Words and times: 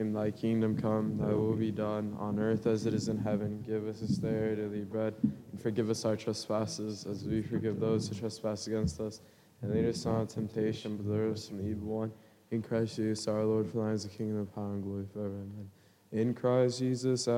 Thy 0.00 0.32
kingdom 0.32 0.76
come, 0.76 1.16
thy 1.18 1.32
will 1.32 1.54
be 1.54 1.70
done, 1.70 2.16
on 2.18 2.40
earth 2.40 2.66
as 2.66 2.84
it 2.84 2.94
is 2.94 3.08
in 3.08 3.16
heaven. 3.16 3.62
Give 3.64 3.86
us 3.86 4.00
this 4.00 4.16
day 4.16 4.48
our 4.48 4.56
daily 4.56 4.82
bread, 4.82 5.14
and 5.22 5.62
forgive 5.62 5.88
us 5.88 6.04
our 6.04 6.16
trespasses, 6.16 7.06
as 7.06 7.22
we 7.22 7.42
forgive 7.42 7.78
those 7.78 8.08
who 8.08 8.16
trespass 8.16 8.66
against 8.66 8.98
us. 9.00 9.20
And 9.62 9.72
lead 9.72 9.84
us 9.84 10.04
not 10.04 10.22
into 10.22 10.34
temptation, 10.34 10.96
but 10.96 11.04
deliver 11.04 11.30
us 11.30 11.46
from 11.46 11.58
the 11.58 11.68
evil 11.68 11.86
one. 11.86 12.12
In 12.50 12.60
Christ 12.60 12.96
Jesus 12.96 13.28
our 13.28 13.44
Lord, 13.44 13.70
for 13.70 13.84
thine 13.84 13.94
is 13.94 14.02
the 14.02 14.08
kingdom, 14.08 14.38
the 14.38 14.46
power, 14.46 14.72
and 14.72 14.82
glory 14.82 15.06
forever. 15.12 15.28
Amen. 15.32 15.70
In 16.10 16.34
Christ 16.34 16.80
Jesus 16.80 17.28
our 17.28 17.36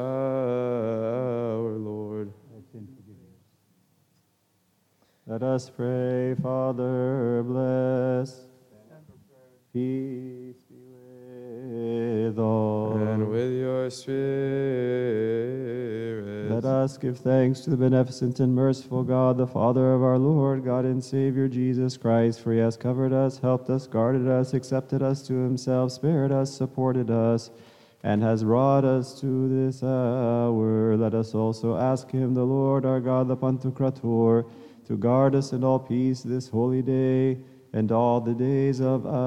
Lord. 1.60 2.32
Let 5.26 5.42
us 5.42 5.68
pray, 5.68 6.34
Father, 6.42 7.42
bless. 7.42 8.46
Peace 9.74 10.62
be 10.62 10.65
with 12.26 12.38
all. 12.38 12.96
And 12.96 13.28
with 13.28 13.52
your 13.52 13.90
spirit. 13.90 14.16
Let 16.50 16.64
us 16.64 16.96
give 16.98 17.18
thanks 17.18 17.60
to 17.60 17.70
the 17.70 17.76
beneficent 17.76 18.40
and 18.40 18.54
merciful 18.54 19.04
God, 19.04 19.36
the 19.38 19.46
Father 19.46 19.92
of 19.92 20.02
our 20.02 20.18
Lord, 20.18 20.64
God 20.64 20.84
and 20.84 21.04
Savior 21.04 21.46
Jesus 21.48 21.96
Christ, 21.96 22.40
for 22.40 22.52
he 22.52 22.58
has 22.58 22.76
covered 22.76 23.12
us, 23.12 23.38
helped 23.38 23.70
us, 23.70 23.86
guarded 23.86 24.26
us, 24.28 24.54
accepted 24.54 25.02
us 25.02 25.22
to 25.28 25.34
himself, 25.34 25.92
spared 25.92 26.32
us, 26.32 26.52
supported 26.56 27.10
us, 27.10 27.50
and 28.02 28.22
has 28.22 28.42
brought 28.42 28.84
us 28.84 29.20
to 29.20 29.48
this 29.48 29.82
hour. 29.82 30.96
Let 30.96 31.14
us 31.14 31.34
also 31.34 31.76
ask 31.76 32.10
him, 32.10 32.34
the 32.34 32.44
Lord 32.44 32.84
our 32.84 33.00
God, 33.00 33.28
the 33.28 33.36
Pantocrator, 33.36 34.44
to 34.86 34.96
guard 34.96 35.34
us 35.34 35.52
in 35.52 35.62
all 35.64 35.80
peace 35.80 36.22
this 36.22 36.48
holy 36.48 36.82
day 36.82 37.38
and 37.72 37.90
all 37.92 38.20
the 38.20 38.34
days 38.34 38.80
of 38.80 39.06
our 39.06 39.22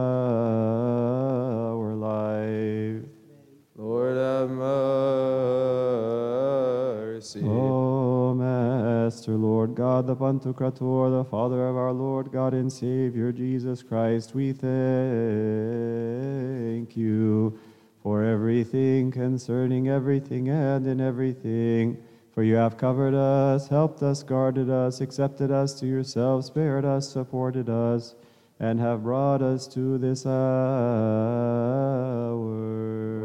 life. 1.95 3.03
Lord 3.75 4.17
have 4.17 4.49
mercy. 4.49 4.99
O 7.43 8.33
Master, 8.33 9.33
Lord 9.33 9.75
God, 9.75 10.07
the 10.07 10.15
Pantocrator, 10.15 11.23
the 11.23 11.25
Father 11.29 11.67
of 11.67 11.75
our 11.77 11.93
Lord 11.93 12.31
God 12.31 12.53
and 12.53 12.71
Savior 12.71 13.31
Jesus 13.31 13.81
Christ, 13.83 14.35
we 14.35 14.51
thank 14.51 14.69
you 16.97 17.57
for 18.03 18.23
everything 18.23 19.11
concerning 19.11 19.87
everything 19.87 20.49
and 20.49 20.87
in 20.87 20.99
everything. 21.01 22.03
For 22.33 22.43
you 22.43 22.55
have 22.55 22.77
covered 22.77 23.13
us, 23.13 23.67
helped 23.67 24.01
us, 24.03 24.23
guarded 24.23 24.69
us, 24.69 25.01
accepted 25.01 25.51
us 25.51 25.73
to 25.79 25.85
yourself, 25.85 26.45
spared 26.45 26.85
us, 26.85 27.09
supported 27.09 27.69
us, 27.69 28.15
and 28.59 28.79
have 28.79 29.03
brought 29.03 29.41
us 29.41 29.67
to 29.67 29.97
this 29.97 30.25
hour. 30.25 30.33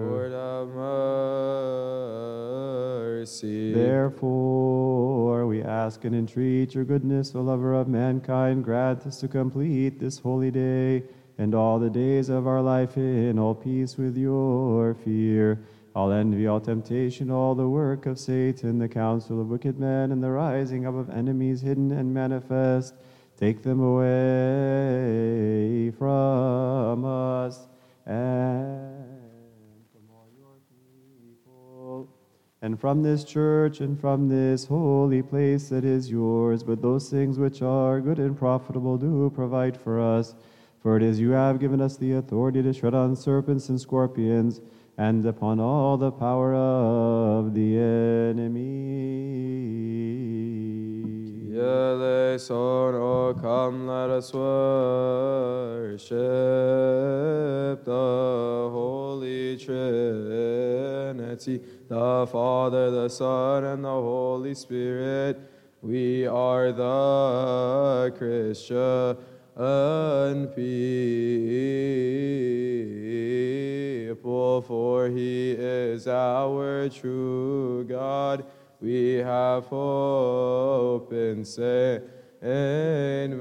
Lord 0.08 0.32
have 0.32 0.68
mercy. 3.18 3.72
Therefore, 3.72 5.46
we 5.46 5.62
ask 5.62 6.04
and 6.04 6.14
entreat 6.14 6.74
your 6.74 6.84
goodness, 6.84 7.34
O 7.34 7.40
lover 7.40 7.74
of 7.74 7.88
mankind, 7.88 8.62
grant 8.62 9.06
us 9.06 9.18
to 9.20 9.28
complete 9.28 9.98
this 9.98 10.18
holy 10.18 10.52
day 10.52 11.02
and 11.38 11.52
all 11.54 11.80
the 11.80 11.90
days 11.90 12.28
of 12.28 12.46
our 12.46 12.62
life 12.62 12.96
in 12.96 13.38
all 13.38 13.56
peace 13.56 13.96
with 13.96 14.16
your 14.16 14.94
fear. 14.94 15.64
All 15.96 16.10
envy, 16.10 16.46
all 16.48 16.60
temptation, 16.60 17.30
all 17.30 17.54
the 17.54 17.68
work 17.68 18.06
of 18.06 18.18
Satan, 18.18 18.78
the 18.80 18.88
counsel 18.88 19.40
of 19.40 19.48
wicked 19.48 19.78
men, 19.78 20.10
and 20.10 20.20
the 20.20 20.30
rising 20.30 20.86
up 20.86 20.94
of 20.96 21.08
enemies 21.08 21.60
hidden 21.60 21.92
and 21.92 22.12
manifest, 22.12 22.94
take 23.44 23.62
them 23.62 23.80
away 23.80 24.06
from 25.98 27.04
us 27.04 27.68
and 28.06 29.84
from 29.92 30.08
all 30.10 30.30
your 30.34 30.56
people 30.70 32.08
and 32.62 32.80
from 32.80 33.02
this 33.02 33.22
church 33.22 33.80
and 33.80 34.00
from 34.00 34.30
this 34.30 34.64
holy 34.64 35.20
place 35.20 35.68
that 35.68 35.84
is 35.84 36.10
yours. 36.10 36.62
But 36.62 36.80
those 36.80 37.10
things 37.10 37.38
which 37.38 37.60
are 37.60 38.00
good 38.00 38.18
and 38.18 38.34
profitable 38.34 38.96
do 38.96 39.30
provide 39.34 39.78
for 39.78 40.00
us. 40.00 40.34
For 40.80 40.96
it 40.96 41.02
is 41.02 41.20
you 41.20 41.32
have 41.32 41.60
given 41.60 41.82
us 41.82 41.98
the 41.98 42.14
authority 42.14 42.62
to 42.62 42.72
tread 42.72 42.94
on 42.94 43.14
serpents 43.14 43.68
and 43.68 43.78
scorpions 43.78 44.62
and 44.96 45.26
upon 45.26 45.60
all 45.60 45.98
the 45.98 46.12
power 46.12 46.54
of 46.54 47.52
the 47.52 47.76
enemy. 47.76 48.64
Eleison, 51.56 52.56
oh 52.56 53.34
come, 53.40 53.86
let 53.86 54.10
us 54.10 54.32
worship 54.32 56.14
the 57.84 58.68
Holy 58.72 59.56
Trinity, 59.56 59.74
the 61.88 62.26
Father, 62.30 62.90
the 62.90 63.08
Son, 63.08 63.64
and 63.64 63.84
the 63.84 63.88
Holy 63.88 64.54
Spirit. 64.54 65.38
We 65.82 66.26
are 66.26 66.72
the 66.72 68.12
Christian 68.16 69.16
people, 74.14 74.62
for 74.62 75.08
he 75.08 75.52
is 75.52 76.08
our 76.08 76.88
true 76.88 77.84
God. 77.84 78.44
We 78.80 79.14
have 79.14 79.66
hope 79.66 81.12
in 81.12 81.44
Saint 81.44 82.04
Mary 82.42 83.40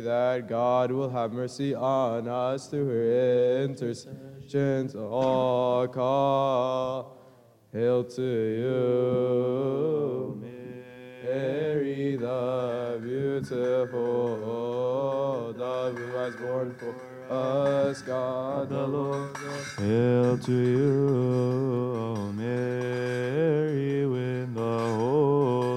that 0.00 0.46
God 0.48 0.92
will 0.92 1.10
have 1.10 1.32
mercy 1.32 1.74
on 1.74 2.28
us 2.28 2.68
through 2.68 2.86
her 2.88 3.64
intercessions. 3.64 4.94
All 4.94 5.88
call, 5.88 7.18
hail 7.72 8.04
to 8.04 8.22
you, 8.62 10.40
Mary, 11.22 12.16
the 12.16 13.00
beautiful, 13.02 14.36
dove 15.52 15.96
who 15.98 16.06
has 16.16 16.36
born 16.36 16.74
for 16.78 17.13
us, 17.30 18.02
God 18.02 18.68
the 18.68 18.86
Lord. 18.86 19.36
Hail 19.78 20.38
to 20.38 20.52
you, 20.52 21.96
O 21.96 22.32
Mary, 22.32 24.06
with 24.06 24.54
the 24.54 24.60
holy. 24.60 25.73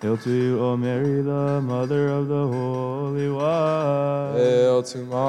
Hail 0.00 0.16
to 0.16 0.30
you, 0.30 0.58
O 0.60 0.76
Mary, 0.78 1.20
the 1.20 1.60
mother 1.60 2.08
of 2.08 2.28
the 2.28 2.46
Holy 2.46 3.28
One. 3.28 4.34
Hail 4.34 4.82
to 4.82 4.96
Michael, 4.96 5.20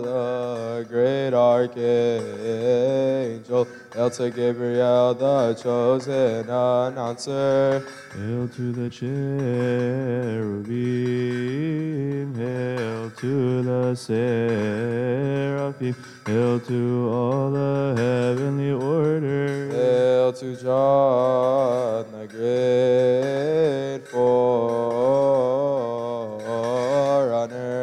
the 0.00 0.86
great 0.88 1.34
archangel. 1.34 2.22
Hail 3.92 4.10
to 4.10 4.30
Gabriel, 4.30 5.14
the 5.14 5.54
chosen 5.60 6.48
announcer. 6.48 7.84
Hail 8.14 8.46
to 8.46 8.70
the 8.70 8.88
cherubim, 8.88 9.10
hail 12.36 13.10
to 13.10 13.62
the 13.64 13.96
seraphim, 13.96 15.96
hail 16.26 16.60
to 16.60 17.10
all 17.12 17.50
the 17.50 17.94
heavenly 17.96 18.70
order. 18.70 19.68
Hail 19.72 20.32
to 20.32 20.54
John, 20.54 21.39
the 22.12 22.26
great 22.28 24.06
forerunner. 24.08 24.30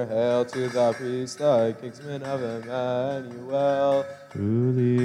Hail 0.05 0.45
to 0.45 0.69
the 0.69 0.93
priest, 0.93 1.39
the 1.39 1.75
kingsman 1.79 2.23
of 2.23 2.41
Emmanuel. 2.41 4.05
Through 4.37 4.73
the 4.73 5.01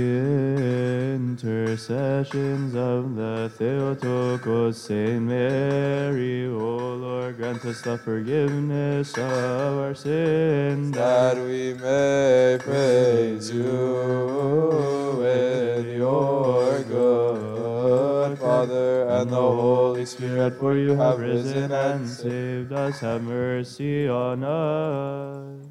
intercessions 1.14 2.75
of 2.75 3.17
the 3.17 3.50
Theotokos, 3.56 4.76
Saint 4.76 5.23
Mary, 5.23 6.46
O 6.49 6.96
Lord, 6.96 7.38
grant 7.38 7.64
us 7.64 7.81
the 7.81 7.96
forgiveness 7.96 9.17
of 9.17 9.32
our 9.79 9.94
sins. 9.94 10.94
that 10.94 11.38
we 11.38 11.73
may 11.73 12.58
praise 12.61 13.50
you 13.50 15.17
with 15.17 15.87
your 15.96 16.82
good 16.82 18.38
Father 18.38 19.08
and 19.08 19.31
the 19.31 19.37
Holy 19.37 20.05
Spirit, 20.05 20.58
For 20.61 20.76
you 20.76 20.94
have 20.94 21.19
risen 21.19 21.73
and 21.73 22.06
saved 22.06 22.73
us, 22.75 23.00
have 23.00 23.23
mercy 23.23 24.06
on 24.08 24.44
us. 24.44 25.69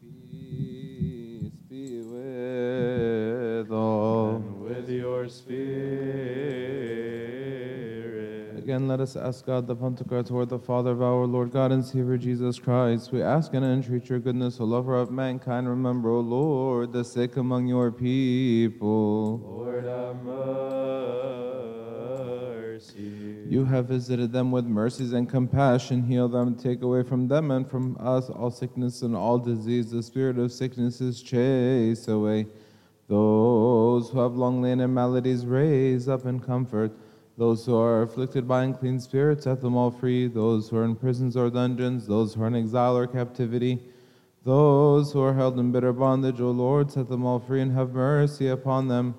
Peace 0.00 1.50
be 1.68 2.00
And 3.72 4.60
with 4.60 4.88
your 4.88 5.28
spirit. 5.28 5.60
Again, 8.58 8.88
let 8.88 9.00
us 9.00 9.16
ask 9.16 9.46
God, 9.46 9.66
the 9.66 9.76
Pantocrator, 9.76 10.48
the 10.48 10.58
Father 10.58 10.90
of 10.90 11.02
our 11.02 11.26
Lord 11.26 11.50
God 11.50 11.72
and 11.72 11.84
Savior 11.84 12.16
Jesus 12.16 12.58
Christ. 12.58 13.12
We 13.12 13.22
ask 13.22 13.54
and 13.54 13.64
entreat 13.64 14.08
your 14.08 14.18
goodness, 14.18 14.60
O 14.60 14.64
lover 14.64 14.96
of 14.96 15.10
mankind. 15.10 15.68
Remember, 15.68 16.10
O 16.10 16.20
Lord, 16.20 16.92
the 16.92 17.04
sick 17.04 17.36
among 17.36 17.68
your 17.68 17.90
people. 17.90 19.38
Lord 19.38 19.84
have 19.84 20.22
mercy. 20.22 21.50
You 23.48 23.64
have 23.64 23.86
visited 23.86 24.32
them 24.32 24.50
with 24.52 24.66
mercies 24.66 25.12
and 25.12 25.28
compassion. 25.28 26.02
Heal 26.02 26.28
them, 26.28 26.54
take 26.56 26.82
away 26.82 27.02
from 27.02 27.28
them 27.28 27.50
and 27.50 27.68
from 27.68 27.96
us 27.98 28.30
all 28.30 28.50
sickness 28.50 29.02
and 29.02 29.16
all 29.16 29.38
disease. 29.38 29.90
The 29.90 30.02
spirit 30.02 30.38
of 30.38 30.52
sickness 30.52 31.00
is 31.00 31.22
chased 31.22 32.08
away. 32.08 32.46
Those 33.10 34.10
who 34.10 34.20
have 34.20 34.36
long 34.36 34.62
lain 34.62 34.78
in 34.78 34.94
maladies, 34.94 35.44
raise 35.44 36.08
up 36.08 36.26
and 36.26 36.40
comfort. 36.40 36.92
Those 37.36 37.66
who 37.66 37.74
are 37.74 38.02
afflicted 38.02 38.46
by 38.46 38.62
unclean 38.62 39.00
spirits, 39.00 39.42
set 39.44 39.60
them 39.60 39.76
all 39.76 39.90
free. 39.90 40.28
Those 40.28 40.68
who 40.68 40.76
are 40.76 40.84
in 40.84 40.94
prisons 40.94 41.36
or 41.36 41.50
dungeons, 41.50 42.06
those 42.06 42.34
who 42.34 42.42
are 42.44 42.46
in 42.46 42.54
exile 42.54 42.96
or 42.96 43.08
captivity, 43.08 43.82
those 44.44 45.12
who 45.12 45.20
are 45.22 45.34
held 45.34 45.58
in 45.58 45.72
bitter 45.72 45.92
bondage, 45.92 46.40
O 46.40 46.52
Lord, 46.52 46.92
set 46.92 47.08
them 47.08 47.26
all 47.26 47.40
free 47.40 47.60
and 47.60 47.72
have 47.72 47.94
mercy 47.94 48.46
upon 48.46 48.86
them. 48.86 49.16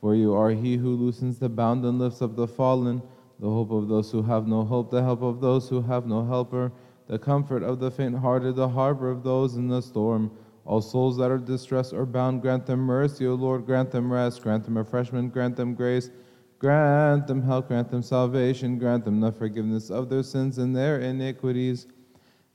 For 0.00 0.14
you 0.14 0.32
are 0.32 0.50
he 0.50 0.78
who 0.78 0.96
loosens 0.96 1.38
the 1.38 1.50
bound 1.50 1.84
and 1.84 1.98
lifts 1.98 2.22
up 2.22 2.36
the 2.36 2.48
fallen, 2.48 3.02
the 3.40 3.50
hope 3.50 3.70
of 3.72 3.88
those 3.88 4.10
who 4.10 4.22
have 4.22 4.48
no 4.48 4.64
hope, 4.64 4.90
the 4.90 5.02
help 5.02 5.20
of 5.20 5.42
those 5.42 5.68
who 5.68 5.82
have 5.82 6.06
no 6.06 6.24
helper, 6.24 6.72
the 7.08 7.18
comfort 7.18 7.62
of 7.62 7.78
the 7.78 7.90
faint 7.90 8.16
hearted, 8.16 8.56
the 8.56 8.70
harbor 8.70 9.10
of 9.10 9.22
those 9.22 9.56
in 9.56 9.68
the 9.68 9.82
storm. 9.82 10.30
All 10.66 10.80
souls 10.80 11.18
that 11.18 11.30
are 11.30 11.38
distressed 11.38 11.92
or 11.92 12.06
bound, 12.06 12.40
grant 12.40 12.64
them 12.66 12.80
mercy, 12.80 13.26
O 13.26 13.34
Lord, 13.34 13.66
grant 13.66 13.90
them 13.90 14.10
rest, 14.10 14.42
grant 14.42 14.64
them 14.64 14.78
refreshment, 14.78 15.32
grant 15.32 15.56
them 15.56 15.74
grace, 15.74 16.10
grant 16.58 17.26
them 17.26 17.42
help, 17.42 17.68
grant 17.68 17.90
them 17.90 18.02
salvation, 18.02 18.78
grant 18.78 19.04
them 19.04 19.20
the 19.20 19.30
forgiveness 19.30 19.90
of 19.90 20.08
their 20.08 20.22
sins 20.22 20.56
and 20.56 20.74
their 20.74 21.00
iniquities. 21.00 21.86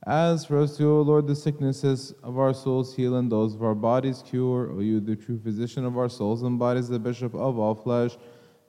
As 0.06 0.46
for 0.46 0.58
us, 0.60 0.80
O 0.80 1.02
Lord, 1.02 1.26
the 1.26 1.36
sicknesses 1.36 2.14
of 2.22 2.38
our 2.38 2.54
souls 2.54 2.96
heal 2.96 3.16
and 3.16 3.30
those 3.30 3.54
of 3.54 3.62
our 3.62 3.74
bodies 3.74 4.24
cure. 4.26 4.72
O 4.72 4.80
you, 4.80 4.98
the 4.98 5.14
true 5.14 5.38
physician 5.38 5.84
of 5.84 5.98
our 5.98 6.08
souls 6.08 6.42
and 6.42 6.58
bodies, 6.58 6.88
the 6.88 6.98
bishop 6.98 7.34
of 7.34 7.58
all 7.58 7.74
flesh, 7.74 8.16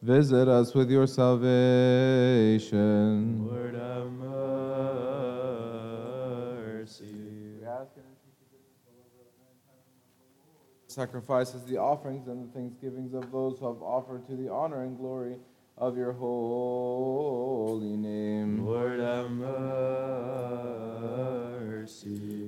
visit 0.02 0.50
us 0.50 0.74
with 0.74 0.92
your 0.92 1.08
salvation. 1.08 1.48
Lord 3.48 3.76
Sacrifices, 10.92 11.64
the 11.64 11.78
offerings, 11.78 12.28
and 12.28 12.46
the 12.46 12.52
thanksgivings 12.52 13.14
of 13.14 13.32
those 13.32 13.58
who 13.60 13.68
have 13.68 13.82
offered 13.82 14.28
to 14.28 14.36
the 14.36 14.52
honor 14.52 14.84
and 14.84 14.98
glory 14.98 15.38
of 15.78 15.96
your 15.96 16.12
holy 16.12 17.96
name. 17.96 18.66
Lord 18.66 19.00
have 19.00 19.32
mercy. 19.32 19.72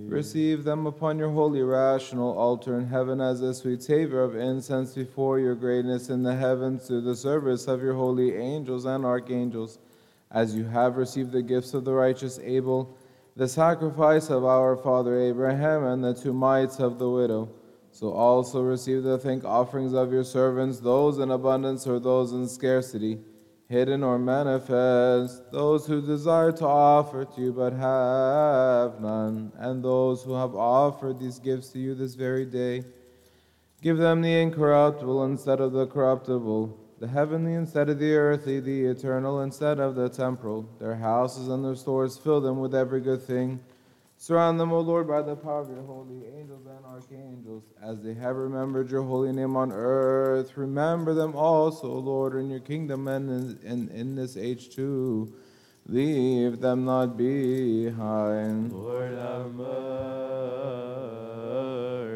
Receive 0.08 0.66
them 0.66 0.86
upon 0.86 1.18
your 1.18 1.30
holy 1.32 1.62
rational 1.62 2.38
altar 2.38 2.78
in 2.78 2.86
heaven 2.86 3.22
as 3.22 3.40
a 3.42 3.54
sweet 3.54 3.82
savor 3.82 4.22
of 4.22 4.36
incense 4.36 4.94
before 4.94 5.40
your 5.40 5.56
greatness 5.56 6.10
in 6.10 6.22
the 6.22 6.36
heavens 6.36 6.86
through 6.86 7.00
the 7.02 7.16
service 7.16 7.68
of 7.70 7.82
your 7.82 7.94
holy 7.94 8.36
angels 8.36 8.84
and 8.84 9.06
archangels, 9.06 9.80
as 10.32 10.54
you 10.54 10.66
have 10.66 10.98
received 10.98 11.32
the 11.32 11.42
gifts 11.42 11.74
of 11.74 11.86
the 11.86 11.94
righteous 11.94 12.40
Abel, 12.40 12.98
the 13.38 13.48
sacrifice 13.48 14.30
of 14.30 14.44
our 14.44 14.76
father 14.76 15.18
Abraham, 15.18 15.86
and 15.86 16.04
the 16.04 16.14
two 16.14 16.34
mites 16.34 16.80
of 16.80 17.00
the 17.00 17.10
widow. 17.10 17.50
So 17.94 18.12
also 18.12 18.64
receive 18.64 19.04
the 19.04 19.20
thank 19.20 19.46
offerings 19.46 19.94
of 19.94 20.12
your 20.12 20.24
servants, 20.24 20.80
those 20.80 21.20
in 21.20 21.30
abundance 21.30 21.86
or 21.86 22.00
those 22.00 22.34
in 22.34 22.48
scarcity, 22.48 23.20
hidden 23.70 24.04
or 24.04 24.18
manifest, 24.18 25.52
those 25.52 25.86
who 25.86 26.02
desire 26.02 26.52
to 26.54 26.66
offer 26.66 27.24
to 27.24 27.42
you 27.42 27.54
but 27.54 27.72
have 27.74 29.00
none, 29.00 29.52
and 29.60 29.84
those 29.84 30.24
who 30.24 30.34
have 30.34 30.56
offered 30.56 31.20
these 31.20 31.38
gifts 31.38 31.70
to 31.70 31.80
you 31.80 31.94
this 31.94 32.16
very 32.16 32.48
day. 32.48 32.84
Give 33.84 33.98
them 33.98 34.24
the 34.24 34.42
incorruptible 34.42 35.24
instead 35.26 35.62
of 35.62 35.72
the 35.72 35.86
corruptible, 35.86 36.76
the 37.00 37.08
heavenly 37.08 37.54
instead 37.54 37.90
of 37.90 38.00
the 38.00 38.16
earthly, 38.16 38.60
the 38.60 38.86
eternal 38.86 39.42
instead 39.42 39.80
of 39.80 39.94
the 39.94 40.10
temporal. 40.10 40.68
Their 40.80 40.96
houses 40.96 41.48
and 41.48 41.64
their 41.64 41.76
stores 41.76 42.18
fill 42.18 42.42
them 42.42 42.60
with 42.60 42.74
every 42.74 43.02
good 43.02 43.22
thing. 43.22 43.60
Surround 44.24 44.58
them, 44.58 44.72
O 44.72 44.80
Lord, 44.80 45.06
by 45.10 45.22
the 45.22 45.36
power 45.36 45.60
of 45.60 45.70
your 45.70 45.84
holy 45.84 46.24
angels 46.40 46.66
and 46.66 46.86
archangels, 46.86 47.66
as 47.84 48.02
they 48.02 48.14
have 48.14 48.38
remembered 48.38 48.90
your 48.90 49.04
holy 49.04 49.34
name 49.34 49.58
on 49.58 49.70
earth. 49.74 50.56
Remember 50.56 51.14
them 51.14 51.36
also, 51.36 51.92
O 51.92 52.00
Lord, 52.00 52.36
in 52.36 52.50
your 52.50 52.62
kingdom 52.62 53.10
and 53.10 53.30
in, 53.30 53.60
in, 53.70 53.90
in 53.90 54.16
this 54.16 54.38
age 54.38 54.74
too. 54.74 55.36
Leave 55.88 56.62
them 56.62 56.86
not 56.86 57.18
behind. 57.18 58.72
Lord 58.72 59.12
have 59.12 59.54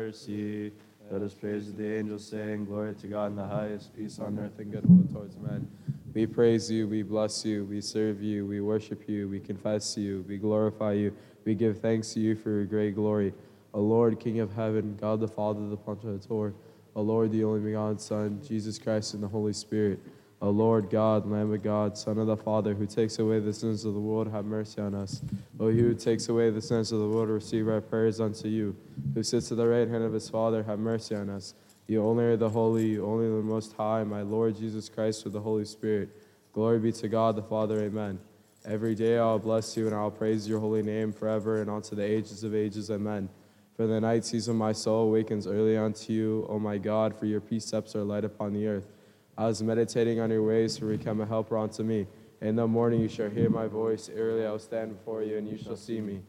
mercy. 0.07 0.71
Let 1.11 1.21
us 1.21 1.33
praise 1.33 1.73
the 1.73 1.97
angels, 1.97 2.25
saying, 2.25 2.67
Glory 2.67 2.95
to 2.95 3.07
God 3.07 3.31
in 3.31 3.35
the 3.35 3.45
highest, 3.45 3.93
peace 3.93 4.17
on 4.19 4.39
earth 4.39 4.57
and 4.59 4.71
goodwill 4.71 5.03
towards 5.11 5.35
men. 5.35 5.69
We 6.13 6.25
praise 6.25 6.71
you, 6.71 6.87
we 6.87 7.03
bless 7.03 7.43
you, 7.45 7.65
we 7.65 7.81
serve 7.81 8.23
you, 8.23 8.45
we 8.47 8.61
worship 8.61 9.07
you, 9.07 9.27
we 9.27 9.41
confess 9.41 9.97
you, 9.97 10.25
we 10.27 10.37
glorify 10.37 10.93
you, 10.93 11.13
we 11.45 11.55
give 11.55 11.79
thanks 11.79 12.13
to 12.13 12.19
you 12.19 12.35
for 12.35 12.49
your 12.49 12.65
great 12.65 12.95
glory. 12.95 13.33
O 13.73 13.81
Lord, 13.81 14.19
King 14.19 14.39
of 14.39 14.53
heaven, 14.53 14.97
God 14.99 15.19
the 15.19 15.27
Father, 15.27 15.67
the 15.67 15.77
Pantocrator, 15.77 16.53
O 16.95 17.01
Lord, 17.01 17.31
the 17.31 17.43
only 17.43 17.59
begotten 17.59 17.99
Son, 17.99 18.41
Jesus 18.45 18.79
Christ, 18.79 19.13
and 19.13 19.21
the 19.21 19.27
Holy 19.27 19.53
Spirit. 19.53 19.99
O 20.41 20.49
Lord 20.49 20.89
God, 20.89 21.29
Lamb 21.29 21.51
of 21.51 21.63
God, 21.63 21.97
Son 21.97 22.19
of 22.19 22.27
the 22.27 22.37
Father, 22.37 22.75
who 22.75 22.85
takes 22.85 23.17
away 23.17 23.39
the 23.39 23.53
sins 23.53 23.85
of 23.85 23.93
the 23.93 23.99
world, 23.99 24.31
have 24.31 24.45
mercy 24.45 24.81
on 24.81 24.93
us. 24.93 25.21
O 25.59 25.69
you 25.69 25.83
who 25.83 25.95
takes 25.95 26.29
away 26.29 26.49
the 26.51 26.61
sins 26.61 26.91
of 26.91 26.99
the 26.99 27.07
world, 27.07 27.29
receive 27.29 27.67
our 27.67 27.81
prayers 27.81 28.19
unto 28.19 28.47
you. 28.47 28.75
Who 29.15 29.23
sits 29.23 29.51
at 29.51 29.57
the 29.57 29.67
right 29.67 29.87
hand 29.87 30.03
of 30.03 30.13
his 30.13 30.29
Father, 30.29 30.63
have 30.63 30.79
mercy 30.79 31.15
on 31.15 31.29
us. 31.29 31.55
You 31.87 32.03
only 32.03 32.25
are 32.25 32.37
the 32.37 32.49
holy, 32.49 32.85
you 32.85 33.05
only 33.05 33.27
the 33.27 33.43
most 33.43 33.73
high, 33.73 34.03
my 34.03 34.21
Lord 34.21 34.57
Jesus 34.57 34.89
Christ, 34.89 35.23
with 35.23 35.33
the 35.33 35.41
Holy 35.41 35.65
Spirit. 35.65 36.09
Glory 36.53 36.79
be 36.79 36.91
to 36.91 37.07
God 37.07 37.35
the 37.35 37.43
Father, 37.43 37.83
amen. 37.83 38.19
Every 38.67 38.95
day 38.95 39.17
I'll 39.17 39.39
bless 39.39 39.77
you 39.77 39.85
and 39.85 39.95
I'll 39.95 40.11
praise 40.11 40.45
your 40.45 40.59
holy 40.59 40.83
name 40.83 41.13
forever 41.13 41.61
and 41.61 41.69
unto 41.69 41.95
the 41.95 42.03
ages 42.03 42.43
of 42.43 42.53
ages, 42.53 42.91
amen. 42.91 43.29
For 43.77 43.87
the 43.87 44.01
night 44.01 44.25
season 44.25 44.57
my 44.57 44.73
soul 44.73 45.07
awakens 45.07 45.47
early 45.47 45.77
unto 45.77 46.11
you, 46.11 46.45
O 46.49 46.59
my 46.59 46.77
God, 46.77 47.17
for 47.17 47.27
your 47.27 47.39
precepts 47.39 47.95
are 47.95 48.03
light 48.03 48.25
upon 48.25 48.51
the 48.51 48.67
earth. 48.67 48.91
I 49.37 49.45
was 49.45 49.63
meditating 49.63 50.19
on 50.19 50.31
your 50.31 50.43
ways, 50.43 50.77
for 50.77 50.87
become 50.87 51.21
a 51.21 51.25
helper 51.25 51.57
unto 51.57 51.81
me. 51.83 52.07
In 52.41 52.57
the 52.57 52.67
morning 52.67 52.99
you 52.99 53.07
shall 53.07 53.29
hear 53.29 53.49
my 53.49 53.67
voice, 53.67 54.09
early 54.13 54.45
I 54.45 54.51
will 54.51 54.59
stand 54.59 54.97
before 54.97 55.23
you, 55.23 55.37
and 55.37 55.47
you 55.47 55.57
shall 55.57 55.77
see 55.77 56.01
me. 56.01 56.21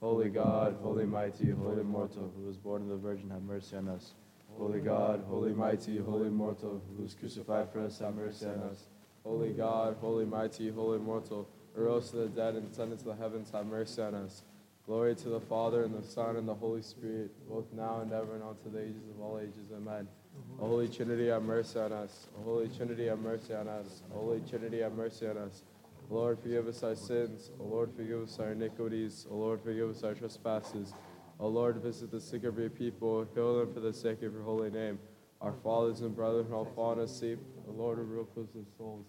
Holy 0.00 0.28
God, 0.28 0.76
holy 0.82 1.06
mighty, 1.06 1.50
holy 1.50 1.82
mortal, 1.82 2.30
who 2.36 2.46
was 2.46 2.58
born 2.58 2.82
of 2.82 2.88
the 2.88 2.96
Virgin, 2.96 3.30
have 3.30 3.42
mercy 3.42 3.74
on 3.74 3.88
us. 3.88 4.12
Holy 4.58 4.80
God, 4.80 5.24
holy 5.26 5.54
mighty, 5.54 5.96
holy 5.96 6.28
mortal, 6.28 6.82
who 6.94 7.02
was 7.04 7.14
crucified 7.14 7.72
for 7.72 7.80
us, 7.80 8.00
have 8.00 8.14
mercy 8.14 8.44
on 8.44 8.68
us. 8.70 8.84
Holy 9.24 9.54
God, 9.54 9.96
holy 9.98 10.26
mighty, 10.26 10.70
holy 10.70 10.98
mortal, 10.98 11.48
who 11.76 11.82
rose 11.82 12.10
to 12.10 12.16
the 12.16 12.28
dead 12.28 12.54
and 12.54 12.70
ascended 12.70 12.98
to 13.00 13.04
the 13.04 13.14
heavens, 13.14 13.50
have 13.52 13.66
mercy 13.66 14.00
on 14.02 14.14
us. 14.14 14.42
Glory 14.86 15.14
to 15.16 15.28
the 15.28 15.40
Father, 15.40 15.84
and 15.84 15.94
the 15.94 16.06
Son, 16.06 16.36
and 16.36 16.48
the 16.48 16.54
Holy 16.54 16.80
Spirit, 16.80 17.30
both 17.48 17.66
now 17.72 18.00
and 18.00 18.12
ever, 18.12 18.34
and 18.34 18.42
unto 18.42 18.70
the 18.70 18.80
ages 18.80 19.02
of 19.14 19.20
all 19.20 19.38
ages. 19.38 19.70
Amen. 19.76 20.06
Mm-hmm. 20.06 20.62
O 20.62 20.68
Holy 20.68 20.88
Trinity, 20.88 21.26
have 21.26 21.42
mercy 21.42 21.78
on 21.78 21.92
us. 21.92 22.28
O 22.38 22.44
Holy 22.44 22.68
Trinity, 22.68 23.06
have 23.06 23.18
mercy 23.18 23.52
on 23.52 23.68
us. 23.68 24.02
O 24.14 24.20
Holy 24.20 24.40
Trinity, 24.48 24.80
have 24.80 24.92
mercy 24.92 25.26
on 25.26 25.36
us. 25.38 25.64
Lord, 26.08 26.38
forgive 26.40 26.68
us 26.68 26.82
our 26.84 26.94
sins. 26.94 27.50
O 27.58 27.64
Lord, 27.64 27.90
forgive 27.96 28.22
us 28.22 28.38
our 28.38 28.52
iniquities. 28.52 29.26
O 29.28 29.36
Lord, 29.36 29.60
forgive 29.60 29.90
us 29.90 30.04
our 30.04 30.14
trespasses. 30.14 30.94
O 31.40 31.48
Lord, 31.48 31.76
visit 31.82 32.12
the 32.12 32.20
sick 32.20 32.44
of 32.44 32.56
your 32.56 32.70
people. 32.70 33.26
Heal 33.34 33.58
them 33.58 33.74
for 33.74 33.80
the 33.80 33.92
sake 33.92 34.22
of 34.22 34.32
your 34.32 34.42
holy 34.42 34.70
name. 34.70 35.00
Our 35.40 35.52
fathers 35.64 36.00
and 36.00 36.14
brethren 36.14 36.46
who 36.48 36.54
all 36.54 36.72
fallen 36.76 37.00
asleep. 37.00 37.40
O 37.68 37.72
Lord, 37.72 37.98
reveal 37.98 38.24
close 38.24 38.48
their 38.54 38.62
souls. 38.78 39.04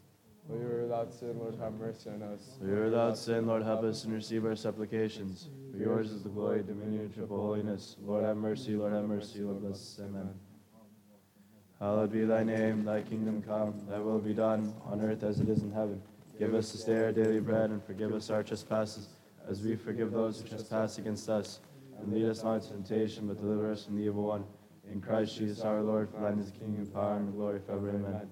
O 0.50 0.56
you 0.56 0.66
are 0.66 0.82
without 0.84 1.14
sin, 1.14 1.38
Lord, 1.38 1.56
have 1.60 1.74
mercy 1.74 2.10
on 2.10 2.24
us. 2.24 2.58
We 2.62 2.72
are 2.72 2.86
without 2.86 3.18
sin, 3.18 3.48
Lord, 3.48 3.64
help 3.64 3.84
us 3.84 4.06
and 4.06 4.14
receive 4.14 4.46
our 4.46 4.56
supplications. 4.56 5.50
For 5.72 5.78
yours 5.78 6.12
is 6.12 6.24
the 6.24 6.30
glory, 6.30 6.64
dominion, 6.64 7.12
triple 7.14 7.42
holiness. 7.42 7.98
Lord, 8.02 8.24
have 8.24 8.38
mercy, 8.38 8.76
Lord, 8.76 8.94
have 8.94 9.04
mercy, 9.04 9.40
Lord, 9.40 9.62
bless 9.62 9.76
us. 9.76 10.00
Amen. 10.04 10.30
Hallowed 11.80 12.12
be 12.12 12.24
thy 12.24 12.44
name, 12.44 12.86
thy 12.86 13.02
kingdom 13.02 13.42
come, 13.42 13.86
thy 13.90 14.00
will 14.00 14.20
be 14.20 14.34
done, 14.34 14.74
on 14.86 15.02
earth 15.02 15.24
as 15.24 15.42
it 15.42 15.50
is 15.50 15.64
in 15.64 15.72
heaven. 15.72 16.02
Give 16.40 16.56
us 16.56 16.72
this 16.72 16.86
day 16.86 16.98
our 16.98 17.12
daily 17.12 17.42
bread, 17.42 17.70
and 17.70 17.84
forgive 17.84 18.14
us 18.14 18.30
our 18.30 18.42
trespasses, 18.42 19.10
as 19.50 19.62
we 19.62 19.76
forgive 19.76 20.12
those 20.12 20.40
who 20.40 20.48
trespass 20.48 20.98
against 20.98 21.30
us. 21.30 21.60
And 22.00 22.14
lead 22.14 22.26
us 22.26 22.44
not 22.44 22.56
into 22.56 22.70
temptation, 22.70 23.28
but 23.28 23.42
deliver 23.42 23.72
us 23.72 23.86
from 23.86 23.98
the 23.98 24.04
evil 24.04 24.24
one. 24.24 24.46
In 24.90 25.02
Christ 25.02 25.38
Jesus 25.38 25.62
our 25.62 25.82
Lord, 25.82 26.10
for 26.10 26.22
thine 26.22 26.40
is 26.40 26.52
the 26.52 26.60
kingdom, 26.60 26.86
power, 26.88 27.18
and 27.18 27.34
glory 27.34 27.60
forever. 27.60 27.90
Amen. 27.90 28.30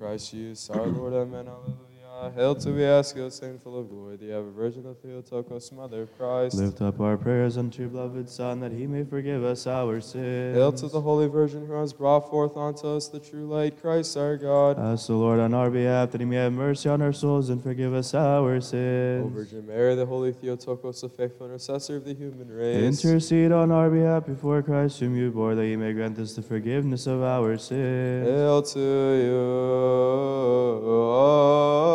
Christ 0.00 0.30
Jesus, 0.30 0.70
our 0.70 0.86
Lord, 0.86 1.12
amen. 1.12 1.44
Hallelujah. 1.44 1.89
Hail 2.34 2.54
to 2.54 2.68
Biasco, 2.68 3.32
saint 3.32 3.62
full 3.62 3.78
of 3.78 3.88
glory, 3.88 4.16
the 4.16 4.32
ever 4.32 4.50
Virgin 4.50 4.86
of 4.86 4.98
Theotokos, 4.98 5.72
Mother 5.72 6.02
of 6.02 6.18
Christ. 6.18 6.56
Lift 6.56 6.82
up 6.82 7.00
our 7.00 7.16
prayers 7.16 7.56
unto 7.56 7.82
your 7.82 7.88
beloved 7.88 8.28
Son, 8.28 8.60
that 8.60 8.72
he 8.72 8.86
may 8.86 9.04
forgive 9.04 9.42
us 9.42 9.66
our 9.66 10.00
sins. 10.00 10.54
Hail 10.54 10.72
to 10.72 10.88
the 10.88 11.00
Holy 11.00 11.28
Virgin 11.28 11.66
who 11.66 11.72
has 11.72 11.92
brought 11.92 12.28
forth 12.28 12.56
unto 12.56 12.88
us 12.88 13.08
the 13.08 13.20
true 13.20 13.46
light, 13.46 13.80
Christ 13.80 14.16
our 14.16 14.36
God. 14.36 14.78
Ask 14.78 15.06
the 15.06 15.14
Lord 15.14 15.40
on 15.40 15.54
our 15.54 15.70
behalf 15.70 16.10
that 16.10 16.20
he 16.20 16.26
may 16.26 16.36
have 16.36 16.52
mercy 16.52 16.88
on 16.88 17.00
our 17.00 17.12
souls 17.12 17.48
and 17.48 17.62
forgive 17.62 17.94
us 17.94 18.12
our 18.14 18.56
O 18.56 18.60
sins. 18.60 19.32
Virgin 19.32 19.66
Mary, 19.66 19.94
the 19.94 20.06
Holy 20.06 20.32
Theotokos, 20.32 21.00
the 21.00 21.08
faithful 21.08 21.46
intercessor 21.46 21.96
of 21.96 22.04
the 22.04 22.14
human 22.14 22.48
race. 22.48 23.02
Intercede 23.02 23.50
on 23.50 23.72
our 23.72 23.88
behalf 23.88 24.26
before 24.26 24.62
Christ, 24.62 25.00
whom 25.00 25.16
you 25.16 25.30
bore, 25.30 25.54
that 25.54 25.64
he 25.64 25.76
may 25.76 25.92
grant 25.94 26.18
us 26.18 26.34
the 26.34 26.42
forgiveness 26.42 27.06
of 27.06 27.22
our 27.22 27.56
sins. 27.56 28.28
Hail 28.28 28.62
to 28.62 28.78
you, 28.78 29.40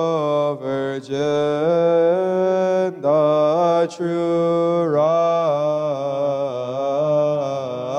O 0.08 0.56
Virgin, 0.62 1.18
the 3.02 3.92
true 3.96 4.86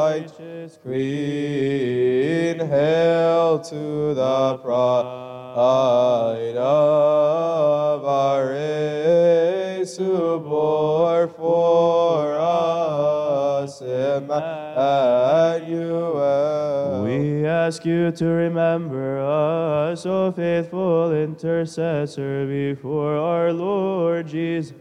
righteous 0.06 0.78
Queen. 0.82 2.60
Hail 2.60 3.58
to 3.58 4.14
the 4.14 4.58
pride 4.58 6.56
of 6.56 8.04
our 8.04 8.46
race, 8.50 9.96
who 9.96 10.38
bore 10.38 11.26
for 11.26 12.38
us 12.38 13.80
Emmanuel. 13.82 14.46
Ask 17.66 17.84
you 17.84 18.12
to 18.12 18.24
remember 18.26 19.18
us, 19.18 20.06
O 20.06 20.30
faithful 20.30 21.12
intercessor, 21.12 22.46
before 22.46 23.16
our 23.16 23.52
Lord 23.52 24.28
Jesus, 24.28 24.72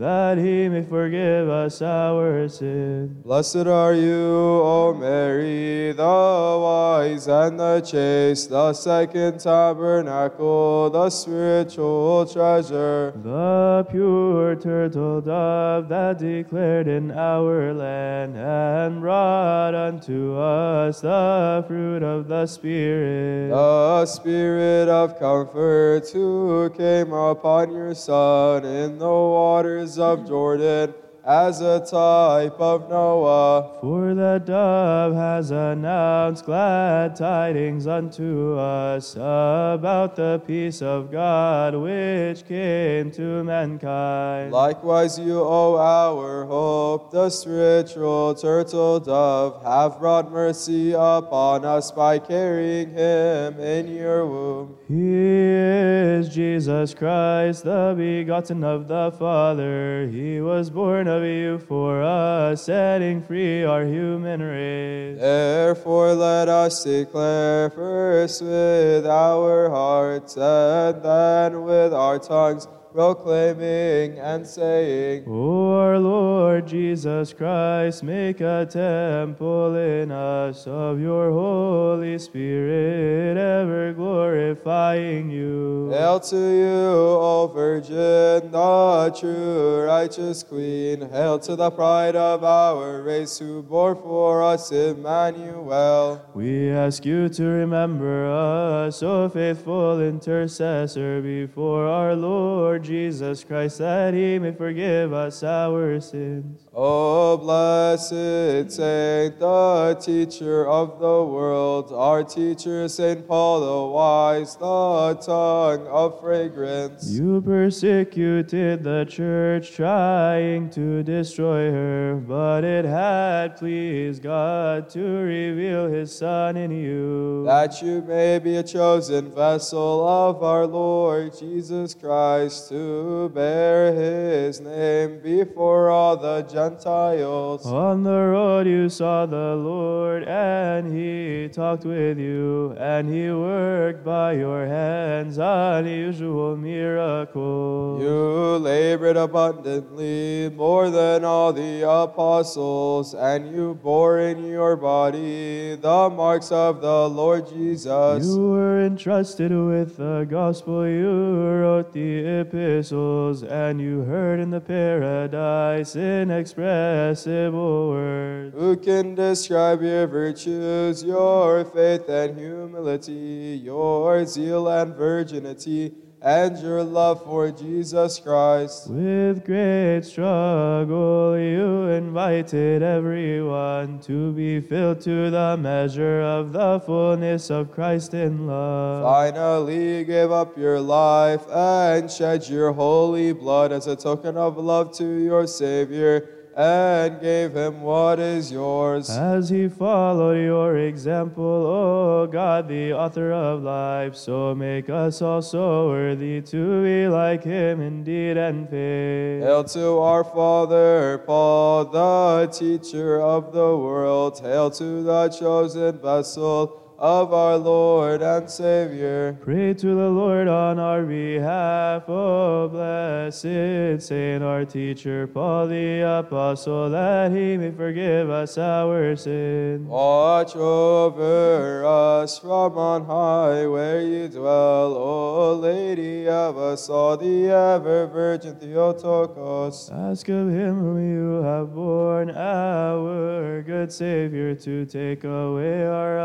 that 0.00 0.38
he 0.38 0.66
may 0.66 0.82
forgive 0.82 1.46
us 1.50 1.82
our 1.82 2.48
sins. 2.48 3.22
Blessed 3.22 3.66
are 3.66 3.92
you, 3.92 4.62
O 4.64 4.94
Mary, 4.98 5.92
the 5.92 6.02
wise 6.02 7.28
and 7.28 7.60
the 7.60 7.82
chaste, 7.82 8.48
the 8.48 8.72
second 8.72 9.40
tabernacle, 9.40 10.88
the 10.88 11.10
spiritual 11.10 12.24
treasure. 12.24 13.12
The 13.22 13.86
pure 13.90 14.56
turtle 14.56 15.20
dove 15.20 15.90
that 15.90 16.18
declared 16.18 16.88
in 16.88 17.10
our 17.10 17.74
land 17.74 18.38
and 18.38 19.02
brought 19.02 19.74
unto 19.74 20.34
us 20.38 21.02
the 21.02 21.62
fruit 21.68 22.02
of 22.02 22.26
the 22.26 22.46
Spirit. 22.46 23.50
The 23.50 24.06
Spirit 24.06 24.88
of 24.88 25.18
comfort 25.18 26.08
who 26.08 26.70
came 26.70 27.12
upon 27.12 27.74
your 27.74 27.94
Son 27.94 28.64
in 28.64 28.96
the 28.96 29.06
waters 29.06 29.89
of 29.98 30.26
Jordan 30.26 30.94
as 31.30 31.60
a 31.60 31.78
type 31.78 32.58
of 32.58 32.90
Noah. 32.90 33.78
For 33.80 34.14
the 34.14 34.42
dove 34.44 35.14
has 35.14 35.52
announced 35.52 36.44
glad 36.44 37.14
tidings 37.14 37.86
unto 37.86 38.58
us 38.58 39.14
about 39.14 40.16
the 40.16 40.42
peace 40.44 40.82
of 40.82 41.12
God 41.12 41.76
which 41.76 42.44
came 42.48 43.12
to 43.12 43.44
mankind. 43.44 44.50
Likewise, 44.50 45.20
you, 45.20 45.40
O 45.40 45.76
our 45.76 46.46
hope, 46.46 47.12
the 47.12 47.30
spiritual 47.30 48.34
turtle 48.34 48.98
dove, 48.98 49.62
have 49.62 50.00
brought 50.00 50.32
mercy 50.32 50.94
upon 50.94 51.64
us 51.64 51.92
by 51.92 52.18
carrying 52.18 52.90
him 52.90 53.60
in 53.60 53.94
your 53.94 54.26
womb. 54.26 54.76
He 54.88 55.14
is 55.14 56.28
Jesus 56.28 56.92
Christ, 56.92 57.62
the 57.62 57.94
begotten 57.96 58.64
of 58.64 58.88
the 58.88 59.12
Father. 59.16 60.08
He 60.08 60.40
was 60.40 60.70
born 60.70 61.06
of 61.06 61.19
you 61.24 61.58
for 61.58 62.02
us, 62.02 62.64
setting 62.64 63.22
free 63.22 63.64
our 63.64 63.84
human 63.84 64.40
race. 64.42 65.18
Therefore, 65.18 66.14
let 66.14 66.48
us 66.48 66.84
declare 66.84 67.70
first 67.70 68.42
with 68.42 69.06
our 69.06 69.70
hearts 69.70 70.36
and 70.36 71.02
then 71.02 71.62
with 71.62 71.92
our 71.92 72.18
tongues, 72.18 72.66
proclaiming 72.92 74.18
and 74.18 74.46
saying, 74.46 75.24
O 75.26 75.72
our 75.72 75.98
Lord 75.98 76.66
Jesus 76.66 77.32
Christ, 77.32 78.02
make 78.02 78.40
a 78.40 78.66
temple 78.66 79.74
in 79.76 80.10
us 80.10 80.66
of 80.66 81.00
your 81.00 81.30
Holy 81.30 82.18
Spirit, 82.18 83.36
ever 83.36 83.92
glorifying 83.92 85.30
you. 85.30 85.90
Hail 85.90 86.20
to 86.20 86.36
you, 86.36 86.76
O 86.76 87.50
Virgin, 87.52 88.50
the 88.50 89.16
true 89.18 89.84
righteous 89.84 90.42
Queen. 90.42 91.08
Hail 91.10 91.38
to 91.40 91.56
the 91.56 91.70
pride 91.70 92.16
of 92.16 92.44
our 92.44 93.02
race 93.02 93.38
who 93.38 93.62
bore 93.62 93.94
for 93.94 94.42
us 94.42 94.70
Emmanuel. 94.72 96.24
We 96.34 96.70
ask 96.70 97.04
you 97.04 97.28
to 97.28 97.44
remember 97.44 98.26
us, 98.30 99.02
O 99.02 99.28
faithful 99.28 100.00
intercessor, 100.00 101.20
before 101.20 101.86
our 101.86 102.14
Lord 102.14 102.79
Jesus 102.82 103.44
Christ, 103.44 103.78
that 103.78 104.14
he 104.14 104.38
may 104.38 104.52
forgive 104.52 105.12
us 105.12 105.42
our 105.42 106.00
sins. 106.00 106.66
O 106.74 107.36
blessed 107.36 108.70
saint, 108.70 109.38
the 109.38 109.98
teacher 110.00 110.66
of 110.66 110.98
the 110.98 111.24
world, 111.24 111.92
our 111.92 112.24
teacher 112.24 112.88
Saint 112.88 113.26
Paul 113.26 113.60
the 113.60 113.92
wise, 113.94 114.56
the 114.56 115.14
tongue 115.20 115.86
of 115.86 116.20
fragrance. 116.20 117.10
You 117.10 117.40
persecuted 117.42 118.82
the 118.84 119.04
church, 119.08 119.72
trying 119.72 120.70
to 120.70 121.02
destroy 121.02 121.70
her, 121.70 122.22
but 122.26 122.64
it 122.64 122.84
had 122.84 123.56
pleased 123.56 124.22
God 124.22 124.88
to 124.90 125.00
reveal 125.00 125.88
his 125.88 126.16
Son 126.16 126.56
in 126.56 126.70
you. 126.70 127.44
that 127.44 127.82
you 127.82 128.00
may 128.02 128.38
be 128.38 128.56
a 128.56 128.62
chosen 128.62 129.30
vessel 129.34 130.06
of 130.06 130.42
our 130.42 130.66
Lord 130.66 131.36
Jesus 131.38 131.94
Christ 131.94 132.69
to 132.70 133.28
bear 133.30 133.92
his 133.92 134.60
name 134.60 135.18
before 135.18 135.90
all 135.90 136.16
the 136.16 136.42
Gentiles. 136.42 137.66
On 137.66 138.04
the 138.04 138.22
road 138.30 138.64
you 138.64 138.88
saw 138.88 139.26
the 139.26 139.56
Lord, 139.56 140.22
and 140.22 140.86
he 140.86 141.48
talked 141.48 141.84
with 141.84 142.16
you, 142.16 142.76
and 142.78 143.12
he 143.12 143.28
worked 143.32 144.04
by 144.04 144.34
your 144.34 144.68
hands 144.68 145.36
unusual 145.38 146.56
miracles. 146.56 148.02
You 148.02 148.58
labored 148.58 149.16
abundantly 149.16 150.48
more 150.54 150.90
than 150.90 151.24
all 151.24 151.52
the 151.52 151.82
apostles, 151.82 153.14
and 153.14 153.52
you 153.52 153.74
bore 153.82 154.20
in 154.20 154.44
your 154.44 154.76
body 154.76 155.74
the 155.74 156.08
marks 156.08 156.52
of 156.52 156.80
the 156.80 157.08
Lord 157.08 157.48
Jesus. 157.48 158.24
You 158.24 158.50
were 158.50 158.80
entrusted 158.86 159.50
with 159.50 159.96
the 159.96 160.24
gospel, 160.30 160.86
you 160.86 161.10
wrote 161.10 161.92
the 161.92 162.20
epistles, 162.60 163.42
and 163.42 163.80
you 163.80 164.02
heard 164.02 164.38
in 164.38 164.50
the 164.50 164.60
paradise 164.60 165.96
inexpressible 165.96 167.88
words. 167.88 168.54
Who 168.54 168.76
can 168.76 169.14
describe 169.14 169.82
your 169.82 170.06
virtues, 170.06 171.02
your 171.02 171.64
faith 171.64 172.08
and 172.08 172.38
humility, 172.38 173.60
your 173.62 174.26
zeal 174.26 174.68
and 174.68 174.94
virginity, 174.94 175.92
and 176.22 176.58
your 176.58 176.84
love 176.84 177.24
for 177.24 177.50
Jesus 177.50 178.20
Christ? 178.20 178.88
With 178.90 179.44
great 179.44 180.02
struggle, 180.02 181.38
you 181.38 181.88
invited 181.88 182.82
everyone 182.82 184.00
to 184.00 184.32
be 184.32 184.60
filled 184.60 185.00
to 185.02 185.30
the 185.30 185.56
measure 185.56 186.20
of 186.20 186.52
the 186.52 186.80
fullness 186.80 187.50
of 187.50 187.72
Christ 187.72 188.12
in 188.12 188.46
love. 188.46 189.02
Finally, 189.02 189.98
you 189.98 190.04
gave 190.04 190.30
up 190.30 190.58
your 190.58 190.80
life 190.80 191.42
and 191.50 192.10
shed 192.10 192.48
your 192.48 192.72
holy 192.72 193.32
blood 193.32 193.72
as 193.72 193.86
a 193.86 193.96
token 193.96 194.36
of 194.36 194.58
love 194.58 194.92
to 194.98 195.04
your 195.04 195.46
Savior, 195.46 196.28
and 196.56 197.20
gave 197.20 197.54
him 197.54 197.82
what 197.82 198.18
is 198.18 198.50
yours. 198.50 199.08
As 199.10 199.48
he 199.48 199.68
followed 199.68 200.38
your 200.38 200.76
example, 200.76 201.44
O 201.44 202.26
God, 202.26 202.68
the 202.68 202.92
author 202.92 203.32
of 203.32 203.62
life, 203.62 204.16
so 204.16 204.54
make 204.54 204.90
us 204.90 205.22
also 205.22 205.88
worthy 205.88 206.40
to 206.42 206.82
be 206.82 207.08
like 207.08 207.44
him 207.44 207.80
in 207.80 208.04
deed 208.04 208.36
and 208.36 208.68
faith. 208.68 209.42
Hail 209.42 209.64
to 209.64 209.98
our 209.98 210.24
Father, 210.24 211.18
Paul, 211.26 211.84
the 211.86 212.46
teacher 212.52 213.20
of 213.20 213.52
the 213.52 213.76
world. 213.76 214.40
Hail 214.40 214.70
to 214.72 215.02
the 215.02 215.28
chosen 215.28 215.98
vessel 215.98 216.80
of 217.00 217.32
our 217.32 217.56
Lord 217.56 218.20
and 218.20 218.48
Savior. 218.50 219.38
Pray 219.40 219.72
to 219.72 219.86
the 219.86 220.08
Lord 220.10 220.48
on 220.48 220.78
our 220.78 221.02
behalf, 221.02 222.06
O 222.08 222.68
blessed 222.68 224.06
Saint, 224.06 224.44
our 224.44 224.66
teacher, 224.66 225.26
Paul 225.26 225.68
the 225.68 226.00
Apostle, 226.00 226.90
that 226.90 227.32
he 227.32 227.56
may 227.56 227.70
forgive 227.70 228.28
us 228.28 228.58
our 228.58 229.16
sins. 229.16 229.88
Watch 229.88 230.54
over 230.54 231.86
us 231.86 232.38
from 232.38 232.76
on 232.76 233.06
high 233.06 233.66
where 233.66 234.02
you 234.02 234.28
dwell, 234.28 234.92
O 234.94 235.54
Lady 235.54 236.28
of 236.28 236.58
us 236.58 236.90
all, 236.90 237.16
the 237.16 237.48
ever 237.48 238.08
Virgin 238.08 238.56
Theotokos. 238.56 239.90
Ask 239.90 240.28
of 240.28 240.50
him 240.50 240.78
whom 240.78 241.10
you 241.10 241.42
have 241.42 241.74
borne, 241.74 242.30
our 242.30 243.62
good 243.62 243.90
Savior, 243.90 244.54
to 244.54 244.84
take 244.84 245.24
away 245.24 245.86
our 245.86 246.18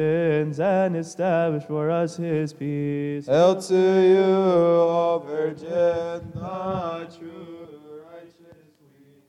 afflictions 0.00 0.60
and 0.60 0.96
establish 0.96 1.64
for 1.64 1.90
us 1.90 2.16
his 2.16 2.52
peace. 2.52 3.26
Hail 3.26 3.60
to 3.60 3.74
you, 3.74 4.22
O 4.22 5.22
Virgin, 5.26 6.30
the 6.34 7.08
true 7.18 7.68
righteous 8.12 8.70
Queen. 8.78 9.20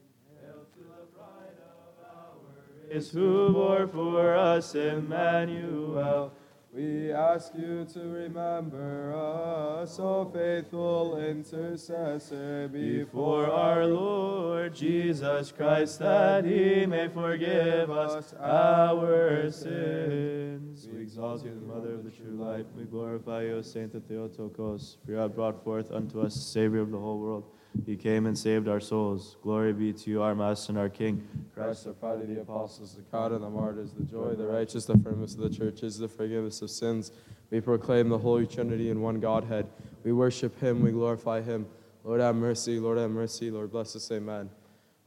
Hail 0.41 0.65
to 0.73 0.79
the 0.79 1.05
bride 1.15 1.59
of 1.59 1.75
our 2.05 2.95
Is 2.95 3.11
who 3.11 3.53
bore 3.53 3.87
for 3.87 4.35
us 4.35 4.75
Emmanuel. 4.75 6.31
We 6.73 7.11
ask 7.11 7.51
you 7.53 7.85
to 7.93 7.99
remember 7.99 9.13
us, 9.13 9.99
O 9.99 10.23
faithful 10.33 11.17
intercessor, 11.17 12.69
before 12.69 13.51
our 13.51 13.85
Lord 13.85 14.73
Jesus 14.73 15.51
Christ, 15.51 15.99
that 15.99 16.45
he 16.45 16.85
may 16.85 17.09
forgive 17.09 17.91
us 17.91 18.33
our 18.39 19.51
sins. 19.51 20.87
We 20.87 21.01
exalt 21.01 21.43
you, 21.43 21.59
the 21.59 21.73
Mother 21.73 21.95
of 21.95 22.05
the 22.05 22.11
true 22.11 22.37
light. 22.37 22.65
We 22.77 22.85
glorify 22.85 23.43
you, 23.43 23.61
Saint 23.63 23.91
Theotokos, 24.07 24.95
for 25.03 25.11
you 25.11 25.17
have 25.17 25.35
brought 25.35 25.61
forth 25.65 25.91
unto 25.91 26.21
us 26.21 26.35
the 26.35 26.39
Savior 26.39 26.79
of 26.79 26.91
the 26.91 26.99
whole 26.99 27.19
world. 27.19 27.43
He 27.85 27.95
came 27.95 28.25
and 28.25 28.37
saved 28.37 28.67
our 28.67 28.79
souls. 28.79 29.37
Glory 29.41 29.73
be 29.73 29.93
to 29.93 30.09
you, 30.09 30.21
our 30.21 30.35
Master 30.35 30.71
and 30.71 30.79
our 30.79 30.89
King. 30.89 31.27
Christ, 31.55 31.85
the 31.85 31.93
pride 31.93 32.21
of 32.21 32.27
the 32.27 32.41
apostles, 32.41 32.95
the 32.95 33.01
crown 33.03 33.31
of 33.33 33.41
the 33.41 33.49
martyrs, 33.49 33.91
the 33.91 34.03
joy 34.03 34.33
the 34.35 34.45
righteous, 34.45 34.85
the 34.85 34.97
firmness 34.97 35.35
of 35.35 35.41
the 35.41 35.49
churches, 35.49 35.97
the 35.97 36.07
forgiveness 36.07 36.61
of 36.61 36.69
sins. 36.69 37.11
We 37.49 37.61
proclaim 37.61 38.09
the 38.09 38.17
Holy 38.17 38.45
Trinity 38.45 38.89
in 38.89 39.01
one 39.01 39.19
Godhead. 39.19 39.67
We 40.03 40.11
worship 40.11 40.59
Him, 40.59 40.81
we 40.81 40.91
glorify 40.91 41.41
Him. 41.41 41.65
Lord 42.03 42.19
have 42.19 42.35
mercy, 42.35 42.79
Lord 42.79 42.97
have 42.97 43.11
mercy, 43.11 43.51
Lord 43.51 43.71
bless 43.71 43.95
us, 43.95 44.11
amen. 44.11 44.49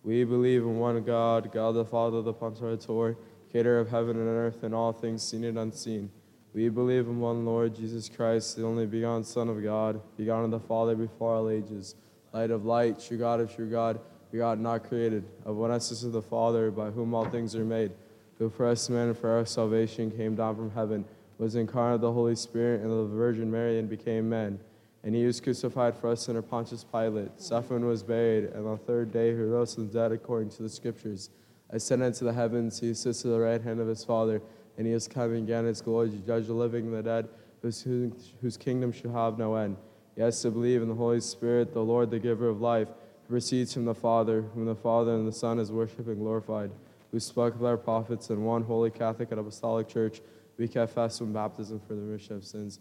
We 0.02 0.24
believe 0.24 0.62
in 0.62 0.78
one 0.78 1.02
God, 1.02 1.50
God 1.52 1.72
the 1.72 1.84
Father, 1.84 2.22
the 2.22 2.34
Pantocrator, 2.34 3.16
creator 3.50 3.78
of 3.78 3.90
heaven 3.90 4.16
and 4.16 4.28
earth, 4.28 4.62
and 4.62 4.74
all 4.74 4.92
things 4.92 5.22
seen 5.22 5.44
and 5.44 5.58
unseen. 5.58 6.10
We 6.52 6.68
believe 6.68 7.08
in 7.08 7.18
one 7.18 7.44
Lord, 7.44 7.74
Jesus 7.74 8.08
Christ, 8.08 8.56
the 8.56 8.64
only 8.64 8.86
begotten 8.86 9.24
Son 9.24 9.48
of 9.48 9.62
God, 9.62 10.00
begotten 10.16 10.46
of 10.46 10.50
the 10.52 10.60
Father 10.60 10.94
before 10.94 11.34
all 11.34 11.50
ages, 11.50 11.96
light 12.34 12.50
of 12.50 12.66
light, 12.66 12.98
true 12.98 13.16
God 13.16 13.40
of 13.40 13.54
true 13.54 13.70
God, 13.70 14.00
begotten, 14.32 14.64
not 14.64 14.82
created, 14.88 15.24
of 15.46 15.54
one 15.54 15.70
essence 15.70 16.02
of 16.02 16.10
the 16.10 16.20
Father, 16.20 16.72
by 16.72 16.90
whom 16.90 17.14
all 17.14 17.24
things 17.24 17.54
are 17.54 17.64
made, 17.64 17.92
who 18.38 18.50
for 18.50 18.66
us 18.66 18.90
men 18.90 19.08
and 19.08 19.16
for 19.16 19.30
our 19.30 19.46
salvation 19.46 20.10
came 20.10 20.34
down 20.34 20.56
from 20.56 20.70
heaven, 20.72 21.04
was 21.38 21.54
incarnate 21.54 21.94
of 21.94 22.00
the 22.00 22.12
Holy 22.12 22.34
Spirit 22.34 22.80
and 22.80 22.90
of 22.90 23.10
the 23.10 23.16
Virgin 23.16 23.50
Mary, 23.50 23.78
and 23.78 23.88
became 23.88 24.28
man. 24.28 24.58
And 25.04 25.14
he 25.14 25.24
was 25.24 25.40
crucified 25.40 25.94
for 25.94 26.10
us 26.10 26.28
under 26.28 26.42
Pontius 26.42 26.82
Pilate, 26.82 27.40
suffered 27.40 27.76
and 27.76 27.86
was 27.86 28.02
buried, 28.02 28.44
and 28.46 28.66
on 28.66 28.78
the 28.78 28.84
third 28.84 29.12
day 29.12 29.28
he 29.28 29.36
rose 29.36 29.76
from 29.76 29.86
the 29.86 29.92
dead 29.92 30.10
according 30.10 30.50
to 30.50 30.64
the 30.64 30.68
Scriptures. 30.68 31.30
Ascended 31.70 32.06
into 32.06 32.24
the 32.24 32.32
heavens, 32.32 32.80
he 32.80 32.94
sits 32.94 33.24
at 33.24 33.30
the 33.30 33.38
right 33.38 33.62
hand 33.62 33.78
of 33.78 33.86
his 33.86 34.04
Father, 34.04 34.42
and 34.76 34.88
he 34.88 34.92
is 34.92 35.06
coming 35.06 35.44
again 35.44 35.60
in 35.60 35.66
his 35.66 35.80
glory 35.80 36.10
to 36.10 36.16
judge 36.16 36.46
the 36.48 36.52
living 36.52 36.86
and 36.86 36.94
the 36.94 37.02
dead, 37.02 37.28
whose, 37.62 38.32
whose 38.40 38.56
kingdom 38.56 38.90
shall 38.90 39.12
have 39.12 39.38
no 39.38 39.54
end. 39.54 39.76
Yes, 40.16 40.42
to 40.42 40.50
believe 40.50 40.80
in 40.80 40.88
the 40.88 40.94
Holy 40.94 41.20
Spirit, 41.20 41.72
the 41.74 41.82
Lord, 41.82 42.10
the 42.10 42.18
giver 42.18 42.48
of 42.48 42.60
life, 42.60 42.88
who 42.88 43.28
proceeds 43.28 43.74
from 43.74 43.84
the 43.84 43.94
Father, 43.94 44.42
whom 44.42 44.64
the 44.64 44.74
Father 44.74 45.12
and 45.14 45.26
the 45.26 45.32
Son 45.32 45.58
is 45.58 45.72
worshipped 45.72 46.06
and 46.06 46.18
glorified, 46.18 46.70
who 47.10 47.18
spoke 47.18 47.54
with 47.54 47.66
our 47.66 47.76
prophets 47.76 48.30
in 48.30 48.44
one 48.44 48.62
holy 48.62 48.90
Catholic 48.90 49.30
and 49.32 49.40
Apostolic 49.40 49.88
Church, 49.88 50.20
we 50.56 50.68
confess 50.68 51.18
from 51.18 51.32
baptism 51.32 51.80
for 51.80 51.94
the 51.94 52.00
remission 52.00 52.36
of 52.36 52.44
sins. 52.44 52.78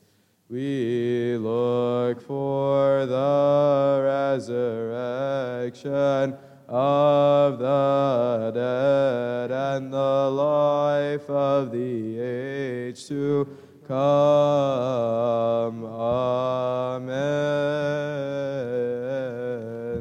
We 0.50 1.38
look 1.38 2.22
for 2.22 3.06
the 3.08 4.02
resurrection 4.44 6.38
of 6.68 7.58
the 7.60 8.52
dead 8.54 9.52
and 9.52 9.92
the 9.92 10.30
life 10.30 11.30
of 11.30 11.72
the 11.72 12.20
age 12.20 13.08
to 13.08 13.48
come. 13.88 15.86
Amen. 15.86 17.14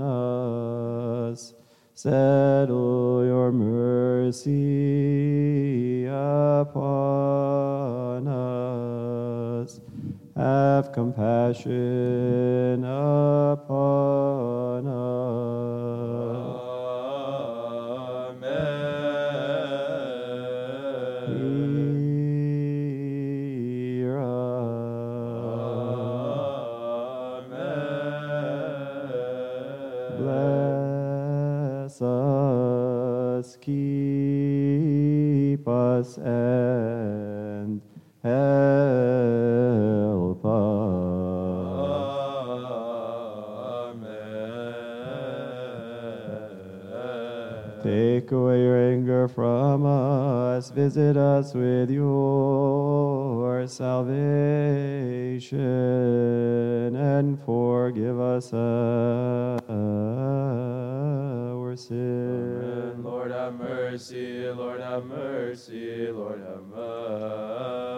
us. 0.00 1.54
Settle 1.94 3.24
your 3.24 3.52
mercy 3.52 4.88
upon 6.06 7.62
us. 7.64 7.67
Have 10.38 10.92
compassion 10.92 12.84
upon 12.84 14.86
us. 14.86 15.18
Us. 35.98 36.37
Take 48.28 48.36
away 48.36 48.60
your 48.60 48.76
anger 48.92 49.26
from 49.26 49.86
us, 49.86 50.68
visit 50.68 51.16
us 51.16 51.54
with 51.54 51.88
your 51.90 53.66
salvation, 53.66 55.56
and 56.94 57.40
forgive 57.42 58.20
us 58.20 58.52
our 58.52 59.64
sins. 61.74 63.02
Lord 63.02 63.30
have 63.30 63.54
mercy, 63.54 64.50
Lord 64.50 64.82
have 64.82 65.06
mercy, 65.06 66.12
Lord 66.12 66.40
have 66.40 66.66
mercy. 66.66 67.88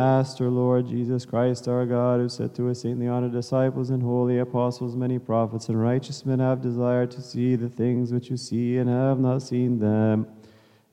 Master, 0.00 0.48
Lord 0.48 0.88
Jesus 0.88 1.26
Christ, 1.26 1.68
our 1.68 1.84
God, 1.84 2.20
who 2.20 2.30
said 2.30 2.54
to 2.54 2.64
his 2.64 2.80
saintly 2.80 3.06
honored 3.06 3.32
disciples 3.32 3.90
and 3.90 4.02
holy 4.02 4.38
apostles, 4.38 4.96
many 4.96 5.18
prophets 5.18 5.68
and 5.68 5.78
righteous 5.78 6.24
men 6.24 6.38
have 6.38 6.62
desired 6.62 7.10
to 7.10 7.20
see 7.20 7.54
the 7.54 7.68
things 7.68 8.10
which 8.10 8.30
you 8.30 8.38
see 8.38 8.78
and 8.78 8.88
have 8.88 9.20
not 9.20 9.42
seen 9.42 9.78
them, 9.78 10.26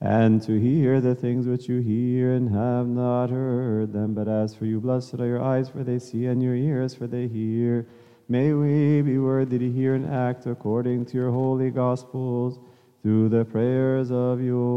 and 0.02 0.41
to 0.41 0.60
hear 0.60 1.00
the 1.00 1.15
things 1.15 1.48
which 1.48 1.70
you 1.70 1.80
hear 1.80 2.34
and 2.34 2.50
have 2.54 2.86
not 2.86 3.30
heard 3.30 3.93
them. 3.93 4.13
But 4.13 4.28
as 4.28 4.54
for 4.54 4.65
you, 4.65 4.82
blessed 4.82 5.13
are 5.22 5.26
your 5.26 5.41
eyes, 5.41 5.70
for 5.70 5.86
they 5.86 6.00
see, 6.00 6.26
and 6.26 6.43
your 6.43 6.56
ears, 6.56 6.93
for 6.93 7.08
they 7.08 7.30
hear. 7.30 7.88
May 8.28 8.52
we 8.52 9.02
be 9.04 9.17
worthy 9.20 9.58
to 9.58 9.72
hear 9.72 9.96
and 9.96 10.06
act 10.06 10.48
according 10.48 11.06
to 11.06 11.13
your 11.15 11.32
holy 11.32 11.70
gospels 11.70 12.60
through 13.04 13.30
the 13.30 13.46
prayers 13.46 14.12
of 14.12 14.41
your 14.41 14.74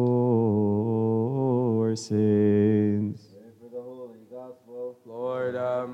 saints. 1.97 3.30
Lord 5.31 5.55
have 5.55 5.89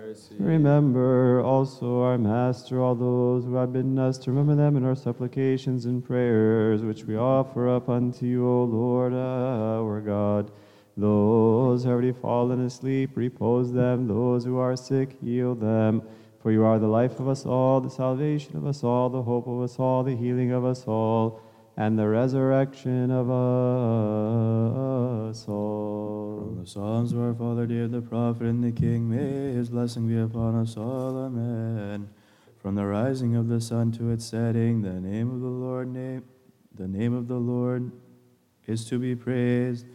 mercy. 0.00 0.34
Remember 0.38 1.42
also 1.42 2.00
our 2.00 2.16
Master, 2.16 2.80
all 2.80 2.94
those 2.94 3.44
who 3.44 3.56
have 3.56 3.74
bidden 3.74 3.98
us 3.98 4.16
to 4.16 4.30
remember 4.30 4.54
them 4.54 4.78
in 4.78 4.86
our 4.86 4.94
supplications 4.94 5.84
and 5.84 6.02
prayers, 6.02 6.80
which 6.80 7.04
we 7.04 7.18
offer 7.18 7.68
up 7.68 7.90
unto 7.90 8.24
you, 8.24 8.48
O 8.48 8.64
Lord 8.64 9.12
our 9.12 10.00
God. 10.00 10.50
Those 10.96 11.82
who 11.82 11.90
have 11.90 11.96
already 11.96 12.12
fallen 12.12 12.64
asleep, 12.64 13.10
repose 13.14 13.74
them. 13.74 14.08
Those 14.08 14.46
who 14.46 14.56
are 14.56 14.74
sick, 14.74 15.18
heal 15.20 15.54
them. 15.54 16.00
For 16.42 16.50
you 16.50 16.64
are 16.64 16.78
the 16.78 16.86
life 16.86 17.20
of 17.20 17.28
us 17.28 17.44
all, 17.44 17.82
the 17.82 17.90
salvation 17.90 18.56
of 18.56 18.64
us 18.64 18.82
all, 18.82 19.10
the 19.10 19.20
hope 19.20 19.46
of 19.46 19.60
us 19.60 19.78
all, 19.78 20.02
the 20.02 20.16
healing 20.16 20.52
of 20.52 20.64
us 20.64 20.84
all, 20.86 21.42
and 21.80 21.98
the 21.98 22.06
resurrection 22.06 23.10
of 23.10 23.28
us 23.30 23.34
all. 25.48 26.44
From 26.44 26.60
the 26.60 26.66
Psalms 26.66 27.14
of 27.14 27.20
our 27.20 27.32
Father 27.32 27.66
David 27.66 28.06
prophet 28.06 28.42
and 28.42 28.62
the 28.62 28.70
King, 28.70 29.08
may 29.08 29.54
his 29.54 29.70
blessing 29.70 30.06
be 30.06 30.18
upon 30.18 30.56
us 30.56 30.76
all. 30.76 31.24
Amen. 31.24 32.10
From 32.58 32.74
the 32.74 32.84
rising 32.84 33.34
of 33.34 33.48
the 33.48 33.62
sun 33.62 33.92
to 33.92 34.10
its 34.10 34.26
setting, 34.26 34.82
the 34.82 35.00
name 35.00 35.30
of 35.30 35.40
the 35.40 35.46
Lord 35.46 35.88
name 35.88 36.24
the 36.74 36.86
name 36.86 37.14
of 37.14 37.28
the 37.28 37.38
Lord 37.38 37.90
is 38.66 38.84
to 38.90 38.98
be 38.98 39.16
praised. 39.16 39.86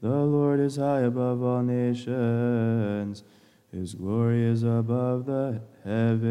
The 0.00 0.08
Lord 0.08 0.60
is 0.60 0.76
high 0.76 1.00
above 1.00 1.42
all 1.42 1.62
nations. 1.62 3.22
His 3.70 3.94
glory 3.94 4.46
is 4.46 4.62
above 4.62 5.26
the 5.26 5.60
heavens. 5.84 6.24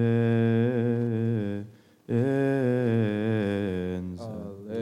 Alleluia. 4.20 4.53
And 4.74 4.82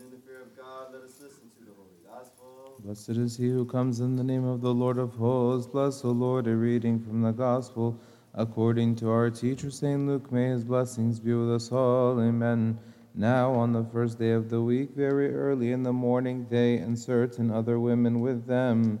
in 0.00 0.10
the 0.10 0.18
fear 0.26 0.42
of 0.42 0.54
God, 0.54 0.92
let 0.92 1.02
us 1.02 1.18
listen 1.22 1.48
to 1.56 1.64
the 1.64 1.72
Holy 1.74 1.96
Gospel. 2.06 2.78
Blessed 2.84 3.08
is 3.10 3.38
he 3.38 3.48
who 3.48 3.64
comes 3.64 4.00
in 4.00 4.16
the 4.16 4.24
name 4.24 4.44
of 4.44 4.60
the 4.60 4.74
Lord 4.74 4.98
of 4.98 5.14
hosts. 5.14 5.66
Bless, 5.66 6.04
O 6.04 6.10
Lord, 6.10 6.46
a 6.46 6.54
reading 6.54 7.00
from 7.00 7.22
the 7.22 7.32
Gospel. 7.32 7.98
According 8.34 8.96
to 8.96 9.08
our 9.08 9.30
teacher, 9.30 9.70
St. 9.70 10.06
Luke, 10.06 10.30
may 10.30 10.48
his 10.48 10.62
blessings 10.62 11.18
be 11.20 11.32
with 11.32 11.50
us 11.54 11.72
all. 11.72 12.20
Amen. 12.20 12.78
Now, 13.14 13.54
on 13.54 13.72
the 13.72 13.84
first 13.84 14.18
day 14.18 14.32
of 14.32 14.50
the 14.50 14.60
week, 14.60 14.90
very 14.94 15.34
early 15.34 15.72
in 15.72 15.82
the 15.82 15.94
morning, 15.94 16.46
they 16.50 16.76
and 16.76 16.98
certain 16.98 17.50
other 17.50 17.80
women 17.80 18.20
with 18.20 18.46
them 18.46 19.00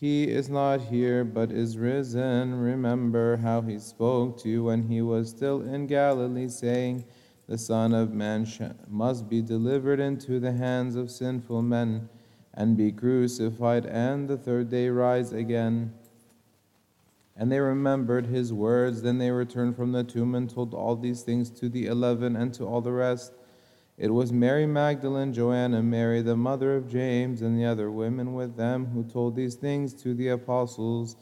He 0.00 0.28
is 0.28 0.48
not 0.48 0.80
here, 0.80 1.24
but 1.24 1.52
is 1.52 1.76
risen. 1.76 2.54
Remember 2.54 3.36
how 3.36 3.60
he 3.60 3.78
spoke 3.78 4.38
to 4.38 4.48
you 4.48 4.64
when 4.64 4.84
he 4.84 5.02
was 5.02 5.28
still 5.28 5.60
in 5.60 5.86
Galilee, 5.86 6.48
saying, 6.48 7.04
The 7.46 7.58
Son 7.58 7.92
of 7.92 8.10
Man 8.10 8.46
must 8.88 9.28
be 9.28 9.42
delivered 9.42 10.00
into 10.00 10.40
the 10.40 10.52
hands 10.52 10.96
of 10.96 11.10
sinful 11.10 11.60
men 11.60 12.08
and 12.54 12.78
be 12.78 12.90
crucified, 12.92 13.84
and 13.84 14.26
the 14.26 14.38
third 14.38 14.70
day 14.70 14.88
rise 14.88 15.34
again. 15.34 15.92
And 17.36 17.52
they 17.52 17.60
remembered 17.60 18.24
his 18.24 18.54
words. 18.54 19.02
Then 19.02 19.18
they 19.18 19.30
returned 19.30 19.76
from 19.76 19.92
the 19.92 20.02
tomb 20.02 20.34
and 20.34 20.48
told 20.48 20.72
all 20.72 20.96
these 20.96 21.20
things 21.20 21.50
to 21.50 21.68
the 21.68 21.86
eleven 21.86 22.36
and 22.36 22.54
to 22.54 22.64
all 22.64 22.80
the 22.80 22.92
rest. 22.92 23.34
It 24.00 24.10
was 24.14 24.32
Mary 24.32 24.64
Magdalene, 24.64 25.34
Joanna, 25.34 25.82
Mary, 25.82 26.22
the 26.22 26.34
mother 26.34 26.74
of 26.74 26.88
James, 26.88 27.42
and 27.42 27.60
the 27.60 27.66
other 27.66 27.90
women 27.90 28.32
with 28.32 28.56
them 28.56 28.86
who 28.86 29.04
told 29.04 29.36
these 29.36 29.56
things 29.56 29.92
to 30.02 30.14
the 30.14 30.28
apostles. 30.28 31.16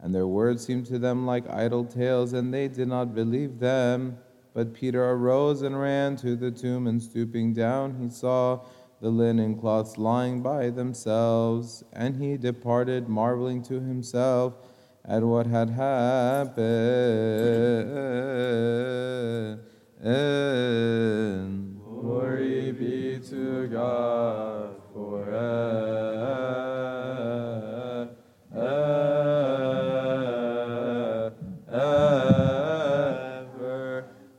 And 0.00 0.12
their 0.12 0.26
words 0.26 0.66
seemed 0.66 0.86
to 0.86 0.98
them 0.98 1.26
like 1.26 1.48
idle 1.48 1.84
tales, 1.84 2.32
and 2.32 2.52
they 2.52 2.66
did 2.66 2.88
not 2.88 3.14
believe 3.14 3.60
them. 3.60 4.18
But 4.52 4.74
Peter 4.74 5.08
arose 5.12 5.62
and 5.62 5.80
ran 5.80 6.16
to 6.16 6.34
the 6.34 6.50
tomb, 6.50 6.88
and 6.88 7.00
stooping 7.00 7.54
down, 7.54 8.00
he 8.00 8.10
saw 8.10 8.64
the 9.00 9.10
linen 9.10 9.56
cloths 9.56 9.96
lying 9.96 10.42
by 10.42 10.70
themselves. 10.70 11.84
And 11.92 12.16
he 12.16 12.36
departed, 12.36 13.08
marveling 13.08 13.62
to 13.62 13.74
himself 13.74 14.54
at 15.04 15.22
what 15.22 15.46
had 15.46 15.70
happened. 15.70 16.64
Glory 22.04 22.70
be 22.72 23.18
to 23.30 23.66
God 23.68 24.76
forever. 24.92 25.64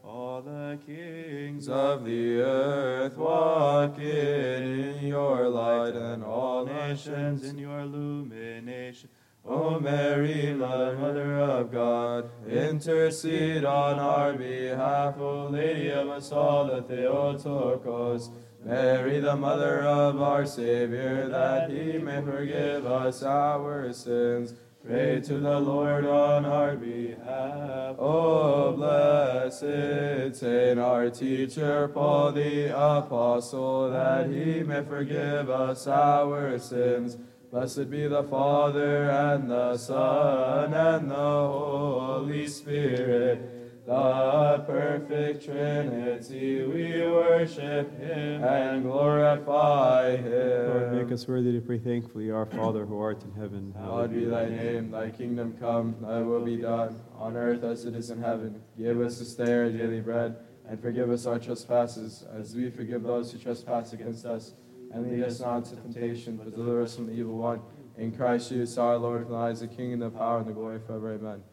All 0.04 0.44
the 0.44 0.78
kings 0.86 1.68
of 1.68 2.06
the 2.06 2.42
earth 2.42 3.18
walk 3.18 3.98
in 3.98 5.08
your 5.08 5.50
light, 5.50 5.96
and 5.96 6.24
all 6.24 6.68
nations 6.68 7.44
in 7.44 7.58
your 7.58 7.80
illumination. 7.80 9.10
O 9.48 9.80
Mary, 9.80 10.48
the 10.48 10.58
Mother 10.58 11.40
of 11.40 11.72
God, 11.72 12.32
intercede 12.50 13.64
on 13.64 14.00
our 14.00 14.34
behalf, 14.34 15.20
O 15.20 15.48
Lady 15.48 15.90
of 15.90 16.10
us 16.10 16.32
all, 16.32 16.66
the 16.66 16.82
Theotokos. 16.82 18.32
Mary, 18.64 19.20
the 19.20 19.36
Mother 19.36 19.84
of 19.84 20.20
our 20.20 20.44
Savior, 20.48 21.30
that 21.30 21.70
he 21.70 22.00
may 22.00 22.20
forgive 22.22 22.88
us 22.88 23.22
our 23.22 23.94
sins. 23.94 24.56
Pray 24.84 25.22
to 25.22 25.38
the 25.38 25.60
Lord 25.60 26.06
on 26.06 26.46
our 26.46 26.76
behalf. 26.76 27.96
O 28.00 28.72
blessed 28.72 30.40
Saint, 30.40 30.80
our 30.80 31.12
teacher, 31.12 31.88
Paul 31.88 32.32
the 32.32 32.68
Apostle, 32.70 33.92
that 33.92 34.32
he 34.32 34.64
may 34.64 34.84
forgive 34.84 35.52
us 35.52 35.86
our 35.86 36.58
sins. 36.58 37.18
Blessed 37.52 37.90
be 37.90 38.08
the 38.08 38.24
Father, 38.24 39.10
and 39.10 39.50
the 39.50 39.78
Son, 39.78 40.74
and 40.74 41.10
the 41.10 41.16
Holy 41.16 42.48
Spirit, 42.48 43.86
the 43.86 44.64
perfect 44.68 45.46
Trinity. 45.46 46.64
We 46.64 47.02
worship 47.08 47.98
him 48.00 48.44
and 48.44 48.84
glorify 48.84 50.18
him. 50.18 50.70
Lord, 50.70 50.94
make 50.94 51.12
us 51.14 51.28
worthy 51.28 51.54
to 51.54 51.62
pray 51.62 51.80
thankfully, 51.80 52.30
Our 52.32 52.46
Father 52.46 52.86
who 52.86 53.00
art 53.00 53.24
in 53.24 53.32
heaven. 53.40 53.74
Hallowed 53.78 54.14
be 54.14 54.26
thy 54.26 54.50
name, 54.50 54.92
thy 54.92 55.10
kingdom 55.10 55.56
come, 55.60 55.96
thy 56.02 56.22
will 56.22 56.44
be 56.44 56.58
done, 56.58 57.00
on 57.16 57.38
earth 57.38 57.64
as 57.64 57.86
it 57.86 57.96
is 57.96 58.10
in 58.10 58.22
heaven. 58.22 58.62
Give 58.78 59.00
us 59.00 59.20
this 59.20 59.36
day 59.36 59.54
our 59.54 59.70
daily 59.70 60.02
bread, 60.02 60.36
and 60.68 60.82
forgive 60.82 61.10
us 61.10 61.26
our 61.26 61.40
trespasses, 61.40 62.26
as 62.38 62.56
we 62.56 62.70
forgive 62.70 63.04
those 63.04 63.32
who 63.32 63.38
trespass 63.38 63.94
against 63.94 64.26
us. 64.26 64.54
And 64.96 65.12
lead 65.12 65.24
us 65.24 65.42
not 65.42 65.58
into 65.58 65.76
temptation, 65.76 66.38
but 66.38 66.56
deliver 66.56 66.82
us 66.84 66.96
from 66.96 67.08
the 67.08 67.12
evil 67.12 67.38
one. 67.38 67.60
In 67.98 68.14
Christ 68.14 68.50
Jesus 68.50 68.78
our 68.78 68.98
Lord, 68.98 69.30
thine 69.30 69.52
is 69.52 69.60
the 69.60 69.68
kingdom, 69.68 70.00
the 70.00 70.10
power, 70.10 70.40
and 70.40 70.48
the 70.48 70.54
glory 70.54 70.80
forever. 70.80 71.16
Amen. 71.16 71.44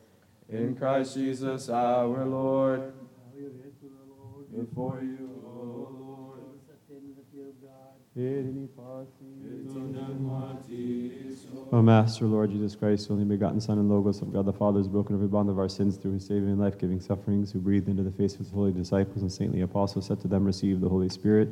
In 0.49 0.77
Christ 0.77 1.15
Jesus 1.15 1.69
our 1.69 2.25
Lord, 2.25 2.93
before 4.57 5.01
you, 5.03 5.43
O 5.45 5.89
Lord. 5.99 6.39
O 11.73 11.81
Master, 11.83 12.27
Lord 12.27 12.51
Jesus 12.51 12.77
Christ, 12.77 13.11
only 13.11 13.25
begotten 13.25 13.59
Son 13.61 13.79
and 13.79 13.89
Logos 13.89 14.21
of 14.21 14.33
God 14.33 14.45
the 14.45 14.53
Father, 14.53 14.79
has 14.79 14.87
broken 14.87 15.17
every 15.17 15.27
bond 15.27 15.49
of 15.49 15.59
our 15.59 15.69
sins 15.69 15.97
through 15.97 16.13
his 16.13 16.27
saving 16.27 16.51
and 16.51 16.61
life-giving 16.61 17.01
sufferings, 17.01 17.51
who 17.51 17.59
breathed 17.59 17.89
into 17.89 18.03
the 18.03 18.11
face 18.11 18.35
of 18.35 18.41
his 18.41 18.51
holy 18.51 18.71
disciples 18.71 19.23
and 19.23 19.33
saintly 19.33 19.63
apostles, 19.63 20.07
said 20.07 20.21
to 20.21 20.29
them, 20.29 20.45
Receive 20.45 20.81
the 20.81 20.89
Holy 20.89 21.09
Spirit. 21.09 21.49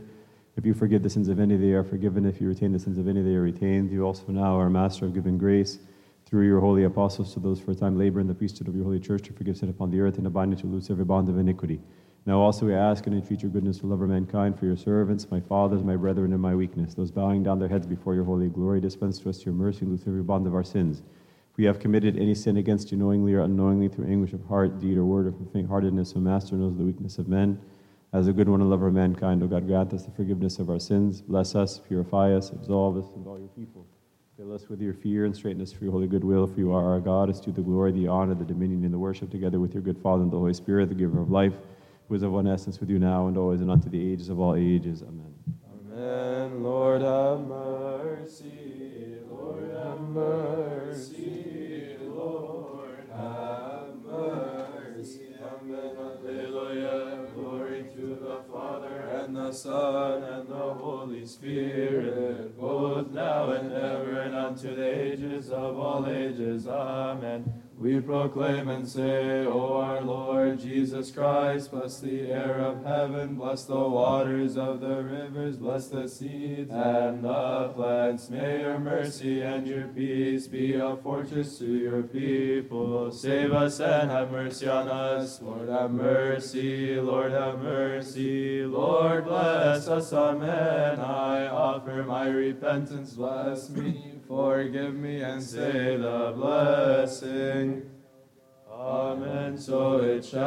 If 0.57 0.67
you 0.67 0.75
forgive 0.75 1.03
the 1.03 1.11
sins 1.11 1.29
of 1.29 1.41
any, 1.41 1.57
they 1.57 1.73
are 1.73 1.85
forgiven. 1.85 2.27
If 2.27 2.41
you 2.41 2.49
retain 2.49 2.73
the 2.73 2.79
sins 2.79 2.99
of 2.99 3.09
any, 3.09 3.23
they 3.23 3.35
are 3.35 3.43
retained. 3.43 3.91
You 3.91 4.05
also 4.05 4.27
now, 4.29 4.57
our 4.57 4.69
Master, 4.69 5.07
have 5.07 5.15
given 5.15 5.39
grace 5.39 5.79
through 6.27 6.47
your 6.47 6.61
holy 6.61 6.85
apostles 6.85 7.33
to 7.35 7.41
those 7.41 7.61
for 7.61 7.71
a 7.71 7.75
time 7.75 7.99
labor 7.99 8.21
in 8.21 8.27
the 8.27 8.35
priesthood 8.35 8.69
of 8.69 8.75
your 8.75 8.85
holy 8.85 9.01
church 9.01 9.23
to 9.23 9.33
forgive 9.33 9.57
sin 9.57 9.69
upon 9.69 9.91
the 9.91 10.01
earth 10.01 10.17
and 10.17 10.25
to 10.25 10.31
bind 10.31 10.53
and 10.53 10.61
to 10.61 10.67
loose 10.67 10.91
every 10.91 11.05
bond 11.05 11.29
of 11.29 11.39
iniquity. 11.39 11.81
Now 12.27 12.39
also 12.39 12.67
we 12.67 12.75
ask 12.75 13.07
and 13.07 13.17
entreat 13.17 13.43
your 13.43 13.51
goodness 13.51 13.79
to 13.79 13.87
love 13.87 14.03
of 14.03 14.09
mankind 14.11 14.59
for 14.59 14.67
your 14.67 14.77
servants, 14.77 15.31
my 15.31 15.41
fathers, 15.41 15.83
my 15.83 15.97
brethren, 15.97 16.33
and 16.33 16.43
my 16.43 16.55
weakness. 16.55 16.95
Those 16.95 17.11
bowing 17.11 17.43
down 17.43 17.59
their 17.59 17.69
heads 17.69 17.87
before 17.87 18.15
your 18.15 18.25
holy 18.25 18.49
glory, 18.49 18.81
dispense 18.81 19.19
to 19.21 19.31
us 19.31 19.45
your 19.45 19.55
mercy 19.55 19.81
and 19.81 19.91
loose 19.91 20.03
every 20.07 20.23
bond 20.23 20.47
of 20.47 20.55
our 20.55 20.63
sins. 20.63 21.03
If 21.51 21.57
we 21.57 21.65
have 21.65 21.81
committed 21.81 22.17
any 22.17 22.35
sin 22.35 22.59
against 22.59 22.93
you 22.93 22.99
knowingly 22.99 23.33
or 23.35 23.41
unknowingly 23.41 23.89
through 23.89 24.07
anguish 24.07 24.35
of 24.35 24.45
heart, 24.45 24.79
deed, 24.79 24.99
or 24.99 25.05
word, 25.05 25.27
or 25.27 25.33
from 25.33 25.47
faint-heartedness, 25.47 26.13
O 26.15 26.21
Master 26.21 26.57
knows 26.57 26.77
the 26.77 26.85
weakness 26.85 27.19
of 27.19 27.27
men. 27.27 27.59
As 28.13 28.27
a 28.27 28.33
good 28.33 28.49
one 28.49 28.61
and 28.61 28.69
lover 28.69 28.89
of 28.89 28.95
mankind, 28.95 29.41
O 29.43 29.47
God, 29.47 29.69
grant 29.69 29.93
us 29.93 30.05
the 30.05 30.11
forgiveness 30.11 30.59
of 30.59 30.69
our 30.69 30.81
sins. 30.81 31.23
Bless 31.23 31.55
us, 31.55 31.79
purify 31.79 32.33
us, 32.33 32.51
absolve 32.51 32.97
us, 32.97 33.15
and 33.15 33.25
all 33.25 33.39
your 33.39 33.49
people. 33.49 33.87
Fill 34.37 34.53
us 34.53 34.69
with 34.69 34.81
your 34.81 34.95
fear 34.95 35.27
and 35.27 35.37
straighten 35.37 35.63
us 35.63 35.73
for 35.73 35.85
your 35.85 35.93
holy 35.93 36.09
goodwill, 36.09 36.49
for 36.49 36.59
you 36.59 36.73
are 36.73 36.85
our 36.85 36.99
God. 36.99 37.31
As 37.31 37.41
to 37.43 37.53
the 37.53 37.63
glory, 37.63 37.93
the 37.93 38.09
honor, 38.09 38.35
the 38.35 38.45
dominion, 38.45 38.85
and 38.85 38.93
the 38.93 38.99
worship, 38.99 39.31
together 39.31 39.61
with 39.61 39.75
your 39.75 39.83
good 39.83 39.99
Father 39.99 40.25
and 40.25 40.33
the 40.33 40.39
Holy 40.39 40.55
Spirit, 40.55 40.89
the 40.89 40.95
giver 40.97 41.21
of 41.21 41.31
life, 41.31 41.55
who 42.09 42.17
is 42.17 42.25
of 42.25 42.33
one 42.33 42.49
essence 42.49 42.81
with 42.81 42.91
you 42.91 42.99
now 42.99 43.29
and 43.29 43.37
always 43.37 43.61
and 43.61 43.71
unto 43.71 43.89
the 43.89 44.13
ages 44.13 44.29
of 44.29 44.41
all 44.41 44.57
ages. 44.57 45.03
Amen. 45.03 45.33
Amen. 45.93 46.65
Lord 46.65 47.03
have 47.03 47.47
mercy. 47.47 49.19
Lord 49.31 49.71
have 49.73 50.01
mercy. 50.01 51.40
The 59.51 59.57
Son 59.57 60.23
and 60.23 60.49
the 60.49 60.55
Holy 60.55 61.27
Spirit, 61.27 62.57
both 62.57 63.11
now 63.11 63.51
and 63.51 63.73
ever 63.73 64.21
and 64.21 64.33
unto 64.37 64.77
the 64.77 65.13
ages 65.13 65.51
of 65.51 65.77
all 65.77 66.09
ages. 66.09 66.69
Amen. 66.69 67.60
We 67.81 67.99
proclaim 67.99 68.69
and 68.69 68.87
say, 68.87 69.47
O 69.47 69.79
our 69.79 70.03
Lord 70.03 70.61
Jesus 70.61 71.11
Christ, 71.11 71.71
bless 71.71 71.99
the 71.99 72.31
air 72.31 72.59
of 72.59 72.85
heaven, 72.85 73.37
bless 73.37 73.65
the 73.65 73.75
waters 73.75 74.59
of 74.59 74.83
the 74.83 75.03
rivers, 75.03 75.57
bless 75.57 75.89
the 75.89 76.07
seeds 76.07 76.71
and 76.71 77.25
the 77.25 77.73
plants. 77.75 78.29
May 78.29 78.61
your 78.61 78.79
mercy 78.79 79.41
and 79.41 79.67
your 79.67 79.89
peace 79.89 80.47
be 80.47 80.75
a 80.75 80.95
fortress 80.99 81.57
to 81.61 81.65
your 81.65 82.03
people. 82.03 83.11
Save 83.11 83.55
us 83.55 83.81
and 83.81 84.11
have 84.11 84.31
mercy 84.31 84.69
on 84.69 84.87
us. 84.89 85.41
Lord, 85.41 85.71
have 85.71 85.91
mercy. 85.91 87.01
Lord, 87.01 87.33
have 87.33 87.61
mercy. 87.61 88.63
Lord, 88.63 89.25
bless 89.25 89.89
us. 89.89 90.13
Amen. 90.13 91.01
I 91.01 91.47
offer 91.47 92.03
my 92.03 92.29
repentance. 92.29 93.15
Bless 93.15 93.71
me, 93.71 94.20
forgive 94.31 94.95
me, 94.95 95.21
and 95.23 95.43
say 95.43 95.97
the 95.97 96.33
blessing. 96.37 97.83
Amen. 98.71 99.59
So 99.59 99.99
it 99.99 100.25
shall 100.25 100.41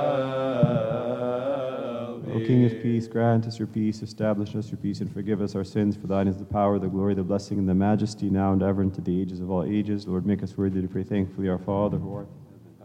be. 2.20 2.32
O 2.32 2.40
King 2.46 2.66
of 2.66 2.82
peace, 2.82 3.08
grant 3.08 3.46
us 3.46 3.60
your 3.60 3.68
peace, 3.68 4.02
establish 4.02 4.56
us 4.56 4.72
your 4.72 4.78
peace, 4.78 5.02
and 5.02 5.12
forgive 5.12 5.42
us 5.42 5.54
our 5.56 5.66
sins. 5.66 5.98
For 5.98 6.08
thine 6.08 6.30
is 6.30 6.38
the 6.38 6.46
power, 6.46 6.80
the 6.80 6.88
glory, 6.88 7.14
the 7.14 7.24
blessing, 7.24 7.60
and 7.60 7.68
the 7.68 7.76
majesty, 7.76 8.30
now 8.30 8.54
and 8.54 8.64
ever, 8.64 8.82
and 8.82 8.94
to 8.94 9.02
the 9.02 9.22
ages 9.22 9.42
of 9.42 9.52
all 9.52 9.66
ages. 9.66 10.08
Lord, 10.08 10.26
make 10.26 10.42
us 10.42 10.58
worthy 10.58 10.82
to 10.82 10.88
pray 10.88 11.04
thankfully, 11.04 11.50
our 11.50 11.60
Father, 11.60 11.98
who 11.98 12.16
art 12.16 12.30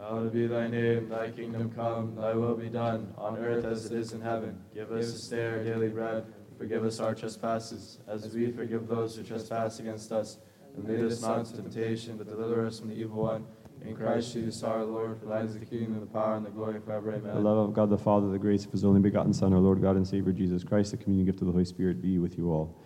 Hallowed 0.01 0.33
be 0.33 0.47
thy 0.47 0.67
name, 0.67 1.09
thy 1.11 1.31
kingdom 1.31 1.71
come, 1.71 2.17
thy 2.17 2.33
will 2.33 2.57
be 2.57 2.71
done, 2.71 3.13
on 3.19 3.37
earth 3.37 3.65
as 3.67 3.87
it 3.87 3.93
is 3.93 4.13
in 4.15 4.23
heaven. 4.23 4.59
Give 4.75 4.91
us 4.91 5.13
this 5.13 5.29
day 5.29 5.47
our 5.47 5.63
daily 5.63 5.91
bread. 5.91 6.25
Forgive 6.57 6.85
us 6.85 6.99
our 6.99 7.15
trespasses, 7.15 7.99
as 8.09 8.35
we 8.35 8.51
forgive 8.51 8.89
those 8.89 9.15
who 9.15 9.23
trespass 9.23 9.79
against 9.81 10.11
us. 10.11 10.39
And 10.79 10.89
lead 10.89 11.05
us 11.13 11.21
not 11.23 11.41
into 11.41 11.57
temptation, 11.57 12.17
but 12.17 12.29
deliver 12.29 12.67
us 12.67 12.79
from 12.79 12.89
the 12.89 12.95
evil 12.95 13.23
one. 13.23 13.45
In 13.85 13.95
Christ 13.95 14.33
Jesus 14.33 14.63
our 14.63 14.85
Lord, 14.85 15.19
for 15.21 15.27
thine 15.27 15.47
is 15.47 15.55
the 15.55 15.65
kingdom, 15.65 16.01
the 16.01 16.07
power, 16.07 16.37
and 16.37 16.45
the 16.45 16.51
glory 16.51 16.81
forever. 16.81 17.15
Amen. 17.15 17.35
The 17.35 17.41
love 17.41 17.59
of 17.59 17.75
God 17.75 17.91
the 17.91 17.99
Father, 17.99 18.29
the 18.29 18.39
grace 18.39 18.65
of 18.65 18.73
his 18.73 18.85
only 18.85 19.01
begotten 19.01 19.33
Son, 19.33 19.53
our 19.53 19.61
Lord 19.61 19.81
God 19.81 19.97
and 19.97 20.07
Savior 20.07 20.33
Jesus 20.33 20.65
Christ, 20.65 20.91
the 20.91 20.97
communion 20.97 21.27
gift 21.27 21.41
of 21.41 21.47
the 21.47 21.53
Holy 21.53 21.65
Spirit 21.65 22.03
be 22.03 22.19
with 22.19 22.37
you 22.37 22.51
all. 22.53 22.77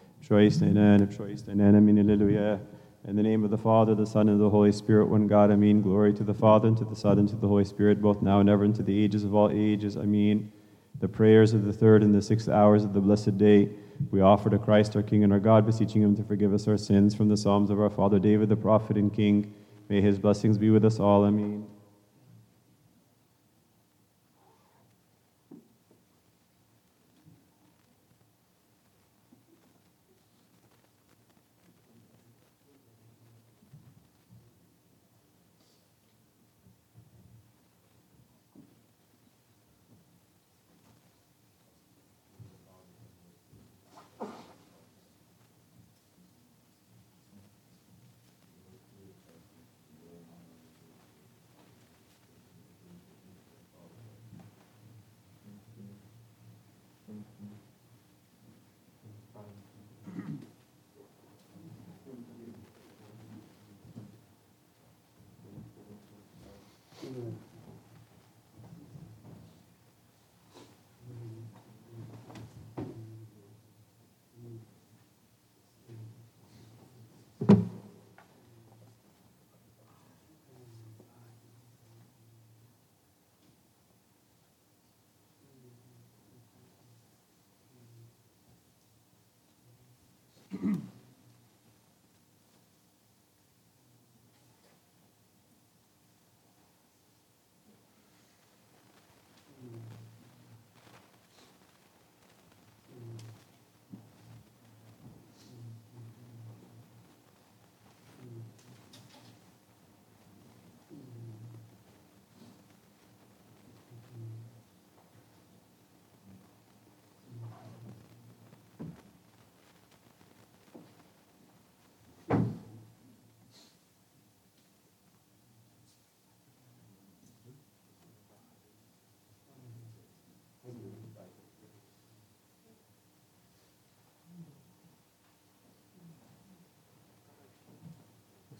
In 3.05 3.17
the 3.17 3.23
name 3.23 3.43
of 3.43 3.51
the 3.51 3.59
Father, 3.59 3.95
the 3.95 4.07
Son, 4.07 4.29
and 4.29 4.41
the 4.41 4.51
Holy 4.51 4.71
Spirit, 4.71 5.09
one 5.09 5.27
God, 5.27 5.51
Amen. 5.51 5.83
Glory 5.83 6.13
to 6.13 6.25
the 6.25 6.35
Father, 6.35 6.69
and 6.69 6.77
to 6.77 6.85
the 6.85 6.95
Son, 6.95 7.19
and 7.19 7.29
to 7.29 7.37
the 7.37 7.49
Holy 7.49 7.65
Spirit, 7.65 8.01
both 8.01 8.23
now 8.23 8.41
and 8.41 8.49
ever, 8.49 8.65
and 8.65 8.75
to 8.77 8.83
the 8.83 9.03
ages 9.03 9.25
of 9.25 9.35
all 9.35 9.51
ages. 9.51 9.97
Amen. 9.97 10.53
The 11.01 11.09
prayers 11.09 11.53
of 11.53 11.65
the 11.65 11.73
third 11.73 12.03
and 12.03 12.15
the 12.15 12.23
sixth 12.23 12.49
hours 12.49 12.85
of 12.85 12.93
the 12.93 13.01
blessed 13.01 13.39
day, 13.39 13.71
we 14.11 14.21
offer 14.21 14.51
to 14.51 14.59
Christ 14.59 14.97
our 14.97 15.03
King 15.03 15.25
and 15.25 15.33
our 15.33 15.41
God, 15.41 15.67
beseeching 15.67 16.03
him 16.03 16.17
to 16.17 16.23
forgive 16.23 16.53
us 16.53 16.69
our 16.69 16.77
sins 16.77 17.15
from 17.15 17.29
the 17.29 17.37
Psalms 17.37 17.71
of 17.71 17.81
our 17.81 17.91
Father 17.91 18.19
David, 18.19 18.49
the 18.49 18.57
prophet 18.57 18.97
and 18.97 19.13
King. 19.13 19.53
May 19.89 20.01
his 20.01 20.19
blessings 20.19 20.59
be 20.59 20.71
with 20.71 20.85
us 20.85 20.99
all. 21.01 21.25
Amen. 21.25 21.67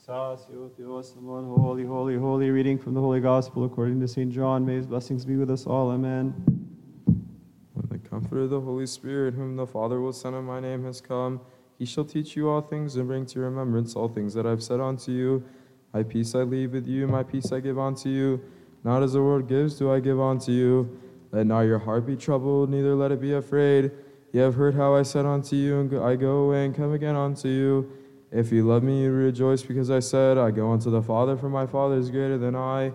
Theos, 0.05 1.15
Amon, 1.17 1.45
Holy, 1.45 1.85
holy, 1.85 2.17
holy. 2.17 2.51
Reading 2.51 2.77
from 2.77 2.93
the 2.93 3.01
Holy 3.01 3.21
Gospel 3.21 3.65
according 3.65 4.01
to 4.01 4.09
St. 4.09 4.33
John. 4.33 4.67
May 4.67 4.75
his 4.75 4.87
blessings 4.87 5.25
be 5.25 5.37
with 5.37 5.49
us 5.49 5.65
all. 5.65 5.93
Amen. 5.93 6.35
When 7.05 7.87
the 7.89 7.99
Comforter, 7.99 8.49
the 8.49 8.61
Holy 8.61 8.87
Spirit, 8.87 9.35
whom 9.35 9.55
the 9.55 9.65
Father 9.65 10.01
will 10.01 10.13
send 10.13 10.35
in 10.35 10.43
my 10.43 10.59
name, 10.59 10.85
has 10.87 11.01
come, 11.01 11.41
he 11.79 11.85
shall 11.85 12.05
teach 12.05 12.35
you 12.35 12.51
all 12.51 12.61
things 12.61 12.97
and 12.97 13.07
bring 13.07 13.27
to 13.27 13.39
your 13.39 13.49
remembrance 13.49 13.95
all 13.95 14.09
things 14.09 14.35
that 14.35 14.45
I've 14.45 14.61
said 14.61 14.81
unto 14.81 15.13
you. 15.13 15.45
My 15.95 16.03
peace 16.03 16.35
I 16.35 16.41
leave 16.41 16.73
with 16.73 16.89
you, 16.89 17.07
my 17.07 17.23
peace 17.23 17.53
I 17.53 17.61
give 17.61 17.79
unto 17.79 18.09
you. 18.09 18.43
Not 18.83 19.05
as 19.05 19.13
the 19.13 19.23
world 19.23 19.49
gives, 19.49 19.77
do 19.77 19.93
I 19.93 20.01
give 20.01 20.21
unto 20.21 20.51
you. 20.51 20.99
Let 21.31 21.47
not 21.47 21.61
your 21.61 21.79
heart 21.79 22.07
be 22.07 22.17
troubled, 22.17 22.71
neither 22.71 22.97
let 22.97 23.13
it 23.13 23.21
be 23.21 23.35
afraid. 23.35 23.93
Ye 24.33 24.41
have 24.41 24.57
heard 24.57 24.75
how 24.75 24.97
I 24.97 25.03
said 25.03 25.27
unto 25.27 25.55
you, 25.55 25.79
and 25.79 25.95
I 25.97 26.17
go 26.17 26.39
away 26.39 26.65
and 26.65 26.75
come 26.75 26.93
again 26.93 27.15
unto 27.15 27.47
you. 27.47 28.02
If 28.33 28.51
you 28.51 28.67
love 28.67 28.83
me, 28.83 29.03
you 29.03 29.13
rejoice 29.13 29.63
because 29.63 29.91
I 29.91 30.01
said, 30.01 30.39
I 30.39 30.51
go 30.51 30.73
unto 30.73 30.91
the 30.91 31.03
Father, 31.03 31.37
for 31.37 31.51
my 31.51 31.67
Father 31.67 31.97
is 31.97 32.11
greater 32.11 32.39
than 32.39 32.57
I. 32.57 32.93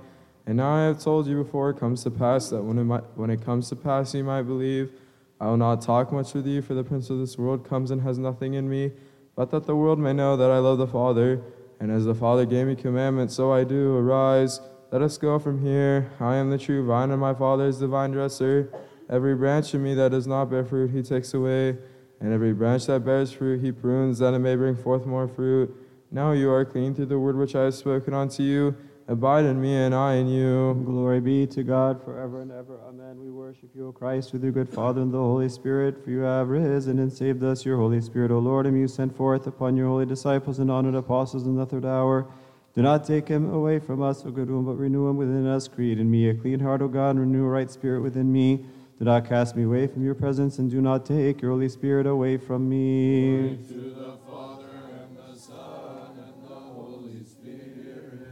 And 0.47 0.57
now 0.57 0.73
I 0.73 0.85
have 0.85 0.99
told 0.99 1.27
you 1.27 1.43
before 1.43 1.69
it 1.69 1.77
comes 1.79 2.03
to 2.03 2.11
pass, 2.11 2.49
that 2.49 2.63
when 2.63 2.79
it, 2.79 2.85
might, 2.85 3.03
when 3.15 3.29
it 3.29 3.45
comes 3.45 3.69
to 3.69 3.75
pass, 3.75 4.15
you 4.15 4.23
might 4.23 4.43
believe. 4.43 4.91
I 5.39 5.45
will 5.45 5.57
not 5.57 5.83
talk 5.83 6.11
much 6.11 6.33
with 6.33 6.47
you, 6.47 6.63
for 6.63 6.73
the 6.73 6.83
prince 6.83 7.11
of 7.11 7.19
this 7.19 7.37
world 7.37 7.69
comes 7.69 7.91
and 7.91 8.01
has 8.01 8.17
nothing 8.17 8.55
in 8.55 8.67
me, 8.67 8.93
but 9.35 9.51
that 9.51 9.67
the 9.67 9.75
world 9.75 9.99
may 9.99 10.11
know 10.11 10.35
that 10.37 10.49
I 10.49 10.57
love 10.57 10.79
the 10.79 10.87
Father. 10.87 11.43
And 11.79 11.91
as 11.91 12.05
the 12.05 12.15
Father 12.15 12.45
gave 12.45 12.65
me 12.65 12.75
commandment, 12.75 13.31
so 13.31 13.53
I 13.53 13.63
do. 13.63 13.95
Arise, 13.95 14.59
let 14.91 15.03
us 15.03 15.19
go 15.19 15.37
from 15.37 15.61
here. 15.61 16.09
I 16.19 16.37
am 16.37 16.49
the 16.49 16.57
true 16.57 16.83
vine, 16.83 17.11
and 17.11 17.21
my 17.21 17.35
Father 17.35 17.67
is 17.67 17.77
the 17.77 17.87
vine 17.87 18.09
dresser. 18.09 18.73
Every 19.07 19.35
branch 19.35 19.75
in 19.75 19.83
me 19.83 19.93
that 19.93 20.09
does 20.09 20.25
not 20.25 20.45
bear 20.45 20.65
fruit, 20.65 20.89
he 20.89 21.03
takes 21.03 21.35
away. 21.35 21.77
And 22.19 22.33
every 22.33 22.53
branch 22.53 22.87
that 22.87 23.05
bears 23.05 23.31
fruit, 23.31 23.61
he 23.61 23.71
prunes, 23.71 24.19
that 24.19 24.33
it 24.33 24.39
may 24.39 24.55
bring 24.55 24.75
forth 24.75 25.05
more 25.05 25.27
fruit. 25.27 25.73
Now 26.11 26.31
you 26.31 26.49
are 26.51 26.65
clean 26.65 26.95
through 26.95 27.07
the 27.07 27.19
word 27.19 27.37
which 27.37 27.55
I 27.55 27.63
have 27.65 27.75
spoken 27.75 28.13
unto 28.13 28.43
you. 28.43 28.75
Abide 29.09 29.45
in 29.45 29.61
me 29.61 29.73
and 29.73 29.95
I 29.95 30.15
in 30.15 30.27
you. 30.27 30.73
Glory 30.85 31.21
be 31.21 31.47
to 31.47 31.63
God 31.63 32.03
forever 32.03 32.41
and 32.41 32.51
ever. 32.51 32.79
Amen. 32.87 33.17
We 33.19 33.31
worship 33.31 33.69
you, 33.73 33.87
O 33.87 33.91
Christ, 33.93 34.33
with 34.33 34.43
your 34.43 34.51
good 34.51 34.67
Father 34.67 35.01
and 35.01 35.13
the 35.13 35.17
Holy 35.17 35.47
Spirit, 35.47 36.03
for 36.03 36.09
you 36.09 36.19
have 36.21 36.49
risen 36.49 36.99
and 36.99 37.11
saved 37.11 37.41
us, 37.41 37.65
your 37.65 37.77
Holy 37.77 38.01
Spirit, 38.01 38.31
O 38.31 38.39
Lord, 38.39 38.65
whom 38.65 38.75
you 38.75 38.87
sent 38.87 39.15
forth 39.15 39.47
upon 39.47 39.77
your 39.77 39.87
holy 39.87 40.05
disciples 40.05 40.59
and 40.59 40.69
honored 40.69 40.95
apostles 40.95 41.45
in 41.45 41.55
the 41.55 41.65
third 41.65 41.85
hour. 41.85 42.27
Do 42.73 42.81
not 42.81 43.05
take 43.05 43.29
him 43.29 43.49
away 43.53 43.79
from 43.79 44.01
us, 44.01 44.25
O 44.25 44.29
good 44.29 44.51
one, 44.51 44.65
but 44.65 44.73
renew 44.73 45.07
him 45.07 45.15
within 45.15 45.47
us. 45.47 45.69
Create 45.69 45.99
in 45.99 46.11
me 46.11 46.29
a 46.29 46.33
clean 46.33 46.59
heart, 46.59 46.81
O 46.81 46.89
God, 46.89 47.11
and 47.11 47.21
renew 47.21 47.45
a 47.45 47.49
right 47.49 47.71
spirit 47.71 48.01
within 48.01 48.31
me. 48.31 48.65
Do 48.99 49.05
not 49.05 49.29
cast 49.29 49.55
me 49.55 49.63
away 49.63 49.85
from 49.85 50.03
your 50.03 50.15
presence, 50.15 50.57
and 50.57 50.71
do 50.71 50.81
not 50.81 51.05
take 51.05 51.41
your 51.41 51.51
Holy 51.51 51.69
Spirit 51.69 52.07
away 52.07 52.37
from 52.37 52.67
me. 52.67 53.59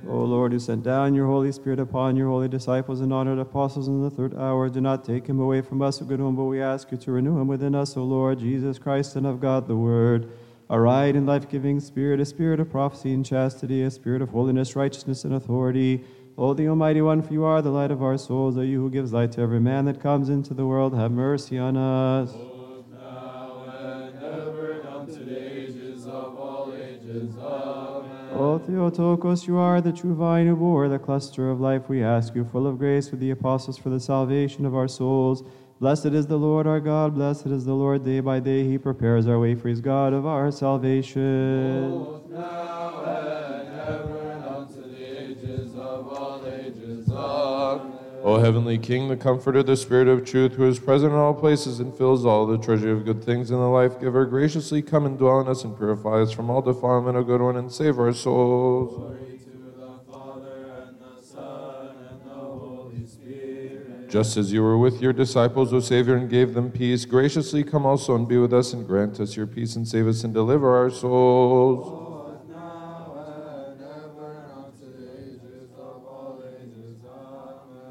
O 0.07 0.23
Lord, 0.23 0.51
who 0.51 0.59
sent 0.59 0.83
down 0.83 1.13
your 1.15 1.27
Holy 1.27 1.51
Spirit 1.51 1.79
upon 1.79 2.15
your 2.15 2.29
holy 2.29 2.47
disciples 2.47 3.01
and 3.01 3.11
honored 3.11 3.39
apostles 3.39 3.87
in 3.87 4.03
the 4.03 4.09
third 4.09 4.35
hour, 4.35 4.69
do 4.69 4.79
not 4.79 5.03
take 5.03 5.27
him 5.27 5.39
away 5.39 5.61
from 5.61 5.81
us, 5.81 6.01
O 6.01 6.05
good 6.05 6.21
one, 6.21 6.35
but 6.35 6.43
we 6.45 6.61
ask 6.61 6.91
you 6.91 6.97
to 6.97 7.11
renew 7.11 7.39
him 7.39 7.47
within 7.47 7.73
us, 7.73 7.97
O 7.97 8.03
Lord, 8.03 8.39
Jesus 8.39 8.77
Christ, 8.77 9.13
Son 9.13 9.25
of 9.25 9.39
God, 9.39 9.67
the 9.67 9.75
Word. 9.75 10.31
A 10.69 10.79
right 10.79 11.15
and 11.15 11.27
life 11.27 11.47
giving 11.47 11.79
Spirit, 11.79 12.19
a 12.19 12.25
spirit 12.25 12.59
of 12.59 12.71
prophecy 12.71 13.13
and 13.13 13.23
chastity, 13.23 13.83
a 13.83 13.91
spirit 13.91 14.21
of 14.21 14.29
holiness, 14.29 14.75
righteousness, 14.75 15.23
and 15.23 15.33
authority. 15.33 16.03
O 16.37 16.53
the 16.53 16.67
Almighty 16.67 17.01
One, 17.01 17.21
for 17.21 17.31
you 17.31 17.45
are 17.45 17.61
the 17.61 17.69
light 17.69 17.91
of 17.91 18.03
our 18.03 18.17
souls, 18.17 18.57
O 18.57 18.61
you 18.61 18.81
who 18.81 18.89
gives 18.89 19.13
light 19.13 19.31
to 19.33 19.41
every 19.41 19.61
man 19.61 19.85
that 19.85 20.01
comes 20.01 20.27
into 20.27 20.53
the 20.53 20.65
world, 20.65 20.93
have 20.93 21.11
mercy 21.11 21.57
on 21.57 21.77
us. 21.77 22.33
O 28.37 28.59
Theotokos, 28.59 29.47
you 29.47 29.55
are 29.55 29.79
the 29.79 29.93
true 29.93 30.13
vine 30.13 30.47
who 30.47 30.57
bore 30.57 30.89
the 30.89 30.99
cluster 30.99 31.49
of 31.49 31.61
life. 31.61 31.87
We 31.87 32.03
ask 32.03 32.35
you, 32.35 32.43
full 32.43 32.67
of 32.67 32.77
grace, 32.77 33.11
with 33.11 33.21
the 33.21 33.31
apostles 33.31 33.77
for 33.77 33.89
the 33.89 33.99
salvation 34.01 34.65
of 34.65 34.75
our 34.75 34.89
souls. 34.89 35.41
Blessed 35.79 36.07
is 36.07 36.27
the 36.27 36.37
Lord 36.37 36.67
our 36.67 36.81
God, 36.81 37.15
blessed 37.15 37.47
is 37.47 37.63
the 37.63 37.73
Lord 37.73 38.03
day 38.03 38.19
by 38.19 38.41
day. 38.41 38.65
He 38.65 38.77
prepares 38.77 39.25
our 39.27 39.39
way 39.39 39.55
for 39.55 39.69
his 39.69 39.79
God 39.79 40.11
of 40.11 40.25
our 40.25 40.51
salvation. 40.51 41.91
O 48.25 48.39
heavenly 48.39 48.79
King, 48.79 49.07
the 49.07 49.15
Comforter, 49.15 49.61
the 49.61 49.77
Spirit 49.77 50.07
of 50.07 50.25
truth, 50.25 50.53
who 50.53 50.67
is 50.67 50.79
present 50.79 51.13
in 51.13 51.19
all 51.19 51.35
places 51.35 51.79
and 51.79 51.95
fills 51.95 52.25
all 52.25 52.47
the 52.47 52.57
treasure 52.57 52.91
of 52.91 53.05
good 53.05 53.23
things 53.23 53.51
in 53.51 53.57
the 53.57 53.67
life 53.67 53.99
giver, 54.01 54.25
graciously 54.25 54.81
come 54.81 55.05
and 55.05 55.19
dwell 55.19 55.41
in 55.41 55.47
us 55.47 55.63
and 55.63 55.77
purify 55.77 56.21
us 56.21 56.31
from 56.31 56.49
all 56.49 56.63
defilement, 56.63 57.15
O 57.15 57.23
good 57.23 57.39
one, 57.39 57.55
and 57.55 57.71
save 57.71 57.99
our 57.99 58.11
souls. 58.11 59.15
Just 64.09 64.37
as 64.37 64.51
you 64.51 64.63
were 64.63 64.79
with 64.79 65.03
your 65.03 65.13
disciples, 65.13 65.71
O 65.71 65.79
Savior, 65.79 66.15
and 66.15 66.27
gave 66.27 66.55
them 66.55 66.71
peace, 66.71 67.05
graciously 67.05 67.63
come 67.63 67.85
also 67.85 68.15
and 68.15 68.27
be 68.27 68.39
with 68.39 68.55
us 68.55 68.73
and 68.73 68.87
grant 68.87 69.19
us 69.19 69.35
your 69.35 69.45
peace 69.45 69.75
and 69.75 69.87
save 69.87 70.07
us 70.07 70.23
and 70.23 70.33
deliver 70.33 70.75
our 70.75 70.89
souls. 70.89 72.04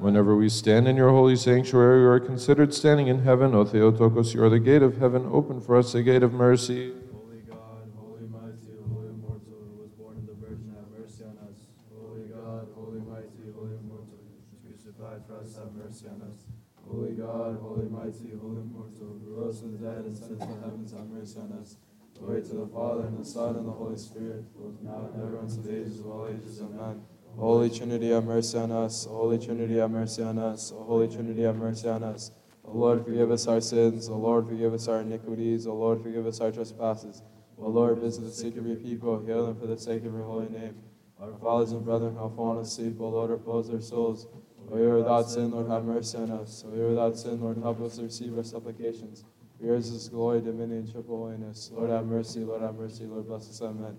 Whenever 0.05 0.37
we 0.37 0.51
stand 0.51 0.87
in 0.87 0.97
your 0.97 1.09
holy 1.09 1.35
sanctuary, 1.35 2.01
we 2.01 2.05
are 2.05 2.21
considered 2.21 2.75
standing 2.75 3.07
in 3.07 3.25
heaven. 3.25 3.55
O 3.55 3.65
Theotokos, 3.65 4.35
you 4.35 4.45
are 4.45 4.51
the 4.51 4.61
gate 4.61 4.83
of 4.83 4.99
heaven. 4.99 5.25
Open 5.33 5.63
for 5.63 5.79
us 5.79 5.93
the 5.97 6.03
gate 6.03 6.23
of 6.23 6.31
mercy. 6.35 6.93
Holy 7.09 7.41
God, 7.49 7.89
holy 7.97 8.29
mighty, 8.29 8.77
holy 8.85 9.09
immortal, 9.09 9.65
who 9.65 9.81
was 9.81 9.89
born 9.97 10.21
of 10.21 10.29
the 10.29 10.37
Virgin, 10.37 10.77
have 10.77 10.93
mercy 10.93 11.25
on 11.25 11.41
us. 11.49 11.57
Holy 11.89 12.29
God, 12.29 12.69
holy 12.77 13.01
mighty, 13.01 13.49
holy 13.57 13.81
immortal, 13.81 14.21
crucified 14.61 15.25
for 15.25 15.41
us, 15.41 15.57
have 15.57 15.73
mercy 15.73 16.05
on 16.13 16.21
us. 16.29 16.45
Holy 16.85 17.17
God, 17.17 17.57
holy 17.65 17.89
mighty, 17.89 18.37
holy 18.37 18.61
immortal, 18.61 19.09
who 19.25 19.41
rose 19.41 19.65
from 19.65 19.73
the 19.73 19.89
dead 19.89 20.05
and 20.05 20.13
sent 20.13 20.37
to 20.37 20.45
the 20.45 20.69
have 20.69 21.09
mercy 21.09 21.41
on 21.41 21.57
us. 21.57 21.81
Glory 22.21 22.45
to 22.45 22.55
the 22.61 22.69
Father, 22.69 23.09
and 23.09 23.17
the 23.17 23.25
Son, 23.25 23.57
and 23.57 23.65
the 23.65 23.73
Holy 23.73 23.97
Spirit, 23.97 24.45
both 24.53 24.77
now 24.85 25.09
and 25.09 25.17
ever, 25.25 25.41
and 25.41 25.49
unto 25.49 25.65
the 25.65 25.81
ages 25.81 26.01
of 26.01 26.13
all 26.13 26.29
ages. 26.29 26.61
Amen. 26.61 27.01
Holy 27.37 27.69
Trinity, 27.69 28.11
have 28.11 28.25
mercy 28.25 28.59
on 28.59 28.71
us. 28.71 29.07
Holy 29.07 29.39
Trinity, 29.39 29.77
have 29.79 29.91
mercy 29.91 30.23
on 30.23 30.39
us. 30.39 30.73
Holy 30.75 31.09
Trinity, 31.09 31.43
have 31.43 31.57
mercy 31.57 31.89
on 31.89 32.03
us. 32.05 32.31
O 32.65 32.73
Lord, 32.73 33.05
forgive 33.05 33.31
us 33.31 33.47
our 33.47 33.61
sins. 33.61 34.09
O 34.09 34.17
Lord, 34.17 34.47
forgive 34.49 34.73
us 34.73 34.89
our 34.89 35.01
iniquities. 35.01 35.67
O 35.67 35.75
Lord, 35.75 36.03
forgive 36.03 36.27
us 36.27 36.41
our 36.41 36.53
trespasses. 36.53 37.23
O 37.59 37.69
Lord, 37.69 37.99
visit 37.99 38.23
the 38.23 38.31
sick 38.31 38.57
of 38.57 38.67
your 38.67 38.77
people. 38.77 39.25
Heal 39.25 39.47
them 39.47 39.59
for 39.59 39.67
the 39.67 39.77
sake 39.77 40.05
of 40.05 40.13
your 40.15 40.25
holy 40.25 40.49
name. 40.49 40.77
Our 41.21 41.33
fathers 41.39 41.73
and 41.73 41.85
brethren 41.85 42.17
have 42.17 42.35
fallen 42.37 42.63
asleep. 42.63 42.97
O 43.01 43.09
Lord, 43.09 43.31
repose 43.31 43.69
their 43.69 43.81
souls. 43.81 44.29
O 44.71 44.79
you 44.79 44.91
without 44.91 45.29
sin, 45.29 45.51
Lord, 45.51 45.69
have 45.69 45.85
mercy 45.85 46.19
on 46.19 46.31
us. 46.31 46.65
O 46.67 46.75
you 46.75 46.89
without 46.89 47.19
sin, 47.19 47.41
Lord, 47.41 47.59
help 47.59 47.81
us 47.83 47.99
receive 47.99 48.37
our 48.37 48.45
supplications. 48.45 49.25
For 49.59 49.67
yours 49.67 49.89
is 49.91 50.09
glory, 50.09 50.41
dominion, 50.41 50.79
and 50.79 50.93
triple 50.93 51.19
holiness. 51.19 51.71
Lord, 51.73 51.91
have 51.91 52.07
mercy. 52.07 52.41
Lord, 52.41 52.63
have 52.63 52.77
mercy. 52.77 53.05
Lord, 53.05 53.27
bless 53.27 53.49
us. 53.49 53.61
Amen. 53.61 53.97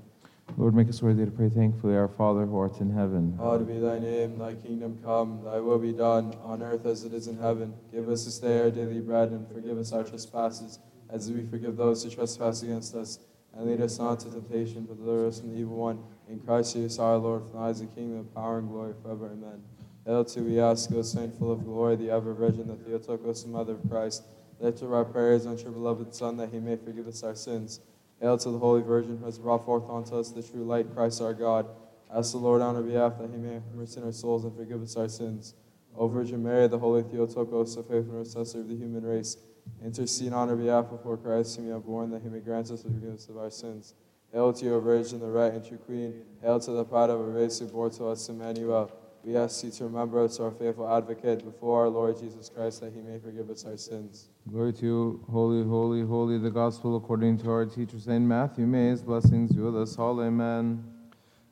Lord, 0.57 0.73
make 0.73 0.87
us 0.87 1.01
worthy 1.01 1.25
to 1.25 1.31
pray 1.31 1.49
thankfully, 1.49 1.97
Our 1.97 2.07
Father 2.07 2.45
who 2.45 2.57
art 2.57 2.79
in 2.79 2.89
heaven. 2.89 3.35
Hallowed 3.37 3.67
be 3.67 3.77
thy 3.77 3.99
name, 3.99 4.37
thy 4.37 4.53
kingdom 4.53 4.97
come, 5.03 5.41
thy 5.43 5.59
will 5.59 5.77
be 5.77 5.91
done, 5.91 6.33
on 6.43 6.63
earth 6.63 6.85
as 6.85 7.03
it 7.03 7.13
is 7.13 7.27
in 7.27 7.37
heaven. 7.37 7.73
Give 7.91 8.07
us 8.07 8.23
this 8.23 8.39
day 8.39 8.61
our 8.61 8.71
daily 8.71 9.01
bread, 9.01 9.31
and 9.31 9.45
forgive 9.49 9.77
us 9.77 9.91
our 9.91 10.03
trespasses, 10.03 10.79
as 11.09 11.29
we 11.29 11.45
forgive 11.45 11.75
those 11.75 12.03
who 12.03 12.09
trespass 12.09 12.63
against 12.63 12.95
us. 12.95 13.19
And 13.53 13.67
lead 13.67 13.81
us 13.81 13.99
not 13.99 14.23
into 14.23 14.31
temptation, 14.31 14.85
but 14.85 14.97
deliver 14.97 15.27
us 15.27 15.41
from 15.41 15.51
the 15.51 15.59
evil 15.59 15.75
one. 15.75 16.01
In 16.29 16.39
Christ 16.39 16.73
Jesus 16.73 16.99
our 16.99 17.17
Lord, 17.17 17.43
for 17.51 17.57
thine 17.57 17.71
is 17.71 17.81
the 17.81 17.87
kingdom, 17.87 18.27
power, 18.33 18.59
and 18.59 18.69
glory 18.69 18.93
forever. 19.03 19.27
Amen. 19.27 19.61
Hail 20.05 20.23
to 20.23 20.41
we 20.41 20.59
ask, 20.59 20.89
O 20.93 21.01
Saint 21.01 21.37
full 21.37 21.51
of 21.51 21.65
glory, 21.65 21.97
the 21.97 22.11
ever 22.11 22.33
Virgin, 22.33 22.67
the 22.67 22.75
Theotokos, 22.75 23.43
the 23.43 23.49
Mother 23.49 23.73
of 23.73 23.89
Christ. 23.89 24.23
Lift 24.61 24.81
up 24.83 24.91
our 24.91 25.03
prayers 25.03 25.45
unto 25.45 25.63
your 25.63 25.73
beloved 25.73 26.15
Son, 26.15 26.37
that 26.37 26.49
he 26.49 26.59
may 26.59 26.77
forgive 26.77 27.07
us 27.07 27.23
our 27.23 27.35
sins. 27.35 27.81
Hail 28.21 28.37
to 28.37 28.49
the 28.49 28.57
Holy 28.57 28.81
Virgin 28.81 29.17
who 29.17 29.25
has 29.25 29.37
brought 29.37 29.65
forth 29.65 29.89
unto 29.89 30.17
us 30.17 30.31
the 30.31 30.41
true 30.41 30.63
light, 30.63 30.93
Christ 30.93 31.21
our 31.21 31.33
God. 31.33 31.67
Ask 32.13 32.31
the 32.31 32.37
Lord 32.37 32.61
on 32.61 32.75
our 32.75 32.81
behalf 32.81 33.17
that 33.19 33.29
he 33.29 33.37
may 33.37 33.55
have 33.55 33.63
mercy 33.75 33.99
on 33.99 34.05
our 34.05 34.13
souls 34.13 34.45
and 34.45 34.55
forgive 34.55 34.81
us 34.81 34.95
our 34.95 35.09
sins. 35.09 35.53
O 35.97 36.07
Virgin 36.07 36.43
Mary, 36.43 36.67
the 36.67 36.79
Holy 36.79 37.03
Theotokos, 37.03 37.75
the 37.75 37.83
faithful 37.83 38.19
intercessor 38.19 38.59
of 38.59 38.69
the 38.69 38.75
human 38.75 39.03
race, 39.03 39.37
intercede 39.83 40.33
on 40.33 40.49
our 40.49 40.55
behalf 40.55 40.89
before 40.89 41.17
Christ, 41.17 41.55
whom 41.55 41.67
you 41.67 41.73
have 41.73 41.85
born, 41.85 42.09
that 42.11 42.21
he 42.21 42.29
may 42.29 42.39
grant 42.39 42.69
us 42.71 42.81
the 42.83 42.89
forgiveness 42.89 43.27
of 43.29 43.37
our 43.37 43.49
sins. 43.49 43.93
Hail 44.31 44.51
to 44.53 44.65
you, 44.65 44.75
O 44.75 44.79
Virgin, 44.79 45.19
the 45.19 45.27
right 45.27 45.53
and 45.53 45.65
true 45.65 45.77
Queen. 45.77 46.21
Hail 46.41 46.59
to 46.59 46.71
the 46.71 46.83
pride 46.83 47.09
of 47.09 47.19
a 47.19 47.23
race 47.23 47.59
who 47.59 47.67
bore 47.67 47.89
to 47.91 48.07
us 48.07 48.27
Emmanuel. 48.27 48.91
We 49.25 49.35
ask 49.35 49.63
you 49.63 49.71
to 49.71 49.85
remember 49.85 50.23
us, 50.23 50.39
our 50.39 50.51
faithful 50.51 50.87
advocate, 50.87 51.43
before 51.43 51.81
our 51.81 51.89
Lord 51.89 52.19
Jesus 52.19 52.47
Christ, 52.47 52.81
that 52.81 52.93
he 52.93 53.01
may 53.01 53.17
forgive 53.17 53.49
us 53.49 53.65
our 53.65 53.75
sins. 53.75 54.29
Glory 54.47 54.71
to 54.73 54.85
you, 54.85 55.25
holy, 55.31 55.63
holy, 55.63 56.03
holy, 56.05 56.37
the 56.37 56.51
gospel 56.51 56.95
according 56.95 57.39
to 57.39 57.49
our 57.49 57.65
teacher 57.65 57.99
Saint 57.99 58.23
Matthew. 58.23 58.67
May 58.67 58.89
his 58.89 59.01
blessings 59.01 59.51
be 59.51 59.63
with 59.63 59.75
us 59.75 59.97
all. 59.97 60.21
Amen. 60.21 60.83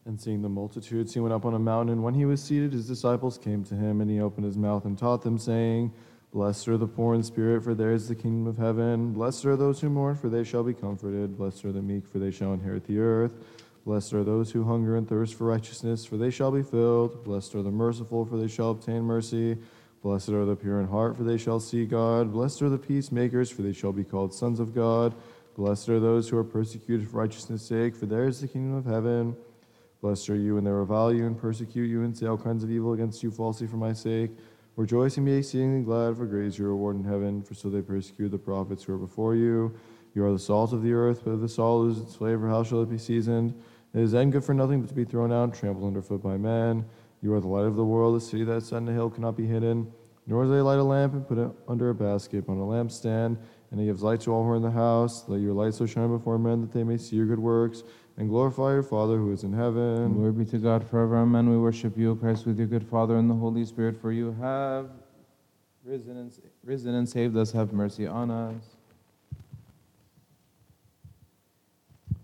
And 0.06 0.22
seeing 0.22 0.44
the 0.44 0.50
multitudes, 0.50 1.16
he 1.16 1.20
went 1.20 1.34
up 1.34 1.46
on 1.46 1.56
a 1.56 1.60
mountain. 1.60 1.94
And 1.94 2.04
when 2.04 2.14
he 2.14 2.26
was 2.26 2.44
seated, 2.44 2.74
his 2.74 2.88
disciples 2.88 3.40
came 3.40 3.64
to 3.64 3.74
him, 3.74 4.02
and 4.02 4.12
he 4.12 4.22
opened 4.22 4.46
his 4.46 4.58
mouth 4.58 4.86
and 4.86 4.96
taught 4.96 5.24
them, 5.24 5.40
saying, 5.40 5.92
Blessed 6.32 6.68
are 6.68 6.78
the 6.78 6.88
poor 6.88 7.16
in 7.16 7.24
spirit, 7.24 7.64
for 7.64 7.74
theirs 7.74 8.04
is 8.04 8.10
the 8.10 8.16
kingdom 8.16 8.46
of 8.46 8.56
heaven. 8.56 9.14
Blessed 9.14 9.46
are 9.46 9.56
those 9.56 9.82
who 9.82 9.90
mourn, 9.90 10.16
for 10.16 10.30
they 10.30 10.44
shall 10.44 10.64
be 10.64 10.76
comforted. 10.76 11.38
Blessed 11.38 11.66
are 11.66 11.72
the 11.72 11.82
meek, 11.82 12.08
for 12.08 12.20
they 12.20 12.30
shall 12.30 12.54
inherit 12.54 12.86
the 12.86 13.00
earth. 13.00 13.34
Blessed 13.86 14.14
are 14.14 14.24
those 14.24 14.52
who 14.52 14.64
hunger 14.64 14.96
and 14.96 15.08
thirst 15.08 15.36
for 15.36 15.46
righteousness, 15.46 16.06
for 16.06 16.16
they 16.16 16.30
shall 16.30 16.52
be 16.52 16.64
filled. 16.64 17.24
Blessed 17.24 17.54
are 17.56 17.62
the 17.62 17.72
merciful, 17.72 18.26
for 18.26 18.38
they 18.38 18.48
shall 18.48 18.72
obtain 18.72 19.04
mercy. 19.04 19.58
Blessed 20.02 20.30
are 20.30 20.46
the 20.46 20.56
pure 20.56 20.80
in 20.80 20.88
heart, 20.88 21.18
for 21.18 21.24
they 21.24 21.38
shall 21.38 21.60
see 21.60 21.86
God. 21.86 22.32
Blessed 22.32 22.62
are 22.62 22.70
the 22.70 22.78
peacemakers, 22.78 23.50
for 23.50 23.62
they 23.62 23.74
shall 23.74 23.92
be 23.92 24.04
called 24.04 24.34
sons 24.34 24.60
of 24.62 24.74
God. 24.74 25.14
Blessed 25.56 25.90
are 25.90 26.00
those 26.00 26.30
who 26.30 26.38
are 26.38 26.44
persecuted 26.44 27.10
for 27.10 27.18
righteousness' 27.18 27.62
sake, 27.62 27.96
for 27.96 28.06
theirs 28.06 28.36
is 28.36 28.42
the 28.42 28.48
kingdom 28.48 28.76
of 28.76 28.86
heaven. 28.86 29.36
Blessed 30.02 30.30
are 30.30 30.36
you 30.36 30.56
when 30.56 30.64
they 30.64 30.72
revile 30.72 31.14
you 31.14 31.26
and 31.26 31.38
persecute 31.38 31.86
you 31.86 32.04
and 32.04 32.18
say 32.18 32.26
all 32.26 32.38
kinds 32.38 32.64
of 32.64 32.72
evil 32.72 32.94
against 32.94 33.22
you 33.22 33.32
falsely 33.32 33.68
for 33.68 33.78
my 33.78 33.94
sake. 33.94 34.32
Rejoice 34.76 35.18
and 35.18 35.26
be 35.26 35.34
exceedingly 35.34 35.84
glad, 35.84 36.18
for 36.18 36.26
great 36.26 36.48
is 36.48 36.58
your 36.58 36.70
reward 36.70 36.96
in 36.96 37.04
heaven, 37.04 37.44
for 37.44 37.54
so 37.54 37.70
they 37.70 37.82
persecuted 37.82 38.32
the 38.32 38.38
prophets 38.38 38.84
who 38.84 38.94
are 38.94 38.98
before 38.98 39.36
you. 39.36 39.78
You 40.16 40.26
are 40.26 40.32
the 40.32 40.40
salt 40.40 40.74
of 40.74 40.84
the 40.84 40.94
earth, 40.94 41.22
but 41.24 41.32
if 41.32 41.42
the 41.42 41.50
salt 41.50 41.82
loses 41.82 42.04
its 42.04 42.16
flavor, 42.16 42.48
how 42.48 42.64
shall 42.64 42.82
it 42.82 42.90
be 42.90 42.98
seasoned? 42.98 43.54
It 43.94 44.02
is 44.02 44.12
then 44.12 44.32
good 44.32 44.44
for 44.44 44.54
nothing 44.54 44.82
but 44.82 44.90
to 44.90 44.96
be 44.96 45.06
thrown 45.06 45.32
out, 45.32 45.54
trampled 45.54 45.86
underfoot 45.86 46.24
by 46.24 46.38
men. 46.38 46.86
You 47.22 47.34
are 47.34 47.40
the 47.40 47.48
light 47.48 47.66
of 47.66 47.76
the 47.76 47.86
world. 47.86 48.16
The 48.16 48.22
city 48.22 48.44
that 48.44 48.54
is 48.54 48.68
set 48.68 48.78
on 48.78 48.90
a 48.90 48.92
hill 48.92 49.10
cannot 49.10 49.38
be 49.38 49.46
hidden. 49.46 49.92
Nor 50.26 50.46
do 50.46 50.52
they 50.52 50.62
light 50.62 50.80
a 50.80 50.84
lamp 50.84 51.14
and 51.14 51.28
put 51.28 51.38
it 51.38 51.50
under 51.68 51.90
a 51.90 51.96
basket, 51.96 52.46
but 52.48 52.54
on 52.54 52.60
a 52.60 52.62
lampstand, 52.62 53.38
and 53.72 53.82
it 53.82 53.86
gives 53.86 54.02
light 54.02 54.22
to 54.22 54.32
all 54.32 54.44
who 54.44 54.52
are 54.52 54.56
in 54.56 54.62
the 54.62 54.72
house. 54.72 55.26
Let 55.28 55.42
your 55.42 55.54
light 55.54 55.74
so 55.74 55.86
shine 55.86 56.10
before 56.10 56.38
men 56.38 56.62
that 56.62 56.72
they 56.72 56.84
may 56.84 56.98
see 56.98 57.18
your 57.18 57.26
good 57.26 57.40
works 57.40 57.84
and 58.18 58.30
glorify 58.30 58.72
your 58.72 58.84
Father 58.84 59.18
who 59.18 59.32
is 59.32 59.44
in 59.44 59.52
heaven. 59.52 60.14
Glory 60.14 60.32
be 60.32 60.46
to 60.46 60.58
God 60.58 60.88
forever. 60.88 61.18
Amen. 61.18 61.50
We 61.50 61.58
worship 61.58 61.98
you, 61.98 62.16
Christ, 62.16 62.46
with 62.46 62.58
your 62.58 62.68
good 62.68 62.86
Father 62.86 63.18
and 63.18 63.30
the 63.30 63.36
Holy 63.36 63.66
Spirit, 63.66 64.00
for 64.00 64.12
you 64.12 64.36
have 64.40 64.90
risen 65.84 66.18
and, 66.18 66.32
risen 66.64 66.96
and 66.96 67.08
saved 67.08 67.36
us. 67.36 67.52
Have 67.52 67.74
mercy 67.74 68.08
on 68.08 68.32
us. 68.32 68.73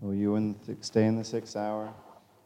O 0.02 0.12
you 0.12 0.36
in, 0.36 0.56
stay 0.80 1.06
in 1.06 1.16
the 1.16 1.24
sixth 1.24 1.56
hour. 1.56 1.92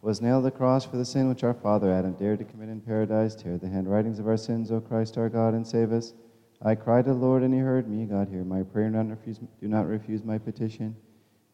was 0.03 0.21
nailed 0.21 0.43
to 0.45 0.51
the 0.51 0.57
cross 0.57 0.85
for 0.85 0.97
the 0.97 1.05
sin 1.05 1.29
which 1.29 1.45
our 1.45 1.55
father 1.55 1.93
Adam 1.93 2.13
dared 2.15 2.41
to 2.41 2.45
commit 2.45 2.69
in 2.69 2.81
paradise. 2.81 3.35
Tear 3.35 3.59
the 3.59 3.69
handwritings 3.69 4.19
of 4.19 4.27
our 4.27 4.37
sins, 4.37 4.71
O 4.73 4.81
Christ 4.81 5.17
our 5.17 5.29
God, 5.29 5.55
and 5.55 5.67
save 5.67 5.93
us. 5.93 6.15
I 6.63 6.75
cried 6.75 7.05
to 7.05 7.13
the 7.13 7.19
Lord, 7.19 7.43
and 7.43 7.55
he 7.55 7.61
heard 7.61 7.89
me. 7.89 8.07
God, 8.07 8.29
hear 8.29 8.45
my 8.45 8.63
prayer, 8.63 8.87
and 8.87 9.11
refuse, 9.11 9.39
do 9.39 9.69
not 9.69 9.87
refuse 9.87 10.25
my 10.25 10.39
petition. 10.39 10.97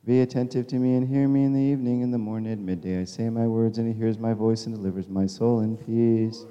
Be 0.06 0.20
attentive 0.20 0.66
to 0.68 0.76
me 0.76 0.94
and 0.94 1.06
hear 1.06 1.28
me 1.28 1.44
in 1.44 1.52
the 1.52 1.60
evening, 1.60 2.00
in 2.00 2.10
the 2.10 2.18
morning, 2.18 2.52
at 2.52 2.58
midday. 2.58 3.00
I 3.00 3.04
say 3.04 3.28
my 3.28 3.46
words, 3.46 3.76
and 3.76 3.86
he 3.86 3.92
hears 3.92 4.18
my 4.18 4.32
voice 4.32 4.64
and 4.66 4.74
delivers 4.74 5.08
my 5.08 5.26
soul 5.26 5.60
in 5.60 5.76
peace. 5.76 6.46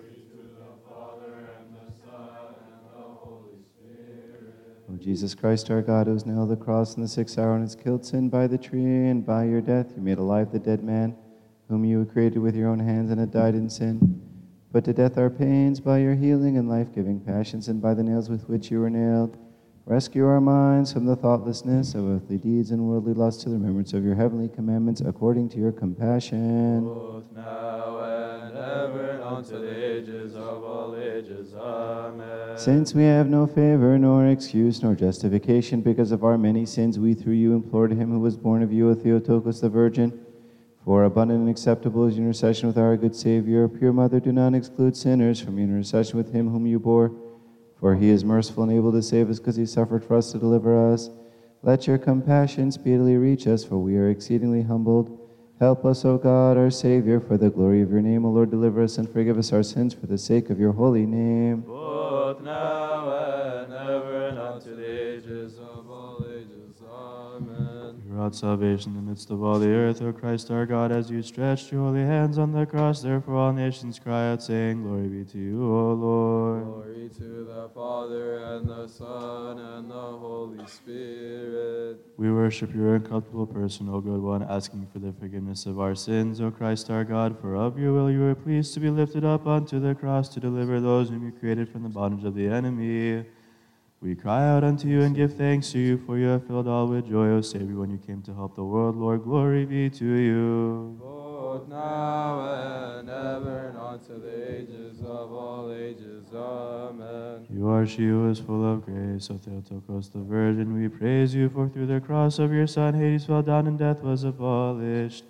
O 4.92 4.98
Jesus 4.98 5.36
Christ, 5.36 5.70
our 5.70 5.84
God, 5.84 6.08
who 6.08 6.14
was 6.14 6.26
nailed 6.26 6.50
the 6.50 6.56
cross 6.56 6.96
in 6.96 7.04
the 7.04 7.08
sixth 7.08 7.38
hour 7.38 7.54
and 7.54 7.62
has 7.62 7.76
killed 7.76 8.04
sin 8.04 8.28
by 8.28 8.48
the 8.48 8.58
tree, 8.58 9.08
and 9.08 9.24
by 9.24 9.44
your 9.44 9.62
death 9.62 9.94
you 9.96 10.02
made 10.02 10.18
alive 10.18 10.52
the 10.52 10.58
dead 10.58 10.84
man, 10.84 11.16
whom 11.68 11.86
you 11.86 12.06
created 12.06 12.40
with 12.40 12.56
your 12.56 12.70
own 12.70 12.80
hands 12.80 13.12
and 13.12 13.20
had 13.20 13.30
died 13.30 13.54
in 13.54 13.70
sin. 13.70 14.20
Put 14.74 14.86
to 14.86 14.94
death 14.94 15.20
our 15.20 15.30
pains 15.30 15.80
by 15.80 16.00
your 16.00 16.16
healing 16.16 16.58
and 16.58 16.68
life 16.68 16.94
giving 16.94 17.20
passions, 17.20 17.68
and 17.68 17.80
by 17.80 17.94
the 17.94 18.02
nails 18.02 18.30
with 18.30 18.50
which 18.50 18.72
you 18.72 18.80
were 18.80 18.90
nailed. 18.90 19.38
Rescue 19.90 20.28
our 20.28 20.40
minds 20.40 20.94
from 20.94 21.08
the 21.08 21.16
thoughtlessness 21.16 21.96
of 21.96 22.08
earthly 22.08 22.38
deeds 22.38 22.70
and 22.70 22.80
worldly 22.80 23.16
lusts 23.16 23.42
to 23.42 23.50
the 23.50 23.56
remembrance 23.56 23.92
of 23.94 24.06
your 24.06 24.14
heavenly 24.14 24.48
commandments 24.48 25.02
according 25.02 25.50
to 25.50 25.58
your 25.58 25.72
compassion. 25.72 26.84
both 26.84 27.24
now 27.36 27.98
and 27.98 28.56
ever 28.56 29.10
and 29.10 29.24
unto 29.24 29.60
the 29.60 29.98
ages 29.98 30.36
of 30.36 30.64
all 30.64 30.96
ages. 30.96 31.56
Amen. 31.56 32.56
Since 32.56 32.94
we 32.94 33.02
have 33.06 33.30
no 33.30 33.48
favor, 33.48 33.98
nor 33.98 34.28
excuse, 34.28 34.84
nor 34.84 34.94
justification 34.94 35.82
because 35.82 36.12
of 36.12 36.24
our 36.24 36.38
many 36.38 36.68
sins, 36.68 37.00
we 37.00 37.16
through 37.16 37.34
you 37.34 37.56
implore 37.56 37.88
to 37.88 37.96
him 37.96 38.12
who 38.12 38.20
was 38.20 38.38
born 38.38 38.62
of 38.62 38.72
you, 38.72 38.92
O 38.92 38.94
Theotokos 38.94 39.60
the 39.60 39.70
Virgin. 39.70 40.24
For 40.86 41.06
abundant 41.06 41.40
and 41.40 41.50
acceptable 41.50 42.06
is 42.06 42.16
your 42.16 42.28
intercession 42.28 42.68
with 42.68 42.78
our 42.78 42.96
good 42.96 43.16
Savior. 43.16 43.68
Pure 43.68 43.94
Mother, 43.94 44.20
do 44.20 44.32
not 44.32 44.54
exclude 44.54 44.96
sinners 44.96 45.42
from 45.42 45.58
your 45.58 45.68
intercession 45.68 46.16
with 46.16 46.32
him 46.32 46.48
whom 46.50 46.68
you 46.68 46.78
bore. 46.78 47.12
For 47.80 47.96
he 47.96 48.10
is 48.10 48.26
merciful 48.26 48.64
and 48.64 48.72
able 48.72 48.92
to 48.92 49.02
save 49.02 49.30
us 49.30 49.40
because 49.40 49.56
he 49.56 49.66
suffered 49.66 50.04
for 50.04 50.18
us 50.18 50.32
to 50.34 50.38
deliver 50.38 50.92
us. 50.92 51.10
Let 51.64 51.88
your 51.88 51.98
compassion 51.98 52.72
speedily 52.72 53.16
reach 53.18 53.48
us, 53.48 53.64
for 53.64 53.78
we 53.78 53.96
are 53.98 54.10
exceedingly 54.10 54.64
humbled. 54.64 55.18
Help 55.60 55.86
us, 55.86 56.06
O 56.06 56.18
God, 56.18 56.58
our 56.58 56.72
Savior, 56.72 57.20
for 57.20 57.38
the 57.38 57.50
glory 57.50 57.82
of 57.82 57.92
your 57.92 58.02
name. 58.02 58.26
O 58.26 58.32
Lord, 58.32 58.50
deliver 58.50 58.82
us 58.82 58.98
and 58.98 59.10
forgive 59.10 59.38
us 59.38 59.52
our 59.52 59.64
sins 59.64 59.94
for 59.94 60.08
the 60.08 60.18
sake 60.18 60.50
of 60.50 60.60
your 60.60 60.72
holy 60.72 61.06
name. 61.06 61.62
both 61.62 62.42
now 62.42 63.10
and 63.64 63.74
ever 63.74 64.28
and 64.28 64.40
unto 64.40 64.76
the 64.76 65.16
ages 65.16 65.58
of. 65.58 65.69
Wrought 68.20 68.36
salvation 68.36 68.98
in 68.98 69.06
the 69.06 69.12
midst 69.12 69.32
of 69.32 69.42
all 69.42 69.60
the 69.60 69.70
earth, 69.70 70.02
O 70.02 70.12
Christ 70.12 70.52
our 70.52 70.66
God, 70.66 70.92
as 70.92 71.10
you 71.10 71.22
stretched 71.22 71.72
your 71.72 71.86
holy 71.86 72.02
hands 72.02 72.38
on 72.38 72.52
the 72.52 72.66
cross. 72.66 73.02
Therefore 73.02 73.36
all 73.36 73.54
nations 73.54 73.98
cry 73.98 74.32
out, 74.32 74.44
saying, 74.44 74.84
Glory 74.84 75.08
be 75.08 75.24
to 75.24 75.38
you, 75.38 75.64
O 75.64 75.94
Lord. 75.94 76.66
Glory 76.66 77.10
to 77.18 77.46
the 77.46 77.70
Father, 77.74 78.44
and 78.44 78.68
the 78.68 78.88
Son, 78.88 79.58
and 79.58 79.90
the 79.90 79.94
Holy 79.94 80.68
Spirit. 80.68 82.02
We 82.18 82.30
worship 82.30 82.76
your 82.76 82.98
incorruptible 82.98 83.48
person, 83.48 83.88
O 83.88 84.02
good 84.02 84.22
one, 84.22 84.44
asking 84.44 84.90
for 84.92 85.00
the 85.00 85.14
forgiveness 85.14 85.66
of 85.66 85.80
our 85.80 85.96
sins, 85.96 86.42
O 86.42 86.52
Christ 86.52 86.90
our 86.90 87.06
God. 87.06 87.40
For 87.40 87.56
of 87.56 87.80
your 87.80 87.94
will 87.94 88.12
you 88.12 88.20
were 88.20 88.36
pleased 88.36 88.74
to 88.74 88.82
be 88.82 88.90
lifted 88.90 89.24
up 89.24 89.48
unto 89.48 89.80
the 89.80 89.96
cross 89.96 90.28
to 90.34 90.42
deliver 90.42 90.82
those 90.82 91.08
whom 91.08 91.26
you 91.26 91.32
created 91.32 91.70
from 91.70 91.84
the 91.84 91.90
bondage 91.90 92.26
of 92.26 92.36
the 92.36 92.48
enemy. 92.48 93.24
We 94.02 94.16
cry 94.16 94.47
out 94.47 94.64
unto 94.64 94.88
you 94.88 95.02
and 95.02 95.14
give 95.14 95.36
thanks 95.36 95.74
to 95.74 95.80
you, 95.80 95.97
for 95.97 96.18
you 96.18 96.28
have 96.28 96.47
filled 96.47 96.70
all 96.70 96.88
with 96.88 97.10
joy, 97.10 97.32
O 97.32 97.41
Savior, 97.41 97.76
when 97.76 97.89
you 97.89 97.97
came 97.97 98.22
to 98.22 98.34
help 98.34 98.56
the 98.56 98.64
world. 98.64 98.95
Lord, 98.95 99.24
glory 99.24 99.66
be 99.66 99.89
to 99.89 100.06
you. 100.06 100.97
Both 101.02 101.68
now 101.68 102.39
and 103.00 103.10
ever, 103.10 103.68
and 103.68 103.78
unto 103.78 104.22
the 104.22 104.56
ages 104.56 105.02
of 105.02 105.34
all 105.34 105.74
ages. 105.74 106.28
Amen. 106.34 107.45
You 107.50 107.68
are 107.68 107.86
she 107.86 108.08
who 108.08 108.30
is 108.30 108.39
full 108.39 108.72
of 108.72 108.86
grace, 108.86 109.30
O 109.32 109.38
Theotokos 109.38 110.14
the 110.14 110.20
Virgin. 110.20 110.80
We 110.80 110.88
praise 110.88 111.36
you, 111.36 111.50
for 111.50 111.68
through 111.68 111.88
the 111.88 112.00
cross 112.00 112.39
of 112.39 112.54
your 112.54 112.68
Son, 112.68 112.93
Hades 112.93 113.26
fell 113.26 113.41
down 113.41 113.68
and 113.68 113.78
death 113.78 114.02
was 114.02 114.24
abolished. 114.24 115.26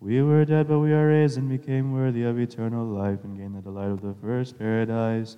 We 0.00 0.22
were 0.22 0.44
dead, 0.44 0.66
but 0.66 0.80
we 0.80 0.92
are 0.92 1.06
raised 1.06 1.38
and 1.38 1.48
became 1.48 1.92
worthy 1.92 2.24
of 2.24 2.38
eternal 2.40 2.84
life 2.84 3.22
and 3.22 3.38
gained 3.38 3.56
the 3.56 3.62
delight 3.62 3.90
of 3.90 4.00
the 4.00 4.14
first 4.20 4.58
paradise. 4.58 5.36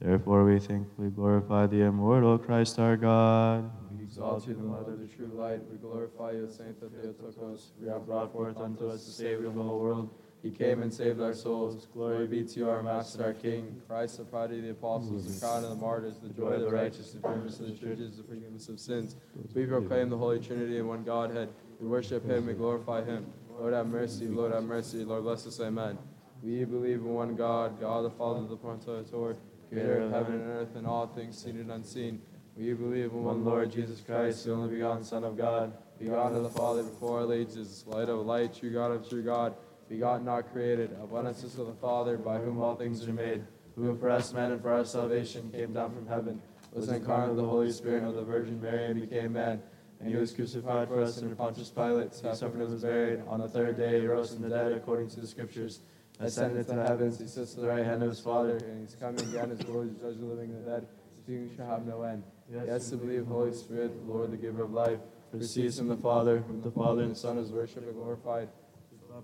Therefore, 0.00 0.44
we 0.44 0.58
thankfully 0.58 1.10
glorify 1.10 1.66
the 1.66 1.82
immortal 1.82 2.38
Christ 2.38 2.78
our 2.78 2.96
God. 2.96 3.70
We 3.94 4.04
exalt 4.04 4.48
you, 4.48 4.54
the 4.54 4.62
Mother 4.62 4.92
of 4.92 5.00
the 5.00 5.06
true 5.06 5.30
light. 5.34 5.60
We 5.70 5.76
glorify 5.76 6.32
you, 6.32 6.48
Saint 6.48 6.80
Theotokos. 6.80 7.72
You 7.80 7.88
have 7.90 8.06
brought 8.06 8.32
forth 8.32 8.56
unto 8.56 8.88
us 8.88 9.04
the 9.04 9.12
Savior 9.12 9.48
of 9.48 9.54
the 9.54 9.62
whole 9.62 9.78
world. 9.78 10.08
He 10.42 10.50
came 10.50 10.80
and 10.80 10.92
saved 10.92 11.20
our 11.20 11.34
souls. 11.34 11.86
Glory 11.92 12.26
be 12.26 12.44
to 12.44 12.60
you, 12.60 12.70
our 12.70 12.82
Master, 12.82 13.24
our 13.24 13.34
King. 13.34 13.82
Christ, 13.86 14.16
the 14.16 14.24
pride 14.24 14.52
of 14.52 14.62
the 14.62 14.70
apostles, 14.70 15.38
the 15.38 15.38
crown 15.38 15.64
of 15.64 15.70
the 15.70 15.76
martyrs, 15.76 16.18
the 16.18 16.30
joy 16.30 16.52
of 16.52 16.62
the 16.62 16.70
righteous, 16.70 17.12
the 17.12 17.20
firmness 17.20 17.60
of 17.60 17.66
the 17.66 17.74
churches, 17.74 18.16
the 18.16 18.22
forgiveness 18.22 18.70
of 18.70 18.80
sins. 18.80 19.16
We 19.54 19.66
proclaim 19.66 20.08
the 20.08 20.16
Holy 20.16 20.40
Trinity 20.40 20.78
in 20.78 20.88
one 20.88 21.04
Godhead. 21.04 21.50
We 21.78 21.88
worship 21.88 22.24
Him, 22.24 22.46
we 22.46 22.54
glorify 22.54 23.04
Him. 23.04 23.26
Lord 23.58 23.74
have 23.74 23.88
mercy, 23.88 24.28
Lord 24.28 24.54
have 24.54 24.64
mercy, 24.64 25.04
Lord 25.04 25.24
bless 25.24 25.46
us, 25.46 25.60
Amen. 25.60 25.98
We 26.42 26.64
believe 26.64 27.00
in 27.00 27.12
one 27.12 27.36
God, 27.36 27.78
God 27.78 28.06
the 28.06 28.10
Father, 28.10 28.46
the 28.46 28.56
Pantocrator, 28.56 29.36
creator 29.70 30.00
of 30.00 30.10
heaven 30.10 30.34
and 30.34 30.50
earth 30.50 30.74
and 30.74 30.86
all 30.86 31.06
things 31.06 31.38
seen 31.38 31.56
and 31.56 31.70
unseen. 31.70 32.20
We 32.56 32.72
believe 32.74 33.12
in 33.12 33.24
one 33.24 33.44
Lord 33.44 33.70
Jesus 33.70 34.00
Christ, 34.00 34.44
the 34.44 34.52
only 34.52 34.74
begotten 34.74 35.04
Son 35.04 35.22
of 35.22 35.36
God, 35.36 35.72
begotten 35.98 36.36
of 36.36 36.42
the 36.42 36.50
Father 36.50 36.82
before 36.82 37.20
all 37.20 37.32
ages, 37.32 37.84
light 37.86 38.08
of 38.08 38.26
light, 38.26 38.54
true 38.54 38.72
God 38.72 38.90
of 38.90 39.08
true 39.08 39.22
God, 39.22 39.54
begotten 39.88 40.26
not 40.26 40.52
created, 40.52 40.92
of 41.00 41.12
one 41.12 41.26
essence 41.26 41.56
of 41.56 41.68
the 41.68 41.74
Father, 41.74 42.18
by 42.18 42.38
whom 42.38 42.60
all 42.60 42.74
things 42.74 43.06
are 43.06 43.12
made, 43.12 43.44
who 43.76 43.96
for 43.96 44.10
us 44.10 44.32
men 44.32 44.50
and 44.52 44.60
for 44.60 44.72
our 44.72 44.84
salvation 44.84 45.50
came 45.52 45.72
down 45.72 45.94
from 45.94 46.06
heaven, 46.06 46.42
was 46.72 46.88
incarnate 46.88 47.30
of 47.30 47.36
the 47.36 47.44
Holy 47.44 47.70
Spirit 47.70 47.98
and 47.98 48.08
of 48.08 48.14
the 48.14 48.22
Virgin 48.22 48.60
Mary 48.60 48.86
and 48.86 49.00
became 49.00 49.32
man. 49.32 49.62
And 50.00 50.08
he 50.08 50.16
was 50.16 50.32
crucified 50.32 50.88
for 50.88 51.02
us 51.02 51.20
under 51.20 51.34
Pontius 51.34 51.70
Pilate. 51.70 52.12
He 52.14 52.34
suffered 52.34 52.60
and 52.60 52.70
was 52.70 52.82
buried. 52.82 53.22
On 53.28 53.40
the 53.40 53.48
third 53.48 53.76
day 53.76 54.00
he 54.00 54.06
rose 54.06 54.32
from 54.32 54.42
the 54.42 54.48
dead 54.48 54.72
according 54.72 55.10
to 55.10 55.20
the 55.20 55.26
Scriptures. 55.26 55.80
Ascended 56.20 56.66
to 56.68 56.74
the 56.74 56.86
heavens, 56.86 57.18
he 57.18 57.26
sits 57.26 57.54
at 57.54 57.60
the 57.62 57.68
right 57.68 57.84
hand 57.84 58.02
of 58.02 58.10
his 58.10 58.20
Father, 58.20 58.56
and 58.58 58.80
he's 58.86 58.94
coming 58.94 59.20
again 59.28 59.50
as 59.50 59.58
glory 59.60 59.88
to 59.88 59.94
judge 59.94 60.18
the 60.18 60.26
living 60.26 60.50
and 60.50 60.66
the 60.66 60.70
dead. 60.70 60.86
Speaking 61.22 61.50
shall 61.56 61.66
have 61.66 61.86
no 61.86 62.02
end. 62.02 62.22
Yes, 62.52 62.90
to 62.90 62.96
believe 62.96 63.26
Holy 63.26 63.52
Spirit, 63.54 63.92
Lord, 64.06 64.30
the 64.30 64.36
giver 64.36 64.64
of 64.64 64.72
life, 64.72 64.98
proceeds 65.30 65.78
from 65.78 65.88
the 65.88 65.96
Father, 65.96 66.38
whom 66.38 66.60
the 66.60 66.70
Father 66.70 67.02
and 67.02 67.12
the 67.12 67.16
Son 67.16 67.38
is 67.38 67.50
worshipped 67.50 67.86
and 67.86 67.94
glorified. 67.94 68.48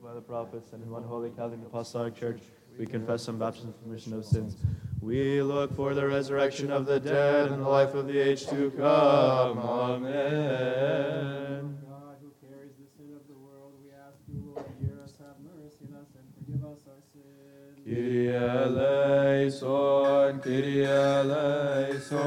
By 0.02 0.14
the 0.14 0.20
prophets 0.20 0.72
and 0.72 0.82
in 0.82 0.90
one 0.90 1.04
holy 1.04 1.30
Catholic 1.30 1.60
Apostolic 1.64 2.16
Church, 2.16 2.40
we 2.76 2.86
confess 2.86 3.22
some 3.22 3.38
baptism 3.38 3.72
for 3.72 3.88
remission 3.88 4.14
of 4.14 4.24
sins. 4.24 4.56
We 5.00 5.40
look 5.42 5.74
for 5.76 5.94
the 5.94 6.06
resurrection 6.06 6.72
of 6.72 6.86
the 6.86 6.98
dead 6.98 7.52
and 7.52 7.62
the 7.62 7.68
life 7.68 7.94
of 7.94 8.08
the 8.08 8.18
age 8.18 8.46
to 8.46 8.72
come. 8.72 9.58
Amen. 9.58 10.18
God 11.88 12.16
who 12.20 12.32
carries 12.44 12.74
the 12.74 12.88
sin 12.96 13.14
of 13.14 13.26
the 13.28 13.38
world, 13.38 13.74
we 13.80 13.90
ask 13.92 14.18
you, 14.26 14.42
Lord, 14.54 14.66
hear 14.80 14.98
us, 15.04 15.16
have 15.18 15.38
mercy 15.38 15.86
on 15.92 16.00
us, 16.00 16.08
and 16.18 16.26
forgive 16.34 16.64
us 16.64 16.80
our 16.88 17.00
sins. 17.12 17.75
Kyrie 17.86 18.34
eleison, 18.34 19.62
Kyrie 20.40 20.84
eleison, 20.84 22.18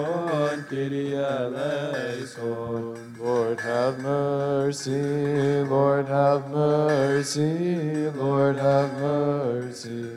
Kyrie 0.69 1.17
eleison. 1.17 2.95
Lord 3.19 3.59
have 3.59 3.99
mercy, 3.99 5.61
Lord 5.63 6.07
have 6.07 6.49
mercy, 6.49 8.09
Lord 8.11 8.55
have 8.55 8.93
mercy. 9.01 10.07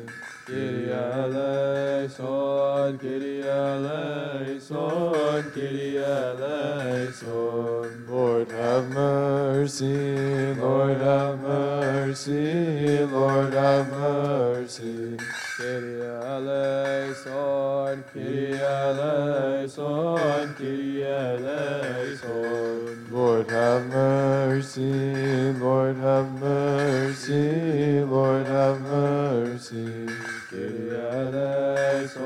Eleison, 2.13 2.99
Kyrie 2.99 3.43
eleison, 3.43 5.43
Kyrie 5.55 5.97
eleison. 5.97 8.05
Lord 8.07 8.51
have 8.51 8.91
mercy, 8.91 10.53
Lord 10.55 10.99
have 10.99 11.41
mercy, 11.41 12.99
Lord 13.05 13.55
have 13.55 13.91
mercy. 13.93 15.17
Kyrie 15.57 16.03
eleison, 16.03 18.05
Kyrie 18.13 18.61
eleison, 18.61 20.55
Kyrie 20.59 21.05
eleison. 21.05 23.07
Lord 23.11 23.49
have 23.51 23.87
mercy, 23.87 25.53
Lord 25.53 25.97
have 25.97 26.31
mercy, 26.41 28.01
Lord 28.05 28.47
have 28.47 28.81
mercy. 28.83 30.09
Kyrie 30.53 30.93
eleison, 30.93 32.21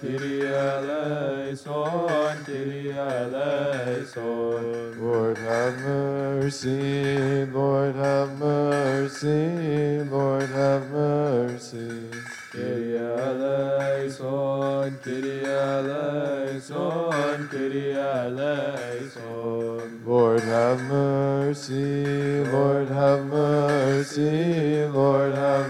Kyrie 0.00 0.40
eleison, 0.40 2.40
Kyrie 2.46 2.92
eleison. 2.92 4.96
Lord 4.98 5.36
have 5.36 5.78
mercy, 5.80 7.44
Lord 7.44 7.94
have 7.96 8.38
mercy, 8.38 9.98
Lord 10.10 10.48
have 10.48 10.90
mercy. 10.90 12.08
Kyrie 12.52 12.96
eleison, 12.96 14.96
Kyrie 15.04 15.44
eleison, 15.44 17.48
Kyrie 17.50 17.92
eleison. 17.92 20.00
Lord 20.06 20.40
have 20.40 20.80
mercy, 20.84 22.44
Lord 22.44 22.88
have 22.88 23.26
mercy, 23.26 24.86
Lord 24.86 25.34
have 25.34 25.68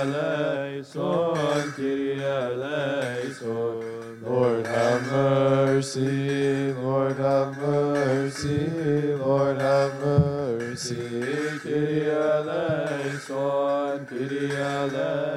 eleison, 0.00 1.72
Kyrie 1.76 2.24
eleison. 2.24 4.24
Lord 4.24 4.66
have 4.66 5.02
mercy, 5.12 6.72
Lord 6.72 7.18
have 7.18 7.56
mercy, 7.58 9.14
Lord 9.14 9.60
have 9.60 9.94
mercy. 10.00 11.20
Kyrie 11.62 12.10
eleison, 12.10 14.06
Kyrie 14.06 14.56
eleison, 14.56 15.29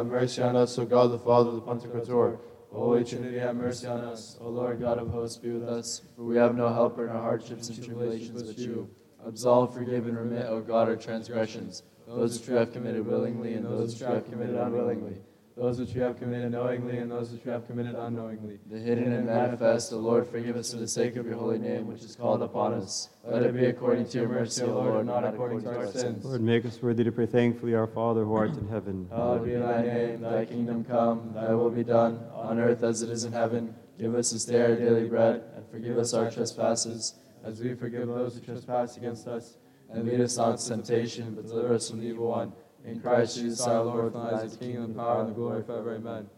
Have 0.00 0.06
mercy 0.06 0.40
on 0.40 0.56
us, 0.56 0.78
O 0.78 0.86
God, 0.86 1.12
the 1.12 1.18
Father, 1.18 1.50
the 1.50 1.60
Pantocrator. 1.60 2.38
Holy 2.72 3.04
Trinity, 3.04 3.38
have 3.38 3.54
mercy 3.54 3.86
on 3.86 4.00
us. 4.00 4.38
O 4.40 4.48
Lord 4.48 4.80
God 4.80 4.96
of 4.96 5.10
hosts, 5.10 5.36
be 5.36 5.50
with 5.50 5.68
us. 5.68 6.00
For 6.16 6.22
we 6.22 6.38
have 6.38 6.54
no 6.54 6.72
helper 6.72 7.06
in 7.06 7.14
our 7.14 7.20
hardships 7.20 7.68
and 7.68 7.84
tribulations 7.84 8.42
but 8.42 8.56
you. 8.56 8.88
Absolve, 9.26 9.74
forgive, 9.74 10.06
and 10.06 10.16
remit, 10.16 10.46
O 10.46 10.62
God, 10.62 10.88
our 10.88 10.96
transgressions, 10.96 11.82
those 12.08 12.38
which 12.38 12.48
we 12.48 12.56
have 12.56 12.72
committed 12.72 13.06
willingly 13.06 13.52
and 13.52 13.66
those 13.66 13.92
which 13.92 14.08
we 14.08 14.14
have 14.14 14.24
committed 14.30 14.56
unwillingly, 14.56 15.16
those 15.56 15.78
which 15.78 15.94
you 15.94 16.00
have 16.02 16.18
committed 16.18 16.52
knowingly 16.52 16.98
and 16.98 17.10
those 17.10 17.30
which 17.32 17.44
you 17.44 17.50
have 17.50 17.66
committed 17.66 17.94
unknowingly. 17.94 18.58
The 18.70 18.78
hidden 18.78 19.12
and 19.12 19.26
manifest, 19.26 19.92
O 19.92 19.98
Lord, 19.98 20.26
forgive 20.28 20.56
us 20.56 20.72
for 20.72 20.78
the 20.78 20.88
sake 20.88 21.16
of 21.16 21.26
your 21.26 21.36
holy 21.36 21.58
name, 21.58 21.86
which 21.86 22.02
is 22.02 22.16
called 22.16 22.42
upon 22.42 22.74
us. 22.74 23.10
Let 23.24 23.42
it 23.42 23.54
be 23.54 23.66
according 23.66 24.06
to 24.06 24.18
your 24.18 24.28
mercy, 24.28 24.62
O 24.62 24.68
Lord, 24.68 24.96
and 24.96 25.06
not 25.06 25.24
according 25.24 25.62
to 25.62 25.76
our 25.76 25.86
sins. 25.86 26.24
Lord, 26.24 26.40
make 26.40 26.64
us 26.64 26.80
worthy 26.80 27.04
to 27.04 27.12
pray 27.12 27.26
thankfully, 27.26 27.74
our 27.74 27.86
Father 27.86 28.24
who 28.24 28.34
art 28.34 28.56
in 28.56 28.68
heaven. 28.68 29.08
Hallowed 29.10 29.44
be 29.44 29.54
thy 29.54 29.82
name, 29.82 30.20
thy 30.22 30.44
kingdom 30.44 30.84
come, 30.84 31.32
thy 31.34 31.52
will 31.52 31.70
be 31.70 31.84
done, 31.84 32.20
on 32.32 32.58
earth 32.58 32.82
as 32.82 33.02
it 33.02 33.10
is 33.10 33.24
in 33.24 33.32
heaven. 33.32 33.74
Give 33.98 34.14
us 34.14 34.30
this 34.30 34.46
day 34.46 34.62
our 34.62 34.76
daily 34.76 35.08
bread, 35.08 35.42
and 35.56 35.68
forgive 35.70 35.98
us 35.98 36.14
our 36.14 36.30
trespasses, 36.30 37.16
as 37.44 37.60
we 37.60 37.74
forgive 37.74 38.08
those 38.08 38.34
who 38.34 38.40
trespass 38.40 38.96
against 38.96 39.26
us. 39.26 39.56
And 39.90 40.06
lead 40.06 40.20
us 40.20 40.36
not 40.36 40.52
into 40.52 40.68
temptation, 40.68 41.34
but 41.34 41.48
deliver 41.48 41.74
us 41.74 41.90
from 41.90 42.00
the 42.00 42.06
evil 42.06 42.28
one. 42.28 42.52
In 42.84 43.00
Christ 43.00 43.36
Jesus 43.36 43.60
our 43.66 43.84
Lord, 43.84 44.12
thine 44.14 44.44
is 44.44 44.56
the 44.56 44.64
kingdom, 44.64 44.94
the 44.94 44.98
power, 44.98 45.20
and 45.20 45.30
the 45.30 45.34
glory 45.34 45.62
forever. 45.62 45.94
Amen. 45.96 46.28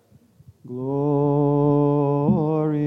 Glory 0.66 2.02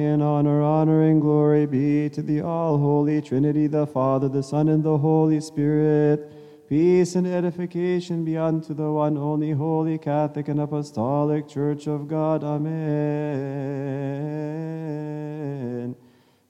and 0.05 0.23
honor, 0.23 0.61
honor 0.61 1.03
and 1.03 1.21
glory 1.21 1.65
be 1.65 2.09
to 2.09 2.21
the 2.21 2.41
all 2.41 2.77
holy 2.77 3.21
Trinity, 3.21 3.67
the 3.67 3.85
Father, 3.87 4.29
the 4.29 4.43
Son, 4.43 4.69
and 4.69 4.81
the 4.83 4.97
Holy 4.97 5.41
Spirit. 5.41 6.31
Peace 6.69 7.15
and 7.15 7.27
edification 7.27 8.25
be 8.25 8.37
unto 8.37 8.73
the 8.73 8.91
one 8.91 9.17
only 9.17 9.51
holy 9.51 9.97
Catholic 9.97 10.47
and 10.47 10.59
Apostolic 10.59 11.47
Church 11.47 11.87
of 11.87 12.07
God. 12.07 12.43
Amen. 12.43 12.75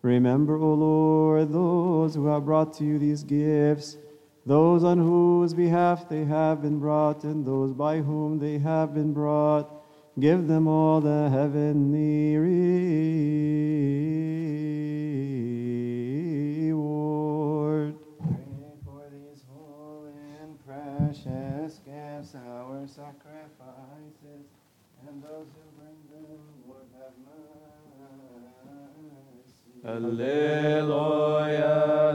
Remember, 0.01 0.57
O 0.57 0.73
Lord, 0.73 1.51
those 1.51 2.15
who 2.15 2.27
have 2.27 2.45
brought 2.45 2.73
to 2.75 2.85
you 2.85 2.99
these 2.99 3.23
gifts, 3.23 3.97
those 4.45 4.83
on 4.83 4.99
whose 4.99 5.55
behalf 5.55 6.07
they 6.07 6.23
have 6.23 6.61
been 6.61 6.77
brought, 6.79 7.23
and 7.23 7.43
those 7.45 7.73
by 7.73 7.97
whom 7.97 8.37
they 8.37 8.59
have 8.59 8.93
been 8.93 9.11
brought. 9.13 9.71
Give 10.19 10.45
them 10.47 10.67
all 10.67 11.01
the 11.01 11.29
heavenly 11.29 12.37
reward. 12.37 12.55
Pray 18.21 18.37
for 18.85 19.09
these 19.11 19.43
holy 19.51 20.13
and 20.41 20.57
precious 20.65 21.79
gifts, 21.83 22.35
our 22.35 22.87
sacrifices, 22.87 24.45
and 25.07 25.23
those 25.23 25.47
who 25.53 25.64
Alleluia, 29.87 31.67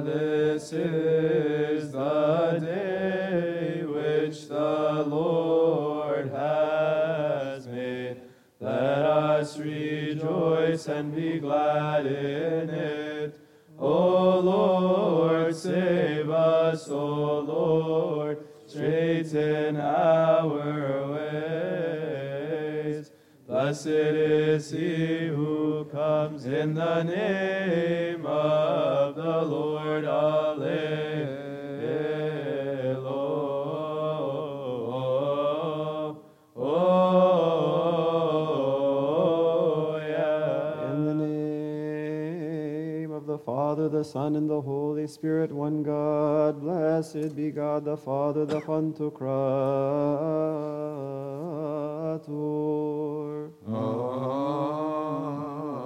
this 0.04 0.72
is 0.72 1.92
the 1.92 2.58
day 2.60 3.84
which 3.84 4.48
the 4.48 5.04
Lord 5.06 6.32
has 6.32 7.68
made. 7.68 8.22
Let 8.58 9.06
us 9.06 9.56
rejoice 9.56 10.88
and 10.88 11.14
be 11.14 11.38
glad 11.38 12.06
in 12.06 12.70
it. 12.70 13.38
O 13.78 14.40
Lord, 14.40 15.54
save 15.54 16.28
us, 16.28 16.88
O 16.88 17.38
Lord, 17.38 18.44
straighten 18.66 19.76
our 19.76 21.12
ways. 21.12 21.89
Blessed 23.70 23.86
is 23.86 24.70
he 24.72 25.28
who 25.28 25.84
comes 25.92 26.44
in 26.44 26.74
the 26.74 27.04
name 27.04 28.26
of 28.26 29.14
the 29.14 29.42
Lord. 29.42 30.04
Alleluia. 30.04 31.09
Father, 43.80 43.98
the 43.98 44.04
Son, 44.04 44.36
and 44.36 44.50
the 44.50 44.60
Holy 44.60 45.06
Spirit, 45.06 45.50
one 45.50 45.82
God, 45.82 46.60
blessed 46.60 47.34
be 47.34 47.50
God 47.50 47.86
the 47.86 47.96
Father, 47.96 48.44
the 48.44 48.60
Pantocrator. 48.60 49.24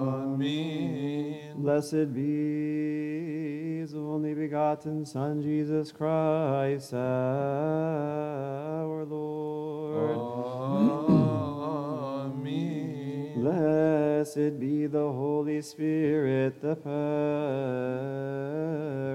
Amen. 0.00 1.52
Blessed 1.54 2.12
be 2.12 3.78
His 3.78 3.94
only 3.94 4.34
begotten 4.34 5.06
Son, 5.06 5.40
Jesus 5.40 5.92
Christ, 5.92 6.92
our 6.94 7.04
Lord. 9.04 10.18
Amen. 10.18 11.13
Blessed 14.34 14.58
be 14.58 14.86
the 14.86 14.98
Holy 14.98 15.62
Spirit, 15.62 16.60
the 16.60 16.74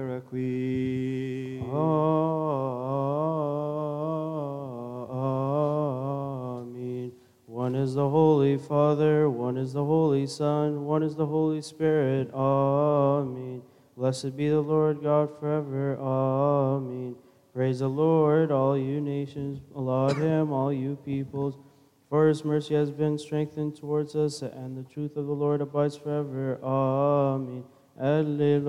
Paraclete. 0.00 1.60
Amen. 1.60 1.92
One 7.44 7.74
is 7.74 7.92
the 7.92 8.08
Holy 8.08 8.56
Father, 8.56 9.28
one 9.28 9.58
is 9.58 9.74
the 9.74 9.84
Holy 9.84 10.26
Son, 10.26 10.86
one 10.86 11.02
is 11.02 11.16
the 11.16 11.26
Holy 11.26 11.60
Spirit. 11.60 12.32
Amen. 12.32 13.60
Blessed 13.98 14.34
be 14.38 14.48
the 14.48 14.62
Lord 14.62 15.02
God 15.02 15.38
forever. 15.38 15.98
Amen. 16.00 17.14
Praise 17.52 17.80
the 17.80 17.88
Lord, 17.88 18.50
all 18.50 18.78
you 18.78 19.02
nations. 19.02 19.60
Laud 19.74 20.16
him, 20.16 20.50
all 20.50 20.72
you 20.72 20.96
peoples. 21.04 21.58
For 22.10 22.26
his 22.26 22.44
mercy 22.44 22.74
has 22.74 22.90
been 22.90 23.16
strengthened 23.18 23.76
towards 23.76 24.16
us, 24.16 24.42
and 24.42 24.76
the 24.76 24.82
truth 24.82 25.16
of 25.16 25.26
the 25.26 25.32
Lord 25.32 25.60
abides 25.60 25.96
forever. 25.96 26.58
Amen. 26.60 27.62
Alleluia. 28.00 28.64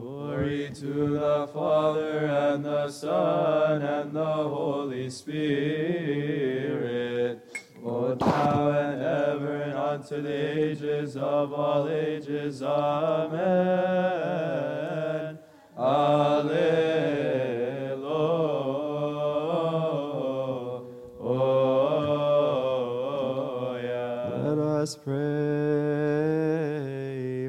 Glory 0.00 0.70
to 0.74 1.10
the 1.10 1.50
Father 1.52 2.26
and 2.26 2.64
the 2.64 2.88
Son 2.88 3.82
and 3.82 4.14
the 4.14 4.24
Holy 4.24 5.10
Spirit, 5.10 5.42
both 7.84 8.18
now 8.20 8.70
and 8.70 9.02
ever 9.02 9.60
and 9.64 9.74
unto 9.74 10.22
the 10.22 10.60
ages 10.62 11.14
of 11.14 11.52
all 11.52 11.90
ages. 11.90 12.62
Amen. 12.62 13.38
Alleluia. 15.76 17.51
Us 24.82 24.96
pray. 24.96 25.12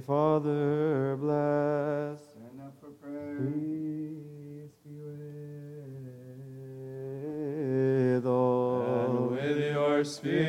Father, 0.05 1.17
bless. 1.19 2.19
Stand 2.29 2.61
up 2.61 2.75
for 2.79 2.91
prayer. 3.01 3.37
Peace 3.39 4.77
be 4.85 4.91
with 8.13 8.27
all. 8.27 8.83
And 8.83 9.31
with 9.31 9.57
your 9.57 10.03
spirit. 10.03 10.43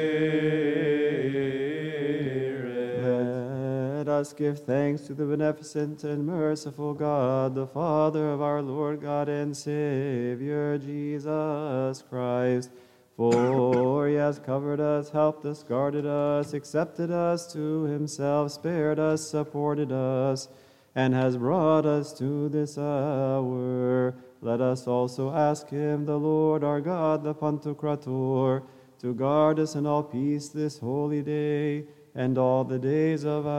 Let 3.02 4.08
us 4.08 4.34
give 4.34 4.58
thanks 4.66 5.04
to 5.04 5.14
the 5.14 5.24
beneficent 5.24 6.04
and 6.04 6.26
merciful 6.26 6.92
God, 6.92 7.54
the 7.54 7.66
Father 7.66 8.30
of 8.30 8.42
our 8.42 8.60
Lord 8.60 9.00
God 9.00 9.30
and 9.30 9.56
Savior 9.56 10.76
Jesus 10.76 12.04
Christ. 12.10 12.68
For 13.16 14.08
he 14.08 14.14
has 14.16 14.40
covered 14.40 14.80
us, 14.80 15.10
helped 15.10 15.44
us, 15.44 15.62
guarded 15.62 16.04
us, 16.04 16.52
accepted 16.52 17.12
us 17.12 17.52
to 17.52 17.84
himself, 17.84 18.50
spared 18.50 18.98
us, 18.98 19.24
supported 19.28 19.92
us, 19.92 20.48
and 20.96 21.14
has 21.14 21.36
brought 21.36 21.86
us 21.86 22.12
to 22.18 22.48
this 22.48 22.76
hour. 22.76 24.16
Let 24.40 24.60
us 24.60 24.88
also 24.88 25.30
ask 25.30 25.68
him, 25.70 26.06
the 26.06 26.18
Lord 26.18 26.64
our 26.64 26.80
God, 26.80 27.22
the 27.22 27.34
Pantocrator, 27.34 28.64
to 29.00 29.14
guard 29.14 29.60
us 29.60 29.76
in 29.76 29.86
all 29.86 30.02
peace 30.02 30.48
this 30.48 30.78
holy 30.78 31.22
day 31.22 31.84
and 32.16 32.36
all 32.36 32.64
the 32.64 32.78
days 32.78 33.24
of 33.24 33.46
our 33.46 33.54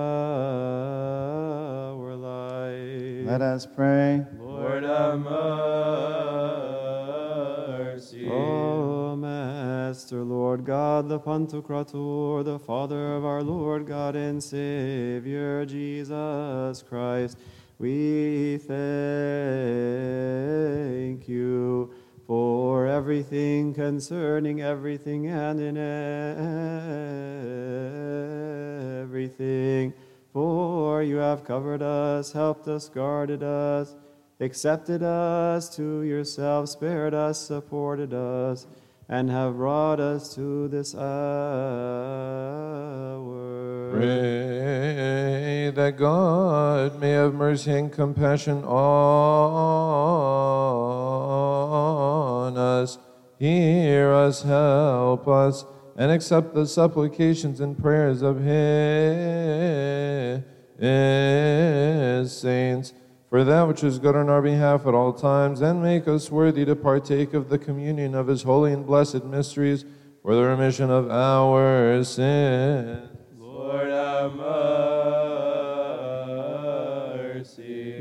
life. 2.16 3.26
Let 3.26 3.42
us 3.42 3.66
pray. 3.66 4.26
Lord 4.38 4.84
have 4.84 5.20
mercy. 5.20 5.56
O 8.30 8.65
Master, 9.86 10.24
Lord 10.24 10.66
God, 10.66 11.10
the 11.10 11.20
Pantocrator, 11.20 12.44
the 12.44 12.58
Father 12.58 13.14
of 13.18 13.24
our 13.24 13.44
Lord 13.44 13.86
God 13.86 14.16
and 14.16 14.44
Savior 14.44 15.64
Jesus 15.64 16.82
Christ, 16.82 17.38
we 17.78 18.58
thank 18.58 18.80
you 21.30 21.94
for 22.26 22.88
everything 22.88 23.76
concerning 23.76 24.60
everything 24.60 25.28
and 25.28 25.60
in 25.60 25.78
everything. 29.04 29.94
For 30.34 31.04
you 31.04 31.18
have 31.18 31.44
covered 31.44 31.84
us, 31.84 32.32
helped 32.32 32.68
us, 32.68 32.90
guarded 32.90 33.44
us, 33.44 33.94
accepted 34.40 35.04
us 35.04 35.70
to 35.76 36.02
yourself, 36.02 36.70
spared 36.70 37.14
us, 37.14 37.40
supported 37.40 38.16
us, 38.16 38.66
and 39.08 39.30
have 39.30 39.56
brought 39.56 40.00
us 40.00 40.34
to 40.34 40.68
this 40.68 40.96
hour. 40.96 41.04
Pray 43.92 45.72
that 45.76 45.96
God 45.98 47.00
may 47.00 47.12
have 47.12 47.34
mercy 47.34 47.72
and 47.72 47.92
compassion 47.92 48.64
on 48.64 48.74
us, 52.58 52.98
hear 53.38 54.12
us, 54.12 54.42
help 54.42 55.28
us, 55.28 55.66
and 55.98 56.12
accept 56.12 56.56
the 56.56 56.66
supplications 56.66 57.62
and 57.62 57.78
prayers 57.78 58.22
of 58.22 58.40
His 58.40 58.46
saints 62.32 62.94
for 63.30 63.44
that 63.44 63.68
which 63.68 63.84
is 63.84 64.00
good 64.00 64.16
on 64.16 64.30
our 64.30 64.42
behalf 64.42 64.86
at 64.86 64.94
all 64.94 65.12
times, 65.12 65.62
and 65.62 65.82
make 65.82 66.08
us 66.08 66.32
worthy 66.32 66.64
to 66.66 66.76
partake 66.76 67.34
of 67.34 67.50
the 67.50 67.58
communion 67.58 68.14
of 68.16 68.28
His 68.28 68.44
holy 68.44 68.72
and 68.72 68.86
blessed 68.86 69.26
mysteries 69.26 69.84
for 70.22 70.36
the 70.36 70.44
remission 70.44 70.92
of 70.92 71.10
our 71.10 72.04
sins. 72.04 73.10
Lord 73.38 73.90
have 73.90 74.34
mercy. 74.34 74.76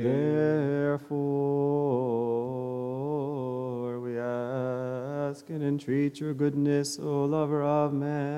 Therefore, 0.02 1.20
we 4.00 4.18
ask 4.18 5.48
and 5.50 5.62
entreat 5.62 6.20
your 6.20 6.34
goodness, 6.34 6.98
O 6.98 7.24
lover 7.24 7.62
of 7.62 7.92
mankind. 7.92 8.34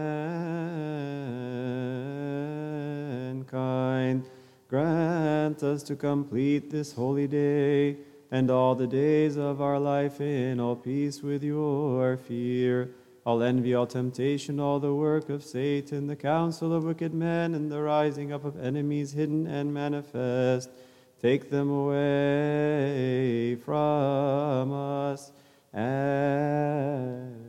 Grant 4.69 5.63
us 5.63 5.85
to 5.85 5.95
complete 5.95 6.71
this 6.71 6.93
holy 6.93 7.29
day 7.29 7.99
and 8.33 8.51
all 8.51 8.75
the 8.75 8.89
days 8.89 9.37
of 9.37 9.61
our 9.61 9.79
life 9.79 10.21
in 10.21 10.59
all 10.59 10.75
peace 10.75 11.23
with 11.23 11.45
your 11.45 12.17
fear. 12.17 12.91
All 13.25 13.43
envy, 13.43 13.75
all 13.75 13.87
temptation, 13.87 14.59
all 14.59 14.81
the 14.81 14.95
work 14.95 15.29
of 15.31 15.45
Satan, 15.45 16.07
the 16.07 16.17
counsel 16.17 16.73
of 16.73 16.85
wicked 16.85 17.15
men, 17.15 17.55
and 17.55 17.71
the 17.71 17.81
rising 17.81 18.33
up 18.33 18.45
of 18.45 18.59
enemies 18.59 19.13
hidden 19.13 19.47
and 19.47 19.73
manifest. 19.73 20.71
Take 21.21 21.51
them 21.51 21.71
away 21.71 23.57
from 23.57 24.73
us 24.73 25.33
and 25.73 27.46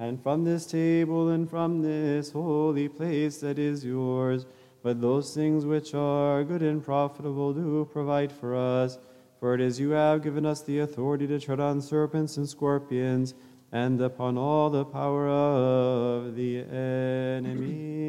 and 0.00 0.20
from 0.22 0.42
this 0.44 0.64
table 0.64 1.28
and 1.28 1.48
from 1.48 1.82
this 1.82 2.32
holy 2.32 2.88
place 2.88 3.36
that 3.36 3.58
is 3.58 3.84
yours. 3.84 4.46
But 4.82 5.02
those 5.02 5.34
things 5.34 5.66
which 5.66 5.92
are 5.94 6.42
good 6.42 6.62
and 6.62 6.82
profitable 6.82 7.52
do 7.52 7.86
provide 7.92 8.32
for 8.32 8.56
us. 8.56 8.98
For 9.38 9.52
it 9.54 9.60
is 9.60 9.78
you 9.78 9.90
have 9.90 10.22
given 10.22 10.46
us 10.46 10.62
the 10.62 10.78
authority 10.78 11.26
to 11.26 11.38
tread 11.38 11.60
on 11.60 11.82
serpents 11.82 12.38
and 12.38 12.48
scorpions, 12.48 13.34
and 13.72 14.00
upon 14.00 14.38
all 14.38 14.70
the 14.70 14.86
power 14.86 15.28
of 15.28 16.34
the 16.34 16.60
enemy. 16.60 18.00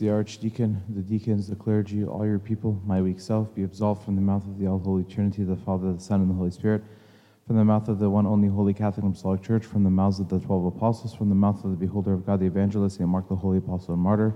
The 0.00 0.08
archdeacon, 0.08 0.82
the 0.88 1.02
deacons, 1.02 1.46
the 1.46 1.54
clergy, 1.54 2.04
all 2.04 2.24
your 2.24 2.38
people, 2.38 2.80
my 2.86 3.02
weak 3.02 3.20
self, 3.20 3.54
be 3.54 3.62
absolved 3.64 4.02
from 4.02 4.16
the 4.16 4.22
mouth 4.22 4.42
of 4.46 4.58
the 4.58 4.66
all 4.66 4.78
holy 4.78 5.04
Trinity, 5.04 5.44
the 5.44 5.56
Father, 5.56 5.92
the 5.92 6.00
Son, 6.00 6.22
and 6.22 6.30
the 6.30 6.34
Holy 6.34 6.50
Spirit, 6.50 6.82
from 7.46 7.56
the 7.56 7.64
mouth 7.64 7.86
of 7.86 7.98
the 7.98 8.08
one 8.08 8.26
only 8.26 8.48
holy 8.48 8.72
Catholic 8.72 9.04
and 9.04 9.12
Apostolic 9.12 9.42
Church, 9.42 9.66
from 9.66 9.84
the 9.84 9.90
mouths 9.90 10.18
of 10.18 10.30
the 10.30 10.40
twelve 10.40 10.64
apostles, 10.64 11.14
from 11.14 11.28
the 11.28 11.34
mouth 11.34 11.62
of 11.64 11.70
the 11.70 11.76
beholder 11.76 12.14
of 12.14 12.24
God, 12.24 12.40
the 12.40 12.46
evangelist, 12.46 12.96
Saint 12.96 13.10
Mark, 13.10 13.28
the 13.28 13.36
holy 13.36 13.58
apostle 13.58 13.92
and 13.92 14.02
martyr, 14.02 14.34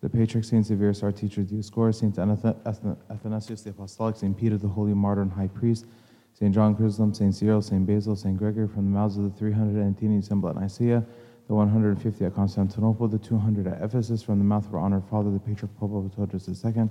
the 0.00 0.08
patriarch, 0.08 0.44
Saint 0.44 0.66
Severus, 0.66 1.04
our 1.04 1.12
teacher, 1.12 1.42
Dioscorus, 1.42 2.00
Saint 2.00 2.16
Athan- 2.16 2.60
Athan- 2.64 2.96
Athanasius, 3.10 3.62
the 3.62 3.70
apostolic, 3.70 4.16
Saint 4.16 4.36
Peter, 4.36 4.58
the 4.58 4.66
holy 4.66 4.92
martyr 4.92 5.22
and 5.22 5.32
high 5.32 5.48
priest, 5.48 5.86
Saint 6.34 6.52
John 6.52 6.74
Chrysostom, 6.74 7.14
Saint 7.14 7.34
Cyril, 7.36 7.62
Saint 7.62 7.86
Basil, 7.86 8.16
Saint 8.16 8.36
Gregory, 8.36 8.66
from 8.66 8.86
the 8.86 8.98
mouths 8.98 9.16
of 9.18 9.22
the 9.22 9.30
318 9.30 10.18
assembled 10.18 10.56
at 10.56 10.60
Nicaea, 10.60 11.04
the 11.50 11.56
150 11.56 12.24
at 12.24 12.32
Constantinople, 12.32 13.08
the 13.08 13.18
200 13.18 13.66
at 13.66 13.82
Ephesus, 13.82 14.22
from 14.22 14.38
the 14.38 14.44
mouth 14.44 14.64
of 14.66 14.74
our 14.76 14.82
honored 14.82 15.02
father, 15.10 15.32
the 15.32 15.40
Patriarch 15.40 15.76
Pope 15.80 15.90
Abba 15.90 16.08
Tawadros 16.14 16.48
II, 16.48 16.88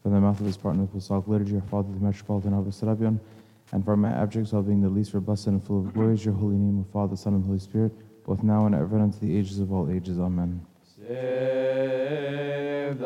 from 0.00 0.12
the 0.12 0.20
mouth 0.20 0.38
of 0.38 0.46
his 0.46 0.56
partner, 0.56 0.84
the 0.84 0.90
Apostolic 0.90 1.26
Liturgy, 1.26 1.56
our 1.56 1.62
father, 1.62 1.88
the 1.92 1.98
Metropolitan 1.98 2.54
Abba 2.54 2.70
Serapion, 2.70 3.18
and 3.72 3.84
for 3.84 3.96
my 3.96 4.10
abject 4.10 4.46
self 4.46 4.64
being 4.64 4.80
the 4.80 4.88
least 4.88 5.12
blessed 5.12 5.48
and 5.48 5.66
full 5.66 5.80
of 5.80 5.92
glory 5.92 6.14
is 6.14 6.24
your 6.24 6.34
holy 6.34 6.54
name, 6.54 6.86
O 6.88 6.92
Father, 6.92 7.16
Son, 7.16 7.34
and 7.34 7.44
Holy 7.44 7.58
Spirit, 7.58 7.90
both 8.24 8.44
now 8.44 8.66
and 8.66 8.76
ever 8.76 8.94
and 8.94 9.12
unto 9.12 9.18
the 9.18 9.36
ages 9.36 9.58
of 9.58 9.72
all 9.72 9.90
ages. 9.90 10.20
Amen. 10.20 10.64
Save 10.96 13.00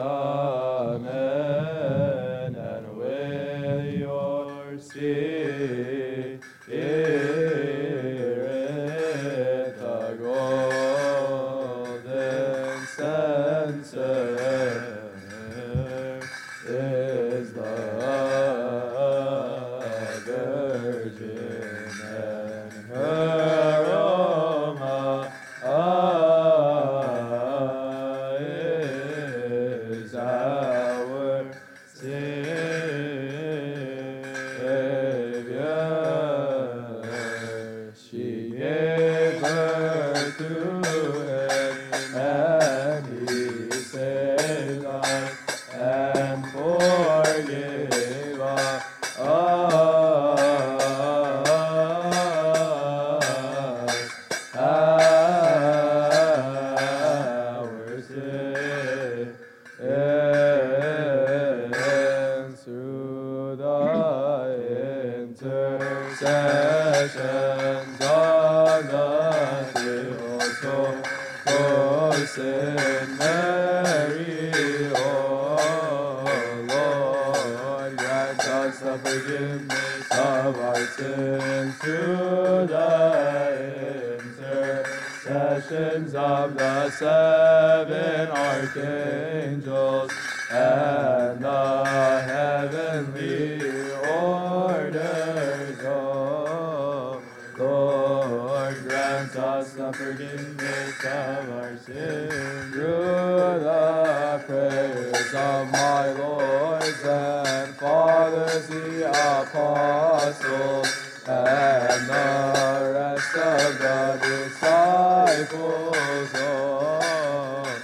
of 101.04 101.50
our 101.50 101.76
sins 101.78 102.72
through 102.72 103.60
the 103.60 104.42
prayers 104.46 105.34
of 105.34 105.70
my 105.70 106.12
lords 106.12 107.02
and 107.04 107.74
fathers, 107.76 108.66
the 108.66 109.08
apostles, 109.08 110.88
and 111.26 112.08
the 112.08 112.92
rest 112.94 113.36
of 113.36 113.78
the 113.78 114.18
disciples. 114.20 116.30
Oh, 116.34 117.82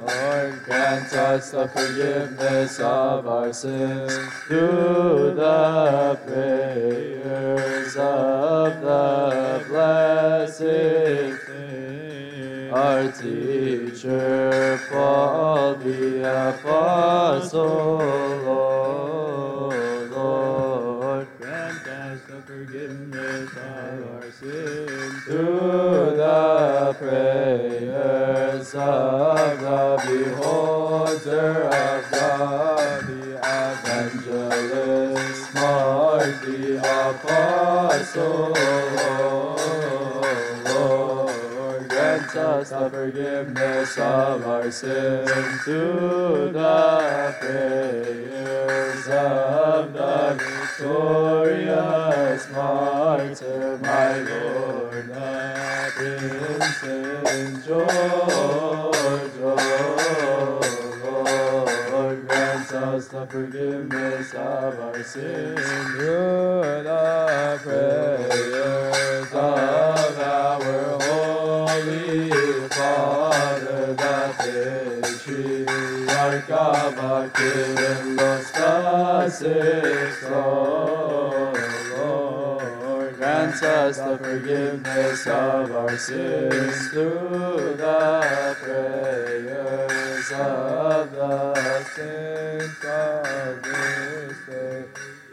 Lord, 0.00 0.64
grant 0.64 1.12
us 1.12 1.50
the 1.52 1.68
forgiveness 1.68 2.80
of 2.80 3.28
our 3.28 3.52
sins 3.52 4.12
through 4.48 5.34
the 5.36 6.18
sins 45.44 46.03
our 85.96 86.88
through 86.90 87.76
the 87.76 88.56
prayers 88.60 90.32
of 90.32 91.12
the 91.12 91.84
saints 91.94 92.84
of 92.84 93.62
this 93.62 94.38
day 94.48 94.84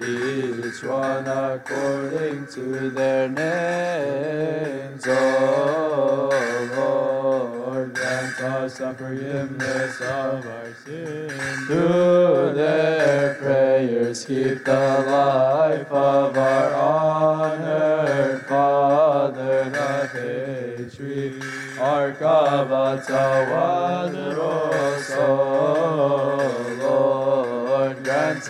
each 0.04 0.84
one 0.84 1.28
according 1.28 2.46
to 2.48 2.90
their 2.92 3.28
names. 3.28 5.04
Oh 5.08 6.30
Lord, 6.76 7.94
grant 7.96 8.40
us 8.42 8.78
the 8.78 8.94
forgiveness 8.94 10.00
of 10.02 10.46
our 10.46 10.74
sins. 10.86 11.68
Through 11.68 12.01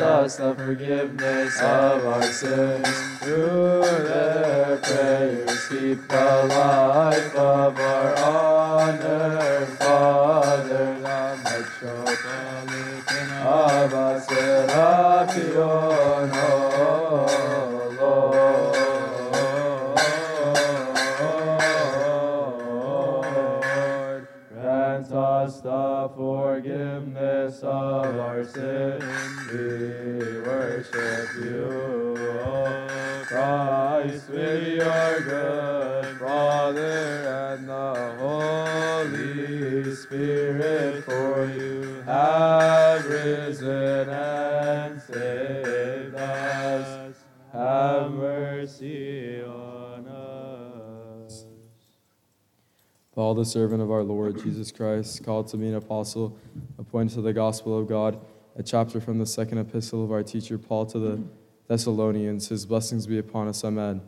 us 0.01 0.37
the 0.37 0.55
forgiveness 0.55 1.59
of 1.61 2.05
our 2.05 2.23
sins. 2.23 3.10
Paul, 53.21 53.35
the 53.35 53.45
servant 53.45 53.83
of 53.83 53.91
our 53.91 54.01
Lord 54.01 54.41
Jesus 54.41 54.71
Christ, 54.71 55.23
called 55.23 55.47
to 55.49 55.57
be 55.57 55.67
an 55.67 55.75
apostle, 55.75 56.35
appointed 56.79 57.13
to 57.13 57.21
the 57.21 57.33
gospel 57.33 57.77
of 57.77 57.87
God, 57.87 58.19
a 58.55 58.63
chapter 58.63 58.99
from 58.99 59.19
the 59.19 59.27
second 59.27 59.59
epistle 59.59 60.03
of 60.03 60.11
our 60.11 60.23
teacher 60.23 60.57
Paul 60.57 60.87
to 60.87 60.97
the 60.97 61.21
Thessalonians. 61.67 62.47
His 62.47 62.65
blessings 62.65 63.05
be 63.05 63.19
upon 63.19 63.47
us. 63.47 63.63
Amen. 63.63 64.01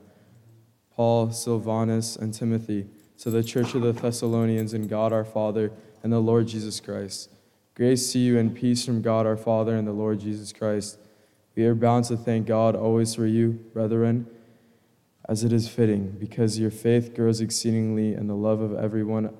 Paul, 0.95 1.31
Silvanus, 1.31 2.15
and 2.15 2.33
Timothy, 2.33 2.87
to 3.19 3.29
the 3.29 3.43
church 3.43 3.75
of 3.75 3.83
the 3.83 3.91
Thessalonians 3.91 4.73
in 4.73 4.87
God 4.87 5.13
our 5.13 5.25
Father 5.25 5.71
and 6.01 6.11
the 6.11 6.19
Lord 6.19 6.47
Jesus 6.47 6.79
Christ. 6.79 7.29
Grace 7.75 8.11
to 8.13 8.17
you 8.17 8.39
and 8.39 8.55
peace 8.55 8.83
from 8.83 9.03
God 9.03 9.27
our 9.27 9.37
Father 9.37 9.75
and 9.75 9.87
the 9.87 9.91
Lord 9.91 10.21
Jesus 10.21 10.51
Christ. 10.51 10.97
We 11.55 11.65
are 11.65 11.75
bound 11.75 12.05
to 12.05 12.17
thank 12.17 12.47
God 12.47 12.75
always 12.75 13.13
for 13.13 13.27
you, 13.27 13.51
brethren 13.73 14.25
as 15.29 15.43
it 15.43 15.53
is 15.53 15.67
fitting, 15.67 16.15
because 16.19 16.59
your 16.59 16.71
faith 16.71 17.15
grows 17.15 17.39
exceedingly, 17.39 18.13
and 18.13 18.29
the 18.29 18.35
love 18.35 18.59
of 18.59 18.73
everyone, 18.75 19.33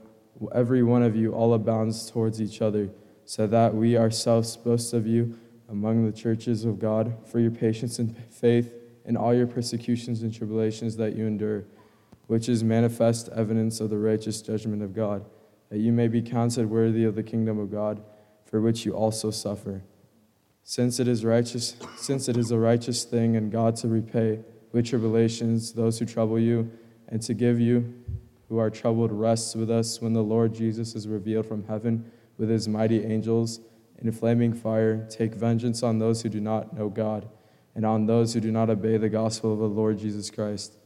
every 0.53 0.81
one 0.81 1.03
of 1.03 1.15
you 1.15 1.33
all 1.33 1.53
abounds 1.53 2.09
towards 2.09 2.41
each 2.41 2.61
other, 2.61 2.89
so 3.25 3.47
that 3.47 3.73
we 3.73 3.97
ourselves 3.97 4.55
boast 4.55 4.93
of 4.93 5.05
you 5.05 5.37
among 5.69 6.05
the 6.05 6.11
churches 6.11 6.65
of 6.65 6.79
God 6.79 7.15
for 7.25 7.39
your 7.39 7.51
patience 7.51 7.99
and 7.99 8.15
faith 8.29 8.73
in 9.05 9.17
all 9.17 9.33
your 9.33 9.47
persecutions 9.47 10.21
and 10.21 10.33
tribulations 10.33 10.95
that 10.97 11.15
you 11.15 11.25
endure, 11.25 11.65
which 12.27 12.47
is 12.47 12.63
manifest 12.63 13.27
evidence 13.29 13.79
of 13.79 13.89
the 13.89 13.97
righteous 13.97 14.41
judgment 14.41 14.81
of 14.81 14.93
God, 14.93 15.25
that 15.69 15.79
you 15.79 15.91
may 15.91 16.07
be 16.07 16.21
counted 16.21 16.69
worthy 16.69 17.03
of 17.03 17.15
the 17.15 17.23
kingdom 17.23 17.59
of 17.59 17.71
God, 17.71 18.01
for 18.45 18.61
which 18.61 18.85
you 18.85 18.93
also 18.93 19.31
suffer. 19.31 19.83
Since 20.63 20.99
it 20.99 21.09
is 21.09 21.25
righteous, 21.25 21.75
since 21.97 22.29
it 22.29 22.37
is 22.37 22.51
a 22.51 22.57
righteous 22.57 23.03
thing 23.03 23.35
in 23.35 23.49
God 23.49 23.75
to 23.77 23.89
repay 23.89 24.39
with 24.73 24.85
tribulations 24.85 25.71
those 25.71 25.97
who 25.99 26.05
trouble 26.05 26.37
you, 26.37 26.69
and 27.07 27.21
to 27.21 27.33
give 27.33 27.61
you 27.61 27.93
who 28.49 28.57
are 28.57 28.69
troubled 28.69 29.11
rest 29.11 29.55
with 29.55 29.71
us 29.71 30.01
when 30.01 30.13
the 30.13 30.23
Lord 30.23 30.53
Jesus 30.53 30.95
is 30.95 31.07
revealed 31.07 31.45
from 31.45 31.65
heaven 31.65 32.11
with 32.37 32.49
his 32.49 32.67
mighty 32.67 33.05
angels 33.05 33.61
in 33.99 34.11
flaming 34.11 34.53
fire, 34.53 35.07
take 35.09 35.33
vengeance 35.33 35.81
on 35.81 35.99
those 35.99 36.21
who 36.21 36.29
do 36.29 36.41
not 36.41 36.75
know 36.75 36.89
God, 36.89 37.29
and 37.75 37.85
on 37.85 38.05
those 38.05 38.33
who 38.33 38.39
do 38.41 38.51
not 38.51 38.69
obey 38.69 38.97
the 38.97 39.09
gospel 39.09 39.53
of 39.53 39.59
the 39.59 39.65
Lord 39.65 39.97
Jesus 39.97 40.29
Christ. 40.29 40.77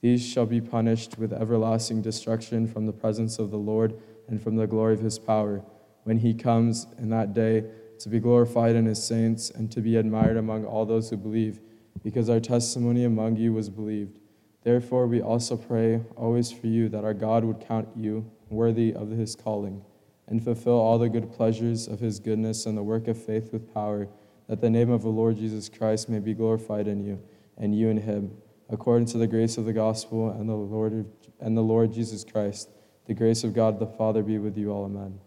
These 0.00 0.24
shall 0.26 0.46
be 0.46 0.60
punished 0.60 1.18
with 1.18 1.32
everlasting 1.32 2.02
destruction 2.02 2.66
from 2.66 2.86
the 2.86 2.92
presence 2.92 3.38
of 3.38 3.50
the 3.50 3.58
Lord 3.58 3.94
and 4.28 4.42
from 4.42 4.56
the 4.56 4.66
glory 4.66 4.94
of 4.94 5.00
his 5.00 5.18
power, 5.18 5.62
when 6.04 6.18
he 6.18 6.34
comes 6.34 6.86
in 6.98 7.10
that 7.10 7.34
day 7.34 7.64
to 7.98 8.08
be 8.08 8.20
glorified 8.20 8.76
in 8.76 8.86
his 8.86 9.02
saints 9.02 9.50
and 9.50 9.70
to 9.72 9.80
be 9.80 9.96
admired 9.96 10.36
among 10.36 10.64
all 10.64 10.86
those 10.86 11.10
who 11.10 11.16
believe, 11.16 11.60
because 12.02 12.28
our 12.28 12.40
testimony 12.40 13.04
among 13.04 13.36
you 13.36 13.52
was 13.52 13.68
believed. 13.68 14.18
Therefore, 14.64 15.06
we 15.06 15.22
also 15.22 15.56
pray 15.56 16.00
always 16.16 16.50
for 16.50 16.66
you 16.66 16.88
that 16.88 17.04
our 17.04 17.14
God 17.14 17.44
would 17.44 17.60
count 17.60 17.88
you 17.96 18.30
worthy 18.50 18.92
of 18.92 19.10
his 19.10 19.34
calling 19.34 19.82
and 20.26 20.42
fulfill 20.42 20.74
all 20.74 20.98
the 20.98 21.08
good 21.08 21.32
pleasures 21.32 21.88
of 21.88 22.00
his 22.00 22.20
goodness 22.20 22.66
and 22.66 22.76
the 22.76 22.82
work 22.82 23.08
of 23.08 23.22
faith 23.22 23.52
with 23.52 23.72
power, 23.72 24.08
that 24.48 24.60
the 24.60 24.70
name 24.70 24.90
of 24.90 25.02
the 25.02 25.08
Lord 25.08 25.36
Jesus 25.36 25.68
Christ 25.68 26.08
may 26.08 26.18
be 26.18 26.34
glorified 26.34 26.86
in 26.86 27.02
you 27.04 27.20
and 27.56 27.74
you 27.74 27.88
in 27.88 27.96
him, 27.98 28.36
according 28.68 29.06
to 29.06 29.18
the 29.18 29.26
grace 29.26 29.56
of 29.56 29.64
the 29.64 29.72
gospel 29.72 30.30
and 30.30 30.48
the 30.48 30.54
Lord 30.54 31.06
and 31.40 31.56
the 31.56 31.62
Lord 31.62 31.92
Jesus 31.92 32.24
Christ. 32.24 32.70
The 33.06 33.14
grace 33.14 33.42
of 33.42 33.54
God 33.54 33.78
the 33.78 33.86
Father 33.86 34.22
be 34.22 34.38
with 34.38 34.58
you 34.58 34.70
all. 34.70 34.84
Amen. 34.84 35.18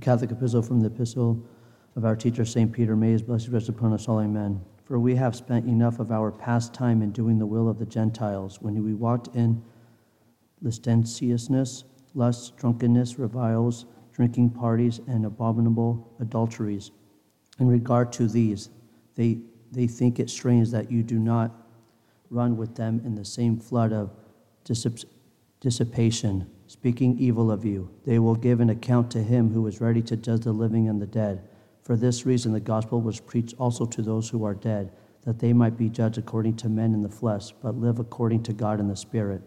The 0.00 0.06
Catholic 0.06 0.30
Epistle 0.30 0.62
from 0.62 0.80
the 0.80 0.86
Epistle 0.86 1.44
of 1.94 2.06
our 2.06 2.16
teacher, 2.16 2.46
St. 2.46 2.72
Peter, 2.72 2.96
may 2.96 3.10
his 3.10 3.20
blessed 3.20 3.48
rest 3.48 3.68
upon 3.68 3.92
us 3.92 4.08
all. 4.08 4.22
Amen. 4.22 4.64
For 4.86 4.98
we 4.98 5.14
have 5.16 5.36
spent 5.36 5.66
enough 5.66 5.98
of 5.98 6.10
our 6.10 6.32
past 6.32 6.72
time 6.72 7.02
in 7.02 7.10
doing 7.10 7.38
the 7.38 7.44
will 7.44 7.68
of 7.68 7.78
the 7.78 7.84
Gentiles, 7.84 8.62
when 8.62 8.82
we 8.82 8.94
walked 8.94 9.36
in 9.36 9.62
licentiousness, 10.62 11.84
lust, 12.14 12.56
drunkenness, 12.56 13.18
reviles, 13.18 13.84
drinking 14.14 14.48
parties, 14.48 15.02
and 15.06 15.26
abominable 15.26 16.10
adulteries. 16.18 16.92
In 17.58 17.68
regard 17.68 18.10
to 18.14 18.26
these, 18.26 18.70
they, 19.16 19.36
they 19.70 19.86
think 19.86 20.18
it 20.18 20.30
strange 20.30 20.70
that 20.70 20.90
you 20.90 21.02
do 21.02 21.18
not 21.18 21.50
run 22.30 22.56
with 22.56 22.74
them 22.74 23.02
in 23.04 23.16
the 23.16 23.24
same 23.26 23.60
flood 23.60 23.92
of 23.92 24.14
dissip- 24.64 25.04
dissipation, 25.60 26.50
speaking 26.70 27.18
evil 27.18 27.50
of 27.50 27.64
you. 27.64 27.90
They 28.06 28.20
will 28.20 28.36
give 28.36 28.60
an 28.60 28.70
account 28.70 29.10
to 29.10 29.24
him 29.24 29.52
who 29.52 29.66
is 29.66 29.80
ready 29.80 30.02
to 30.02 30.16
judge 30.16 30.42
the 30.42 30.52
living 30.52 30.88
and 30.88 31.02
the 31.02 31.06
dead. 31.06 31.42
For 31.82 31.96
this 31.96 32.24
reason, 32.24 32.52
the 32.52 32.60
gospel 32.60 33.00
was 33.00 33.18
preached 33.18 33.56
also 33.58 33.86
to 33.86 34.00
those 34.00 34.28
who 34.28 34.44
are 34.44 34.54
dead, 34.54 34.92
that 35.24 35.40
they 35.40 35.52
might 35.52 35.76
be 35.76 35.88
judged 35.88 36.16
according 36.16 36.54
to 36.58 36.68
men 36.68 36.94
in 36.94 37.02
the 37.02 37.08
flesh, 37.08 37.50
but 37.60 37.74
live 37.74 37.98
according 37.98 38.44
to 38.44 38.52
God 38.52 38.78
in 38.78 38.86
the 38.86 38.94
Spirit. 38.94 39.42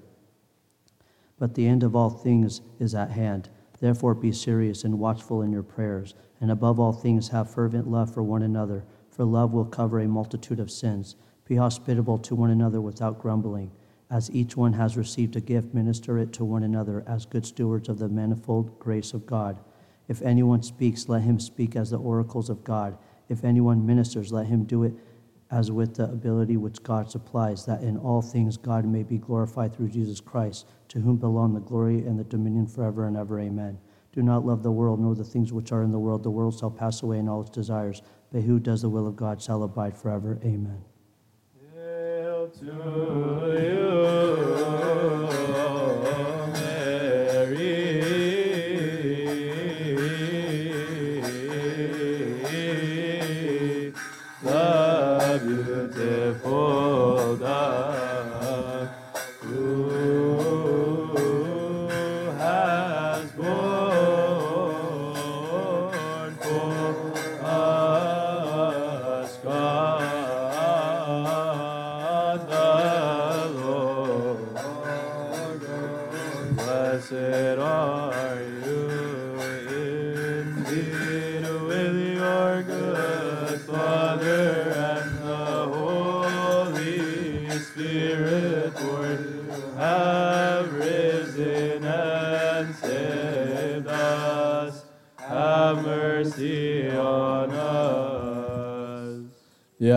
But 1.40 1.56
the 1.56 1.66
end 1.66 1.82
of 1.82 1.96
all 1.96 2.10
things 2.10 2.60
is 2.78 2.94
at 2.94 3.12
hand. 3.12 3.48
Therefore, 3.80 4.16
be 4.16 4.34
serious 4.34 4.84
and 4.84 5.00
watchful 5.00 5.44
in 5.44 5.54
your 5.54 5.64
prayers, 5.64 6.16
and 6.42 6.52
above 6.52 6.78
all 6.78 6.92
things, 6.92 7.30
have 7.30 7.50
fervent 7.50 7.88
love 7.88 8.14
for 8.14 8.22
one 8.22 8.42
another, 8.42 8.84
for 9.10 9.24
love 9.24 9.54
will 9.54 9.64
cover 9.64 10.02
a 10.02 10.10
multitude 10.10 10.60
of 10.60 10.70
sins. 10.70 11.16
Be 11.46 11.56
hospitable 11.56 12.18
to 12.18 12.36
one 12.36 12.50
another 12.50 12.82
without 12.82 13.18
grumbling. 13.18 13.72
As 14.14 14.30
each 14.30 14.56
one 14.56 14.74
has 14.74 14.96
received 14.96 15.36
a 15.36 15.42
gift, 15.42 15.74
minister 15.74 16.20
it 16.20 16.32
to 16.34 16.46
one 16.46 16.62
another 16.62 17.04
as 17.08 17.26
good 17.26 17.48
stewards 17.48 17.90
of 17.90 17.98
the 17.98 18.08
manifold 18.08 18.78
grace 18.78 19.12
of 19.12 19.26
God. 19.26 19.60
If 20.08 20.22
anyone 20.22 20.62
speaks, 20.62 21.10
let 21.10 21.24
him 21.24 21.40
speak 21.40 21.76
as 21.76 21.90
the 21.90 21.98
oracles 21.98 22.48
of 22.48 22.64
God. 22.64 22.96
If 23.28 23.44
anyone 23.44 23.88
ministers, 23.88 24.32
let 24.32 24.46
him 24.46 24.66
do 24.66 24.84
it 24.84 24.94
as 25.50 25.72
with 25.72 25.96
the 25.96 26.04
ability 26.04 26.58
which 26.58 26.84
God 26.84 27.10
supplies, 27.10 27.66
that 27.66 27.82
in 27.82 27.98
all 27.98 28.22
things 28.22 28.56
God 28.56 28.86
may 28.86 29.02
be 29.02 29.18
glorified 29.18 29.76
through 29.76 29.90
Jesus 29.90 30.22
Christ, 30.22 30.68
to 30.90 31.00
whom 31.00 31.18
belong 31.18 31.56
the 31.56 31.60
glory 31.60 32.06
and 32.06 32.20
the 32.20 32.24
dominion 32.24 32.68
forever 32.68 33.08
and 33.08 33.18
ever. 33.18 33.40
Amen. 33.40 33.80
Do 34.12 34.22
not 34.22 34.46
love 34.46 34.62
the 34.62 34.72
world, 34.72 35.00
nor 35.00 35.16
the 35.16 35.24
things 35.24 35.52
which 35.52 35.72
are 35.72 35.82
in 35.82 35.92
the 35.92 35.98
world. 35.98 36.22
The 36.22 36.30
world 36.30 36.60
shall 36.60 36.70
pass 36.70 37.02
away 37.02 37.18
and 37.18 37.28
all 37.28 37.42
its 37.42 37.50
desires, 37.50 38.04
but 38.32 38.44
who 38.44 38.60
does 38.60 38.84
the 38.84 38.90
will 38.90 39.08
of 39.08 39.16
God 39.16 39.42
shall 39.42 39.64
abide 39.64 39.98
forever. 39.98 40.38
Amen. 40.46 40.84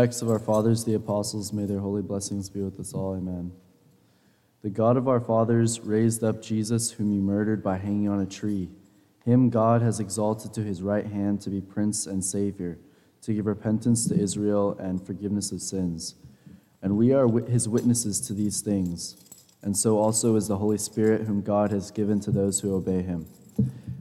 Of 0.06 0.30
our 0.30 0.38
fathers, 0.38 0.84
the 0.84 0.94
apostles, 0.94 1.52
may 1.52 1.64
their 1.64 1.80
holy 1.80 2.00
blessings 2.00 2.48
be 2.48 2.62
with 2.62 2.78
us 2.78 2.94
all. 2.94 3.16
Amen. 3.16 3.50
The 4.62 4.70
God 4.70 4.96
of 4.96 5.08
our 5.08 5.18
fathers 5.18 5.80
raised 5.80 6.22
up 6.22 6.40
Jesus, 6.40 6.92
whom 6.92 7.12
you 7.12 7.20
murdered 7.20 7.60
by 7.60 7.78
hanging 7.78 8.08
on 8.08 8.20
a 8.20 8.26
tree. 8.26 8.68
Him 9.24 9.50
God 9.50 9.82
has 9.82 9.98
exalted 9.98 10.54
to 10.54 10.62
his 10.62 10.80
right 10.80 11.04
hand 11.04 11.40
to 11.40 11.50
be 11.50 11.60
Prince 11.60 12.06
and 12.06 12.24
Savior, 12.24 12.78
to 13.22 13.34
give 13.34 13.46
repentance 13.46 14.06
to 14.06 14.14
Israel 14.14 14.76
and 14.78 15.04
forgiveness 15.04 15.50
of 15.50 15.60
sins. 15.60 16.14
And 16.82 16.96
we 16.96 17.12
are 17.12 17.26
his 17.28 17.68
witnesses 17.68 18.20
to 18.28 18.32
these 18.32 18.60
things. 18.60 19.16
And 19.60 19.76
so 19.76 19.98
also 19.98 20.36
is 20.36 20.46
the 20.46 20.58
Holy 20.58 20.78
Spirit, 20.78 21.22
whom 21.22 21.42
God 21.42 21.72
has 21.72 21.90
given 21.90 22.20
to 22.20 22.30
those 22.30 22.60
who 22.60 22.76
obey 22.76 23.02
him. 23.02 23.26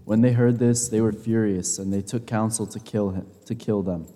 When 0.04 0.22
they 0.22 0.34
heard 0.34 0.60
this, 0.60 0.88
they 0.88 1.02
were 1.02 1.12
furious, 1.12 1.80
and 1.80 1.92
they 1.92 2.04
took 2.04 2.28
counsel 2.28 2.68
to 2.68 2.80
kill 2.80 3.10
him, 3.10 3.26
to 3.46 3.56
kill 3.56 3.82
them. 3.82 4.08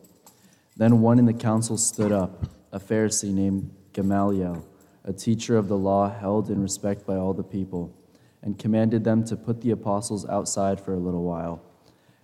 Then 0.80 1.01
one 1.01 1.19
in 1.19 1.25
the 1.25 1.34
council 1.34 1.75
stood 1.75 2.13
up, 2.13 2.45
a 2.71 2.80
Pharisee 2.80 3.34
named 3.34 3.69
Gamaliel, 3.91 4.65
a 5.03 5.11
teacher 5.11 5.57
of 5.57 5.67
the 5.67 5.77
law 5.77 6.09
held 6.09 6.49
in 6.49 6.61
respect 6.61 7.05
by 7.05 7.17
all 7.17 7.34
the 7.34 7.43
people, 7.43 7.93
and 8.41 8.57
commanded 8.57 9.03
them 9.03 9.25
to 9.25 9.36
put 9.36 9.59
the 9.59 9.71
apostles 9.71 10.25
outside 10.30 10.80
for 10.80 10.93
a 10.93 10.97
little 10.97 11.23
while. 11.23 11.61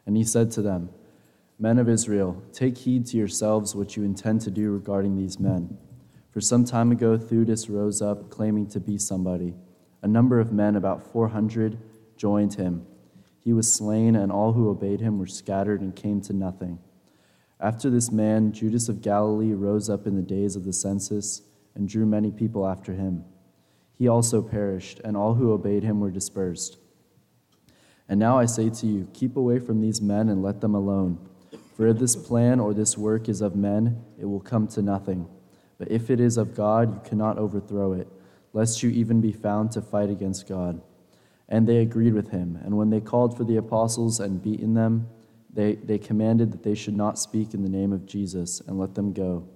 And 0.05 0.15
he 0.15 0.23
said 0.23 0.51
to 0.51 0.61
them, 0.61 0.89
Men 1.59 1.77
of 1.77 1.89
Israel, 1.89 2.41
take 2.53 2.77
heed 2.77 3.05
to 3.07 3.17
yourselves 3.17 3.75
what 3.75 3.97
you 3.97 4.03
intend 4.03 4.39
to 4.41 4.51
do 4.51 4.71
regarding 4.71 5.17
these 5.17 5.37
men. 5.37 5.77
For 6.31 6.39
some 6.39 6.63
time 6.63 6.93
ago, 6.93 7.17
Theudas 7.17 7.69
rose 7.69 8.01
up, 8.01 8.29
claiming 8.29 8.67
to 8.67 8.79
be 8.79 8.97
somebody. 8.97 9.53
A 10.01 10.07
number 10.07 10.39
of 10.39 10.53
men, 10.53 10.77
about 10.77 11.11
400, 11.11 11.77
joined 12.15 12.53
him. 12.53 12.87
He 13.37 13.51
was 13.51 13.73
slain, 13.73 14.15
and 14.15 14.31
all 14.31 14.53
who 14.53 14.69
obeyed 14.69 15.01
him 15.01 15.19
were 15.19 15.27
scattered 15.27 15.81
and 15.81 15.93
came 15.93 16.21
to 16.21 16.31
nothing. 16.31 16.79
After 17.59 17.89
this 17.89 18.11
man, 18.11 18.51
Judas 18.51 18.89
of 18.89 19.01
Galilee 19.01 19.53
rose 19.53 19.89
up 19.89 20.05
in 20.05 20.15
the 20.15 20.21
days 20.21 20.55
of 20.55 20.65
the 20.65 20.73
census 20.73 21.41
and 21.73 21.87
drew 21.87 22.05
many 22.05 22.31
people 22.31 22.67
after 22.67 22.93
him. 22.93 23.23
He 23.97 24.07
also 24.07 24.41
perished, 24.41 24.99
and 25.05 25.15
all 25.15 25.35
who 25.35 25.53
obeyed 25.53 25.83
him 25.83 25.99
were 26.01 26.11
dispersed. 26.11 26.77
And 28.09 28.19
now 28.19 28.37
I 28.37 28.45
say 28.45 28.69
to 28.69 28.87
you, 28.87 29.07
keep 29.13 29.37
away 29.37 29.59
from 29.59 29.81
these 29.81 30.01
men 30.01 30.29
and 30.29 30.43
let 30.43 30.61
them 30.61 30.75
alone. 30.75 31.17
For 31.75 31.87
if 31.87 31.97
this 31.97 32.15
plan 32.15 32.59
or 32.59 32.73
this 32.73 32.97
work 32.97 33.27
is 33.29 33.41
of 33.41 33.55
men, 33.55 34.03
it 34.19 34.25
will 34.25 34.41
come 34.41 34.67
to 34.69 34.81
nothing. 34.81 35.27
But 35.77 35.91
if 35.91 36.09
it 36.09 36.19
is 36.19 36.37
of 36.37 36.55
God, 36.55 36.93
you 36.93 37.09
cannot 37.09 37.37
overthrow 37.37 37.93
it, 37.93 38.07
lest 38.53 38.83
you 38.83 38.89
even 38.89 39.21
be 39.21 39.31
found 39.31 39.71
to 39.71 39.81
fight 39.81 40.09
against 40.09 40.47
God. 40.47 40.81
And 41.49 41.67
they 41.67 41.77
agreed 41.77 42.13
with 42.13 42.31
him. 42.31 42.59
And 42.63 42.77
when 42.77 42.89
they 42.89 43.01
called 43.01 43.35
for 43.35 43.43
the 43.43 43.57
apostles 43.57 44.19
and 44.19 44.41
beaten 44.41 44.73
them, 44.73 45.07
they, 45.55 45.75
they 45.75 45.97
commanded 45.97 46.51
that 46.51 46.63
they 46.63 46.75
should 46.75 46.95
not 46.95 47.17
speak 47.17 47.53
in 47.53 47.63
the 47.63 47.69
name 47.69 47.93
of 47.93 48.05
Jesus 48.05 48.61
and 48.67 48.77
let 48.77 48.93
them 48.93 49.13
go. 49.13 49.47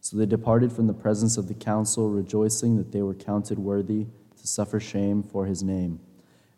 So 0.00 0.16
they 0.16 0.26
departed 0.26 0.72
from 0.72 0.86
the 0.86 0.94
presence 0.94 1.36
of 1.36 1.48
the 1.48 1.54
council, 1.54 2.10
rejoicing 2.10 2.76
that 2.78 2.92
they 2.92 3.02
were 3.02 3.14
counted 3.14 3.58
worthy 3.58 4.06
to 4.40 4.46
suffer 4.46 4.80
shame 4.80 5.22
for 5.22 5.46
his 5.46 5.62
name. 5.62 6.00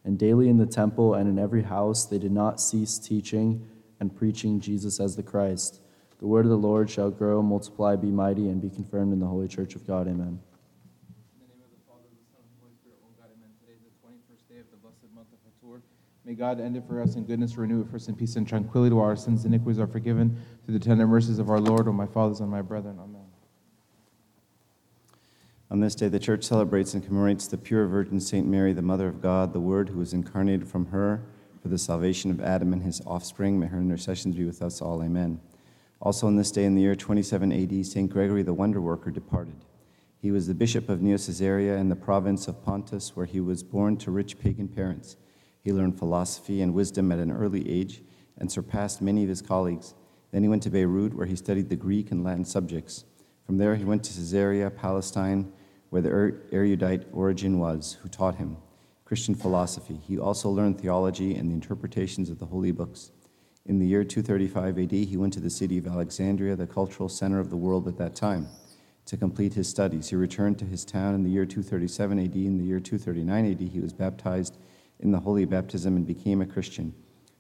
And 0.05 0.19
daily 0.19 0.49
in 0.49 0.57
the 0.57 0.67
temple 0.67 1.15
and 1.15 1.29
in 1.29 1.39
every 1.39 1.63
house 1.63 2.07
they 2.07 2.19
did 2.19 2.31
not 2.31 2.61
cease 2.61 2.99
teaching 2.99 3.69
and 3.99 4.15
preaching 4.15 4.61
Jesus 4.61 5.01
as 5.01 5.17
the 5.17 5.23
Christ. 5.23 5.81
The 6.19 6.27
word 6.27 6.45
of 6.47 6.51
the 6.51 6.57
Lord 6.57 6.89
shall 6.89 7.11
grow, 7.11 7.43
multiply, 7.43 7.97
be 7.97 8.11
mighty, 8.11 8.49
and 8.49 8.63
be 8.63 8.71
confirmed 8.71 9.13
in 9.13 9.21
the 9.21 9.27
holy 9.27 9.49
church 9.49 9.75
of 9.75 9.87
God. 9.87 10.07
Amen. 10.07 10.39
In 10.39 11.43
the 11.43 11.51
name 11.51 11.61
of 11.61 11.71
the 11.75 11.83
Father, 11.91 12.07
the 12.09 12.25
Son, 12.31 12.41
and 12.41 12.55
the 12.55 12.63
Holy 12.63 12.75
Spirit, 12.79 13.03
one 13.03 13.13
God, 13.19 13.31
amen. 13.35 13.51
Today 13.61 13.75
is 13.75 13.83
the 13.83 13.95
21st 14.01 14.47
day 14.49 14.61
of 14.63 14.71
the 14.71 14.79
blessed 14.79 15.11
month 15.13 15.29
of 15.35 15.43
Hator. 15.45 15.83
May 16.27 16.35
God 16.35 16.61
end 16.61 16.77
it 16.77 16.83
for 16.89 17.01
us 17.01 17.15
in 17.15 17.25
goodness, 17.25 17.57
renew 17.57 17.83
it 17.83 17.89
for 17.89 17.95
us 17.95 18.09
in 18.09 18.17
peace 18.17 18.35
and 18.35 18.49
tranquility, 18.49 18.93
while 18.93 19.07
our 19.07 19.15
sins 19.15 19.45
and 19.45 19.55
iniquities 19.55 19.79
are 19.79 19.87
forgiven 19.87 20.37
through 20.65 20.77
the 20.77 20.85
tender 20.85 21.07
mercies 21.07 21.39
of 21.39 21.49
our 21.49 21.61
Lord, 21.61 21.87
O 21.87 21.93
my 21.93 22.07
fathers 22.07 22.41
and 22.41 22.51
my 22.51 22.63
brethren. 22.63 22.99
Amen. 23.01 23.27
On 25.71 25.79
this 25.79 25.95
day, 25.95 26.09
the 26.09 26.19
church 26.19 26.43
celebrates 26.43 26.95
and 26.95 27.05
commemorates 27.05 27.47
the 27.47 27.57
pure 27.57 27.87
Virgin 27.87 28.19
Saint 28.19 28.49
Mary, 28.49 28.73
the 28.73 28.83
Mother 28.83 29.07
of 29.07 29.23
God, 29.23 29.53
the 29.53 29.61
Word 29.61 29.91
who 29.91 30.01
was 30.01 30.13
incarnated 30.13 30.67
from 30.67 30.87
her 30.87 31.23
for 31.63 31.69
the 31.69 31.79
salvation 31.79 32.33
of 32.33 32.41
Adam 32.41 32.73
and 32.73 32.83
his 32.83 33.01
offspring. 33.07 33.61
May 33.61 33.69
her 33.69 33.79
intercessions 33.79 34.35
be 34.35 34.45
with 34.45 34.63
us 34.63 34.83
all. 34.83 35.05
Amen. 35.05 35.41
Also, 36.03 36.27
on 36.27 36.35
this 36.35 36.51
day 36.51 36.65
in 36.65 36.75
the 36.75 36.83
year 36.83 36.97
27 36.97 37.53
AD, 37.53 37.87
Saint 37.87 38.11
Gregory 38.11 38.43
the 38.43 38.53
Wonder 38.53 38.81
Worker 38.81 39.13
departed. 39.13 39.65
He 40.21 40.33
was 40.33 40.49
the 40.49 40.55
bishop 40.55 40.89
of 40.89 41.01
Neo 41.01 41.19
Caesarea 41.19 41.77
in 41.77 41.89
the 41.89 41.95
province 41.95 42.49
of 42.49 42.65
Pontus, 42.65 43.15
where 43.15 43.27
he 43.27 43.39
was 43.39 43.63
born 43.63 43.97
to 43.99 44.11
rich 44.11 44.41
pagan 44.41 44.67
parents. 44.67 45.17
He 45.67 45.73
learned 45.73 45.99
philosophy 45.99 46.63
and 46.63 46.73
wisdom 46.73 47.11
at 47.11 47.19
an 47.19 47.33
early 47.33 47.69
age 47.69 48.01
and 48.39 48.53
surpassed 48.53 49.03
many 49.03 49.25
of 49.25 49.29
his 49.29 49.43
colleagues. 49.43 49.95
Then 50.31 50.45
he 50.45 50.49
went 50.49 50.63
to 50.63 50.71
Beirut, 50.71 51.13
where 51.13 51.27
he 51.27 51.35
studied 51.35 51.71
the 51.71 51.75
Greek 51.75 52.13
and 52.13 52.23
Latin 52.23 52.45
subjects. 52.45 53.05
From 53.45 53.59
there, 53.59 53.75
he 53.75 53.85
went 53.85 54.05
to 54.05 54.13
Caesarea, 54.13 54.71
Palestine, 54.71 55.53
where 55.91 56.03
the 56.03 56.11
er- 56.11 56.43
erudite 56.53 57.09
Origen 57.13 57.59
was, 57.59 57.99
who 58.01 58.09
taught 58.09 58.37
him 58.37 58.59
Christian 59.05 59.35
philosophy. 59.35 59.99
He 60.07 60.17
also 60.17 60.49
learned 60.51 60.81
theology 60.81 61.35
and 61.35 61.51
the 61.51 61.55
interpretations 61.55 62.31
of 62.31 62.39
the 62.39 62.47
holy 62.47 62.71
books. 62.71 63.11
In 63.65 63.81
the 63.81 63.89
year 63.89 64.05
235 64.05 64.79
AD, 64.79 64.93
he 64.93 65.17
went 65.17 65.33
to 65.33 65.41
the 65.41 65.51
city 65.51 65.79
of 65.79 65.89
Alexandria, 65.89 66.55
the 66.55 66.69
cultural 66.69 67.09
center 67.09 67.41
of 67.41 67.51
the 67.51 67.57
world 67.57 67.89
at 67.89 67.99
that 67.99 68.15
time, 68.15 68.47
to 69.07 69.17
complete 69.17 69.55
his 69.55 69.69
studies. 69.69 70.11
He 70.11 70.15
returned 70.15 70.61
to 70.61 70.65
his 70.65 70.85
town 70.85 71.17
in 71.17 71.25
the 71.25 71.31
year 71.31 71.45
237 71.45 72.21
AD. 72.21 72.37
In 72.37 72.57
the 72.57 72.65
year 72.65 72.79
239 72.79 73.51
AD, 73.51 73.61
he 73.61 73.81
was 73.81 73.93
baptized 73.93 74.59
in 75.01 75.13
the 75.13 75.21
holy 75.21 75.45
baptism 75.45 75.97
and 75.97 76.07
became 76.07 76.41
a 76.41 76.47
Christian, 76.47 76.95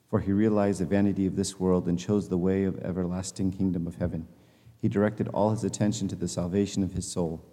for 0.08 0.20
he 0.20 0.32
realized 0.32 0.80
the 0.80 0.86
vanity 0.86 1.26
of 1.26 1.36
this 1.36 1.58
world 1.58 1.88
and 1.88 1.98
chose 1.98 2.28
the 2.28 2.38
way 2.38 2.64
of 2.64 2.78
everlasting 2.80 3.50
kingdom 3.50 3.86
of 3.86 3.96
heaven. 3.96 4.26
He 4.78 4.88
directed 4.88 5.28
all 5.28 5.50
his 5.50 5.64
attention 5.64 6.08
to 6.08 6.16
the 6.16 6.28
salvation 6.28 6.82
of 6.82 6.92
his 6.92 7.10
soul. 7.10 7.44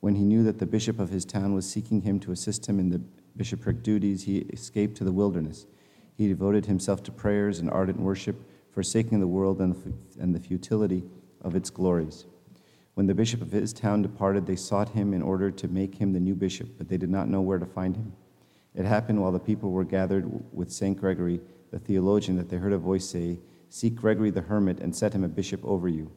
When 0.00 0.14
he 0.14 0.24
knew 0.24 0.42
that 0.44 0.58
the 0.58 0.66
bishop 0.66 1.00
of 1.00 1.10
his 1.10 1.24
town 1.24 1.54
was 1.54 1.68
seeking 1.68 2.02
him 2.02 2.20
to 2.20 2.32
assist 2.32 2.66
him 2.66 2.78
in 2.78 2.90
the 2.90 3.00
bishopric 3.36 3.82
duties, 3.82 4.24
he 4.24 4.38
escaped 4.38 4.96
to 4.98 5.04
the 5.04 5.12
wilderness. 5.12 5.66
He 6.14 6.28
devoted 6.28 6.66
himself 6.66 7.02
to 7.04 7.12
prayers 7.12 7.58
and 7.58 7.70
ardent 7.70 7.98
worship, 7.98 8.36
forsaking 8.70 9.20
the 9.20 9.26
world 9.26 9.60
and 9.60 9.74
the, 9.74 10.22
and 10.22 10.34
the 10.34 10.40
futility 10.40 11.02
of 11.40 11.56
its 11.56 11.70
glories. 11.70 12.26
When 12.94 13.06
the 13.06 13.14
bishop 13.14 13.42
of 13.42 13.52
his 13.52 13.72
town 13.72 14.02
departed, 14.02 14.46
they 14.46 14.56
sought 14.56 14.90
him 14.90 15.12
in 15.12 15.22
order 15.22 15.50
to 15.50 15.68
make 15.68 15.96
him 15.96 16.12
the 16.12 16.20
new 16.20 16.34
bishop, 16.34 16.68
but 16.78 16.88
they 16.88 16.96
did 16.96 17.10
not 17.10 17.28
know 17.28 17.40
where 17.40 17.58
to 17.58 17.66
find 17.66 17.96
him. 17.96 18.12
It 18.76 18.84
happened 18.84 19.20
while 19.20 19.32
the 19.32 19.38
people 19.38 19.70
were 19.70 19.84
gathered 19.84 20.30
with 20.52 20.70
St. 20.70 20.98
Gregory, 20.98 21.40
the 21.70 21.78
theologian, 21.78 22.36
that 22.36 22.50
they 22.50 22.58
heard 22.58 22.74
a 22.74 22.78
voice 22.78 23.08
say, 23.08 23.40
Seek 23.70 23.94
Gregory 23.94 24.30
the 24.30 24.42
hermit 24.42 24.80
and 24.80 24.94
set 24.94 25.14
him 25.14 25.24
a 25.24 25.28
bishop 25.28 25.64
over 25.64 25.88
you. 25.88 26.10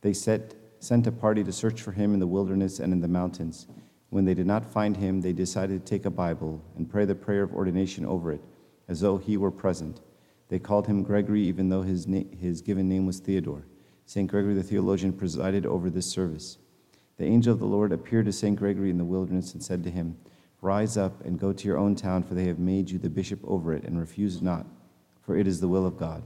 They 0.00 0.12
set, 0.12 0.54
sent 0.80 1.06
a 1.06 1.12
party 1.12 1.44
to 1.44 1.52
search 1.52 1.80
for 1.80 1.92
him 1.92 2.12
in 2.12 2.20
the 2.20 2.26
wilderness 2.26 2.80
and 2.80 2.92
in 2.92 3.00
the 3.00 3.08
mountains. 3.08 3.68
When 4.10 4.24
they 4.24 4.34
did 4.34 4.46
not 4.46 4.64
find 4.64 4.96
him, 4.96 5.20
they 5.20 5.32
decided 5.32 5.86
to 5.86 5.90
take 5.90 6.04
a 6.04 6.10
Bible 6.10 6.62
and 6.76 6.90
pray 6.90 7.04
the 7.04 7.14
prayer 7.14 7.42
of 7.42 7.54
ordination 7.54 8.04
over 8.04 8.32
it, 8.32 8.42
as 8.88 9.00
though 9.00 9.16
he 9.16 9.36
were 9.36 9.50
present. 9.50 10.00
They 10.48 10.58
called 10.58 10.86
him 10.86 11.02
Gregory, 11.02 11.42
even 11.42 11.68
though 11.68 11.82
his, 11.82 12.06
na- 12.06 12.30
his 12.38 12.60
given 12.60 12.88
name 12.88 13.06
was 13.06 13.20
Theodore. 13.20 13.66
St. 14.04 14.30
Gregory 14.30 14.54
the 14.54 14.62
theologian 14.62 15.12
presided 15.12 15.64
over 15.64 15.88
this 15.88 16.10
service. 16.10 16.58
The 17.16 17.24
angel 17.24 17.54
of 17.54 17.60
the 17.60 17.66
Lord 17.66 17.92
appeared 17.92 18.26
to 18.26 18.32
St. 18.32 18.56
Gregory 18.56 18.90
in 18.90 18.98
the 18.98 19.04
wilderness 19.04 19.54
and 19.54 19.62
said 19.62 19.82
to 19.84 19.90
him, 19.90 20.16
Rise 20.64 20.96
up 20.96 21.22
and 21.26 21.38
go 21.38 21.52
to 21.52 21.68
your 21.68 21.76
own 21.76 21.94
town, 21.94 22.22
for 22.22 22.32
they 22.32 22.46
have 22.46 22.58
made 22.58 22.88
you 22.88 22.98
the 22.98 23.10
bishop 23.10 23.38
over 23.44 23.74
it, 23.74 23.84
and 23.84 24.00
refuse 24.00 24.40
not, 24.40 24.64
for 25.20 25.36
it 25.36 25.46
is 25.46 25.60
the 25.60 25.68
will 25.68 25.84
of 25.86 25.98
God. 25.98 26.22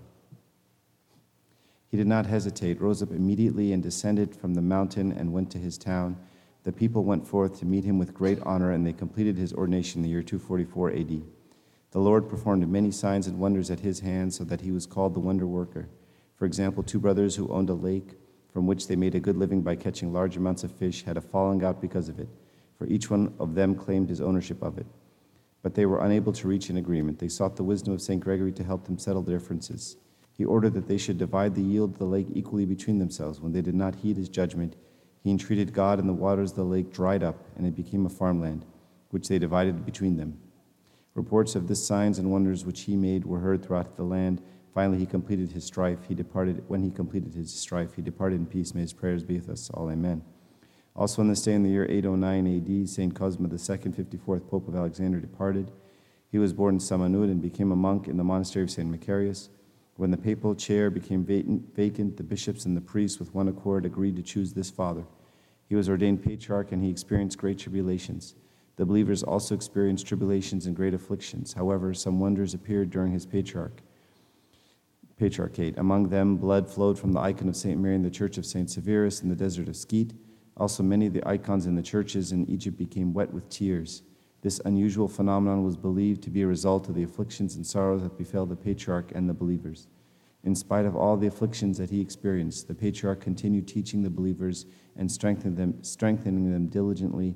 He 1.91 1.97
did 1.97 2.07
not 2.07 2.26
hesitate, 2.26 2.80
rose 2.80 3.03
up 3.03 3.11
immediately, 3.11 3.72
and 3.72 3.82
descended 3.82 4.36
from 4.36 4.55
the 4.55 4.62
mountain 4.62 5.11
and 5.11 5.32
went 5.32 5.51
to 5.51 5.59
his 5.59 5.76
town. 5.76 6.16
The 6.62 6.70
people 6.70 7.03
went 7.03 7.26
forth 7.26 7.59
to 7.59 7.66
meet 7.66 7.82
him 7.82 7.99
with 7.99 8.14
great 8.14 8.39
honor, 8.45 8.70
and 8.70 8.86
they 8.86 8.93
completed 8.93 9.36
his 9.36 9.53
ordination 9.53 9.99
in 9.99 10.03
the 10.05 10.11
year 10.11 10.22
244 10.22 10.93
AD. 10.93 11.22
The 11.91 11.99
Lord 11.99 12.28
performed 12.28 12.68
many 12.68 12.93
signs 12.93 13.26
and 13.26 13.41
wonders 13.41 13.72
at 13.72 13.80
his 13.80 13.99
hands, 13.99 14.36
so 14.36 14.45
that 14.45 14.61
he 14.61 14.70
was 14.70 14.86
called 14.86 15.14
the 15.14 15.20
wonder 15.20 15.49
worker. 15.49 15.89
For 16.36 16.45
example, 16.45 16.84
two 16.84 17.01
brothers 17.01 17.34
who 17.34 17.49
owned 17.49 17.70
a 17.70 17.74
lake 17.74 18.14
from 18.53 18.68
which 18.68 18.86
they 18.86 18.95
made 18.95 19.16
a 19.16 19.20
good 19.20 19.36
living 19.36 19.62
by 19.62 19.74
catching 19.74 20.12
large 20.12 20.36
amounts 20.36 20.62
of 20.62 20.70
fish 20.70 21.03
had 21.03 21.16
a 21.16 21.20
falling 21.20 21.64
out 21.64 21.80
because 21.80 22.09
of 22.09 22.20
it, 22.20 22.28
for 22.79 22.87
each 22.87 23.11
one 23.11 23.35
of 23.41 23.55
them 23.55 23.74
claimed 23.74 24.09
his 24.09 24.20
ownership 24.20 24.62
of 24.62 24.79
it. 24.79 24.87
But 25.62 25.74
they 25.74 25.85
were 25.85 26.05
unable 26.05 26.33
to 26.33 26.49
reach 26.49 26.70
an 26.70 26.76
agreement. 26.76 27.18
They 27.18 27.29
sought 27.29 27.57
the 27.57 27.64
wisdom 27.64 27.93
of 27.93 28.01
St. 28.01 28.20
Gregory 28.20 28.53
to 28.53 28.64
help 28.64 28.85
them 28.85 28.97
settle 28.97 29.22
their 29.22 29.39
differences. 29.39 29.97
He 30.33 30.45
ordered 30.45 30.74
that 30.74 30.87
they 30.87 30.99
should 30.99 31.18
divide 31.18 31.57
the 31.57 31.62
yield 31.62 31.95
of 31.95 31.99
the 31.99 32.05
lake 32.05 32.29
equally 32.33 32.64
between 32.64 33.01
themselves. 33.01 33.41
When 33.41 33.53
they 33.53 33.61
did 33.61 33.74
not 33.74 33.97
heed 33.97 34.16
his 34.16 34.29
judgment, 34.29 34.76
he 35.24 35.33
entreated 35.33 35.72
God, 35.72 35.99
and 35.99 36.09
the 36.09 36.12
waters 36.12 36.53
of 36.53 36.57
the 36.59 36.64
lake 36.64 36.93
dried 36.93 37.24
up, 37.24 37.45
and 37.57 37.66
it 37.66 37.74
became 37.74 38.07
a 38.07 38.09
farmland, 38.09 38.64
which 39.11 39.26
they 39.26 39.41
divided 39.41 39.85
between 39.85 40.16
them. 40.16 40.39
Reports 41.14 41.57
of 41.57 41.66
the 41.66 41.74
signs 41.74 42.20
and 42.20 42.31
wonders 42.31 42.64
which 42.64 42.83
he 42.83 42.95
made 42.95 43.24
were 43.24 43.41
heard 43.41 43.64
throughout 43.64 43.97
the 43.97 44.05
land. 44.05 44.41
Finally, 44.72 44.99
he 44.99 45.07
completed 45.07 45.51
his 45.51 45.64
strife. 45.64 45.99
He 46.07 46.14
departed 46.14 46.62
when 46.68 46.85
he 46.85 46.93
completed 46.93 47.35
his 47.35 47.53
strife. 47.53 47.95
He 47.95 48.03
departed 48.03 48.39
in 48.39 48.47
peace. 48.47 48.72
May 48.72 48.83
his 48.83 48.93
prayers 48.93 49.24
be 49.24 49.35
with 49.35 49.49
us 49.49 49.68
all. 49.70 49.91
Amen. 49.91 50.22
Also, 50.99 51.22
on 51.22 51.28
this 51.28 51.42
day 51.42 51.53
in 51.55 51.62
the 51.62 51.70
year 51.70 51.86
809 51.88 52.57
AD, 52.57 52.88
Saint 52.88 53.14
Cosma 53.14 53.46
II, 53.49 53.92
54th 53.92 54.49
Pope 54.49 54.66
of 54.66 54.74
Alexandria, 54.74 55.22
departed. 55.22 55.70
He 56.32 56.38
was 56.38 56.53
born 56.53 56.74
in 56.74 56.80
Samanud 56.80 57.30
and 57.30 57.40
became 57.40 57.70
a 57.70 57.76
monk 57.76 58.09
in 58.09 58.16
the 58.16 58.24
monastery 58.24 58.64
of 58.64 58.70
Saint 58.72 58.90
Macarius. 58.90 59.49
When 59.94 60.11
the 60.11 60.16
papal 60.16 60.57
chair 60.57 60.90
became 60.90 61.24
vacant, 61.24 62.16
the 62.16 62.24
bishops 62.24 62.64
and 62.64 62.76
the 62.76 62.80
priests, 62.80 63.20
with 63.20 63.32
one 63.32 63.46
accord, 63.46 63.86
agreed 63.86 64.16
to 64.16 64.22
choose 64.22 64.53
this 64.53 64.70
father. 64.70 65.05
He 65.68 65.76
was 65.76 65.88
ordained 65.88 66.24
patriarch, 66.24 66.72
and 66.72 66.82
he 66.82 66.90
experienced 66.90 67.38
great 67.38 67.61
tribulations. 67.61 68.34
The 68.74 68.84
believers 68.84 69.22
also 69.22 69.55
experienced 69.55 70.05
tribulations 70.05 70.66
and 70.66 70.74
great 70.74 70.94
afflictions. 70.94 71.53
However, 71.53 71.94
some 71.94 72.18
wonders 72.18 72.55
appeared 72.55 72.90
during 72.90 73.12
his 73.12 73.24
patriarch, 73.24 73.82
patriarchate. 75.16 75.78
Among 75.78 76.09
them, 76.09 76.38
blood 76.38 76.68
flowed 76.68 76.99
from 76.99 77.12
the 77.12 77.20
icon 77.20 77.49
of 77.49 77.55
St. 77.55 77.80
Mary 77.80 77.94
in 77.94 78.03
the 78.03 78.11
church 78.11 78.36
of 78.36 78.44
St. 78.44 78.68
Severus 78.68 79.22
in 79.22 79.28
the 79.28 79.36
desert 79.36 79.68
of 79.68 79.76
Scete. 79.76 80.11
Also, 80.59 80.82
many 80.82 81.06
of 81.06 81.12
the 81.12 81.26
icons 81.26 81.66
in 81.66 81.74
the 81.74 81.82
churches 81.82 82.32
in 82.32 82.48
Egypt 82.50 82.76
became 82.76 83.14
wet 83.14 83.32
with 83.32 83.48
tears. 83.48 84.02
This 84.42 84.61
unusual 84.64 85.09
phenomenon 85.09 85.64
was 85.64 85.76
believed 85.76 86.22
to 86.22 86.30
be 86.30 86.42
a 86.42 86.46
result 86.46 86.88
of 86.88 86.94
the 86.94 87.02
afflictions 87.02 87.56
and 87.56 87.66
sorrows 87.66 88.02
that 88.02 88.18
befell 88.18 88.46
the 88.46 88.56
patriarch 88.56 89.12
and 89.14 89.28
the 89.28 89.34
believers. 89.34 89.88
In 90.44 90.54
spite 90.54 90.84
of 90.84 90.96
all 90.96 91.16
the 91.16 91.26
afflictions 91.26 91.78
that 91.78 91.90
he 91.90 92.00
experienced, 92.00 92.68
the 92.68 92.74
patriarch 92.74 93.20
continued 93.20 93.66
teaching 93.66 94.02
the 94.02 94.11
believers 94.11 94.66
and 94.96 95.11
strengthening 95.11 95.56
them, 95.56 95.82
strengthening 95.82 96.52
them 96.52 96.68
diligently 96.68 97.34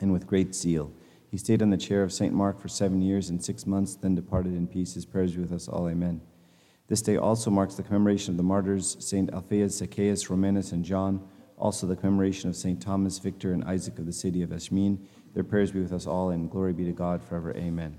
and 0.00 0.12
with 0.12 0.26
great 0.26 0.54
zeal. 0.54 0.92
He 1.30 1.36
stayed 1.36 1.60
on 1.60 1.70
the 1.70 1.76
chair 1.76 2.02
of 2.02 2.12
St. 2.12 2.32
Mark 2.32 2.60
for 2.60 2.68
seven 2.68 3.02
years 3.02 3.28
and 3.28 3.44
six 3.44 3.66
months, 3.66 3.96
then 3.96 4.14
departed 4.14 4.54
in 4.54 4.66
peace. 4.66 4.94
His 4.94 5.04
prayers 5.04 5.36
with 5.36 5.52
us 5.52 5.68
all. 5.68 5.88
Amen. 5.88 6.20
This 6.86 7.02
day 7.02 7.16
also 7.16 7.50
marks 7.50 7.74
the 7.74 7.82
commemoration 7.82 8.32
of 8.32 8.38
the 8.38 8.44
martyrs 8.44 8.96
St. 9.00 9.30
Alphaeus, 9.32 9.76
Zacchaeus, 9.76 10.30
Romanus, 10.30 10.72
and 10.72 10.84
John, 10.84 11.28
also 11.58 11.86
the 11.86 11.96
commemoration 11.96 12.48
of 12.48 12.56
St. 12.56 12.80
Thomas, 12.80 13.18
Victor, 13.18 13.52
and 13.52 13.64
Isaac 13.64 13.98
of 13.98 14.06
the 14.06 14.12
city 14.12 14.42
of 14.42 14.50
Eshmin. 14.50 14.98
Their 15.34 15.44
prayers 15.44 15.72
be 15.72 15.80
with 15.80 15.92
us 15.92 16.06
all, 16.06 16.30
and 16.30 16.50
glory 16.50 16.72
be 16.72 16.84
to 16.84 16.92
God 16.92 17.22
forever. 17.22 17.54
Amen. 17.56 17.98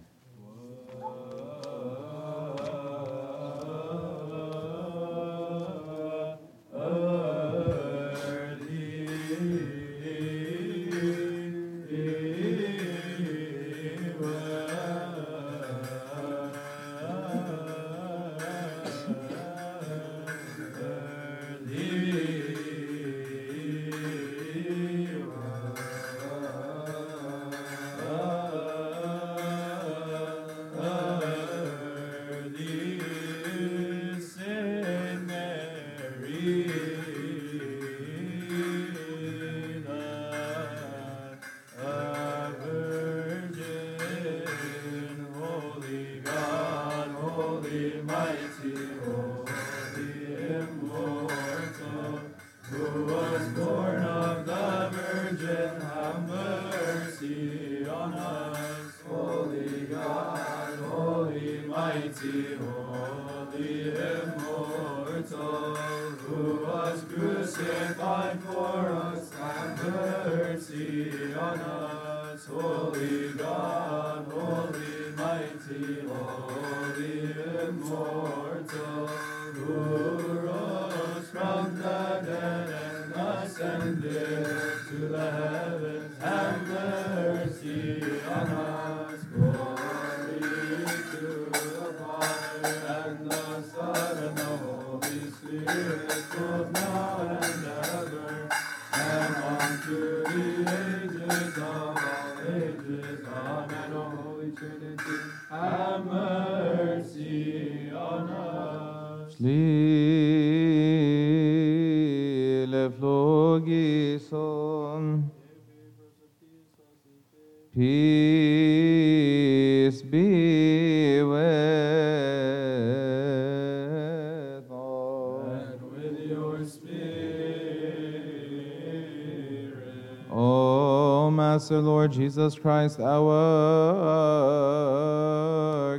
Lord 132.00 132.14
Jesus 132.14 132.56
Christ, 132.58 133.02
our 133.02 133.30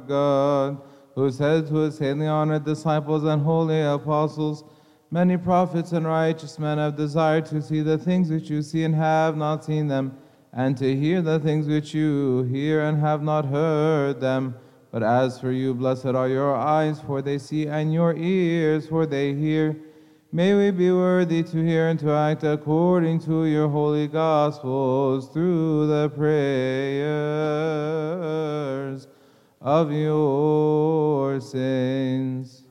God, 0.09 0.80
who 1.14 1.30
said 1.30 1.66
to 1.66 1.74
his 1.74 1.98
highly 1.98 2.26
honored 2.26 2.64
disciples 2.64 3.24
and 3.24 3.42
holy 3.42 3.82
apostles, 3.82 4.64
Many 5.11 5.36
prophets 5.36 5.92
and 5.92 6.07
righteous 6.07 6.59
men 6.59 6.78
have 6.78 6.96
desired 6.96 7.44
to 7.46 7.61
see 7.61 7.82
the 7.82 7.98
things 7.98 8.30
which 8.30 8.48
you 8.48 8.62
see 8.62 8.84
and 8.84 8.94
have 8.94 9.36
not 9.36 9.62
seen 9.62 9.88
them, 9.88 10.16
and 10.55 10.74
to 10.78 10.96
hear 10.96 11.20
the 11.20 11.38
things 11.38 11.66
which 11.68 11.92
you 11.92 12.44
hear 12.44 12.80
and 12.80 12.98
have 12.98 13.22
not 13.22 13.44
heard 13.44 14.22
them. 14.22 14.55
But 14.90 15.03
as 15.03 15.38
for 15.38 15.53
you, 15.53 15.74
blessed 15.74 16.07
are 16.07 16.28
your 16.30 16.57
eyes, 16.57 16.98
for 17.03 17.20
they 17.20 17.36
see, 17.36 17.66
and 17.66 17.92
your 17.92 18.16
ears, 18.16 18.86
for 18.86 19.05
they 19.05 19.34
hear. 19.34 19.76
May 20.33 20.55
we 20.55 20.70
be 20.70 20.93
worthy 20.93 21.43
to 21.43 21.57
hear 21.57 21.89
and 21.89 21.99
to 21.99 22.12
act 22.12 22.45
according 22.45 23.18
to 23.22 23.47
your 23.47 23.68
holy 23.68 24.07
gospels 24.07 25.28
through 25.28 25.89
the 25.89 26.09
prayers 26.11 27.09
of 29.61 29.91
your 29.91 31.41
saints. 31.41 32.62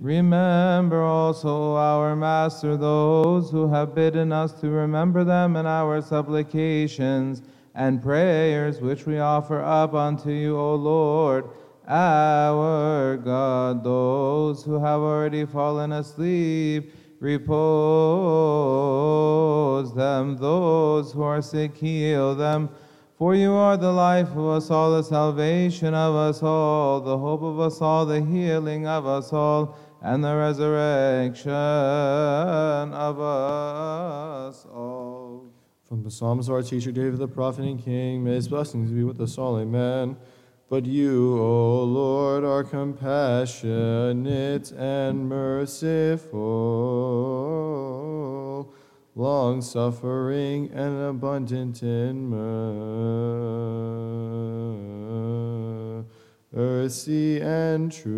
Remember 0.00 1.02
also 1.02 1.74
our 1.74 2.14
Master, 2.14 2.76
those 2.76 3.50
who 3.50 3.68
have 3.72 3.92
bidden 3.96 4.30
us 4.30 4.52
to 4.60 4.70
remember 4.70 5.24
them 5.24 5.56
in 5.56 5.66
our 5.66 6.00
supplications 6.00 7.42
and 7.74 8.02
prayers 8.02 8.80
which 8.80 9.06
we 9.06 9.18
offer 9.18 9.62
up 9.62 9.94
unto 9.94 10.30
you, 10.30 10.58
O 10.58 10.74
Lord, 10.74 11.48
our 11.88 13.16
God. 13.16 13.82
Those 13.82 14.62
who 14.62 14.74
have 14.74 15.00
already 15.00 15.44
fallen 15.46 15.92
asleep, 15.92 16.92
repose 17.20 17.52
them. 19.94 20.36
Those 20.36 21.12
who 21.12 21.22
are 21.22 21.40
sick, 21.40 21.76
heal 21.76 22.34
them. 22.34 22.68
For 23.16 23.34
you 23.36 23.52
are 23.52 23.76
the 23.76 23.92
life 23.92 24.30
of 24.30 24.46
us 24.48 24.68
all, 24.70 24.90
the 24.90 25.02
salvation 25.02 25.94
of 25.94 26.14
us 26.16 26.42
all, 26.42 27.00
the 27.00 27.16
hope 27.16 27.42
of 27.42 27.60
us 27.60 27.80
all, 27.80 28.04
the 28.04 28.20
healing 28.20 28.88
of 28.88 29.06
us 29.06 29.32
all, 29.32 29.78
and 30.02 30.24
the 30.24 30.34
resurrection 30.34 31.52
of 31.52 33.20
us 33.20 34.66
all. 34.74 35.21
From 35.92 36.02
the 36.02 36.10
Psalms 36.10 36.48
of 36.48 36.54
our 36.54 36.62
teacher 36.62 36.90
David 36.90 37.18
the 37.18 37.28
prophet 37.28 37.66
and 37.66 37.78
king, 37.78 38.24
may 38.24 38.30
his 38.30 38.48
blessings 38.48 38.90
be 38.90 39.04
with 39.04 39.20
us 39.20 39.36
all. 39.36 39.60
Amen. 39.60 40.16
But 40.70 40.86
you, 40.86 41.38
O 41.38 41.84
Lord, 41.84 42.44
are 42.44 42.64
compassionate 42.64 44.72
and 44.72 45.28
merciful, 45.28 46.32
long 49.14 49.60
suffering 49.60 50.70
and 50.72 50.98
abundant 50.98 51.82
in 51.82 52.30
mercy 56.50 57.42
and 57.42 57.92
truth. 57.92 58.14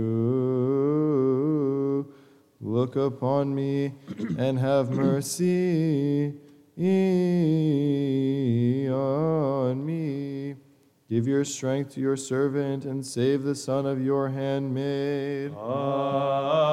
Look 2.60 2.94
upon 2.94 3.52
me 3.52 3.94
and 4.38 4.60
have 4.60 4.92
mercy 4.92 6.34
on 8.92 9.84
me. 9.86 10.56
Give 11.08 11.28
your 11.28 11.44
strength 11.44 11.94
to 11.94 12.00
your 12.00 12.16
servant 12.16 12.84
and 12.84 13.06
save 13.06 13.42
the 13.44 13.54
son 13.54 13.86
of 13.86 14.02
your 14.02 14.28
handmaid. 14.30 15.52
Ah. 15.56 16.64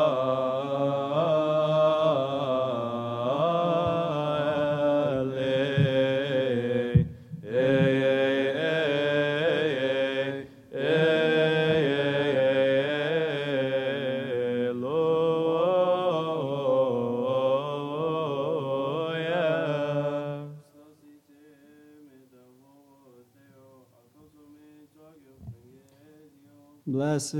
Blessed 27.22 27.36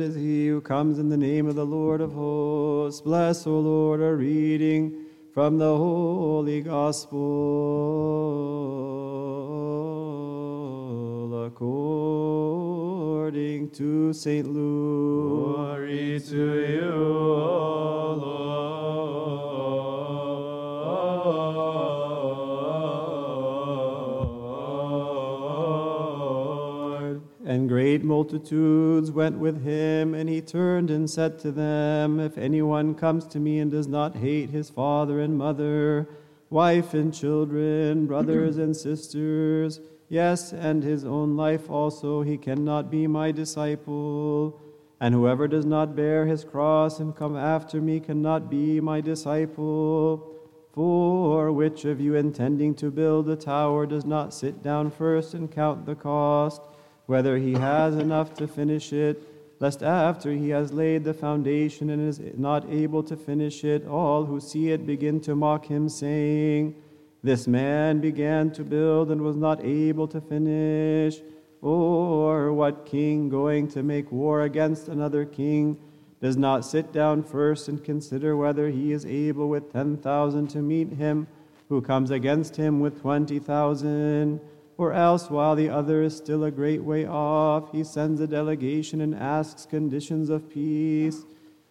is 0.00 0.14
he 0.14 0.46
who 0.46 0.60
comes 0.60 1.00
in 1.00 1.08
the 1.08 1.16
name 1.16 1.48
of 1.48 1.56
the 1.56 1.66
Lord 1.66 2.00
of 2.00 2.12
hosts. 2.12 3.00
Bless, 3.00 3.44
O 3.44 3.58
Lord, 3.58 4.00
our 4.00 4.14
reading 4.14 5.06
from 5.34 5.58
the 5.58 5.76
Holy 5.76 6.60
Gospel 6.60 7.16
according 11.44 12.60
to 13.70 14.12
St. 14.12 14.46
Luke. 14.46 15.56
Glory 15.56 16.20
to 16.20 16.36
you, 16.36 16.92
O 16.92 18.12
Lord. 18.12 19.31
Great 27.92 28.04
multitudes 28.04 29.10
went 29.10 29.38
with 29.38 29.62
him, 29.62 30.14
and 30.14 30.26
he 30.26 30.40
turned 30.40 30.90
and 30.90 31.10
said 31.10 31.38
to 31.38 31.52
them, 31.52 32.18
If 32.18 32.38
anyone 32.38 32.94
comes 32.94 33.26
to 33.26 33.38
me 33.38 33.58
and 33.58 33.70
does 33.70 33.86
not 33.86 34.16
hate 34.16 34.48
his 34.48 34.70
father 34.70 35.20
and 35.20 35.36
mother, 35.36 36.08
wife 36.48 36.94
and 36.94 37.12
children, 37.12 38.06
brothers 38.12 38.56
and 38.56 38.74
sisters, 38.74 39.78
yes, 40.08 40.54
and 40.54 40.82
his 40.82 41.04
own 41.04 41.36
life 41.36 41.68
also, 41.68 42.22
he 42.22 42.38
cannot 42.38 42.90
be 42.90 43.06
my 43.06 43.30
disciple. 43.30 44.58
And 44.98 45.12
whoever 45.14 45.46
does 45.46 45.66
not 45.66 45.94
bear 45.94 46.24
his 46.24 46.44
cross 46.44 46.98
and 46.98 47.14
come 47.14 47.36
after 47.36 47.78
me 47.82 48.00
cannot 48.00 48.48
be 48.48 48.80
my 48.80 49.02
disciple. 49.02 50.32
For 50.72 51.52
which 51.52 51.84
of 51.84 52.00
you 52.00 52.14
intending 52.14 52.74
to 52.76 52.90
build 52.90 53.28
a 53.28 53.36
tower 53.36 53.84
does 53.84 54.06
not 54.06 54.32
sit 54.32 54.62
down 54.62 54.90
first 54.90 55.34
and 55.34 55.52
count 55.52 55.84
the 55.84 55.94
cost, 55.94 56.62
whether 57.06 57.36
he 57.38 57.54
has 57.54 57.96
enough 57.96 58.34
to 58.34 58.46
finish 58.46 58.92
it, 58.92 59.22
lest 59.60 59.82
after 59.82 60.32
he 60.32 60.50
has 60.50 60.72
laid 60.72 61.04
the 61.04 61.14
foundation 61.14 61.90
and 61.90 62.08
is 62.08 62.20
not 62.36 62.68
able 62.70 63.02
to 63.02 63.16
finish 63.16 63.64
it, 63.64 63.86
all 63.86 64.24
who 64.24 64.40
see 64.40 64.70
it 64.70 64.86
begin 64.86 65.20
to 65.20 65.34
mock 65.34 65.66
him, 65.66 65.88
saying, 65.88 66.74
This 67.22 67.46
man 67.46 68.00
began 68.00 68.50
to 68.52 68.64
build 68.64 69.10
and 69.10 69.20
was 69.20 69.36
not 69.36 69.64
able 69.64 70.08
to 70.08 70.20
finish. 70.20 71.20
Or 71.60 72.52
what 72.52 72.86
king 72.86 73.28
going 73.28 73.68
to 73.68 73.84
make 73.84 74.10
war 74.10 74.42
against 74.42 74.88
another 74.88 75.24
king 75.24 75.78
does 76.20 76.36
not 76.36 76.64
sit 76.64 76.92
down 76.92 77.22
first 77.22 77.68
and 77.68 77.82
consider 77.82 78.36
whether 78.36 78.68
he 78.68 78.92
is 78.92 79.06
able 79.06 79.48
with 79.48 79.72
ten 79.72 79.96
thousand 79.96 80.48
to 80.48 80.58
meet 80.58 80.92
him 80.92 81.26
who 81.68 81.80
comes 81.80 82.10
against 82.10 82.56
him 82.56 82.80
with 82.80 83.00
twenty 83.00 83.38
thousand? 83.38 84.40
Or 84.82 84.92
else, 84.92 85.30
while 85.30 85.54
the 85.54 85.68
other 85.68 86.02
is 86.02 86.16
still 86.16 86.42
a 86.42 86.50
great 86.50 86.82
way 86.82 87.06
off, 87.06 87.70
he 87.70 87.84
sends 87.84 88.20
a 88.20 88.26
delegation 88.26 89.00
and 89.00 89.14
asks 89.14 89.64
conditions 89.64 90.28
of 90.28 90.50
peace. 90.50 91.22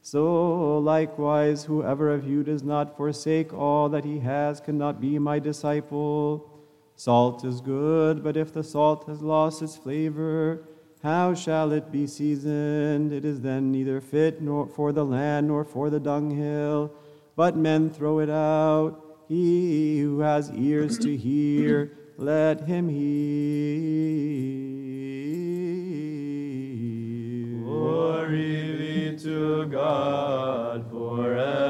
So 0.02 0.78
likewise, 0.78 1.66
whoever 1.66 2.10
of 2.10 2.26
you 2.26 2.42
does 2.42 2.64
not 2.64 2.96
forsake 2.96 3.54
all 3.54 3.90
that 3.90 4.06
he 4.06 4.20
has 4.20 4.62
cannot 4.62 5.02
be 5.02 5.20
my 5.20 5.40
disciple. 5.40 6.50
Salt 6.96 7.44
is 7.44 7.60
good, 7.60 8.24
but 8.24 8.38
if 8.38 8.54
the 8.54 8.64
salt 8.64 9.06
has 9.10 9.22
lost 9.22 9.62
its 9.62 9.76
flavor, 9.76 10.64
how 11.04 11.34
shall 11.34 11.74
it 11.74 11.92
be 11.92 12.08
seasoned? 12.08 13.12
It 13.12 13.26
is 13.26 13.42
then 13.42 13.74
neither 13.74 14.00
fit 14.00 14.42
nor 14.42 14.68
for 14.68 14.94
the 14.94 15.04
land 15.04 15.50
nor 15.50 15.66
for 15.66 15.90
the 15.90 16.00
dunghill, 16.00 16.94
but 17.36 17.58
men 17.58 17.90
throw 17.90 18.20
it 18.20 18.30
out. 18.30 19.04
He 19.28 20.00
who 20.00 20.22
has 20.22 20.50
ears 20.52 20.98
to 21.00 21.18
hear, 21.18 21.98
let 22.18 22.62
him 22.62 22.90
hear. 22.90 24.02
Glory 27.64 28.78
be 28.78 29.18
to 29.18 29.66
God 29.66 30.90
forever. 30.90 31.62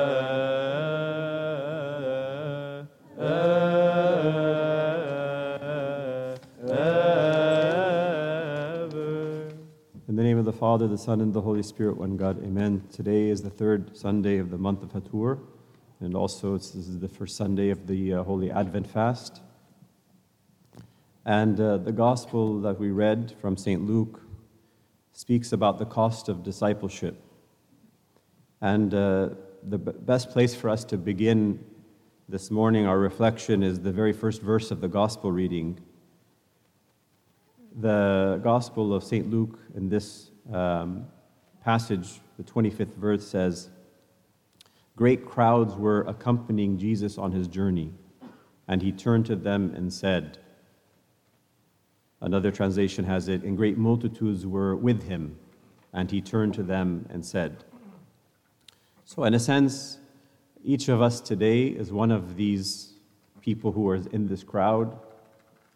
In 10.07 10.15
the 10.17 10.23
name 10.23 10.37
of 10.37 10.43
the 10.45 10.51
Father, 10.51 10.87
the 10.89 10.97
Son, 10.97 11.21
and 11.21 11.33
the 11.33 11.39
Holy 11.39 11.63
Spirit, 11.63 11.95
one 11.97 12.17
God, 12.17 12.43
amen. 12.43 12.83
Today 12.91 13.29
is 13.29 13.41
the 13.41 13.49
third 13.49 13.95
Sunday 13.95 14.39
of 14.39 14.49
the 14.51 14.57
month 14.57 14.83
of 14.83 14.91
Hatur, 14.91 15.39
and 16.01 16.15
also 16.15 16.57
this 16.57 16.75
is 16.75 16.99
the 16.99 17.07
first 17.07 17.37
Sunday 17.37 17.69
of 17.69 17.87
the 17.87 18.15
uh, 18.15 18.23
Holy 18.23 18.51
Advent 18.51 18.87
fast. 18.87 19.41
And 21.25 21.59
uh, 21.59 21.77
the 21.77 21.91
gospel 21.91 22.59
that 22.61 22.79
we 22.79 22.89
read 22.89 23.35
from 23.39 23.55
St. 23.55 23.85
Luke 23.85 24.21
speaks 25.13 25.51
about 25.51 25.77
the 25.77 25.85
cost 25.85 26.29
of 26.29 26.43
discipleship. 26.43 27.21
And 28.59 28.93
uh, 28.93 29.29
the 29.63 29.77
b- 29.77 29.91
best 30.01 30.31
place 30.31 30.55
for 30.55 30.69
us 30.69 30.83
to 30.85 30.97
begin 30.97 31.63
this 32.27 32.49
morning, 32.49 32.87
our 32.87 32.97
reflection, 32.97 33.61
is 33.61 33.79
the 33.79 33.91
very 33.91 34.13
first 34.13 34.41
verse 34.41 34.71
of 34.71 34.81
the 34.81 34.87
gospel 34.87 35.31
reading. 35.31 35.79
The 37.79 38.39
Gospel 38.43 38.93
of 38.93 39.03
St. 39.03 39.29
Luke 39.29 39.59
in 39.75 39.89
this 39.89 40.31
um, 40.51 41.05
passage, 41.63 42.19
the 42.37 42.43
25th 42.43 42.95
verse 42.95 43.25
says, 43.25 43.69
Great 44.95 45.25
crowds 45.25 45.75
were 45.75 46.01
accompanying 46.01 46.77
Jesus 46.77 47.17
on 47.17 47.31
his 47.31 47.47
journey, 47.47 47.93
and 48.67 48.81
he 48.81 48.91
turned 48.91 49.25
to 49.27 49.35
them 49.35 49.73
and 49.75 49.91
said, 49.91 50.37
Another 52.21 52.51
translation 52.51 53.03
has 53.05 53.27
it, 53.27 53.41
and 53.43 53.57
great 53.57 53.77
multitudes 53.77 54.45
were 54.45 54.75
with 54.75 55.03
him, 55.03 55.37
and 55.91 56.11
he 56.11 56.21
turned 56.21 56.53
to 56.53 56.63
them 56.63 57.07
and 57.09 57.25
said. 57.25 57.63
So, 59.05 59.23
in 59.23 59.33
a 59.33 59.39
sense, 59.39 59.97
each 60.63 60.87
of 60.87 61.01
us 61.01 61.19
today 61.19 61.65
is 61.65 61.91
one 61.91 62.11
of 62.11 62.35
these 62.35 62.93
people 63.41 63.71
who 63.71 63.89
are 63.89 63.95
in 63.95 64.27
this 64.27 64.43
crowd. 64.43 64.97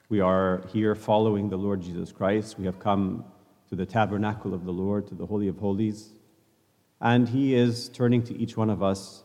We 0.08 0.20
are 0.20 0.64
here 0.72 0.94
following 0.94 1.50
the 1.50 1.58
Lord 1.58 1.82
Jesus 1.82 2.12
Christ. 2.12 2.60
We 2.60 2.66
have 2.66 2.80
come 2.80 3.26
to 3.70 3.76
the 3.76 3.86
tabernacle 3.86 4.54
of 4.54 4.66
the 4.66 4.72
Lord, 4.72 5.08
to 5.08 5.16
the 5.16 5.26
Holy 5.26 5.48
of 5.48 5.58
Holies. 5.58 6.12
And 7.02 7.28
He 7.28 7.56
is 7.56 7.90
turning 7.90 8.22
to 8.24 8.38
each 8.38 8.56
one 8.56 8.70
of 8.70 8.84
us 8.84 9.24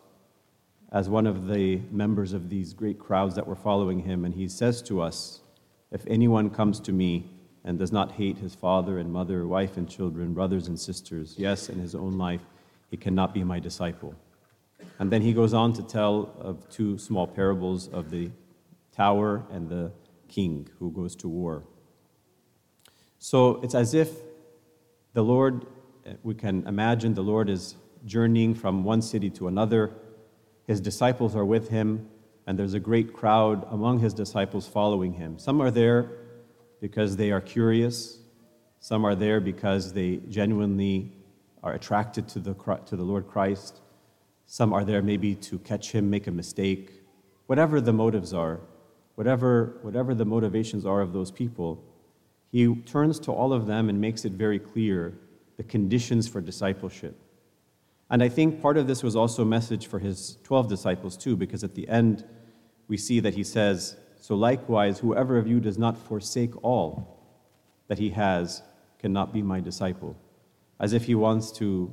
as 0.90 1.10
one 1.10 1.26
of 1.26 1.47
the 1.47 1.82
members 1.90 2.32
of 2.32 2.48
these 2.48 2.72
great 2.72 2.98
crowds 2.98 3.34
that 3.34 3.47
were 3.47 3.55
following 3.55 4.01
Him. 4.01 4.24
And 4.24 4.34
He 4.34 4.48
says 4.48 4.80
to 4.82 5.02
us, 5.02 5.40
If 5.92 6.06
anyone 6.06 6.50
comes 6.50 6.80
to 6.80 6.92
me 6.92 7.30
and 7.64 7.78
does 7.78 7.92
not 7.92 8.12
hate 8.12 8.38
his 8.38 8.54
father 8.54 8.98
and 8.98 9.12
mother, 9.12 9.46
wife 9.46 9.76
and 9.76 9.88
children, 9.88 10.32
brothers 10.32 10.68
and 10.68 10.78
sisters, 10.78 11.34
yes, 11.36 11.68
and 11.68 11.80
his 11.80 11.94
own 11.94 12.12
life, 12.12 12.42
he 12.90 12.96
cannot 12.96 13.34
be 13.34 13.44
my 13.44 13.58
disciple. 13.58 14.14
And 14.98 15.10
then 15.10 15.22
he 15.22 15.32
goes 15.32 15.54
on 15.54 15.72
to 15.74 15.82
tell 15.82 16.34
of 16.38 16.68
two 16.68 16.98
small 16.98 17.26
parables 17.26 17.88
of 17.88 18.10
the 18.10 18.30
tower 18.92 19.44
and 19.50 19.68
the 19.68 19.92
king 20.28 20.68
who 20.78 20.90
goes 20.92 21.16
to 21.16 21.28
war. 21.28 21.64
So 23.18 23.60
it's 23.62 23.74
as 23.74 23.94
if 23.94 24.10
the 25.12 25.22
Lord, 25.22 25.66
we 26.22 26.34
can 26.34 26.66
imagine 26.66 27.14
the 27.14 27.22
Lord 27.22 27.50
is 27.50 27.74
journeying 28.06 28.54
from 28.54 28.84
one 28.84 29.02
city 29.02 29.28
to 29.30 29.48
another. 29.48 29.92
His 30.66 30.80
disciples 30.80 31.34
are 31.34 31.44
with 31.44 31.68
him, 31.68 32.08
and 32.46 32.58
there's 32.58 32.74
a 32.74 32.80
great 32.80 33.12
crowd 33.12 33.66
among 33.70 33.98
his 33.98 34.14
disciples 34.14 34.66
following 34.66 35.12
him. 35.12 35.38
Some 35.38 35.60
are 35.60 35.70
there 35.70 36.10
because 36.80 37.16
they 37.16 37.30
are 37.30 37.40
curious, 37.40 38.18
some 38.80 39.04
are 39.04 39.14
there 39.14 39.40
because 39.40 39.92
they 39.92 40.16
genuinely 40.28 41.12
are 41.62 41.74
attracted 41.74 42.26
to 42.28 42.38
the, 42.38 42.54
to 42.86 42.96
the 42.96 43.02
Lord 43.02 43.28
Christ. 43.28 43.80
Some 44.46 44.72
are 44.72 44.84
there 44.84 45.02
maybe 45.02 45.34
to 45.36 45.58
catch 45.58 45.92
him 45.92 46.08
make 46.08 46.26
a 46.26 46.30
mistake. 46.30 47.02
Whatever 47.46 47.80
the 47.80 47.92
motives 47.92 48.32
are, 48.32 48.60
whatever, 49.16 49.78
whatever 49.82 50.14
the 50.14 50.24
motivations 50.24 50.86
are 50.86 51.02
of 51.02 51.12
those 51.12 51.30
people, 51.30 51.84
he 52.50 52.74
turns 52.82 53.20
to 53.20 53.32
all 53.32 53.52
of 53.52 53.66
them 53.66 53.88
and 53.88 54.00
makes 54.00 54.24
it 54.24 54.32
very 54.32 54.58
clear 54.58 55.14
the 55.56 55.62
conditions 55.62 56.26
for 56.26 56.40
discipleship. 56.40 57.16
And 58.10 58.22
I 58.22 58.28
think 58.28 58.60
part 58.60 58.76
of 58.76 58.88
this 58.88 59.02
was 59.02 59.14
also 59.14 59.42
a 59.42 59.46
message 59.46 59.86
for 59.86 60.00
his 60.00 60.38
12 60.42 60.68
disciples 60.68 61.16
too, 61.16 61.36
because 61.36 61.62
at 61.62 61.74
the 61.74 61.88
end 61.88 62.24
we 62.88 62.96
see 62.96 63.20
that 63.20 63.34
he 63.34 63.44
says, 63.44 63.96
So 64.20 64.34
likewise, 64.34 64.98
whoever 64.98 65.38
of 65.38 65.46
you 65.46 65.60
does 65.60 65.78
not 65.78 65.96
forsake 65.96 66.62
all 66.64 67.20
that 67.86 67.98
he 67.98 68.10
has 68.10 68.62
cannot 68.98 69.32
be 69.32 69.42
my 69.42 69.60
disciple. 69.60 70.16
As 70.80 70.92
if 70.92 71.04
he 71.04 71.14
wants 71.14 71.52
to 71.52 71.92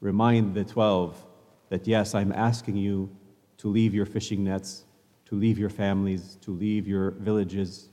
remind 0.00 0.54
the 0.54 0.64
12 0.64 1.24
that, 1.70 1.86
yes, 1.86 2.14
I'm 2.14 2.32
asking 2.32 2.76
you 2.76 3.10
to 3.58 3.68
leave 3.68 3.94
your 3.94 4.06
fishing 4.06 4.44
nets, 4.44 4.84
to 5.26 5.34
leave 5.34 5.58
your 5.58 5.70
families, 5.70 6.36
to 6.42 6.52
leave 6.52 6.86
your 6.86 7.12
villages. 7.12 7.88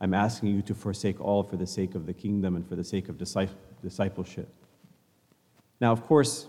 I'm 0.00 0.14
asking 0.14 0.54
you 0.54 0.62
to 0.62 0.74
forsake 0.74 1.20
all 1.20 1.42
for 1.42 1.56
the 1.56 1.66
sake 1.66 1.94
of 1.94 2.06
the 2.06 2.12
kingdom 2.12 2.54
and 2.54 2.68
for 2.68 2.76
the 2.76 2.84
sake 2.84 3.08
of 3.08 3.18
discipleship. 3.18 4.48
Now, 5.80 5.92
of 5.92 6.04
course, 6.04 6.46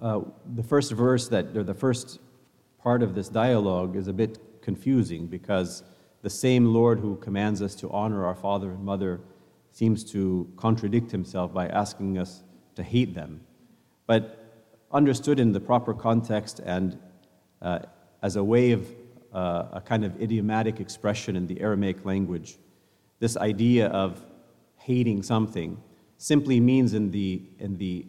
uh, 0.00 0.20
the 0.54 0.62
first 0.62 0.92
verse 0.92 1.28
that, 1.28 1.56
or 1.56 1.62
the 1.62 1.74
first 1.74 2.20
part 2.82 3.02
of 3.02 3.14
this 3.14 3.28
dialogue 3.28 3.96
is 3.96 4.08
a 4.08 4.12
bit 4.12 4.62
confusing 4.62 5.26
because 5.26 5.82
the 6.22 6.30
same 6.30 6.66
Lord 6.66 6.98
who 7.00 7.16
commands 7.16 7.62
us 7.62 7.74
to 7.76 7.90
honor 7.90 8.24
our 8.26 8.34
father 8.34 8.70
and 8.70 8.84
mother 8.84 9.20
seems 9.72 10.04
to 10.12 10.50
contradict 10.56 11.10
himself 11.10 11.52
by 11.52 11.68
asking 11.68 12.18
us 12.18 12.42
to 12.74 12.82
hate 12.82 13.14
them. 13.14 13.40
But 14.06 14.36
understood 14.92 15.38
in 15.38 15.52
the 15.52 15.60
proper 15.60 15.94
context 15.94 16.60
and 16.60 16.98
uh, 17.62 17.80
as 18.22 18.36
a 18.36 18.44
way 18.44 18.72
of 18.72 18.88
uh, 19.32 19.66
a 19.72 19.80
kind 19.80 20.04
of 20.04 20.20
idiomatic 20.20 20.80
expression 20.80 21.36
in 21.36 21.46
the 21.46 21.60
Aramaic 21.60 22.04
language, 22.04 22.58
this 23.20 23.36
idea 23.36 23.88
of 23.88 24.24
hating 24.76 25.22
something 25.22 25.80
simply 26.16 26.58
means 26.58 26.94
in 26.94 27.10
the, 27.10 27.42
in 27.58 27.76
the 27.76 28.06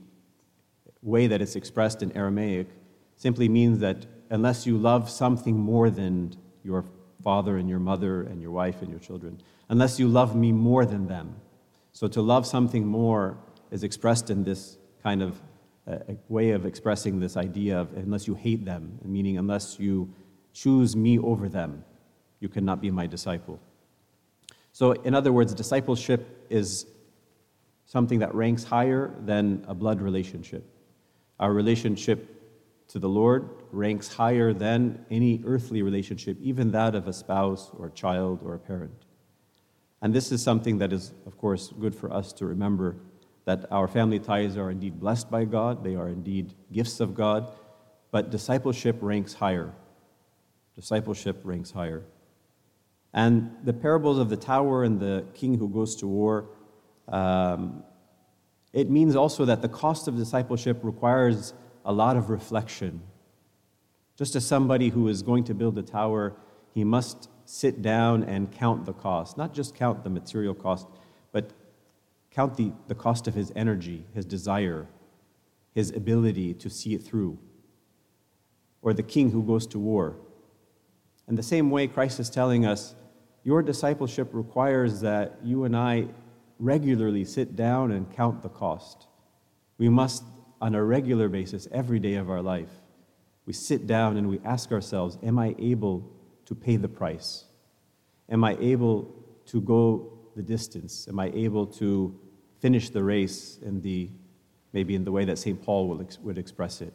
way 1.01 1.27
that 1.27 1.41
it's 1.41 1.55
expressed 1.55 2.03
in 2.03 2.15
Aramaic, 2.15 2.67
simply 3.15 3.49
means 3.49 3.79
that 3.79 4.05
unless 4.29 4.65
you 4.65 4.77
love 4.77 5.09
something 5.09 5.57
more 5.57 5.89
than 5.89 6.35
your 6.63 6.85
father 7.23 7.57
and 7.57 7.69
your 7.69 7.79
mother 7.79 8.23
and 8.23 8.41
your 8.41 8.51
wife 8.51 8.81
and 8.81 8.89
your 8.89 8.99
children, 8.99 9.41
unless 9.69 9.99
you 9.99 10.07
love 10.07 10.35
me 10.35 10.51
more 10.51 10.85
than 10.85 11.07
them. 11.07 11.35
So 11.91 12.07
to 12.07 12.21
love 12.21 12.47
something 12.47 12.85
more 12.85 13.37
is 13.69 13.83
expressed 13.83 14.29
in 14.29 14.43
this 14.43 14.77
kind 15.03 15.21
of 15.21 15.41
uh, 15.87 15.97
way 16.29 16.51
of 16.51 16.65
expressing 16.65 17.19
this 17.19 17.37
idea 17.37 17.79
of 17.79 17.93
unless 17.93 18.27
you 18.27 18.35
hate 18.35 18.65
them, 18.65 18.99
meaning 19.03 19.37
unless 19.37 19.79
you 19.79 20.13
choose 20.53 20.95
me 20.95 21.17
over 21.19 21.49
them, 21.49 21.83
you 22.39 22.49
cannot 22.49 22.81
be 22.81 22.91
my 22.91 23.07
disciple. 23.07 23.59
So, 24.73 24.91
in 24.91 25.13
other 25.13 25.33
words, 25.33 25.53
discipleship 25.53 26.45
is 26.49 26.85
something 27.85 28.19
that 28.19 28.33
ranks 28.33 28.63
higher 28.63 29.13
than 29.25 29.65
a 29.67 29.73
blood 29.73 30.01
relationship. 30.01 30.63
Our 31.41 31.51
relationship 31.51 32.41
to 32.89 32.99
the 32.99 33.09
Lord 33.09 33.49
ranks 33.71 34.13
higher 34.13 34.53
than 34.53 35.05
any 35.09 35.41
earthly 35.45 35.81
relationship, 35.81 36.37
even 36.39 36.71
that 36.71 36.93
of 36.93 37.07
a 37.07 37.13
spouse 37.13 37.71
or 37.77 37.87
a 37.87 37.91
child 37.91 38.41
or 38.43 38.53
a 38.53 38.59
parent. 38.59 39.05
And 40.01 40.13
this 40.13 40.31
is 40.31 40.43
something 40.43 40.77
that 40.77 40.93
is, 40.93 41.13
of 41.25 41.37
course, 41.37 41.73
good 41.79 41.95
for 41.95 42.13
us 42.13 42.31
to 42.33 42.45
remember 42.45 42.95
that 43.45 43.65
our 43.71 43.87
family 43.87 44.19
ties 44.19 44.55
are 44.55 44.69
indeed 44.69 44.99
blessed 44.99 45.31
by 45.31 45.45
God, 45.45 45.83
they 45.83 45.95
are 45.95 46.09
indeed 46.09 46.53
gifts 46.71 46.99
of 46.99 47.15
God, 47.15 47.51
but 48.11 48.29
discipleship 48.29 48.97
ranks 49.01 49.33
higher. 49.33 49.73
Discipleship 50.75 51.41
ranks 51.43 51.71
higher. 51.71 52.03
And 53.13 53.51
the 53.63 53.73
parables 53.73 54.19
of 54.19 54.29
the 54.29 54.37
tower 54.37 54.83
and 54.83 54.99
the 54.99 55.25
king 55.33 55.57
who 55.57 55.69
goes 55.69 55.95
to 55.97 56.07
war, 56.07 56.49
um, 57.07 57.83
it 58.73 58.89
means 58.89 59.15
also 59.15 59.45
that 59.45 59.61
the 59.61 59.69
cost 59.69 60.07
of 60.07 60.15
discipleship 60.15 60.79
requires 60.83 61.53
a 61.83 61.91
lot 61.91 62.15
of 62.15 62.29
reflection. 62.29 63.01
Just 64.15 64.35
as 64.35 64.45
somebody 64.45 64.89
who 64.89 65.07
is 65.07 65.21
going 65.21 65.43
to 65.45 65.53
build 65.53 65.77
a 65.77 65.83
tower, 65.83 66.35
he 66.73 66.83
must 66.83 67.29
sit 67.45 67.81
down 67.81 68.23
and 68.23 68.51
count 68.51 68.85
the 68.85 68.93
cost, 68.93 69.37
not 69.37 69.53
just 69.53 69.75
count 69.75 70.03
the 70.03 70.09
material 70.09 70.53
cost, 70.53 70.87
but 71.31 71.51
count 72.29 72.55
the, 72.55 72.71
the 72.87 72.95
cost 72.95 73.27
of 73.27 73.33
his 73.33 73.51
energy, 73.55 74.05
his 74.13 74.25
desire, 74.25 74.87
his 75.73 75.91
ability 75.91 76.53
to 76.53 76.69
see 76.69 76.93
it 76.93 77.03
through, 77.03 77.37
or 78.81 78.93
the 78.93 79.03
king 79.03 79.31
who 79.31 79.43
goes 79.43 79.67
to 79.67 79.79
war. 79.79 80.15
In 81.27 81.35
the 81.35 81.43
same 81.43 81.69
way, 81.69 81.87
Christ 81.87 82.19
is 82.19 82.29
telling 82.29 82.65
us 82.65 82.95
your 83.43 83.61
discipleship 83.61 84.29
requires 84.33 85.01
that 85.01 85.39
you 85.43 85.63
and 85.65 85.75
I 85.75 86.07
regularly 86.61 87.25
sit 87.25 87.55
down 87.55 87.91
and 87.91 88.09
count 88.13 88.43
the 88.43 88.49
cost. 88.49 89.07
We 89.77 89.89
must, 89.89 90.23
on 90.61 90.75
a 90.75 90.83
regular 90.83 91.27
basis, 91.27 91.67
every 91.71 91.99
day 91.99 92.13
of 92.13 92.29
our 92.29 92.41
life, 92.41 92.69
we 93.45 93.53
sit 93.53 93.87
down 93.87 94.15
and 94.15 94.29
we 94.29 94.39
ask 94.45 94.71
ourselves, 94.71 95.17
Am 95.23 95.39
I 95.39 95.55
able 95.57 96.09
to 96.45 96.55
pay 96.55 96.77
the 96.77 96.87
price? 96.87 97.45
Am 98.29 98.43
I 98.43 98.55
able 98.61 99.11
to 99.47 99.59
go 99.59 100.19
the 100.35 100.43
distance? 100.43 101.07
Am 101.07 101.19
I 101.19 101.31
able 101.33 101.65
to 101.65 102.17
finish 102.59 102.89
the 102.89 103.03
race 103.03 103.57
in 103.63 103.81
the, 103.81 104.11
maybe 104.71 104.93
in 104.93 105.03
the 105.03 105.11
way 105.11 105.25
that 105.25 105.39
St. 105.39 105.61
Paul 105.61 105.87
will, 105.89 106.01
ex- 106.01 106.19
would 106.19 106.37
express 106.37 106.79
it? 106.81 106.93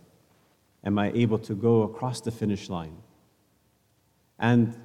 Am 0.85 0.97
I 0.99 1.11
able 1.13 1.39
to 1.41 1.55
go 1.57 1.83
across 1.83 2.21
the 2.21 2.31
finish 2.31 2.71
line? 2.71 2.97
And 4.39 4.79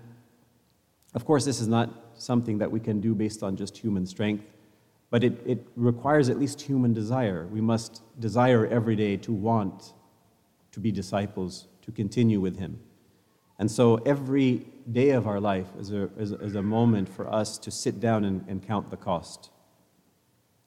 of 1.13 1.23
course, 1.23 1.45
this 1.45 1.59
is 1.59 1.67
not 1.67 1.89
something 2.15 2.57
that 2.57 2.71
we 2.71 2.79
can 2.79 2.99
do 2.99 3.13
based 3.13 3.43
on 3.43 3.55
just 3.55 3.77
human 3.77 4.07
strength, 4.07 4.45
but 5.11 5.23
it, 5.23 5.33
it 5.45 5.67
requires 5.75 6.29
at 6.29 6.39
least 6.39 6.61
human 6.61 6.93
desire. 6.93 7.45
We 7.51 7.61
must 7.61 8.01
desire 8.19 8.65
every 8.65 8.95
day 8.95 9.17
to 9.17 9.31
want 9.31 9.93
to 10.71 10.79
be 10.79 10.91
disciples, 10.91 11.67
to 11.83 11.91
continue 11.91 12.39
with 12.39 12.57
Him. 12.57 12.79
And 13.59 13.69
so 13.69 13.97
every 13.97 14.65
day 14.91 15.11
of 15.11 15.27
our 15.27 15.39
life 15.39 15.67
is 15.77 15.91
a, 15.91 16.09
is 16.17 16.31
is 16.31 16.55
a 16.55 16.63
moment 16.63 17.07
for 17.09 17.31
us 17.31 17.59
to 17.59 17.69
sit 17.69 17.99
down 17.99 18.23
and, 18.23 18.43
and 18.47 18.65
count 18.65 18.89
the 18.89 18.97
cost. 18.97 19.51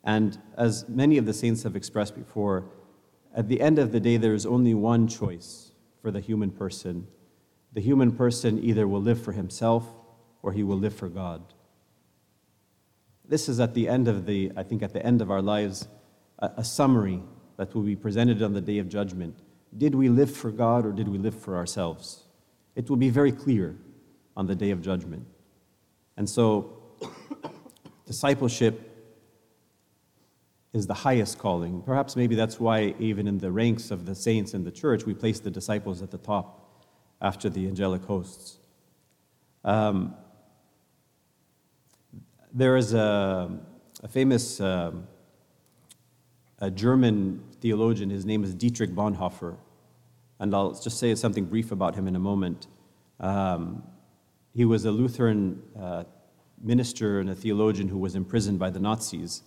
And 0.05 0.39
as 0.59 0.87
many 0.89 1.17
of 1.17 1.25
the 1.25 1.33
saints 1.33 1.63
have 1.63 1.75
expressed 1.75 2.15
before, 2.15 2.67
at 3.35 3.49
the 3.49 3.63
end 3.63 3.79
of 3.79 3.91
the 3.93 3.99
day, 3.99 4.19
there 4.19 4.35
is 4.35 4.45
only 4.45 4.75
one 4.75 5.09
choice 5.09 5.73
for 6.03 6.11
the 6.11 6.21
human 6.21 6.51
person. 6.51 7.07
The 7.73 7.81
human 7.81 8.13
person 8.13 8.63
either 8.63 8.87
will 8.87 9.01
live 9.01 9.21
for 9.21 9.33
himself 9.33 9.87
or 10.43 10.53
he 10.53 10.63
will 10.63 10.79
live 10.79 10.95
for 10.95 11.09
God. 11.09 11.43
This 13.27 13.49
is 13.49 13.61
at 13.61 13.75
the 13.75 13.89
end 13.89 14.09
of 14.09 14.27
the, 14.27 14.53
I 14.57 14.63
think, 14.63 14.83
at 14.83 14.93
the 14.93 15.05
end 15.05 15.23
of 15.23 15.31
our 15.31 15.43
lives, 15.43 15.89
a, 16.39 16.51
a 16.59 16.65
summary 16.65 17.23
that 17.57 17.75
will 17.75 17.83
be 17.83 17.97
presented 17.97 18.43
on 18.43 18.53
the 18.53 18.61
day 18.61 18.79
of 18.79 18.89
judgment. 18.89 19.39
Did 19.77 19.95
we 19.95 20.09
live 20.09 20.35
for 20.35 20.51
God 20.51 20.85
or 20.85 20.93
did 20.93 21.09
we 21.09 21.19
live 21.19 21.35
for 21.35 21.57
ourselves? 21.57 22.25
It 22.77 22.91
will 22.91 22.97
be 22.97 23.11
very 23.11 23.33
clear 23.33 23.77
on 24.37 24.47
the 24.47 24.55
day 24.55 24.71
of 24.71 24.83
judgment. 24.83 25.27
And 26.17 26.29
so, 26.29 26.83
discipleship 28.07 28.91
is 30.73 30.87
the 30.87 30.95
highest 30.95 31.39
calling. 31.39 31.83
Perhaps 31.83 32.17
maybe 32.17 32.35
that's 32.35 32.59
why, 32.59 32.95
even 32.99 33.27
in 33.29 33.39
the 33.39 33.51
ranks 33.51 33.91
of 33.91 34.07
the 34.07 34.15
saints 34.15 34.55
in 34.55 34.65
the 34.65 34.73
church, 34.73 35.07
we 35.07 35.15
place 35.15 35.39
the 35.41 35.51
disciples 35.51 36.03
at 36.03 36.11
the 36.11 36.19
top 36.19 36.85
after 37.23 37.49
the 37.49 37.67
angelic 37.67 38.05
hosts. 38.05 38.59
Um, 39.63 40.17
there 42.55 42.77
is 42.77 42.95
a, 42.95 43.51
a 44.03 44.09
famous 44.09 44.61
um, 44.61 45.09
a 46.61 46.71
German 46.71 47.43
theologian, 47.61 48.11
his 48.11 48.25
name 48.25 48.45
is 48.45 48.55
Dietrich 48.55 48.91
Bonhoeffer, 48.91 49.57
and 50.39 50.55
I'll 50.55 50.73
just 50.73 50.99
say 50.99 51.13
something 51.17 51.47
brief 51.47 51.73
about 51.73 51.97
him 51.97 52.07
in 52.07 52.15
a 52.15 52.21
moment. 52.21 52.69
Um, 53.19 53.83
he 54.55 54.65
was 54.65 54.85
a 54.85 54.93
Lutheran 54.93 55.63
uh, 55.79 56.05
minister 56.63 57.19
and 57.19 57.29
a 57.29 57.35
theologian 57.35 57.89
who 57.89 57.99
was 57.99 58.15
imprisoned 58.15 58.61
by 58.61 58.71
the 58.71 58.79
Nazis. 58.79 59.43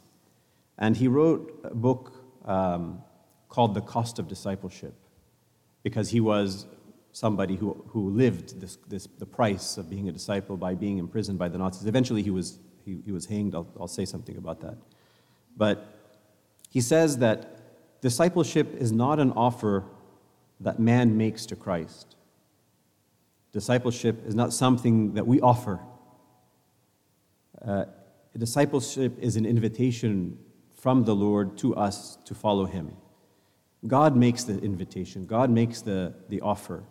And 0.77 0.97
he 0.97 1.07
wrote 1.07 1.59
a 1.63 1.73
book 1.73 2.13
um, 2.45 3.01
called 3.47 3.73
The 3.73 3.81
Cost 3.81 4.19
of 4.19 4.27
Discipleship 4.27 4.93
because 5.81 6.09
he 6.09 6.19
was 6.19 6.67
somebody 7.13 7.55
who, 7.55 7.83
who 7.87 8.09
lived 8.09 8.59
this, 8.59 8.77
this, 8.87 9.07
the 9.17 9.25
price 9.25 9.77
of 9.77 9.89
being 9.89 10.09
a 10.09 10.11
disciple 10.11 10.57
by 10.57 10.75
being 10.75 10.97
imprisoned 10.97 11.39
by 11.39 11.47
the 11.47 11.57
Nazis. 11.57 11.87
Eventually, 11.87 12.21
he 12.21 12.29
was, 12.29 12.59
he, 12.87 13.01
he 13.05 13.11
was 13.11 13.25
hanged. 13.25 13.53
I'll, 13.53 13.67
I'll 13.79 13.87
say 13.87 14.05
something 14.05 14.37
about 14.37 14.61
that. 14.61 14.77
But 15.57 15.85
he 16.69 16.79
says 16.79 17.17
that 17.17 18.01
discipleship 18.01 18.73
is 18.75 18.91
not 18.91 19.19
an 19.19 19.31
offer 19.33 19.83
that 20.61 20.79
man 20.79 21.17
makes 21.17 21.45
to 21.47 21.55
Christ. 21.55 22.15
Discipleship 23.51 24.25
is 24.25 24.33
not 24.33 24.53
something 24.53 25.13
that 25.15 25.27
we 25.27 25.41
offer. 25.41 25.79
Uh, 27.61 27.85
discipleship 28.37 29.17
is 29.19 29.35
an 29.35 29.45
invitation 29.45 30.37
from 30.75 31.03
the 31.03 31.15
Lord 31.15 31.57
to 31.57 31.75
us 31.75 32.17
to 32.25 32.33
follow 32.33 32.65
Him. 32.65 32.95
God 33.85 34.15
makes 34.15 34.43
the 34.43 34.57
invitation, 34.59 35.25
God 35.25 35.49
makes 35.49 35.81
the, 35.81 36.13
the 36.29 36.39
offer. 36.41 36.83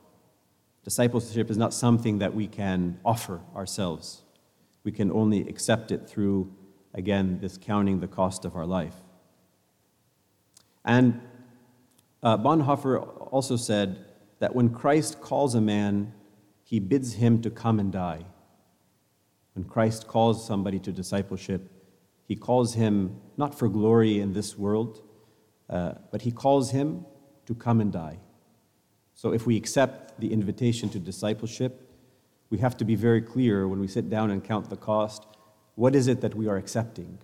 Discipleship 0.85 1.51
is 1.51 1.57
not 1.57 1.73
something 1.73 2.19
that 2.19 2.35
we 2.35 2.47
can 2.47 3.01
offer 3.05 3.41
ourselves. 3.55 4.23
We 4.87 4.93
can 4.93 5.11
only 5.11 5.41
accept 5.49 5.91
it 5.91 6.09
through, 6.09 6.55
again, 6.95 7.41
this 7.41 7.59
counting 7.59 7.99
the 7.99 8.07
cost 8.07 8.45
of 8.45 8.55
our 8.55 8.65
life. 8.65 8.95
And 10.85 11.21
uh, 12.23 12.39
Bonhoeffer 12.39 13.33
also 13.33 13.57
said 13.57 14.05
that 14.39 14.55
when 14.55 14.69
Christ 14.69 15.21
calls 15.21 15.57
a 15.57 15.61
man, 15.61 16.15
he 16.63 16.79
bids 16.79 17.15
him 17.15 17.43
to 17.43 17.51
come 17.51 17.81
and 17.81 17.91
die. 17.91 18.27
When 19.55 19.65
Christ 19.65 20.07
calls 20.07 20.47
somebody 20.47 20.79
to 20.79 20.93
discipleship, 20.93 21.69
he 22.29 22.37
calls 22.37 22.75
him 22.75 23.21
not 23.37 23.59
for 23.59 23.69
glory 23.69 24.21
in 24.21 24.35
this 24.35 24.57
world, 24.57 25.03
uh, 25.69 25.95
but 26.13 26.23
he 26.23 26.31
calls 26.31 26.71
him 26.71 27.05
to 27.47 27.57
come 27.57 27.81
and 27.81 27.93
die. 27.93 28.21
So 29.15 29.33
if 29.33 29.47
we 29.47 29.57
accept 29.57 30.21
the 30.21 30.33
invitation 30.33 30.89
to 30.91 31.01
discipleship, 31.01 31.86
we 32.51 32.59
have 32.59 32.77
to 32.77 32.85
be 32.85 32.95
very 32.95 33.21
clear 33.21 33.67
when 33.67 33.81
we 33.81 33.89
sit 33.89 34.09
down 34.09 34.31
and 34.31 34.43
count 34.43 34.71
the 34.71 34.77
cost 34.77 35.27
what 35.77 35.95
is 35.95 36.09
it 36.09 36.23
that 36.23 36.35
we 36.35 36.49
are 36.49 36.57
accepting? 36.57 37.19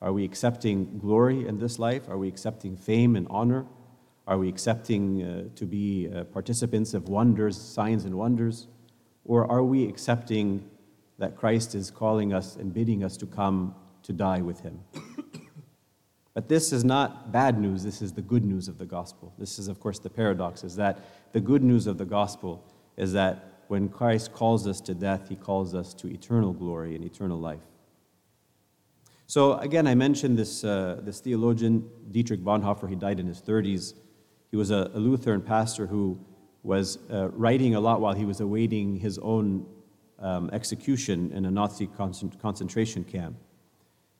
Are 0.00 0.10
we 0.10 0.24
accepting 0.24 0.98
glory 0.98 1.46
in 1.46 1.58
this 1.58 1.78
life? 1.78 2.08
Are 2.08 2.16
we 2.16 2.28
accepting 2.28 2.78
fame 2.78 3.14
and 3.14 3.26
honor? 3.28 3.66
Are 4.26 4.38
we 4.38 4.48
accepting 4.48 5.22
uh, 5.22 5.54
to 5.54 5.66
be 5.66 6.08
uh, 6.08 6.24
participants 6.24 6.94
of 6.94 7.10
wonders, 7.10 7.60
signs, 7.60 8.06
and 8.06 8.14
wonders? 8.14 8.68
Or 9.26 9.50
are 9.50 9.62
we 9.62 9.86
accepting 9.86 10.68
that 11.18 11.36
Christ 11.36 11.74
is 11.74 11.90
calling 11.90 12.32
us 12.32 12.56
and 12.56 12.72
bidding 12.72 13.04
us 13.04 13.18
to 13.18 13.26
come 13.26 13.74
to 14.02 14.14
die 14.14 14.40
with 14.40 14.60
him? 14.60 14.80
But 16.34 16.48
this 16.48 16.72
is 16.72 16.84
not 16.84 17.30
bad 17.30 17.60
news, 17.60 17.84
this 17.84 18.02
is 18.02 18.12
the 18.12 18.22
good 18.22 18.44
news 18.44 18.66
of 18.66 18.76
the 18.76 18.84
gospel. 18.84 19.32
This 19.38 19.58
is, 19.58 19.68
of 19.68 19.78
course, 19.78 20.00
the 20.00 20.10
paradox 20.10 20.64
is 20.64 20.74
that 20.76 20.98
the 21.32 21.40
good 21.40 21.62
news 21.62 21.86
of 21.86 21.96
the 21.96 22.04
gospel 22.04 22.64
is 22.96 23.12
that 23.12 23.53
when 23.68 23.88
Christ 23.88 24.32
calls 24.32 24.66
us 24.66 24.80
to 24.82 24.94
death, 24.94 25.28
he 25.28 25.36
calls 25.36 25.74
us 25.74 25.94
to 25.94 26.08
eternal 26.08 26.52
glory 26.52 26.94
and 26.94 27.04
eternal 27.04 27.38
life. 27.38 27.62
So, 29.26 29.54
again, 29.54 29.86
I 29.86 29.94
mentioned 29.94 30.38
this, 30.38 30.64
uh, 30.64 31.00
this 31.02 31.20
theologian, 31.20 31.88
Dietrich 32.10 32.40
Bonhoeffer, 32.40 32.88
he 32.88 32.94
died 32.94 33.18
in 33.18 33.26
his 33.26 33.40
30s. 33.40 33.94
He 34.50 34.56
was 34.56 34.70
a, 34.70 34.90
a 34.94 34.98
Lutheran 34.98 35.40
pastor 35.40 35.86
who 35.86 36.18
was 36.62 36.98
uh, 37.10 37.28
writing 37.30 37.74
a 37.74 37.80
lot 37.80 38.00
while 38.00 38.14
he 38.14 38.24
was 38.24 38.40
awaiting 38.40 38.96
his 38.96 39.18
own 39.18 39.66
um, 40.18 40.50
execution 40.52 41.32
in 41.32 41.44
a 41.44 41.50
Nazi 41.50 41.86
concentration 41.86 43.04
camp. 43.04 43.36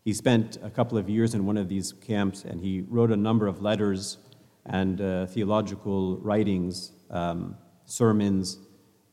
He 0.05 0.13
spent 0.13 0.59
a 0.63 0.69
couple 0.69 0.99
of 0.99 1.09
years 1.09 1.35
in 1.35 1.47
one 1.47 1.57
of 1.57 1.69
these 1.69 1.93
camps 1.93 2.45
and 2.45 2.61
he 2.61 2.83
wrote 2.83 3.11
a 3.11 3.17
number 3.17 3.47
of 3.47 3.63
letters 3.63 4.19
and 4.67 5.01
uh, 5.01 5.27
theological 5.27 6.19
writings, 6.19 6.93
um, 7.11 7.57
sermons, 7.87 8.59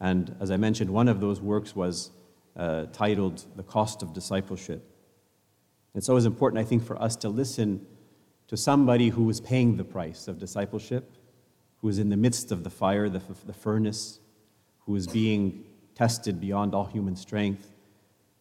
and 0.02 0.36
as 0.40 0.49
I 0.49 0.57
mentioned, 0.57 0.90
one 0.90 1.07
of 1.07 1.19
those 1.22 1.40
works 1.40 1.76
was 1.76 2.10
uh, 2.57 2.86
titled 2.91 3.45
The 3.56 3.61
Cost 3.61 4.02
of 4.02 4.14
Discipleship. 4.14 4.84
It's 5.94 6.10
always 6.10 6.26
important, 6.26 6.60
I 6.60 6.68
think, 6.68 6.84
for 6.84 6.99
us 6.99 7.15
to 7.18 7.30
listen 7.30 7.86
to 8.48 8.57
somebody 8.57 9.10
who 9.10 9.30
is 9.30 9.40
paying 9.40 9.78
the 9.78 9.84
price 9.84 10.28
of 10.28 10.40
discipleship, 10.40 11.11
who 11.82 11.88
is 11.88 11.99
in 11.99 12.10
the 12.10 12.18
midst 12.18 12.52
of 12.52 12.64
the 12.64 12.69
fire, 12.72 13.10
the, 13.10 13.22
the 13.45 13.53
furnace, 13.53 14.19
who 14.86 14.95
is 14.95 15.06
being 15.06 15.64
tested 15.94 16.41
beyond 16.41 16.73
all 16.73 16.86
human 16.86 17.15
strength. 17.15 17.72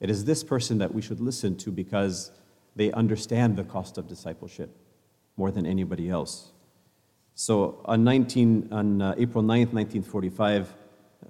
It 0.00 0.08
is 0.08 0.24
this 0.24 0.42
person 0.42 0.78
that 0.78 0.94
we 0.94 1.02
should 1.02 1.20
listen 1.20 1.56
to 1.58 1.70
because 1.70 2.30
they 2.74 2.90
understand 2.92 3.56
the 3.56 3.64
cost 3.64 3.98
of 3.98 4.08
discipleship 4.08 4.74
more 5.36 5.50
than 5.50 5.66
anybody 5.66 6.08
else. 6.08 6.52
So 7.34 7.82
on, 7.84 8.02
19, 8.02 8.68
on 8.72 9.02
uh, 9.02 9.14
April 9.18 9.44
9th, 9.44 9.74
1945, 9.74 10.74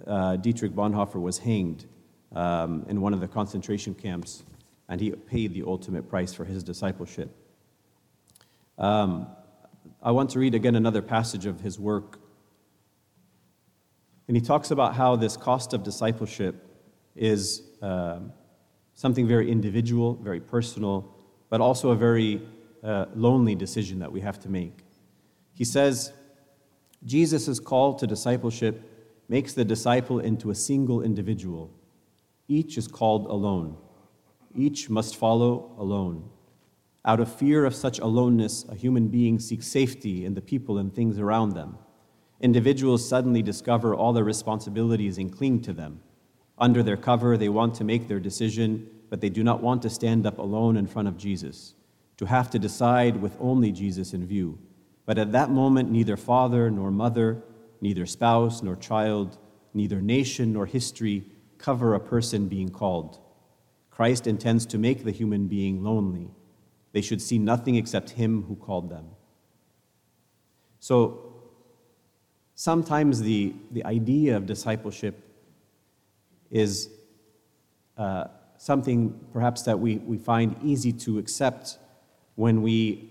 uh, 0.06 0.36
Dietrich 0.36 0.72
Bonhoeffer 0.72 1.20
was 1.20 1.38
hanged 1.38 1.86
um, 2.32 2.84
in 2.88 3.00
one 3.00 3.12
of 3.12 3.20
the 3.20 3.28
concentration 3.28 3.94
camps, 3.94 4.44
and 4.88 5.00
he 5.00 5.10
paid 5.10 5.54
the 5.54 5.62
ultimate 5.62 6.08
price 6.08 6.32
for 6.32 6.44
his 6.44 6.62
discipleship. 6.62 7.34
Um, 8.78 9.26
I 10.02 10.10
want 10.12 10.30
to 10.30 10.38
read 10.38 10.54
again 10.54 10.76
another 10.76 11.02
passage 11.02 11.46
of 11.46 11.60
his 11.60 11.78
work. 11.78 12.18
And 14.28 14.36
he 14.36 14.40
talks 14.40 14.70
about 14.70 14.94
how 14.94 15.16
this 15.16 15.36
cost 15.36 15.74
of 15.74 15.82
discipleship 15.82 16.66
is 17.16 17.62
uh, 17.82 18.20
something 18.94 19.26
very 19.26 19.50
individual, 19.50 20.14
very 20.14 20.40
personal, 20.40 21.14
but 21.48 21.60
also 21.60 21.90
a 21.90 21.96
very 21.96 22.40
uh, 22.82 23.06
lonely 23.14 23.54
decision 23.54 23.98
that 23.98 24.12
we 24.12 24.20
have 24.20 24.38
to 24.40 24.48
make. 24.48 24.84
He 25.52 25.64
says, 25.64 26.12
Jesus' 27.04 27.58
call 27.58 27.94
to 27.94 28.06
discipleship 28.06 28.89
makes 29.30 29.54
the 29.54 29.64
disciple 29.64 30.18
into 30.18 30.50
a 30.50 30.54
single 30.56 31.02
individual. 31.02 31.70
Each 32.48 32.76
is 32.76 32.88
called 32.88 33.26
alone. 33.26 33.76
Each 34.56 34.90
must 34.90 35.14
follow 35.14 35.72
alone. 35.78 36.28
Out 37.04 37.20
of 37.20 37.32
fear 37.32 37.64
of 37.64 37.76
such 37.76 38.00
aloneness, 38.00 38.66
a 38.68 38.74
human 38.74 39.06
being 39.06 39.38
seeks 39.38 39.68
safety 39.68 40.24
in 40.24 40.34
the 40.34 40.40
people 40.40 40.78
and 40.78 40.92
things 40.92 41.16
around 41.16 41.50
them. 41.50 41.78
Individuals 42.40 43.08
suddenly 43.08 43.40
discover 43.40 43.94
all 43.94 44.12
their 44.12 44.24
responsibilities 44.24 45.16
and 45.16 45.32
cling 45.32 45.62
to 45.62 45.72
them. 45.72 46.00
Under 46.58 46.82
their 46.82 46.96
cover, 46.96 47.36
they 47.36 47.48
want 47.48 47.76
to 47.76 47.84
make 47.84 48.08
their 48.08 48.18
decision, 48.18 48.88
but 49.10 49.20
they 49.20 49.28
do 49.28 49.44
not 49.44 49.62
want 49.62 49.80
to 49.82 49.90
stand 49.90 50.26
up 50.26 50.38
alone 50.38 50.76
in 50.76 50.88
front 50.88 51.06
of 51.06 51.16
Jesus, 51.16 51.74
to 52.16 52.26
have 52.26 52.50
to 52.50 52.58
decide 52.58 53.22
with 53.22 53.36
only 53.38 53.70
Jesus 53.70 54.12
in 54.12 54.26
view. 54.26 54.58
But 55.06 55.18
at 55.18 55.30
that 55.32 55.50
moment, 55.50 55.88
neither 55.88 56.16
father 56.16 56.68
nor 56.68 56.90
mother, 56.90 57.44
neither 57.80 58.06
spouse 58.06 58.62
nor 58.62 58.76
child, 58.76 59.38
neither 59.74 60.00
nation 60.00 60.52
nor 60.52 60.66
history 60.66 61.24
cover 61.58 61.94
a 61.94 62.00
person 62.00 62.48
being 62.48 62.68
called. 62.68 63.18
Christ 63.90 64.26
intends 64.26 64.66
to 64.66 64.78
make 64.78 65.04
the 65.04 65.10
human 65.10 65.46
being 65.46 65.82
lonely. 65.82 66.30
They 66.92 67.02
should 67.02 67.20
see 67.20 67.38
nothing 67.38 67.76
except 67.76 68.10
Him 68.10 68.44
who 68.44 68.56
called 68.56 68.90
them. 68.90 69.06
So, 70.78 71.34
sometimes 72.54 73.20
the, 73.20 73.54
the 73.70 73.84
idea 73.84 74.36
of 74.36 74.46
discipleship 74.46 75.22
is 76.50 76.88
uh, 77.96 78.24
something 78.56 79.18
perhaps 79.32 79.62
that 79.62 79.78
we, 79.78 79.96
we 79.98 80.18
find 80.18 80.56
easy 80.62 80.92
to 80.92 81.18
accept 81.18 81.78
when 82.34 82.62
we 82.62 83.10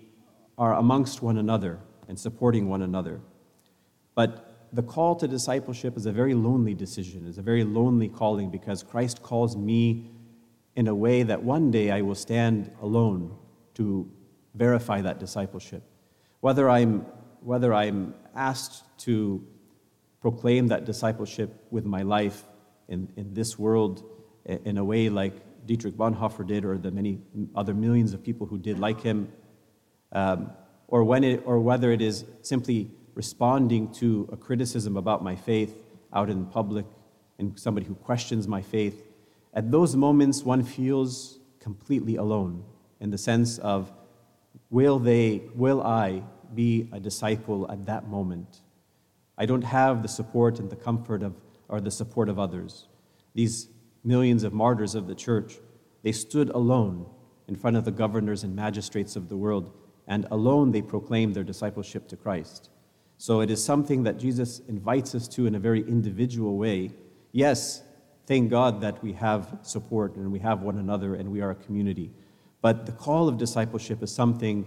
are 0.58 0.74
amongst 0.76 1.22
one 1.22 1.38
another 1.38 1.80
and 2.08 2.20
supporting 2.20 2.68
one 2.68 2.82
another. 2.82 3.22
But 4.16 4.49
the 4.72 4.84
call 4.84 5.16
to 5.16 5.28
discipleship 5.28 5.98
is 5.98 6.06
a 6.06 6.12
very 6.12 6.34
lonely 6.34 6.74
decision, 6.74 7.28
it's 7.28 7.38
a 7.38 7.42
very 7.42 7.64
lonely 7.64 8.08
calling 8.08 8.50
because 8.50 8.84
Christ 8.84 9.22
calls 9.24 9.56
me 9.56 10.12
in 10.76 10.88
a 10.88 10.96
way 10.96 11.24
that 11.24 11.44
one 11.44 11.72
day 11.72 11.92
I 11.92 12.02
will 12.02 12.16
stand 12.16 12.72
alone 12.82 13.36
to 13.76 14.10
verify 14.56 15.02
that 15.02 15.20
discipleship. 15.20 15.84
Whether 16.42 16.70
I'm, 16.70 17.06
whether 17.42 17.74
I'm 17.74 18.14
asked 18.36 18.84
to 19.00 19.46
proclaim 20.22 20.68
that 20.68 20.86
discipleship 20.86 21.66
with 21.72 21.86
my 21.86 22.02
life 22.04 22.44
in, 22.88 23.12
in 23.16 23.34
this 23.34 23.58
world 23.58 24.04
in 24.46 24.78
a 24.78 24.84
way 24.84 25.10
like 25.10 25.34
Dietrich 25.66 25.96
Bonhoeffer 25.96 26.46
did, 26.46 26.66
or 26.66 26.78
the 26.78 26.92
many 26.92 27.20
other 27.56 27.74
millions 27.74 28.14
of 28.14 28.24
people 28.24 28.48
who 28.48 28.58
did 28.58 28.80
like 28.80 29.02
him, 29.02 29.32
um, 30.12 30.52
or, 30.88 31.04
when 31.04 31.24
it, 31.24 31.44
or 31.46 31.60
whether 31.60 31.92
it 31.92 32.02
is 32.02 32.26
simply 32.42 32.90
responding 33.20 33.92
to 33.92 34.30
a 34.32 34.38
criticism 34.38 34.96
about 34.96 35.22
my 35.22 35.36
faith 35.36 35.84
out 36.14 36.30
in 36.30 36.46
public 36.46 36.86
and 37.38 37.60
somebody 37.60 37.86
who 37.86 37.94
questions 37.94 38.48
my 38.48 38.62
faith. 38.62 38.98
At 39.54 39.72
those 39.72 39.94
moments, 39.94 40.44
one 40.44 40.64
feels 40.64 41.38
completely 41.60 42.16
alone 42.16 42.64
in 43.02 43.10
the 43.10 43.18
sense 43.18 43.58
of 43.58 43.92
will 44.70 45.00
they, 45.00 45.42
will 45.54 45.82
I 45.82 46.24
be 46.56 46.88
a 46.94 47.00
disciple 47.02 47.70
at 47.70 47.86
that 47.88 48.08
moment? 48.08 48.62
I 49.38 49.46
don't 49.46 49.64
have 49.64 50.02
the 50.02 50.08
support 50.08 50.58
and 50.60 50.70
the 50.70 50.78
comfort 50.78 51.22
of 51.22 51.34
or 51.68 51.82
the 51.82 51.92
support 51.92 52.30
of 52.30 52.40
others. 52.40 52.88
These 53.36 53.68
millions 54.02 54.46
of 54.46 54.54
martyrs 54.54 54.96
of 54.96 55.08
the 55.08 55.20
church, 55.28 55.58
they 56.04 56.14
stood 56.14 56.50
alone 56.52 57.06
in 57.50 57.56
front 57.58 57.76
of 57.76 57.84
the 57.84 57.92
governors 57.92 58.46
and 58.46 58.56
magistrates 58.56 59.18
of 59.18 59.28
the 59.28 59.36
world, 59.36 59.74
and 60.08 60.26
alone 60.32 60.72
they 60.72 60.82
proclaimed 60.82 61.36
their 61.36 61.44
discipleship 61.44 62.08
to 62.08 62.16
Christ. 62.16 62.70
So 63.22 63.42
it 63.42 63.52
is 63.52 63.62
something 63.62 64.04
that 64.04 64.18
Jesus 64.18 64.60
invites 64.70 65.14
us 65.14 65.28
to 65.28 65.46
in 65.46 65.54
a 65.54 65.60
very 65.60 65.82
individual 65.82 66.56
way. 66.56 66.92
Yes, 67.34 67.84
thank 68.26 68.50
God 68.50 68.80
that 68.80 69.04
we 69.04 69.12
have 69.12 69.60
support 69.62 70.16
and 70.16 70.32
we 70.32 70.40
have 70.40 70.62
one 70.62 70.78
another 70.78 71.16
and 71.16 71.30
we 71.30 71.42
are 71.42 71.52
a 71.52 71.56
community. 71.56 72.14
But 72.62 72.86
the 72.86 72.94
call 72.94 73.28
of 73.28 73.38
discipleship 73.38 74.02
is 74.02 74.10
something 74.10 74.66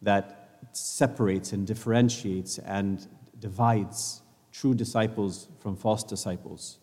that 0.00 0.60
separates 0.72 1.52
and 1.52 1.66
differentiates 1.66 2.56
and 2.56 3.06
divides 3.38 4.22
true 4.52 4.74
disciples 4.74 5.48
from 5.58 5.76
false 5.76 6.02
disciples. 6.02 6.78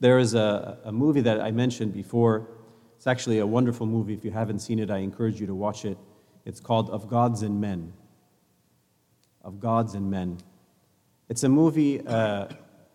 There 0.00 0.18
is 0.18 0.34
a, 0.34 0.80
a 0.82 0.90
movie 0.90 1.20
that 1.20 1.40
I 1.40 1.52
mentioned 1.52 1.92
before. 1.92 2.48
It's 2.96 3.06
actually 3.06 3.38
a 3.38 3.46
wonderful 3.46 3.86
movie. 3.86 4.12
If 4.14 4.24
you 4.24 4.32
haven't 4.32 4.58
seen 4.58 4.80
it, 4.80 4.90
I 4.90 4.98
encourage 4.98 5.40
you 5.40 5.46
to 5.46 5.54
watch 5.54 5.84
it. 5.84 5.98
It's 6.44 6.58
called 6.58 6.90
Of 6.90 7.06
Gods 7.06 7.42
and 7.42 7.60
Men. 7.60 7.92
Of 9.46 9.60
Gods 9.60 9.94
and 9.94 10.10
Men. 10.10 10.38
It's 11.28 11.44
a 11.44 11.48
movie, 11.48 12.04
uh, 12.04 12.48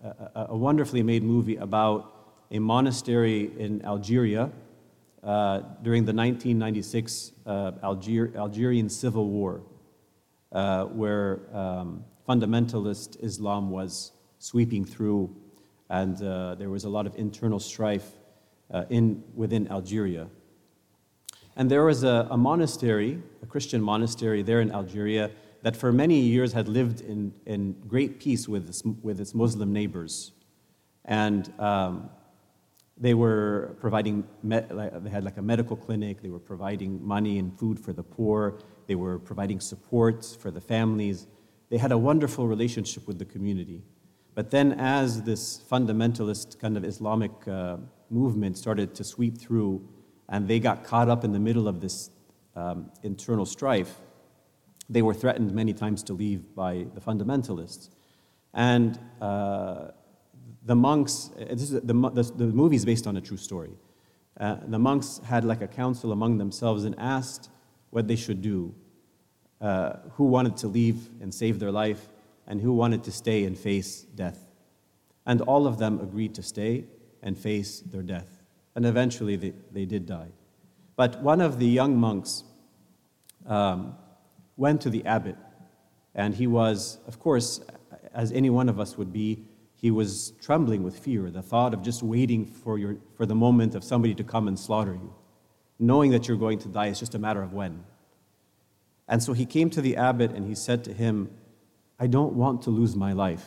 a, 0.04 0.48
a, 0.50 0.58
wonderfully 0.58 1.02
made 1.02 1.24
movie 1.24 1.56
about 1.56 2.36
a 2.52 2.60
monastery 2.60 3.50
in 3.58 3.84
Algeria 3.86 4.52
uh, 5.24 5.62
during 5.82 6.04
the 6.04 6.14
1996 6.14 7.32
uh, 7.46 7.72
Alger- 7.82 8.34
Algerian 8.36 8.90
Civil 8.90 9.28
War, 9.28 9.62
uh, 10.52 10.84
where 10.88 11.40
um, 11.56 12.04
fundamentalist 12.28 13.24
Islam 13.24 13.70
was 13.72 14.12
sweeping 14.40 14.84
through, 14.84 15.34
and 15.90 16.22
uh, 16.22 16.56
there 16.56 16.70
was 16.70 16.84
a 16.84 16.90
lot 16.90 17.08
of 17.08 17.16
internal 17.16 17.60
strife 17.60 18.12
uh, 18.74 18.84
in, 18.90 19.24
within 19.36 19.72
Algeria. 19.72 20.28
And 21.56 21.72
there 21.72 21.86
was 21.86 22.04
a, 22.04 22.28
a, 22.30 22.38
monastery, 22.38 23.22
a 23.42 23.46
Christian 23.46 23.82
monastery 23.82 24.42
there 24.42 24.60
in 24.60 24.70
Algeria, 24.72 25.32
that 25.64 25.76
for 25.76 25.92
many 25.92 26.20
years 26.20 26.54
had 26.54 26.68
lived 26.68 27.02
in, 27.02 27.34
in 27.46 27.74
great 27.88 28.20
peace 28.20 28.48
with 28.48 28.68
its, 28.68 28.84
with 28.84 29.20
its 29.20 29.34
Muslim 29.34 29.72
neighbors. 29.72 30.32
And 31.06 31.52
um, 31.60 32.10
they 32.98 33.14
were 33.14 33.76
providing, 33.80 34.28
they 34.44 35.10
had 35.10 35.24
like 35.24 35.38
a 35.38 35.42
medical 35.42 35.76
clinic, 35.76 36.22
they 36.22 36.30
were 36.30 36.40
providing 36.40 37.06
money 37.06 37.40
and 37.40 37.58
food 37.58 37.80
for 37.80 37.94
the 37.94 38.04
poor, 38.04 38.60
they 38.88 38.96
were 38.96 39.20
providing 39.20 39.60
support 39.60 40.26
for 40.40 40.52
the 40.52 40.62
families. 40.62 41.28
They 41.70 41.78
had 41.78 41.92
a 41.92 41.98
wonderful 41.98 42.48
relationship 42.48 43.08
with 43.08 43.18
the 43.18 43.26
community. 43.26 43.82
But 44.34 44.52
then, 44.52 44.74
as 44.74 45.24
this 45.24 45.62
fundamentalist 45.70 46.60
kind 46.60 46.78
of 46.78 46.84
Islamic 46.84 47.32
uh, 47.48 47.78
movement 48.10 48.58
started 48.58 48.94
to 48.96 49.04
sweep 49.04 49.38
through, 49.38 49.88
and 50.30 50.48
they 50.48 50.60
got 50.60 50.84
caught 50.84 51.10
up 51.10 51.24
in 51.24 51.32
the 51.32 51.40
middle 51.40 51.68
of 51.68 51.82
this 51.82 52.10
um, 52.56 52.92
internal 53.04 53.46
strife, 53.46 53.96
they 54.92 55.02
were 55.02 55.14
threatened 55.14 55.54
many 55.54 55.74
times 55.74 56.04
to 56.04 56.14
leave 56.14 56.54
by 56.54 56.86
the 56.94 57.00
fundamentalists. 57.02 57.90
And 58.54 59.00
uh, 59.22 59.92
the 60.66 60.76
monks, 60.76 61.32
uh, 61.40 61.46
this 61.46 61.72
is, 61.72 61.72
the, 61.72 61.94
the, 61.94 62.24
the 62.36 62.46
movie 62.48 62.76
is 62.76 62.86
based 62.86 63.08
on 63.08 63.16
a 63.16 63.22
true 63.22 63.38
story. 63.38 63.72
Uh, 64.40 64.58
the 64.68 64.80
monks 64.80 65.22
had 65.26 65.46
like 65.46 65.62
a 65.62 65.68
council 65.68 66.12
among 66.12 66.38
themselves 66.38 66.84
and 66.84 66.96
asked 67.00 67.50
what 67.92 68.08
they 68.08 68.18
should 68.18 68.42
do 68.42 68.76
uh, 69.62 69.94
who 70.16 70.26
wanted 70.26 70.58
to 70.58 70.68
leave 70.68 71.10
and 71.22 71.34
save 71.34 71.60
their 71.60 71.72
life 71.72 72.10
and 72.48 72.60
who 72.60 72.74
wanted 72.74 73.04
to 73.04 73.12
stay 73.12 73.46
and 73.46 73.58
face 73.58 74.02
death. 74.02 74.40
And 75.26 75.42
all 75.42 75.68
of 75.68 75.78
them 75.78 76.02
agreed 76.02 76.36
to 76.36 76.44
stay 76.44 76.86
and 77.22 77.38
face 77.38 77.80
their 77.80 78.02
death. 78.02 78.42
And 78.76 78.86
eventually 78.86 79.36
they, 79.38 79.54
they 79.72 79.86
did 79.86 80.06
die. 80.06 80.32
But 80.96 81.22
one 81.22 81.40
of 81.40 81.60
the 81.60 81.68
young 81.68 81.96
monks 81.98 82.44
um, 83.46 83.96
went 84.62 84.80
to 84.80 84.92
the 84.92 85.04
abbot, 85.08 85.36
and 86.14 86.36
he 86.36 86.46
was, 86.46 87.00
of 87.08 87.20
course, 87.20 87.60
as 88.14 88.32
any 88.32 88.52
one 88.52 88.70
of 88.70 88.80
us 88.80 88.96
would 88.96 89.12
be, 89.12 89.44
he 89.74 89.90
was 89.90 90.34
trembling 90.40 90.84
with 90.84 91.00
fear, 91.00 91.32
the 91.32 91.42
thought 91.42 91.74
of 91.74 91.82
just 91.82 92.04
waiting 92.04 92.46
for, 92.46 92.78
your, 92.78 92.98
for 93.18 93.26
the 93.26 93.34
moment 93.34 93.74
of 93.74 93.84
somebody 93.84 94.14
to 94.14 94.24
come 94.24 94.48
and 94.48 94.60
slaughter 94.60 94.94
you. 94.94 95.16
Knowing 95.80 96.12
that 96.12 96.28
you're 96.28 96.38
going 96.38 96.60
to 96.60 96.68
die 96.68 96.86
is 96.86 97.00
just 97.00 97.16
a 97.16 97.20
matter 97.20 97.42
of 97.42 97.54
when. 97.54 97.84
And 99.08 99.24
so 99.24 99.34
he 99.34 99.48
came 99.48 99.72
to 99.72 99.82
the 99.82 99.98
abbot 99.98 100.30
and 100.32 100.46
he 100.46 100.54
said 100.54 100.84
to 100.84 100.94
him, 100.94 101.32
I 102.00 102.06
don't 102.06 102.34
want 102.34 102.62
to 102.64 102.70
lose 102.70 102.96
my 102.96 103.14
life. 103.14 103.46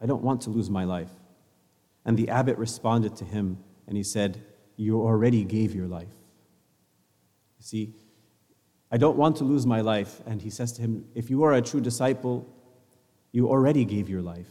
I 0.00 0.06
don't 0.06 0.22
want 0.22 0.42
to 0.42 0.50
lose 0.50 0.70
my 0.70 0.84
life. 0.84 1.10
And 2.04 2.16
the 2.16 2.28
abbot 2.28 2.58
responded 2.58 3.16
to 3.16 3.24
him 3.24 3.58
and 3.88 3.96
he 3.96 4.04
said, 4.04 4.40
You 4.76 5.00
already 5.00 5.42
gave 5.42 5.74
your 5.74 5.88
life. 5.88 6.14
You 7.58 7.64
see, 7.64 7.94
I 8.94 8.96
don't 8.96 9.16
want 9.16 9.34
to 9.38 9.44
lose 9.44 9.66
my 9.66 9.80
life. 9.80 10.22
And 10.24 10.40
he 10.40 10.50
says 10.50 10.70
to 10.74 10.82
him, 10.82 11.04
If 11.16 11.28
you 11.28 11.42
are 11.42 11.52
a 11.52 11.60
true 11.60 11.80
disciple, 11.80 12.46
you 13.32 13.48
already 13.48 13.84
gave 13.84 14.08
your 14.08 14.22
life. 14.22 14.46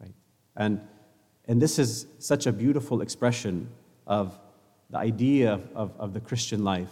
Right? 0.00 0.14
And, 0.56 0.80
and 1.46 1.60
this 1.60 1.78
is 1.78 2.06
such 2.18 2.46
a 2.46 2.52
beautiful 2.52 3.02
expression 3.02 3.68
of 4.06 4.38
the 4.88 4.96
idea 4.96 5.52
of, 5.52 5.68
of, 5.74 5.92
of 5.98 6.14
the 6.14 6.20
Christian 6.20 6.64
life 6.64 6.88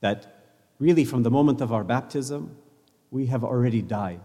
that 0.00 0.46
really 0.78 1.04
from 1.04 1.24
the 1.24 1.30
moment 1.30 1.60
of 1.60 1.74
our 1.74 1.84
baptism, 1.84 2.56
we 3.10 3.26
have 3.26 3.44
already 3.44 3.82
died. 3.82 4.22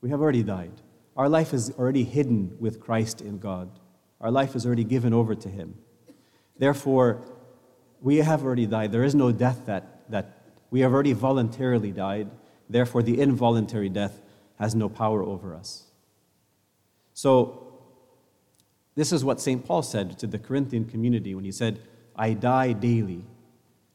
We 0.00 0.10
have 0.10 0.20
already 0.20 0.44
died. 0.44 0.82
Our 1.16 1.28
life 1.28 1.52
is 1.52 1.72
already 1.80 2.04
hidden 2.04 2.56
with 2.60 2.78
Christ 2.78 3.20
in 3.20 3.40
God. 3.40 3.68
Our 4.20 4.30
life 4.30 4.54
is 4.54 4.66
already 4.66 4.84
given 4.84 5.12
over 5.14 5.34
to 5.34 5.48
Him. 5.48 5.74
Therefore, 6.56 7.22
we 8.00 8.18
have 8.18 8.44
already 8.44 8.66
died. 8.66 8.92
There 8.92 9.02
is 9.02 9.16
no 9.16 9.32
death 9.32 9.66
that, 9.66 10.08
that 10.12 10.39
we 10.70 10.80
have 10.80 10.92
already 10.92 11.12
voluntarily 11.12 11.92
died. 11.92 12.30
Therefore, 12.68 13.02
the 13.02 13.20
involuntary 13.20 13.88
death 13.88 14.20
has 14.58 14.74
no 14.74 14.88
power 14.88 15.22
over 15.22 15.54
us. 15.54 15.84
So, 17.14 17.66
this 18.94 19.12
is 19.12 19.24
what 19.24 19.40
St. 19.40 19.64
Paul 19.64 19.82
said 19.82 20.18
to 20.18 20.26
the 20.26 20.38
Corinthian 20.38 20.84
community 20.84 21.34
when 21.34 21.44
he 21.44 21.52
said, 21.52 21.80
I 22.14 22.34
die 22.34 22.72
daily. 22.72 23.24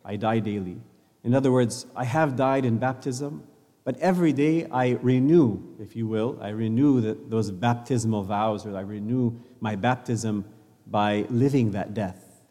I 0.04 0.16
die 0.16 0.40
daily. 0.40 0.78
In 1.24 1.34
other 1.34 1.52
words, 1.52 1.86
I 1.96 2.06
have 2.06 2.36
died 2.36 2.66
in 2.66 2.78
baptism, 2.78 3.44
but 3.84 3.98
every 4.00 4.34
day 4.34 4.66
I 4.72 4.92
renew, 5.02 5.60
if 5.80 5.96
you 5.96 6.08
will, 6.08 6.38
I 6.42 6.50
renew 6.50 7.02
the, 7.02 7.18
those 7.28 7.52
baptismal 7.52 8.24
vows, 8.24 8.66
or 8.66 8.76
I 8.76 8.82
renew 8.82 9.40
my 9.60 9.76
baptism 9.76 10.46
by 10.88 11.26
living 11.30 11.72
that 11.72 11.94
death. 11.94 12.42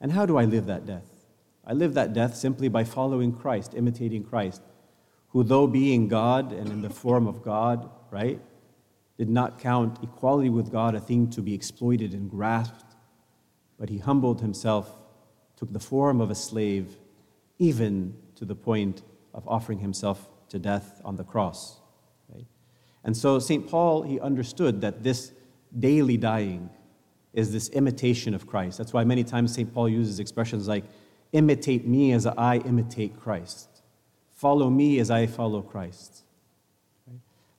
And 0.00 0.12
how 0.12 0.26
do 0.26 0.36
I 0.36 0.44
live 0.44 0.66
that 0.66 0.86
death? 0.86 1.07
I 1.68 1.74
live 1.74 1.92
that 1.94 2.14
death 2.14 2.34
simply 2.34 2.68
by 2.68 2.84
following 2.84 3.30
Christ, 3.30 3.74
imitating 3.74 4.24
Christ, 4.24 4.62
who, 5.28 5.44
though 5.44 5.66
being 5.66 6.08
God 6.08 6.50
and 6.50 6.68
in 6.70 6.80
the 6.80 6.88
form 6.88 7.26
of 7.26 7.42
God, 7.42 7.90
right, 8.10 8.40
did 9.18 9.28
not 9.28 9.58
count 9.58 9.98
equality 10.02 10.48
with 10.48 10.72
God 10.72 10.94
a 10.94 11.00
thing 11.00 11.28
to 11.30 11.42
be 11.42 11.52
exploited 11.52 12.14
and 12.14 12.30
grasped, 12.30 12.96
but 13.78 13.90
he 13.90 13.98
humbled 13.98 14.40
himself, 14.40 14.96
took 15.56 15.70
the 15.70 15.78
form 15.78 16.22
of 16.22 16.30
a 16.30 16.34
slave, 16.34 16.96
even 17.58 18.14
to 18.36 18.46
the 18.46 18.54
point 18.54 19.02
of 19.34 19.46
offering 19.46 19.80
himself 19.80 20.26
to 20.48 20.58
death 20.58 21.02
on 21.04 21.16
the 21.16 21.24
cross. 21.24 21.80
Right? 22.32 22.46
And 23.04 23.14
so 23.14 23.38
St. 23.38 23.68
Paul, 23.68 24.02
he 24.02 24.18
understood 24.18 24.80
that 24.80 25.02
this 25.02 25.32
daily 25.78 26.16
dying 26.16 26.70
is 27.34 27.52
this 27.52 27.68
imitation 27.68 28.32
of 28.32 28.46
Christ. 28.46 28.78
That's 28.78 28.94
why 28.94 29.04
many 29.04 29.22
times 29.22 29.52
St. 29.52 29.72
Paul 29.74 29.90
uses 29.90 30.18
expressions 30.18 30.66
like, 30.66 30.84
imitate 31.32 31.86
me 31.86 32.12
as 32.12 32.26
I 32.26 32.58
imitate 32.58 33.18
Christ. 33.18 33.82
Follow 34.34 34.70
me 34.70 34.98
as 34.98 35.10
I 35.10 35.26
follow 35.26 35.62
Christ. 35.62 36.22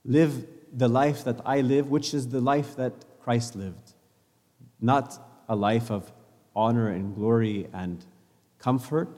Live 0.06 0.48
the 0.74 0.88
life 0.88 1.24
that 1.24 1.42
I 1.46 1.62
live, 1.62 1.90
which 1.90 2.14
is 2.14 2.30
the 2.30 2.42
life 2.42 2.76
that 2.76 2.94
Christ 3.22 3.56
lived. 3.56 3.94
Not 4.80 5.20
a 5.48 5.56
life 5.56 5.92
of 5.92 6.12
honor 6.56 6.90
and 6.90 7.16
glory 7.16 7.68
and 7.74 8.06
comfort, 8.60 9.10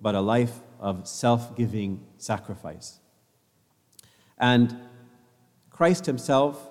but 0.00 0.14
a 0.14 0.20
life 0.20 0.60
of 0.80 1.06
self 1.06 1.56
giving 1.56 2.04
sacrifice. 2.16 2.98
And 4.38 4.76
Christ 5.70 6.06
Himself 6.06 6.70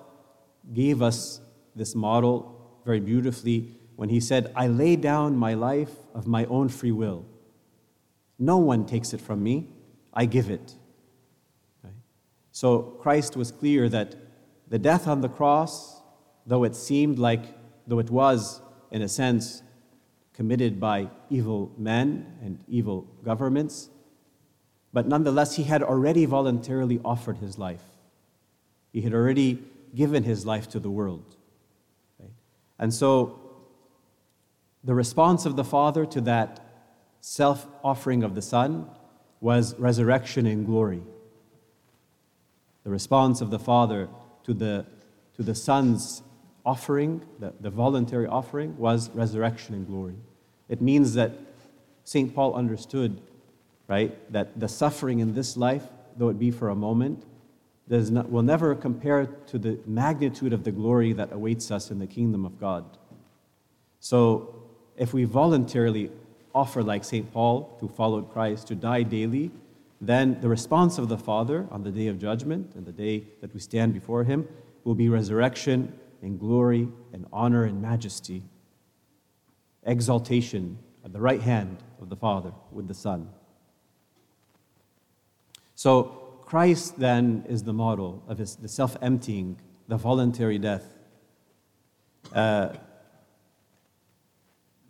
gave 0.72 1.02
us 1.02 1.40
this 1.74 1.94
model 1.94 2.80
very 2.84 3.00
beautifully 3.00 3.78
when 3.96 4.08
He 4.08 4.20
said, 4.20 4.52
I 4.54 4.66
lay 4.66 4.96
down 4.96 5.36
my 5.36 5.54
life 5.54 5.92
of 6.14 6.26
my 6.26 6.44
own 6.46 6.68
free 6.68 6.92
will. 6.92 7.24
No 8.38 8.58
one 8.58 8.86
takes 8.86 9.12
it 9.12 9.20
from 9.20 9.42
me, 9.42 9.68
I 10.12 10.26
give 10.26 10.50
it. 10.50 10.74
So 12.50 12.82
Christ 13.00 13.36
was 13.36 13.50
clear 13.50 13.88
that 13.88 14.14
the 14.68 14.78
death 14.78 15.08
on 15.08 15.22
the 15.22 15.28
cross, 15.28 16.02
though 16.46 16.64
it 16.64 16.76
seemed 16.76 17.18
like, 17.18 17.44
though 17.86 17.98
it 17.98 18.10
was, 18.10 18.60
in 18.90 19.00
a 19.00 19.08
sense, 19.08 19.62
committed 20.34 20.78
by 20.78 21.08
evil 21.30 21.72
men 21.78 22.26
and 22.42 22.58
evil 22.68 23.06
governments, 23.24 23.88
but 24.92 25.06
nonetheless, 25.06 25.56
he 25.56 25.62
had 25.62 25.82
already 25.82 26.26
voluntarily 26.26 27.00
offered 27.04 27.38
his 27.38 27.58
life. 27.58 27.82
He 28.92 29.00
had 29.00 29.14
already 29.14 29.62
given 29.94 30.22
his 30.24 30.44
life 30.44 30.68
to 30.70 30.80
the 30.80 30.90
world. 30.90 31.36
And 32.78 32.92
so, 32.92 33.41
the 34.84 34.94
response 34.94 35.46
of 35.46 35.56
the 35.56 35.64
Father 35.64 36.04
to 36.06 36.20
that 36.22 36.60
self 37.20 37.66
offering 37.84 38.22
of 38.22 38.34
the 38.34 38.42
Son 38.42 38.88
was 39.40 39.78
resurrection 39.78 40.46
in 40.46 40.64
glory. 40.64 41.02
The 42.84 42.90
response 42.90 43.40
of 43.40 43.50
the 43.50 43.58
Father 43.58 44.08
to 44.44 44.54
the, 44.54 44.86
to 45.36 45.42
the 45.42 45.54
Son's 45.54 46.22
offering, 46.64 47.22
the, 47.38 47.52
the 47.60 47.70
voluntary 47.70 48.26
offering, 48.26 48.76
was 48.76 49.10
resurrection 49.10 49.74
in 49.74 49.84
glory. 49.84 50.16
It 50.68 50.80
means 50.80 51.14
that 51.14 51.32
St. 52.04 52.34
Paul 52.34 52.54
understood, 52.54 53.20
right, 53.88 54.32
that 54.32 54.58
the 54.58 54.68
suffering 54.68 55.20
in 55.20 55.34
this 55.34 55.56
life, 55.56 55.84
though 56.16 56.28
it 56.28 56.38
be 56.38 56.50
for 56.50 56.68
a 56.68 56.74
moment, 56.74 57.24
does 57.88 58.10
not, 58.10 58.30
will 58.30 58.42
never 58.42 58.74
compare 58.74 59.26
to 59.26 59.58
the 59.58 59.78
magnitude 59.86 60.52
of 60.52 60.64
the 60.64 60.72
glory 60.72 61.12
that 61.12 61.32
awaits 61.32 61.70
us 61.70 61.90
in 61.90 61.98
the 61.98 62.06
kingdom 62.06 62.44
of 62.44 62.58
God. 62.58 62.84
So, 64.00 64.61
if 64.96 65.12
we 65.12 65.24
voluntarily 65.24 66.10
offer, 66.54 66.82
like 66.82 67.04
St. 67.04 67.32
Paul, 67.32 67.76
who 67.80 67.88
followed 67.88 68.30
Christ, 68.32 68.68
to 68.68 68.74
die 68.74 69.02
daily, 69.02 69.50
then 70.00 70.40
the 70.40 70.48
response 70.48 70.98
of 70.98 71.08
the 71.08 71.16
Father 71.16 71.66
on 71.70 71.82
the 71.82 71.90
day 71.90 72.08
of 72.08 72.18
judgment 72.18 72.74
and 72.74 72.84
the 72.84 72.92
day 72.92 73.24
that 73.40 73.54
we 73.54 73.60
stand 73.60 73.94
before 73.94 74.24
Him 74.24 74.48
will 74.84 74.94
be 74.94 75.08
resurrection 75.08 75.98
and 76.22 76.38
glory 76.38 76.88
and 77.12 77.26
honor 77.32 77.64
and 77.64 77.80
majesty, 77.80 78.42
exaltation 79.84 80.78
at 81.04 81.12
the 81.12 81.20
right 81.20 81.40
hand 81.40 81.78
of 82.00 82.08
the 82.08 82.16
Father 82.16 82.52
with 82.70 82.88
the 82.88 82.94
Son. 82.94 83.28
So, 85.74 86.18
Christ 86.44 86.98
then 86.98 87.44
is 87.48 87.62
the 87.62 87.72
model 87.72 88.22
of 88.28 88.38
his, 88.38 88.56
the 88.56 88.68
self 88.68 88.96
emptying, 89.00 89.58
the 89.88 89.96
voluntary 89.96 90.58
death. 90.58 90.84
Uh, 92.32 92.74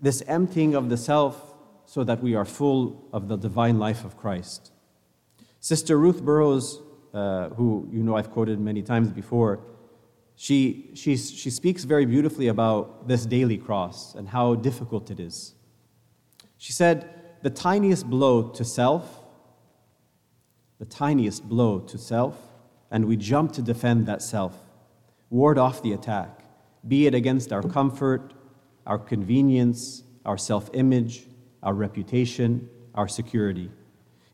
this 0.02 0.22
emptying 0.26 0.74
of 0.74 0.90
the 0.90 0.96
self 0.96 1.54
so 1.86 2.04
that 2.04 2.22
we 2.22 2.34
are 2.34 2.44
full 2.44 3.08
of 3.12 3.28
the 3.28 3.36
divine 3.36 3.78
life 3.78 4.04
of 4.04 4.16
Christ. 4.16 4.72
Sister 5.60 5.96
Ruth 5.96 6.22
Burrows, 6.22 6.82
uh, 7.14 7.50
who 7.50 7.88
you 7.92 8.02
know 8.02 8.16
I've 8.16 8.30
quoted 8.30 8.58
many 8.58 8.82
times 8.82 9.10
before, 9.10 9.60
she, 10.34 10.90
she, 10.94 11.16
she 11.16 11.50
speaks 11.50 11.84
very 11.84 12.04
beautifully 12.04 12.48
about 12.48 13.06
this 13.06 13.26
daily 13.26 13.58
cross 13.58 14.14
and 14.14 14.28
how 14.28 14.56
difficult 14.56 15.10
it 15.10 15.20
is. 15.20 15.54
She 16.58 16.72
said, 16.72 17.08
The 17.42 17.50
tiniest 17.50 18.10
blow 18.10 18.48
to 18.48 18.64
self, 18.64 19.20
the 20.80 20.84
tiniest 20.86 21.48
blow 21.48 21.78
to 21.78 21.96
self, 21.96 22.36
and 22.90 23.04
we 23.04 23.16
jump 23.16 23.52
to 23.52 23.62
defend 23.62 24.06
that 24.06 24.20
self, 24.20 24.56
ward 25.30 25.58
off 25.58 25.82
the 25.82 25.92
attack, 25.92 26.40
be 26.88 27.06
it 27.06 27.14
against 27.14 27.52
our 27.52 27.62
comfort, 27.62 28.32
our 28.86 28.98
convenience, 28.98 30.02
our 30.24 30.38
self 30.38 30.70
image, 30.72 31.26
our 31.62 31.74
reputation, 31.74 32.68
our 32.94 33.08
security. 33.08 33.70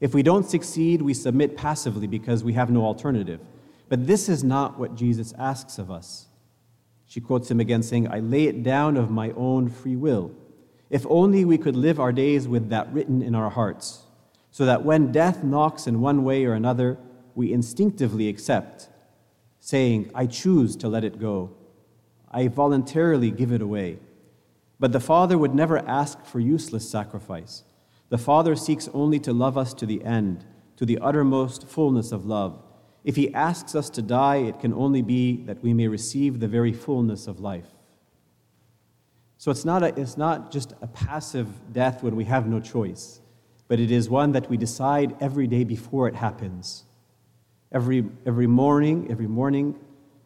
If 0.00 0.14
we 0.14 0.22
don't 0.22 0.48
succeed, 0.48 1.02
we 1.02 1.14
submit 1.14 1.56
passively 1.56 2.06
because 2.06 2.44
we 2.44 2.52
have 2.52 2.70
no 2.70 2.84
alternative. 2.84 3.40
But 3.88 4.06
this 4.06 4.28
is 4.28 4.44
not 4.44 4.78
what 4.78 4.94
Jesus 4.94 5.32
asks 5.38 5.78
of 5.78 5.90
us. 5.90 6.26
She 7.06 7.20
quotes 7.20 7.50
him 7.50 7.58
again, 7.58 7.82
saying, 7.82 8.08
I 8.08 8.20
lay 8.20 8.44
it 8.44 8.62
down 8.62 8.96
of 8.96 9.10
my 9.10 9.30
own 9.30 9.70
free 9.70 9.96
will. 9.96 10.30
If 10.90 11.06
only 11.08 11.44
we 11.44 11.58
could 11.58 11.76
live 11.76 11.98
our 11.98 12.12
days 12.12 12.46
with 12.46 12.68
that 12.68 12.92
written 12.92 13.22
in 13.22 13.34
our 13.34 13.50
hearts, 13.50 14.02
so 14.50 14.64
that 14.66 14.84
when 14.84 15.12
death 15.12 15.42
knocks 15.42 15.86
in 15.86 16.00
one 16.00 16.22
way 16.22 16.44
or 16.44 16.52
another, 16.52 16.98
we 17.34 17.52
instinctively 17.52 18.28
accept, 18.28 18.88
saying, 19.60 20.10
I 20.14 20.26
choose 20.26 20.76
to 20.76 20.88
let 20.88 21.04
it 21.04 21.18
go. 21.18 21.50
I 22.30 22.48
voluntarily 22.48 23.30
give 23.30 23.52
it 23.52 23.62
away. 23.62 23.98
But 24.80 24.92
the 24.92 25.00
Father 25.00 25.36
would 25.36 25.54
never 25.54 25.78
ask 25.78 26.24
for 26.24 26.40
useless 26.40 26.88
sacrifice. 26.88 27.64
The 28.10 28.18
Father 28.18 28.54
seeks 28.56 28.88
only 28.94 29.18
to 29.20 29.32
love 29.32 29.58
us 29.58 29.74
to 29.74 29.86
the 29.86 30.04
end, 30.04 30.44
to 30.76 30.86
the 30.86 30.98
uttermost 30.98 31.66
fullness 31.66 32.12
of 32.12 32.24
love. 32.24 32.62
If 33.04 33.16
He 33.16 33.34
asks 33.34 33.74
us 33.74 33.90
to 33.90 34.02
die, 34.02 34.36
it 34.36 34.60
can 34.60 34.72
only 34.72 35.02
be 35.02 35.44
that 35.44 35.62
we 35.62 35.74
may 35.74 35.88
receive 35.88 36.40
the 36.40 36.48
very 36.48 36.72
fullness 36.72 37.26
of 37.26 37.40
life. 37.40 37.66
So 39.36 39.50
it's 39.50 39.64
not, 39.64 39.82
a, 39.82 39.98
it's 40.00 40.16
not 40.16 40.50
just 40.50 40.72
a 40.82 40.86
passive 40.88 41.72
death 41.72 42.02
when 42.02 42.16
we 42.16 42.24
have 42.24 42.48
no 42.48 42.60
choice, 42.60 43.20
but 43.68 43.78
it 43.78 43.90
is 43.90 44.08
one 44.08 44.32
that 44.32 44.50
we 44.50 44.56
decide 44.56 45.14
every 45.20 45.46
day 45.46 45.64
before 45.64 46.08
it 46.08 46.16
happens. 46.16 46.84
Every, 47.70 48.04
every 48.26 48.46
morning, 48.46 49.08
every 49.10 49.28
morning, 49.28 49.78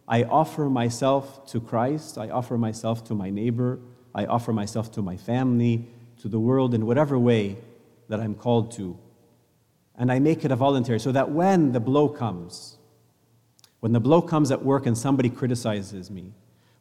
I 0.09 0.23
offer 0.24 0.70
myself 0.70 1.47
to 1.47 1.61
Christ, 1.61 2.16
I 2.16 2.31
offer 2.31 2.57
myself 2.57 3.05
to 3.05 3.15
my 3.15 3.31
neighbor, 3.31 3.81
I 4.14 4.26
offer 4.26 4.52
myself 4.52 4.90
to 4.93 5.02
my 5.02 5.16
family, 5.16 5.89
to 6.20 6.28
the 6.28 6.39
world 6.39 6.74
in 6.74 6.86
whatever 6.86 7.18
way 7.18 7.59
that 8.09 8.20
I'm 8.20 8.34
called 8.34 8.72
to. 8.72 8.98
And 9.97 10.10
I 10.10 10.18
make 10.18 10.44
it 10.44 10.51
a 10.51 10.56
voluntary 10.56 11.01
so 11.01 11.12
that 11.12 11.30
when 11.30 11.72
the 11.72 11.80
blow 11.80 12.09
comes, 12.09 12.78
when 13.80 13.93
the 13.93 14.01
blow 14.01 14.22
comes 14.22 14.51
at 14.51 14.64
work 14.64 14.86
and 14.86 14.97
somebody 14.97 15.28
criticizes 15.28 16.10
me, 16.10 16.32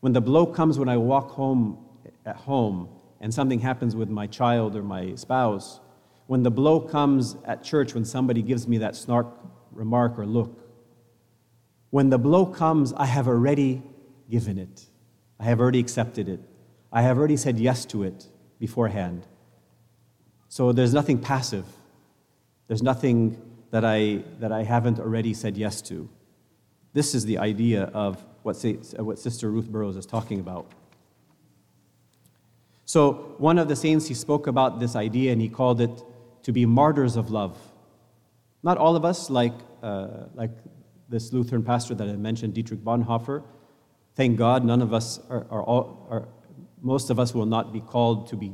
when 0.02 0.14
the 0.14 0.22
blow 0.22 0.46
comes 0.46 0.78
when 0.78 0.90
I 0.90 0.98
walk 0.98 1.32
home 1.32 1.78
at 2.26 2.36
home 2.36 2.90
and 3.20 3.34
something 3.34 3.60
happens 3.60 3.96
with 3.96 4.10
my 4.10 4.28
child 4.28 4.76
or 4.76 4.84
my 4.84 5.16
spouse, 5.16 5.80
when 6.28 6.44
the 6.44 6.52
blow 6.52 6.80
comes 6.80 7.36
at 7.46 7.64
church 7.64 7.94
when 7.94 8.06
somebody 8.06 8.42
gives 8.42 8.68
me 8.68 8.78
that 8.80 8.96
snark 8.96 9.28
remark 9.72 10.18
or 10.18 10.26
look, 10.26 10.60
when 11.90 12.10
the 12.10 12.18
blow 12.18 12.46
comes, 12.46 12.94
I 12.94 13.06
have 13.06 13.28
already 13.28 13.84
given 14.30 14.58
it. 14.58 14.86
I 15.40 15.46
have 15.46 15.60
already 15.60 15.80
accepted 15.80 16.30
it. 16.30 16.40
I 16.92 17.02
have 17.02 17.18
already 17.18 17.38
said 17.38 17.60
yes 17.60 17.86
to 17.86 18.04
it 18.04 18.28
beforehand. 18.60 19.26
So 20.50 20.72
there's 20.72 20.94
nothing 20.94 21.20
passive. 21.20 21.66
There's 22.68 22.84
nothing 22.84 23.42
that 23.72 23.86
I, 23.86 24.24
that 24.40 24.52
I 24.52 24.64
haven't 24.64 25.00
already 25.00 25.34
said 25.34 25.58
yes 25.58 25.82
to. 25.84 26.10
This 26.94 27.16
is 27.16 27.26
the 27.26 27.38
idea 27.38 27.84
of 27.94 28.24
what, 28.44 28.62
what 28.98 29.20
Sister 29.20 29.50
Ruth 29.50 29.70
Burrows 29.70 29.96
is 29.96 30.06
talking 30.06 30.40
about. 30.40 30.72
So, 32.86 33.36
one 33.38 33.58
of 33.58 33.70
the 33.70 33.76
saints, 33.78 34.08
he 34.08 34.14
spoke 34.14 34.48
about 34.48 34.82
this 34.82 34.98
idea 34.98 35.32
and 35.32 35.42
he 35.42 35.48
called 35.48 35.80
it 35.80 36.04
to 36.44 36.52
be 36.52 36.66
martyrs 36.66 37.16
of 37.16 37.32
love. 37.32 37.58
Not 38.64 38.78
all 38.78 38.98
of 38.98 39.06
us, 39.06 39.30
like, 39.30 39.54
uh, 39.82 40.26
like 40.34 40.52
this 41.08 41.32
Lutheran 41.32 41.64
pastor 41.64 41.96
that 41.96 42.10
I 42.10 42.18
mentioned, 42.18 42.54
Dietrich 42.54 42.82
Bonhoeffer. 42.82 43.44
Thank 44.16 44.38
God, 44.38 44.66
none 44.66 44.82
of 44.82 44.94
us 44.94 45.22
are, 45.30 45.48
are, 45.50 45.64
all, 45.64 46.06
are, 46.10 46.28
most 46.82 47.10
of 47.10 47.20
us 47.20 47.34
will 47.34 47.46
not 47.46 47.72
be 47.72 47.80
called 47.80 48.28
to 48.28 48.36
be 48.36 48.54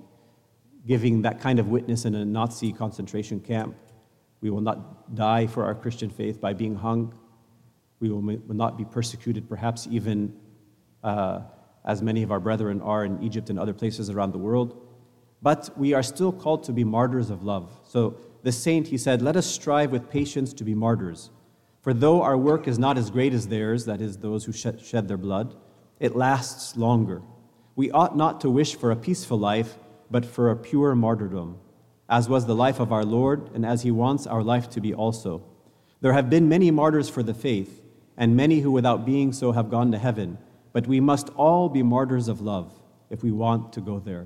giving 0.85 1.21
that 1.23 1.41
kind 1.41 1.59
of 1.59 1.67
witness 1.67 2.05
in 2.05 2.15
a 2.15 2.25
Nazi 2.25 2.71
concentration 2.71 3.39
camp. 3.39 3.75
We 4.41 4.49
will 4.49 4.61
not 4.61 5.15
die 5.15 5.47
for 5.47 5.65
our 5.65 5.75
Christian 5.75 6.09
faith 6.09 6.39
by 6.39 6.53
being 6.53 6.75
hung. 6.75 7.13
We 7.99 8.09
will, 8.09 8.21
will 8.21 8.55
not 8.55 8.77
be 8.77 8.85
persecuted, 8.85 9.49
perhaps 9.49 9.87
even 9.89 10.33
uh, 11.03 11.41
as 11.85 12.01
many 12.01 12.23
of 12.23 12.31
our 12.31 12.39
brethren 12.39 12.81
are 12.81 13.05
in 13.05 13.21
Egypt 13.23 13.49
and 13.49 13.57
other 13.57 13.73
places 13.73 14.09
around 14.09 14.33
the 14.33 14.37
world. 14.37 14.81
But 15.41 15.69
we 15.77 15.93
are 15.93 16.03
still 16.03 16.31
called 16.31 16.63
to 16.65 16.73
be 16.73 16.83
martyrs 16.83 17.29
of 17.29 17.43
love. 17.43 17.79
So 17.87 18.17
the 18.43 18.51
saint, 18.51 18.87
he 18.87 18.97
said, 18.97 19.21
Let 19.21 19.35
us 19.35 19.45
strive 19.45 19.91
with 19.91 20.09
patience 20.09 20.53
to 20.53 20.63
be 20.63 20.75
martyrs. 20.75 21.29
For 21.81 21.93
though 21.93 22.21
our 22.21 22.37
work 22.37 22.67
is 22.67 22.77
not 22.77 22.97
as 22.97 23.09
great 23.09 23.33
as 23.33 23.47
theirs, 23.47 23.85
that 23.85 24.01
is, 24.01 24.17
those 24.17 24.45
who 24.45 24.51
shed 24.51 25.07
their 25.07 25.17
blood, 25.17 25.55
it 25.99 26.15
lasts 26.15 26.75
longer. 26.75 27.21
We 27.77 27.91
ought 27.91 28.17
not 28.17 28.41
to 28.41 28.49
wish 28.49 28.75
for 28.75 28.89
a 28.89 28.95
peaceful 28.95 29.37
life, 29.37 29.75
but 30.09 30.25
for 30.25 30.49
a 30.49 30.55
pure 30.55 30.95
martyrdom, 30.95 31.59
as 32.09 32.27
was 32.27 32.47
the 32.47 32.55
life 32.55 32.79
of 32.79 32.91
our 32.91 33.05
Lord, 33.05 33.51
and 33.53 33.63
as 33.63 33.83
he 33.83 33.91
wants 33.91 34.25
our 34.25 34.41
life 34.41 34.67
to 34.71 34.81
be 34.81 34.95
also. 34.95 35.43
There 36.01 36.13
have 36.13 36.27
been 36.27 36.49
many 36.49 36.71
martyrs 36.71 37.07
for 37.07 37.21
the 37.21 37.35
faith, 37.35 37.83
and 38.17 38.35
many 38.35 38.61
who 38.61 38.71
without 38.71 39.05
being 39.05 39.31
so 39.31 39.51
have 39.51 39.69
gone 39.69 39.91
to 39.91 39.99
heaven, 39.99 40.39
but 40.73 40.87
we 40.87 40.99
must 40.99 41.29
all 41.35 41.69
be 41.69 41.83
martyrs 41.83 42.27
of 42.27 42.41
love 42.41 42.73
if 43.11 43.21
we 43.21 43.31
want 43.31 43.71
to 43.73 43.79
go 43.79 43.99
there. 43.99 44.25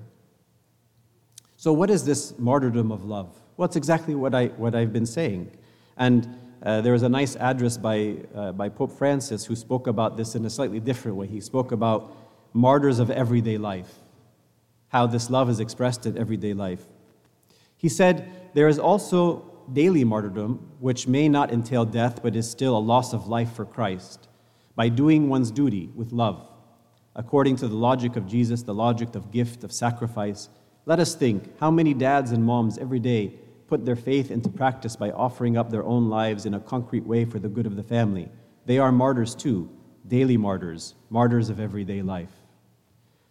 So, 1.58 1.74
what 1.74 1.90
is 1.90 2.06
this 2.06 2.40
martyrdom 2.40 2.90
of 2.90 3.04
love? 3.04 3.36
Well, 3.58 3.66
it's 3.66 3.76
exactly 3.76 4.16
what, 4.16 4.34
I, 4.34 4.48
what 4.48 4.76
I've 4.76 4.94
been 4.94 5.06
saying. 5.06 5.52
And 5.98 6.40
uh, 6.64 6.80
there 6.80 6.94
was 6.94 7.04
a 7.04 7.10
nice 7.10 7.36
address 7.36 7.76
by, 7.76 8.16
uh, 8.34 8.54
by 8.54 8.70
Pope 8.70 8.94
Francis 8.94 9.44
who 9.44 9.58
spoke 9.58 9.88
about 9.88 10.16
this 10.16 10.36
in 10.36 10.46
a 10.46 10.50
slightly 10.50 10.80
different 10.80 11.18
way. 11.18 11.28
He 11.28 11.42
spoke 11.42 11.74
about 11.74 12.16
martyrs 12.54 13.00
of 13.00 13.10
everyday 13.10 13.58
life, 13.58 13.94
how 14.90 15.08
this 15.08 15.30
love 15.30 15.50
is 15.50 15.60
expressed 15.60 16.06
in 16.06 16.18
everyday 16.18 16.54
life. 16.54 16.84
He 17.78 17.90
said, 17.90 18.32
There 18.54 18.68
is 18.68 18.80
also 18.80 19.46
daily 19.72 20.04
martyrdom, 20.04 20.72
which 20.80 21.08
may 21.08 21.30
not 21.30 21.52
entail 21.52 21.86
death, 21.86 22.22
but 22.22 22.36
is 22.36 22.50
still 22.50 22.78
a 22.78 22.80
loss 22.80 23.14
of 23.14 23.28
life 23.28 23.54
for 23.54 23.66
Christ, 23.66 24.28
by 24.76 24.90
doing 24.90 25.30
one's 25.30 25.52
duty 25.52 25.90
with 25.96 26.12
love. 26.12 26.48
According 27.16 27.58
to 27.58 27.68
the 27.68 27.76
logic 27.76 28.16
of 28.16 28.28
Jesus, 28.28 28.64
the 28.64 28.74
logic 28.74 29.16
of 29.16 29.32
gift, 29.32 29.64
of 29.64 29.72
sacrifice, 29.72 30.50
let 30.86 31.00
us 31.00 31.16
think 31.16 31.58
how 31.60 31.70
many 31.70 31.94
dads 31.94 32.32
and 32.32 32.44
moms 32.44 32.78
every 32.78 33.00
day 33.00 33.36
put 33.68 33.86
their 33.86 33.96
faith 33.96 34.32
into 34.32 34.50
practice 34.50 34.96
by 34.96 35.12
offering 35.12 35.58
up 35.58 35.70
their 35.70 35.84
own 35.84 36.10
lives 36.10 36.46
in 36.46 36.54
a 36.54 36.60
concrete 36.60 37.06
way 37.06 37.24
for 37.24 37.40
the 37.40 37.50
good 37.50 37.66
of 37.66 37.76
the 37.76 37.84
family. 37.84 38.30
They 38.66 38.80
are 38.80 38.92
martyrs 38.92 39.36
too, 39.36 39.70
daily 40.08 40.38
martyrs, 40.38 40.96
martyrs 41.10 41.50
of 41.50 41.60
everyday 41.60 42.02
life. 42.02 42.41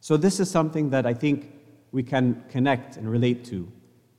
So, 0.01 0.17
this 0.17 0.41
is 0.41 0.51
something 0.51 0.91
that 0.91 1.07
I 1.07 1.15
think 1.15 1.53
we 1.93 2.03
can 2.03 2.43
connect 2.49 2.97
and 2.97 3.11
relate 3.11 3.45
to, 3.47 3.71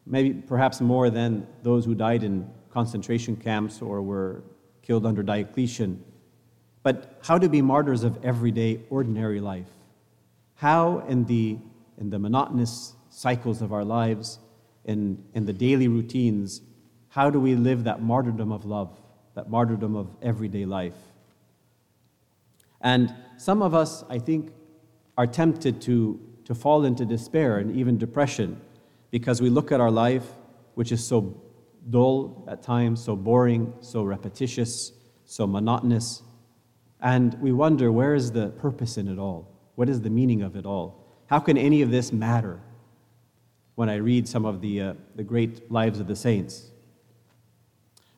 maybe 0.06 0.34
perhaps 0.34 0.80
more 0.80 1.10
than 1.10 1.48
those 1.64 1.86
who 1.86 1.96
died 1.96 2.24
in 2.24 2.50
concentration 2.70 3.36
camps 3.36 3.82
or 3.82 4.02
were 4.02 4.44
killed 4.82 5.06
under 5.06 5.24
Diocletian. 5.24 6.04
But 6.84 7.20
how 7.24 7.38
to 7.38 7.50
be 7.50 7.62
martyrs 7.62 8.04
of 8.04 8.24
everyday, 8.24 8.82
ordinary 8.90 9.40
life. 9.40 9.70
How, 10.56 11.00
in 11.08 11.26
the, 11.26 11.58
in 12.00 12.10
the 12.10 12.20
monotonous 12.20 12.94
cycles 13.10 13.62
of 13.62 13.74
our 13.74 13.84
lives, 13.84 14.40
in, 14.86 15.24
in 15.34 15.46
the 15.46 15.54
daily 15.54 15.88
routines, 15.88 16.62
how 17.10 17.30
do 17.30 17.40
we 17.40 17.56
live 17.56 17.84
that 17.84 18.02
martyrdom 18.02 18.52
of 18.52 18.66
love, 18.66 18.98
that 19.36 19.50
martyrdom 19.50 19.96
of 19.96 20.10
everyday 20.22 20.66
life? 20.66 20.96
And 22.80 23.14
some 23.38 23.62
of 23.62 23.76
us, 23.76 24.04
I 24.10 24.18
think, 24.18 24.52
are 25.22 25.28
tempted 25.28 25.80
to, 25.80 26.20
to 26.46 26.56
fall 26.56 26.84
into 26.84 27.06
despair 27.06 27.60
and 27.60 27.76
even 27.76 27.96
depression 27.96 28.60
because 29.12 29.40
we 29.40 29.52
look 29.52 29.72
at 29.72 29.80
our 29.80 29.92
life, 29.92 30.26
which 30.74 30.92
is 30.92 31.06
so 31.06 31.40
dull 31.92 32.44
at 32.48 32.64
times, 32.64 33.04
so 33.04 33.16
boring, 33.16 33.72
so 33.82 34.02
repetitious, 34.02 34.92
so 35.26 35.46
monotonous, 35.46 36.24
and 37.02 37.36
we 37.40 37.52
wonder 37.52 37.92
where 37.92 38.16
is 38.16 38.32
the 38.32 38.48
purpose 38.48 38.98
in 38.98 39.08
it 39.08 39.20
all? 39.20 39.48
What 39.76 39.90
is 39.90 40.02
the 40.02 40.10
meaning 40.10 40.42
of 40.42 40.56
it 40.56 40.66
all? 40.66 41.06
How 41.28 41.38
can 41.38 41.56
any 41.56 41.84
of 41.84 41.92
this 41.92 42.12
matter 42.12 42.60
when 43.76 43.90
I 43.90 43.98
read 43.98 44.28
some 44.28 44.44
of 44.44 44.60
the, 44.60 44.82
uh, 44.82 44.94
the 45.16 45.24
great 45.24 45.72
lives 45.72 46.00
of 46.00 46.08
the 46.08 46.16
saints? 46.16 46.72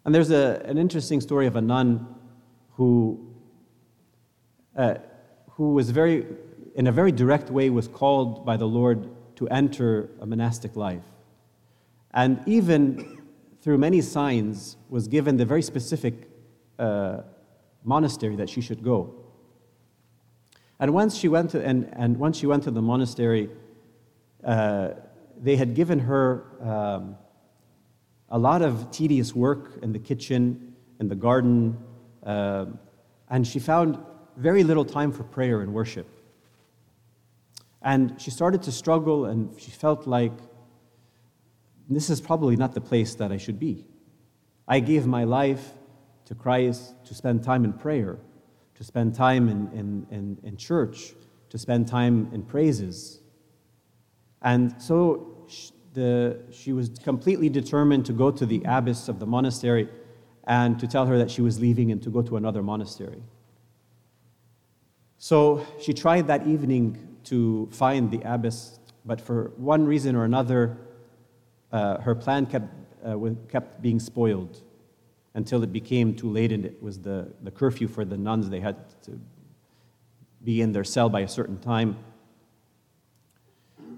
And 0.06 0.16
there's 0.16 0.32
a, 0.32 0.62
an 0.64 0.78
interesting 0.78 1.20
story 1.20 1.48
of 1.48 1.58
a 1.58 1.62
nun 1.62 2.08
who, 2.76 3.36
uh, 4.78 4.96
who 5.52 5.74
was 5.74 5.90
very 5.90 6.26
in 6.76 6.88
a 6.88 6.92
very 6.92 7.12
direct 7.12 7.50
way, 7.50 7.70
was 7.70 7.88
called 7.88 8.46
by 8.46 8.58
the 8.58 8.66
Lord 8.66 9.10
to 9.36 9.48
enter 9.50 10.10
a 10.20 10.26
monastic 10.26 10.76
life. 10.76 11.04
And 12.12 12.42
even 12.46 13.22
through 13.62 13.78
many 13.78 14.02
signs, 14.02 14.76
was 14.90 15.08
given 15.08 15.38
the 15.38 15.46
very 15.46 15.62
specific 15.62 16.30
uh, 16.78 17.22
monastery 17.84 18.36
that 18.36 18.50
she 18.50 18.60
should 18.60 18.84
go. 18.84 19.16
And 20.80 20.94
once 20.94 21.16
she 21.16 21.30
went 21.30 21.52
to, 21.52 21.66
and, 21.66 21.90
and 21.94 22.18
once 22.18 22.38
she 22.38 22.46
went 22.46 22.64
to 22.64 22.72
the 22.72 22.82
monastery, 22.82 23.50
uh, 24.44 24.90
they 25.42 25.56
had 25.56 25.76
given 25.76 26.00
her 26.00 26.44
um, 26.62 27.16
a 28.30 28.38
lot 28.38 28.62
of 28.62 28.92
tedious 28.92 29.34
work 29.34 29.80
in 29.82 29.94
the 29.94 30.00
kitchen, 30.00 30.76
in 31.00 31.08
the 31.08 31.16
garden, 31.16 31.78
uh, 32.26 32.66
and 33.30 33.48
she 33.48 33.60
found 33.60 33.98
very 34.36 34.64
little 34.64 34.84
time 34.84 35.12
for 35.12 35.24
prayer 35.24 35.62
and 35.62 35.74
worship. 35.74 36.08
And 37.84 38.20
she 38.20 38.32
started 38.32 38.64
to 38.64 38.72
struggle, 38.72 39.26
and 39.26 39.60
she 39.60 39.72
felt 39.72 40.08
like 40.08 40.32
this 41.90 42.10
is 42.10 42.22
probably 42.22 42.56
not 42.56 42.74
the 42.74 42.82
place 42.82 43.16
that 43.16 43.32
I 43.32 43.38
should 43.38 43.60
be. 43.60 43.86
I 44.68 44.80
gave 44.80 45.06
my 45.06 45.26
life 45.26 45.74
to 46.26 46.36
Christ 46.36 46.94
to 47.06 47.14
spend 47.14 47.44
time 47.44 47.66
in 47.66 47.74
prayer, 47.74 48.18
to 48.76 48.84
spend 48.84 49.14
time 49.14 49.50
in, 49.50 49.70
in, 49.74 50.08
in, 50.10 50.38
in 50.44 50.58
church, 50.58 51.14
to 51.50 51.58
spend 51.58 51.88
time 51.88 52.30
in 52.34 52.44
praises. 52.44 53.20
And 54.42 54.82
so 54.82 55.46
she, 55.48 55.72
the, 55.94 56.40
she 56.52 56.72
was 56.72 56.90
completely 57.04 57.50
determined 57.50 58.06
to 58.06 58.14
go 58.14 58.32
to 58.32 58.46
the 58.46 58.64
abbess 58.66 59.10
of 59.10 59.20
the 59.20 59.26
monastery 59.26 59.90
and 60.46 60.80
to 60.80 60.88
tell 60.88 61.06
her 61.06 61.18
that 61.18 61.30
she 61.30 61.42
was 61.42 61.60
leaving 61.60 61.92
and 61.92 62.02
to 62.04 62.10
go 62.10 62.22
to 62.22 62.38
another 62.38 62.64
monastery. 62.64 63.22
So 65.18 65.66
she 65.82 65.94
tried 65.94 66.28
that 66.28 66.48
evening 66.48 67.13
to 67.26 67.68
find 67.72 68.12
the 68.12 68.22
abbess, 68.22 68.80
but 69.06 69.20
for 69.20 69.52
one 69.58 69.86
reason 69.86 70.16
or 70.16 70.26
another, 70.26 70.78
uh, 71.72 72.00
her 72.02 72.16
plan 72.16 72.46
kept, 72.46 72.68
uh, 73.06 73.18
kept 73.50 73.82
being 73.82 74.00
spoiled 74.00 74.62
until 75.34 75.64
it 75.64 75.74
became 75.74 76.14
too 76.14 76.30
late 76.30 76.52
and 76.52 76.66
it 76.66 76.82
was 76.82 77.00
the, 77.00 77.32
the 77.42 77.52
curfew 77.52 77.88
for 77.88 78.06
the 78.06 78.18
nuns. 78.18 78.50
They 78.50 78.60
had 78.60 78.78
to 79.04 79.20
be 80.44 80.62
in 80.62 80.72
their 80.72 80.84
cell 80.84 81.10
by 81.10 81.22
a 81.22 81.28
certain 81.28 81.60
time. 81.60 81.98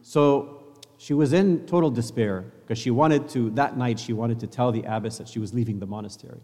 So 0.01 0.63
she 0.97 1.13
was 1.13 1.33
in 1.33 1.65
total 1.65 1.89
despair 1.89 2.45
because 2.61 2.77
she 2.77 2.91
wanted 2.91 3.27
to, 3.29 3.49
that 3.51 3.77
night, 3.77 3.99
she 3.99 4.13
wanted 4.13 4.39
to 4.39 4.47
tell 4.47 4.71
the 4.71 4.83
abbess 4.83 5.17
that 5.17 5.27
she 5.27 5.39
was 5.39 5.53
leaving 5.53 5.79
the 5.79 5.85
monastery 5.87 6.39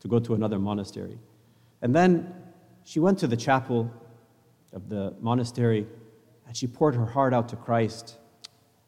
to 0.00 0.08
go 0.08 0.18
to 0.18 0.34
another 0.34 0.58
monastery. 0.58 1.18
And 1.82 1.94
then 1.94 2.34
she 2.84 2.98
went 2.98 3.18
to 3.20 3.26
the 3.26 3.36
chapel 3.36 3.90
of 4.72 4.88
the 4.88 5.14
monastery 5.20 5.86
and 6.46 6.56
she 6.56 6.66
poured 6.66 6.94
her 6.94 7.06
heart 7.06 7.32
out 7.32 7.48
to 7.50 7.56
Christ, 7.56 8.18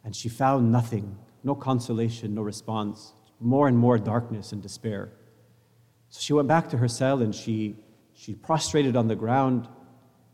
and 0.04 0.14
she 0.14 0.28
found 0.28 0.70
nothing 0.70 1.18
no 1.44 1.54
consolation, 1.54 2.34
no 2.34 2.42
response, 2.42 3.12
more 3.38 3.68
and 3.68 3.76
more 3.76 3.98
darkness 3.98 4.50
and 4.52 4.62
despair. 4.62 5.12
So 6.08 6.20
she 6.20 6.32
went 6.32 6.48
back 6.48 6.70
to 6.70 6.78
her 6.78 6.88
cell 6.88 7.20
and 7.20 7.34
she, 7.34 7.76
she 8.14 8.34
prostrated 8.34 8.96
on 8.96 9.08
the 9.08 9.14
ground 9.14 9.68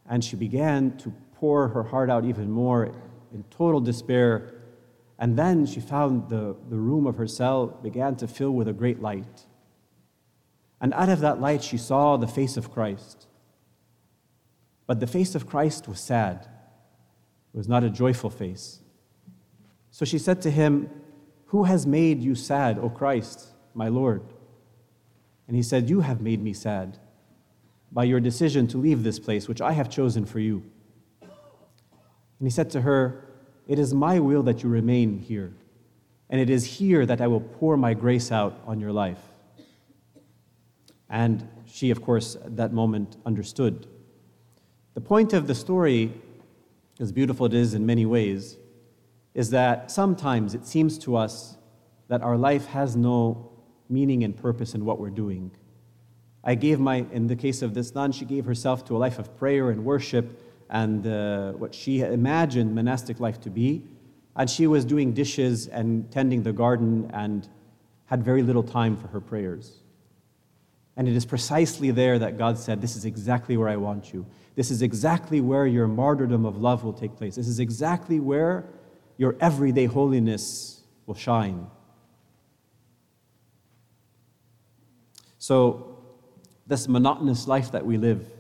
and 0.09 0.25
she 0.25 0.37
began 0.37 0.97
to 0.99 1.13
pour 1.35 1.69
her 1.69 1.83
heart 1.83 2.11
out 2.11 2.25
even 2.25 2.51
more 2.51 2.95
in 3.35 3.43
total 3.51 3.81
despair. 3.81 4.55
And 5.19 5.37
then 5.37 5.67
she 5.67 5.81
found 5.81 6.31
the, 6.31 6.57
the 6.69 6.77
room 6.77 7.07
of 7.07 7.17
her 7.17 7.27
cell 7.27 7.67
began 7.67 8.15
to 8.17 8.29
fill 8.29 8.53
with 8.53 8.69
a 8.69 8.73
great 8.73 9.03
light. 9.03 9.47
And 10.81 10.95
out 10.95 11.09
of 11.09 11.21
that 11.21 11.41
light, 11.41 11.63
she 11.63 11.77
saw 11.77 12.17
the 12.17 12.27
face 12.27 12.57
of 12.57 12.73
Christ. 12.73 13.27
But 14.87 15.01
the 15.01 15.07
face 15.07 15.35
of 15.35 15.47
Christ 15.47 15.89
was 15.89 16.01
sad. 16.01 16.49
It 17.53 17.57
was 17.57 17.69
not 17.69 17.85
a 17.85 17.91
joyful 17.91 18.31
face. 18.31 18.81
So 19.91 20.05
she 20.05 20.19
said 20.19 20.41
to 20.43 20.51
him, 20.51 20.89
Who 21.47 21.65
has 21.65 21.87
made 21.87 22.23
you 22.23 22.35
sad, 22.35 22.79
O 22.79 22.89
Christ, 22.89 23.49
my 23.75 23.89
Lord? 23.89 24.23
And 25.47 25.57
he 25.57 25.63
said, 25.63 25.91
You 25.91 26.01
have 26.01 26.21
made 26.21 26.43
me 26.43 26.53
sad 26.53 26.99
by 27.93 28.05
your 28.05 28.21
decision 28.21 28.69
to 28.69 28.79
leave 28.79 29.03
this 29.03 29.19
place, 29.19 29.49
which 29.49 29.61
I 29.61 29.73
have 29.73 29.91
chosen 29.91 30.25
for 30.25 30.39
you. 30.39 30.63
And 31.21 32.47
he 32.47 32.51
said 32.51 32.71
to 32.71 32.83
her, 32.83 33.25
It 33.67 33.79
is 33.79 33.93
my 33.93 34.21
will 34.21 34.45
that 34.45 34.63
you 34.63 34.69
remain 34.69 35.19
here, 35.19 35.53
and 36.29 36.41
it 36.41 36.49
is 36.49 36.65
here 36.65 37.05
that 37.05 37.21
I 37.21 37.27
will 37.27 37.41
pour 37.41 37.77
my 37.77 37.95
grace 37.95 38.31
out 38.31 38.61
on 38.65 38.79
your 38.81 38.93
life. 38.93 39.19
And 41.09 41.49
she, 41.67 41.91
of 41.91 42.01
course, 42.01 42.37
at 42.37 42.57
that 42.57 42.73
moment 42.73 43.17
understood. 43.27 43.89
The 44.95 45.01
point 45.01 45.33
of 45.33 45.49
the 45.49 45.55
story, 45.55 46.13
as 47.01 47.11
beautiful 47.13 47.47
it 47.47 47.55
is 47.55 47.75
in 47.75 47.85
many 47.87 48.07
ways, 48.07 48.59
is 49.35 49.51
that 49.51 49.91
sometimes 49.91 50.55
it 50.55 50.67
seems 50.67 50.99
to 50.99 51.17
us 51.17 51.57
that 52.09 52.23
our 52.23 52.37
life 52.37 52.67
has 52.67 52.95
no 52.95 53.51
meaning 53.89 54.23
and 54.23 54.37
purpose 54.37 54.75
in 54.75 54.85
what 54.85 55.01
we're 55.01 55.11
doing. 55.11 55.51
I 56.45 56.55
gave 56.55 56.79
my, 56.79 57.07
in 57.13 57.27
the 57.27 57.37
case 57.37 57.63
of 57.63 57.75
this 57.75 57.95
nun, 57.95 58.13
she 58.13 58.25
gave 58.25 58.45
herself 58.45 58.85
to 58.87 58.97
a 58.97 58.99
life 58.99 59.19
of 59.19 59.37
prayer 59.37 59.71
and 59.71 59.85
worship 59.85 60.41
and 60.69 61.07
uh, 61.07 61.53
what 61.53 61.75
she 61.75 62.01
imagined 62.01 62.75
monastic 62.75 63.19
life 63.19 63.41
to 63.41 63.51
be. 63.51 63.83
And 64.37 64.49
she 64.49 64.67
was 64.67 64.85
doing 64.85 65.13
dishes 65.13 65.67
and 65.67 66.11
tending 66.11 66.43
the 66.43 66.53
garden 66.53 67.11
and 67.13 67.49
had 68.07 68.23
very 68.23 68.43
little 68.43 68.63
time 68.63 68.97
for 68.97 69.09
her 69.09 69.21
prayers. 69.21 69.80
And 71.01 71.09
it 71.09 71.17
is 71.17 71.25
precisely 71.25 71.91
there 71.93 72.19
that 72.19 72.37
God 72.37 72.59
said, 72.59 72.83
This 72.83 72.95
is 72.95 73.07
exactly 73.07 73.57
where 73.57 73.71
I 73.71 73.77
want 73.77 74.13
you. 74.13 74.27
This 74.55 74.71
is 74.71 74.83
exactly 74.83 75.41
where 75.41 75.67
your 75.67 75.89
martyrdom 75.89 76.45
of 76.45 76.59
love 76.59 76.85
will 76.85 76.93
take 76.93 77.17
place. 77.17 77.37
This 77.37 77.49
is 77.49 77.59
exactly 77.59 78.21
where 78.21 78.67
your 79.17 79.35
everyday 79.41 79.87
holiness 79.87 80.83
will 81.07 81.15
shine. 81.15 81.69
So, 85.39 85.97
this 86.67 86.87
monotonous 86.87 87.49
life 87.49 87.73
that 87.73 87.87
we 87.87 87.97
live, 87.97 88.31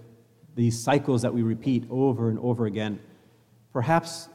these 0.54 0.78
cycles 0.78 1.22
that 1.22 1.32
we 1.32 1.40
repeat 1.40 1.86
over 1.88 2.28
and 2.28 2.38
over 2.40 2.66
again, 2.66 3.00
perhaps 3.72 4.28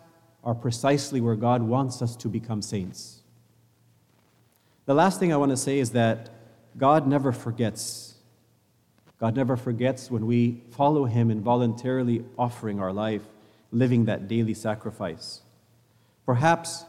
are 0.43 0.55
precisely 0.55 1.21
where 1.21 1.35
God 1.35 1.61
wants 1.61 2.01
us 2.01 2.15
to 2.15 2.27
become 2.27 2.63
saints. 2.63 3.21
The 4.87 4.95
last 4.95 5.19
thing 5.19 5.31
I 5.31 5.37
want 5.37 5.51
to 5.51 5.57
say 5.57 5.77
is 5.77 5.91
that 5.91 6.31
God 6.75 7.07
never 7.07 7.31
forgets. 7.31 8.14
God 9.19 9.35
never 9.35 9.55
forgets 9.55 10.11
when 10.11 10.25
we 10.25 10.61
follow 10.71 11.05
Him 11.05 11.31
in 11.31 11.41
voluntarily 11.41 12.25
offering 12.37 12.79
our 12.79 12.91
life, 12.91 13.21
living 13.71 14.05
that 14.05 14.27
daily 14.27 14.53
sacrifice. 14.53 15.41
Perhaps, 16.25 16.85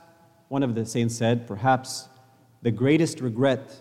one 0.48 0.62
of 0.62 0.74
the 0.74 0.85
saints 0.85 1.15
said, 1.15 1.47
perhaps 1.47 2.09
the 2.62 2.70
greatest 2.70 3.20
regret 3.20 3.77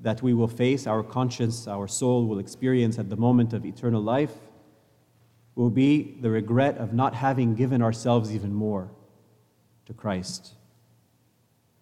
that 0.00 0.22
we 0.22 0.34
will 0.34 0.48
face, 0.48 0.86
our 0.86 1.02
conscience, 1.02 1.66
our 1.66 1.88
soul 1.88 2.26
will 2.26 2.38
experience 2.38 2.98
at 2.98 3.08
the 3.08 3.16
moment 3.16 3.52
of 3.52 3.64
eternal 3.64 4.02
life, 4.02 4.32
will 5.54 5.70
be 5.70 6.16
the 6.20 6.30
regret 6.30 6.76
of 6.78 6.92
not 6.92 7.14
having 7.14 7.54
given 7.54 7.80
ourselves 7.80 8.34
even 8.34 8.52
more 8.52 8.90
to 9.86 9.94
Christ. 9.94 10.52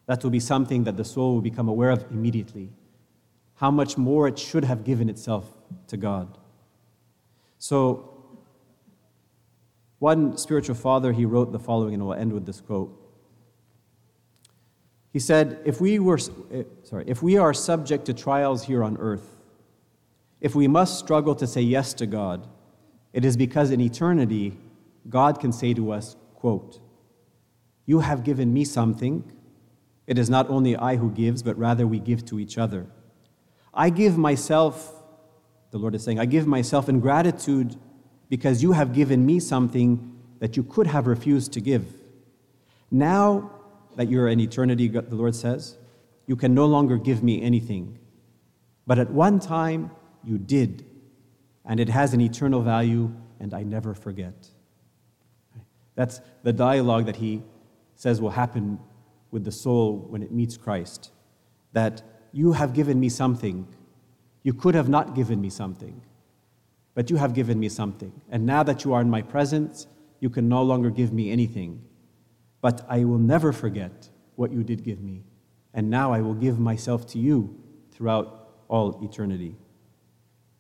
That 0.07 0.23
will 0.23 0.31
be 0.31 0.41
something 0.41 0.85
that 0.85 0.97
the 0.97 1.05
soul 1.05 1.35
will 1.35 1.41
become 1.41 1.69
aware 1.69 1.91
of 1.91 2.05
immediately. 2.11 2.71
How 3.65 3.71
much 3.71 3.97
more 3.97 4.29
it 4.29 4.39
should 4.39 4.65
have 4.65 4.85
given 4.85 5.09
itself 5.09 5.51
to 5.87 5.97
God. 5.97 6.37
So, 7.59 8.37
one 10.01 10.37
spiritual 10.37 10.75
father, 10.75 11.13
he 11.13 11.25
wrote 11.25 11.51
the 11.51 11.59
following, 11.59 11.95
and 11.95 12.07
we'll 12.07 12.13
end 12.13 12.35
with 12.35 12.45
this 12.45 12.61
quote. 12.61 12.95
He 15.15 15.19
said, 15.19 15.63
if 15.65 15.81
we, 15.81 15.99
were, 15.99 16.19
eh, 16.53 16.65
sorry, 16.83 17.05
if 17.07 17.23
we 17.23 17.39
are 17.39 17.55
subject 17.55 18.05
to 18.05 18.13
trials 18.13 18.65
here 18.65 18.85
on 18.85 18.99
earth, 18.99 19.35
if 20.43 20.55
we 20.55 20.69
must 20.69 20.99
struggle 20.99 21.35
to 21.35 21.47
say 21.47 21.63
yes 21.63 21.95
to 21.95 22.05
God, 22.05 22.47
it 23.15 23.25
is 23.25 23.35
because 23.35 23.71
in 23.71 23.81
eternity, 23.81 24.59
God 25.09 25.41
can 25.41 25.53
say 25.53 25.73
to 25.73 25.91
us, 25.91 26.17
quote, 26.35 26.81
You 27.87 28.01
have 28.01 28.25
given 28.25 28.53
me 28.53 28.67
something. 28.67 29.25
It 30.07 30.19
is 30.19 30.29
not 30.29 30.51
only 30.51 30.77
I 30.77 30.97
who 30.97 31.11
gives, 31.11 31.43
but 31.43 31.57
rather 31.57 31.87
we 31.87 31.99
give 31.99 32.27
to 32.27 32.39
each 32.39 32.59
other. 32.59 32.89
I 33.75 33.91
give 33.91 34.17
myself, 34.17 34.93
the 35.71 35.79
Lord 35.79 35.95
is 35.95 36.05
saying, 36.05 36.19
I 36.19 36.27
give 36.27 36.47
myself 36.47 36.89
in 36.89 37.01
gratitude 37.01 37.77
because 38.29 38.63
you 38.63 38.73
have 38.73 38.93
given 38.93 39.27
me 39.27 39.41
something 39.41 40.19
that 40.39 40.57
you 40.57 40.63
could 40.63 40.87
have 40.87 41.07
refused 41.07 41.53
to 41.55 41.61
give. 41.61 41.85
Now 42.91 43.51
that 43.97 44.09
you're 44.09 44.29
in 44.29 44.41
eternity, 44.41 44.89
the 44.89 45.15
Lord 45.15 45.35
says, 45.35 45.77
you 46.27 46.37
can 46.37 46.55
no 46.55 46.67
longer 46.67 46.97
give 46.97 47.23
me 47.23 47.43
anything. 47.43 47.99
But 48.87 48.99
at 48.99 49.11
one 49.11 49.41
time, 49.41 49.91
you 50.23 50.39
did, 50.39 50.85
and 51.65 51.81
it 51.81 51.89
has 51.89 52.15
an 52.15 52.21
eternal 52.21 52.63
value, 52.63 53.13
and 53.41 53.53
I 53.53 53.63
never 53.63 53.95
forget. 53.95 54.49
That's 55.95 56.21
the 56.43 56.53
dialogue 56.53 57.07
that 57.07 57.17
he 57.17 57.43
says 57.95 58.21
will 58.21 58.31
happen 58.31 58.79
with 59.31 59.45
the 59.45 59.53
soul 59.53 60.07
when 60.09 60.23
it 60.23 60.33
meets 60.33 60.57
Christ. 60.57 61.11
That 61.73 62.03
you 62.35 62.53
have 62.53 62.75
given 62.75 62.99
me 62.99 63.09
something. 63.09 63.65
You 64.43 64.53
could 64.53 64.75
have 64.75 64.89
not 64.89 65.15
given 65.15 65.41
me 65.41 65.51
something, 65.51 66.03
but 66.95 67.09
you 67.09 67.17
have 67.17 67.33
given 67.33 67.61
me 67.61 67.69
something. 67.69 68.13
And 68.29 68.45
now 68.45 68.65
that 68.65 68.85
you 68.85 68.93
are 68.93 69.01
in 69.01 69.09
my 69.09 69.23
presence, 69.23 69.87
you 70.19 70.29
can 70.29 70.49
no 70.49 70.63
longer 70.65 70.91
give 70.91 71.13
me 71.13 71.31
anything. 71.31 71.81
But 72.61 72.85
I 72.89 73.05
will 73.05 73.19
never 73.19 73.53
forget 73.53 74.09
what 74.35 74.51
you 74.51 74.65
did 74.65 74.83
give 74.83 75.01
me. 75.01 75.23
And 75.73 75.89
now 75.91 76.13
I 76.13 76.23
will 76.23 76.35
give 76.35 76.59
myself 76.59 77.07
to 77.13 77.21
you 77.21 77.57
throughout 77.93 78.49
all 78.67 78.99
eternity. 79.05 79.55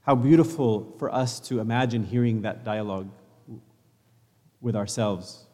How 0.02 0.14
beautiful 0.14 0.94
for 0.98 1.12
us 1.12 1.40
to 1.48 1.58
imagine 1.58 2.04
hearing 2.04 2.42
that 2.42 2.64
dialogue 2.64 3.10
with 4.60 4.76
ourselves. 4.76 5.46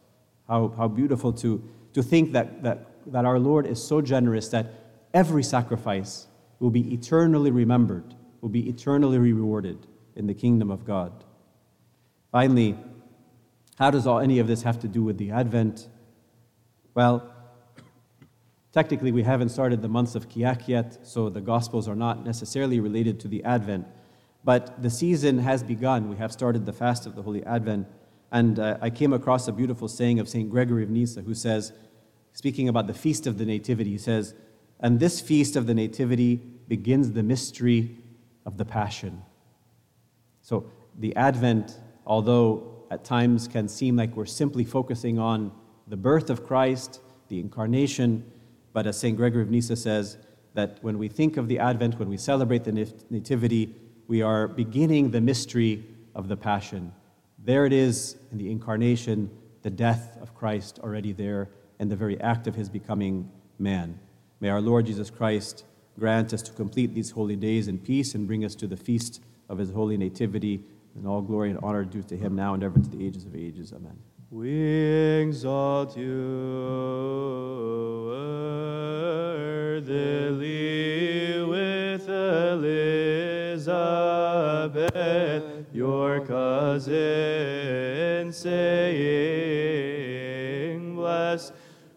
How, 0.47 0.71
how 0.77 0.87
beautiful 0.87 1.33
to, 1.33 1.67
to 1.93 2.03
think 2.03 2.33
that, 2.33 2.61
that, 2.61 2.87
that 3.07 3.25
our 3.25 3.39
Lord 3.39 3.65
is 3.65 3.83
so 3.83 4.01
generous 4.01 4.49
that 4.49 4.80
every 5.13 5.43
sacrifice 5.43 6.27
will 6.59 6.69
be 6.69 6.93
eternally 6.93 7.51
remembered, 7.51 8.13
will 8.41 8.49
be 8.49 8.69
eternally 8.69 9.17
rewarded 9.17 9.87
in 10.15 10.27
the 10.27 10.33
kingdom 10.33 10.69
of 10.69 10.85
God. 10.85 11.23
Finally, 12.31 12.77
how 13.77 13.89
does 13.89 14.05
all 14.05 14.19
any 14.19 14.39
of 14.39 14.47
this 14.47 14.63
have 14.63 14.79
to 14.79 14.87
do 14.87 15.03
with 15.03 15.17
the 15.17 15.31
Advent? 15.31 15.87
Well, 16.93 17.33
technically, 18.71 19.11
we 19.11 19.23
haven't 19.23 19.49
started 19.49 19.81
the 19.81 19.89
months 19.89 20.15
of 20.15 20.29
Kiahk 20.29 20.67
yet, 20.67 21.05
so 21.05 21.29
the 21.29 21.41
Gospels 21.41 21.87
are 21.87 21.95
not 21.95 22.23
necessarily 22.23 22.79
related 22.79 23.19
to 23.21 23.27
the 23.27 23.43
Advent. 23.43 23.87
But 24.43 24.81
the 24.81 24.89
season 24.89 25.39
has 25.39 25.63
begun. 25.63 26.09
We 26.09 26.17
have 26.17 26.31
started 26.31 26.65
the 26.65 26.73
fast 26.73 27.05
of 27.05 27.15
the 27.15 27.21
Holy 27.21 27.43
Advent. 27.45 27.87
And 28.31 28.59
uh, 28.59 28.77
I 28.81 28.89
came 28.89 29.13
across 29.13 29.47
a 29.47 29.51
beautiful 29.51 29.87
saying 29.87 30.19
of 30.19 30.29
St. 30.29 30.49
Gregory 30.49 30.83
of 30.83 30.89
Nyssa, 30.89 31.21
who 31.21 31.33
says, 31.33 31.73
speaking 32.33 32.69
about 32.69 32.87
the 32.87 32.93
Feast 32.93 33.27
of 33.27 33.37
the 33.37 33.45
Nativity, 33.45 33.91
he 33.91 33.97
says, 33.97 34.33
And 34.81 34.99
this 34.99 35.21
Feast 35.21 35.55
of 35.55 35.67
the 35.67 35.73
Nativity 35.73 36.37
begins 36.67 37.11
the 37.11 37.23
mystery 37.23 37.97
of 38.45 38.57
the 38.57 38.65
Passion. 38.65 39.21
So 40.41 40.65
the 40.97 41.15
Advent, 41.15 41.77
although 42.05 42.85
at 42.89 43.03
times 43.03 43.47
can 43.47 43.67
seem 43.67 43.95
like 43.95 44.15
we're 44.15 44.25
simply 44.25 44.65
focusing 44.65 45.19
on 45.19 45.51
the 45.87 45.97
birth 45.97 46.29
of 46.29 46.45
Christ, 46.45 46.99
the 47.27 47.39
incarnation. 47.39 48.29
But 48.73 48.87
as 48.87 48.99
St. 48.99 49.15
Gregory 49.15 49.43
of 49.43 49.49
Nyssa 49.49 49.75
says, 49.75 50.17
that 50.53 50.79
when 50.81 50.97
we 50.97 51.07
think 51.07 51.37
of 51.37 51.47
the 51.47 51.59
Advent, 51.59 51.97
when 51.97 52.09
we 52.09 52.17
celebrate 52.17 52.63
the 52.63 52.73
Nativity, 53.09 53.73
we 54.07 54.21
are 54.21 54.47
beginning 54.47 55.11
the 55.11 55.21
mystery 55.21 55.85
of 56.15 56.27
the 56.27 56.35
Passion. 56.35 56.91
There 57.39 57.65
it 57.65 57.73
is 57.73 58.17
in 58.31 58.37
the 58.37 58.51
incarnation, 58.51 59.29
the 59.61 59.69
death 59.69 60.17
of 60.21 60.35
Christ 60.35 60.79
already 60.83 61.13
there, 61.13 61.49
and 61.79 61.89
the 61.89 61.95
very 61.95 62.19
act 62.19 62.47
of 62.47 62.55
his 62.55 62.69
becoming 62.69 63.31
man. 63.57 63.97
May 64.41 64.49
our 64.49 64.59
Lord 64.59 64.87
Jesus 64.87 65.09
Christ 65.11 65.63
grant 65.99 66.33
us 66.33 66.41
to 66.41 66.51
complete 66.53 66.95
these 66.95 67.11
holy 67.11 67.35
days 67.35 67.67
in 67.67 67.77
peace 67.77 68.15
and 68.15 68.25
bring 68.25 68.43
us 68.43 68.55
to 68.55 68.65
the 68.65 68.75
feast 68.75 69.21
of 69.47 69.59
his 69.59 69.69
holy 69.69 69.97
nativity, 69.97 70.63
and 70.95 71.05
all 71.05 71.21
glory 71.21 71.51
and 71.51 71.59
honor 71.61 71.85
due 71.85 72.01
to 72.01 72.17
him 72.17 72.35
now 72.35 72.55
and 72.55 72.63
ever 72.63 72.79
to 72.79 72.89
the 72.89 73.05
ages 73.05 73.25
of 73.25 73.35
ages. 73.35 73.71
Amen. 73.71 73.99
We 74.31 74.49
exalt 75.21 75.95
you 75.95 76.09
worthily 79.77 81.43
with 81.43 82.09
Elizabeth, 82.09 82.85
your 85.71 86.25
cousin, 86.25 86.91
saying, 88.33 88.55
Blessed 90.95 91.53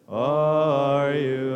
are 0.09 1.15
you 1.15 1.54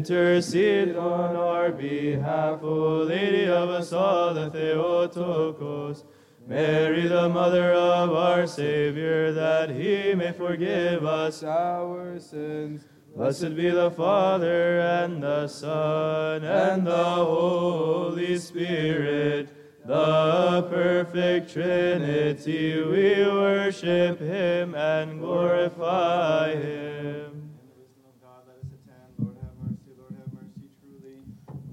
Intercede 0.00 0.96
on 0.96 1.36
our 1.36 1.70
behalf, 1.70 2.62
O 2.62 3.02
Lady 3.02 3.44
of 3.44 3.68
us 3.68 3.92
all, 3.92 4.32
the 4.32 4.48
Theotokos. 4.48 6.04
Mary, 6.46 7.06
the 7.06 7.28
mother 7.28 7.74
of 7.74 8.10
our 8.14 8.46
Savior, 8.46 9.30
that 9.32 9.68
he 9.68 10.14
may 10.14 10.32
forgive 10.32 11.04
us 11.04 11.42
our 11.42 12.18
sins. 12.18 12.86
Blessed 13.14 13.54
be 13.54 13.68
the 13.68 13.90
Father, 13.90 14.80
and 14.80 15.22
the 15.22 15.46
Son, 15.46 16.44
and 16.44 16.86
the 16.86 17.14
Holy 17.14 18.38
Spirit, 18.38 19.50
the 19.84 20.66
perfect 20.70 21.52
Trinity. 21.52 22.82
We 22.82 23.22
worship 23.26 24.18
him 24.18 24.74
and 24.74 25.20
glorify 25.20 26.54
him. 26.54 27.00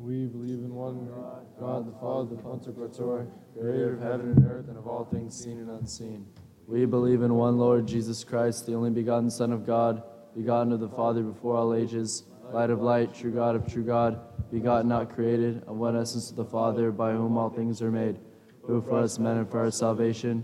We 0.07 0.25
believe 0.25 0.59
in 0.59 0.73
one 0.73 1.05
God, 1.07 1.45
God 1.59 1.79
the 1.81 1.85
Father, 1.99 2.35
the 2.35 2.41
Pantocrator, 2.41 3.27
creator 3.59 3.93
of 3.93 4.01
heaven 4.01 4.33
and 4.35 4.45
earth 4.45 4.67
and 4.67 4.77
of 4.77 4.87
all 4.87 5.05
things 5.05 5.37
seen 5.37 5.57
and 5.59 5.69
unseen. 5.69 6.27
We 6.67 6.85
believe 6.85 7.21
in 7.21 7.33
one 7.33 7.57
Lord 7.57 7.87
Jesus 7.87 8.23
Christ, 8.23 8.65
the 8.65 8.73
only 8.73 8.89
begotten 8.89 9.31
Son 9.31 9.51
of 9.51 9.65
God, 9.65 10.03
begotten 10.35 10.73
of 10.73 10.79
the 10.79 10.89
Father 10.89 11.23
before 11.23 11.55
all 11.55 11.73
ages, 11.73 12.23
light 12.51 12.69
of 12.69 12.81
light, 12.81 13.13
true 13.13 13.31
God 13.31 13.55
of 13.55 13.71
true 13.71 13.83
God, 13.83 14.19
begotten, 14.51 14.89
not 14.89 15.13
created, 15.13 15.63
of 15.65 15.77
one 15.77 15.97
essence 15.97 16.29
of 16.29 16.35
the 16.35 16.45
Father, 16.45 16.91
by 16.91 17.13
whom 17.13 17.37
all 17.37 17.49
things 17.49 17.81
are 17.81 17.91
made, 17.91 18.19
who 18.63 18.81
for 18.81 18.99
us 18.99 19.17
men 19.17 19.37
and 19.37 19.49
for 19.49 19.59
our 19.59 19.71
salvation 19.71 20.43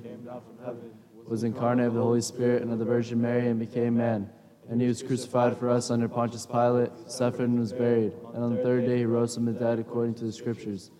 was 1.27 1.43
incarnate 1.43 1.87
of 1.87 1.93
the 1.93 2.01
Holy 2.01 2.21
Spirit 2.21 2.61
and 2.61 2.71
of 2.71 2.79
the 2.79 2.85
Virgin 2.85 3.21
Mary 3.21 3.47
and 3.47 3.59
became 3.59 3.97
man. 3.97 4.29
And 4.69 4.81
he 4.81 4.87
was 4.87 5.03
crucified 5.03 5.57
for 5.57 5.69
us 5.69 5.91
under 5.91 6.07
Pontius 6.07 6.45
Pilate, 6.45 6.91
suffered 7.07 7.49
and 7.49 7.59
was 7.59 7.73
buried. 7.73 8.13
And 8.33 8.43
on 8.43 8.55
the 8.55 8.63
third 8.63 8.85
day 8.85 8.99
he 8.99 9.05
rose 9.05 9.35
from 9.35 9.45
the 9.45 9.51
dead 9.51 9.79
according 9.79 10.15
to 10.15 10.25
the 10.25 10.31
Scriptures. 10.31 10.91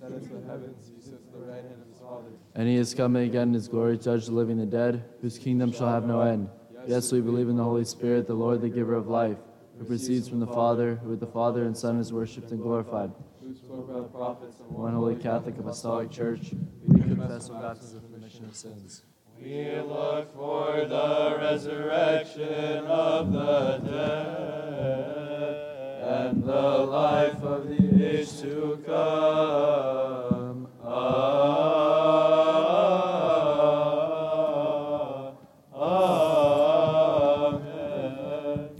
The 0.00 0.06
heavens, 0.46 0.90
he 0.96 1.02
sits 1.02 1.26
the 1.30 1.38
right 1.38 1.56
hand 1.56 1.82
of 1.82 1.88
his 1.88 1.98
Father. 1.98 2.30
And 2.54 2.66
he 2.66 2.76
is 2.76 2.94
coming 2.94 3.28
again 3.28 3.48
in 3.48 3.54
his 3.54 3.68
glory 3.68 3.98
to 3.98 4.02
judge 4.02 4.26
the 4.26 4.32
living 4.32 4.58
and 4.58 4.72
the 4.72 4.76
dead, 4.76 5.04
whose 5.20 5.38
kingdom 5.38 5.72
shall 5.72 5.88
have 5.88 6.06
no 6.06 6.22
end. 6.22 6.48
Yes, 6.86 7.12
we 7.12 7.20
believe 7.20 7.50
in 7.50 7.56
the 7.56 7.64
Holy 7.64 7.84
Spirit, 7.84 8.26
the 8.26 8.32
Lord, 8.32 8.62
the 8.62 8.70
giver 8.70 8.94
of 8.94 9.08
life, 9.08 9.36
who 9.78 9.84
proceeds 9.84 10.26
from 10.26 10.40
the 10.40 10.46
Father, 10.46 10.94
who 10.96 11.10
with 11.10 11.20
the 11.20 11.26
Father 11.26 11.64
and 11.64 11.76
Son 11.76 11.98
is 11.98 12.14
worshipped 12.14 12.50
and 12.50 12.62
glorified. 12.62 13.12
Who 13.42 13.54
spoke 13.54 13.88
by 13.88 14.00
the 14.00 14.04
prophets 14.04 14.58
and 14.60 14.70
One 14.70 14.94
holy 14.94 15.16
Catholic 15.16 15.58
Apostolic 15.58 16.10
Church, 16.10 16.54
we 16.86 17.00
confess 17.00 17.50
our 17.50 17.60
baptism 17.60 18.00
for 18.00 18.06
the 18.06 18.14
remission 18.14 18.46
of 18.46 18.56
sins. 18.56 19.02
We 19.38 19.78
look 19.80 20.34
for 20.34 20.86
the 20.86 21.36
resurrection 21.38 22.86
of 22.86 23.32
the 23.32 23.78
dead 23.84 25.69
and 26.00 26.42
the 26.42 26.52
life 26.52 27.42
of 27.42 27.68
the 27.68 28.18
age 28.20 28.40
to 28.40 28.82
come. 28.86 30.68
Amen. 30.82 31.50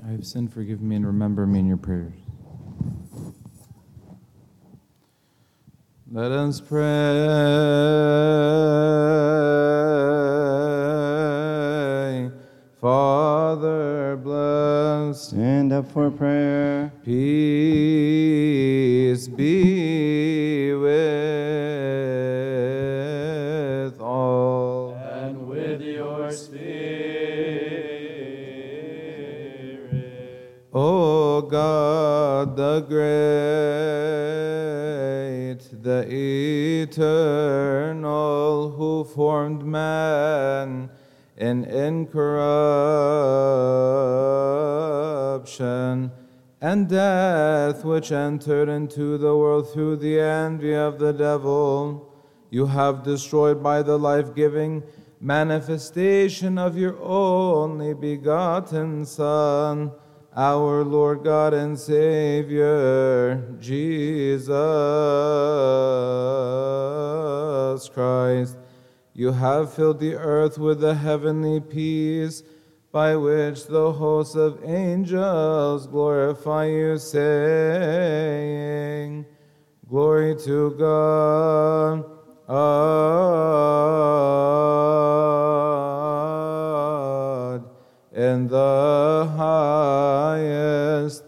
I 0.07 0.11
have 0.13 0.27
sinned, 0.27 0.53
forgive 0.53 0.81
me, 0.81 0.97
and 0.97 1.07
remember 1.07 1.47
me 1.47 1.59
in 1.59 1.67
your 1.67 1.77
prayers. 1.77 2.15
Let 6.13 6.33
us 6.33 6.61
pray. 6.61 6.81
Bless. 15.11 15.28
Stand 15.28 15.73
up 15.73 15.91
for 15.91 16.11
prayer. 16.11 16.93
Peace 17.05 17.28
be 19.28 20.74
with 20.74 21.01
all. 24.01 24.95
And 24.95 25.47
with 25.49 25.81
your 25.81 26.31
spirit. 26.32 26.61
O 30.73 31.43
God, 31.43 32.57
the 32.57 32.81
great, 32.82 33.01
the 35.82 36.07
eternal, 36.82 38.70
who 38.70 39.03
formed 39.05 39.65
man 39.65 40.91
in 41.37 41.65
and 45.59 46.89
death, 46.89 47.85
which 47.85 48.12
entered 48.12 48.68
into 48.68 49.16
the 49.16 49.35
world 49.36 49.72
through 49.72 49.97
the 49.97 50.20
envy 50.20 50.74
of 50.74 50.98
the 50.98 51.12
devil, 51.12 52.12
you 52.51 52.66
have 52.66 53.02
destroyed 53.02 53.62
by 53.62 53.82
the 53.82 53.98
life 53.98 54.35
giving 54.35 54.82
manifestation 55.20 56.59
of 56.59 56.77
your 56.77 57.01
only 57.02 57.94
begotten 57.94 59.06
Son, 59.06 59.90
our 60.36 60.85
Lord 60.85 61.24
God 61.24 61.55
and 61.55 61.78
Savior, 61.78 63.43
Jesus 63.59 64.48
Christ. 67.89 68.56
You 69.12 69.32
have 69.32 69.72
filled 69.72 70.01
the 70.01 70.14
earth 70.14 70.56
with 70.59 70.81
the 70.81 70.94
heavenly 70.94 71.60
peace 71.60 72.43
by 72.93 73.15
which 73.17 73.67
the 73.67 73.93
hosts 73.93 74.35
of 74.35 74.65
angels 74.65 75.87
glorify 75.87 76.67
you, 76.67 76.99
saying, 76.99 78.45
Glory 79.89 80.35
to 80.45 80.71
God. 80.71 82.05
in 88.12 88.49
the 88.49 89.33
highest, 89.37 91.23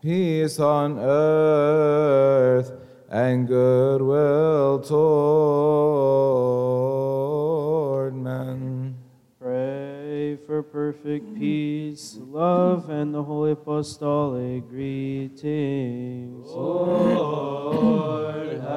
peace 0.00 0.58
on 0.58 0.98
earth, 0.98 2.72
and 3.10 3.46
goodwill 3.46 4.80
toward 4.80 6.61
perfect 10.92 11.38
peace, 11.38 12.18
love, 12.20 12.90
and 12.90 13.14
the 13.14 13.22
holy 13.22 13.52
apostolic 13.52 14.68
greetings. 14.68 16.50
Lord, 16.50 18.60
have 18.60 18.74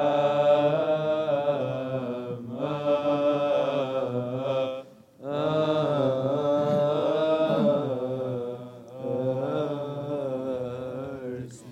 mercy. 11.28 11.64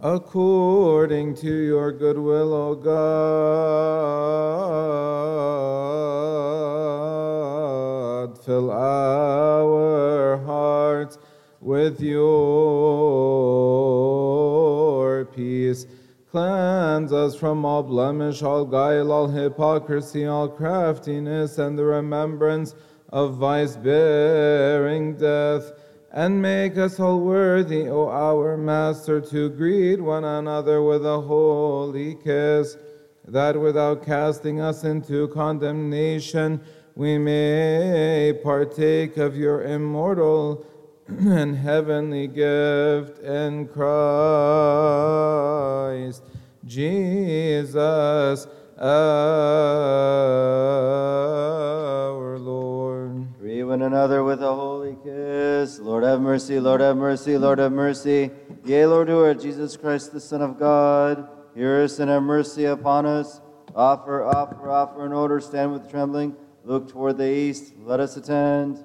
According 0.00 1.34
to 1.36 1.50
your 1.50 1.92
goodwill, 1.92 2.54
O 2.54 2.74
God, 2.74 2.90
fill 8.42 8.70
our 8.70 10.36
hearts 10.38 11.18
with 11.60 12.00
your 12.00 12.20
peace. 15.26 15.86
Cleanse 16.30 17.12
us 17.12 17.34
from 17.34 17.64
all 17.64 17.82
blemish, 17.82 18.42
all 18.42 18.64
guile, 18.64 19.10
all 19.10 19.26
hypocrisy, 19.26 20.26
all 20.26 20.48
craftiness, 20.48 21.58
and 21.58 21.76
the 21.76 21.84
remembrance 21.84 22.74
of 23.08 23.34
vice 23.34 23.76
bearing 23.76 25.16
death. 25.16 25.72
And 26.12 26.40
make 26.40 26.78
us 26.78 27.00
all 27.00 27.20
worthy, 27.20 27.88
O 27.88 28.08
our 28.08 28.56
Master, 28.56 29.20
to 29.20 29.48
greet 29.50 30.00
one 30.00 30.24
another 30.24 30.82
with 30.82 31.04
a 31.04 31.20
holy 31.20 32.14
kiss, 32.14 32.76
that 33.26 33.60
without 33.60 34.04
casting 34.04 34.60
us 34.60 34.84
into 34.84 35.28
condemnation, 35.28 36.60
we 36.94 37.18
may 37.18 38.38
partake 38.42 39.16
of 39.16 39.36
your 39.36 39.62
immortal 39.62 40.66
and 41.08 41.56
heavenly 41.56 42.26
gift 42.26 43.18
in 43.20 43.66
Christ 43.68 43.90
Jesus 46.64 48.46
our 48.78 48.88
Lord. 52.38 53.26
Greet 53.38 53.64
one 53.64 53.82
another 53.82 54.24
with 54.24 54.42
a 54.42 54.54
holy 54.54 54.96
kiss. 55.04 55.78
Lord 55.78 56.04
have 56.04 56.20
mercy, 56.20 56.60
Lord 56.60 56.80
have 56.80 56.96
mercy, 56.96 57.36
Lord 57.36 57.58
have 57.58 57.72
mercy. 57.72 58.30
Yea, 58.64 58.86
Lord, 58.86 59.08
who 59.08 59.24
art 59.24 59.40
Jesus 59.40 59.76
Christ, 59.76 60.12
the 60.12 60.20
Son 60.20 60.42
of 60.42 60.58
God, 60.58 61.28
hear 61.54 61.82
us 61.82 61.98
and 61.98 62.10
have 62.10 62.22
mercy 62.22 62.66
upon 62.66 63.04
us. 63.06 63.40
Offer, 63.74 64.24
offer, 64.24 64.70
offer 64.70 65.06
an 65.06 65.12
odor, 65.12 65.40
stand 65.40 65.72
with 65.72 65.90
trembling. 65.90 66.36
Look 66.64 66.88
toward 66.90 67.16
the 67.16 67.30
east, 67.30 67.72
let 67.84 68.00
us 68.00 68.16
attend. 68.16 68.84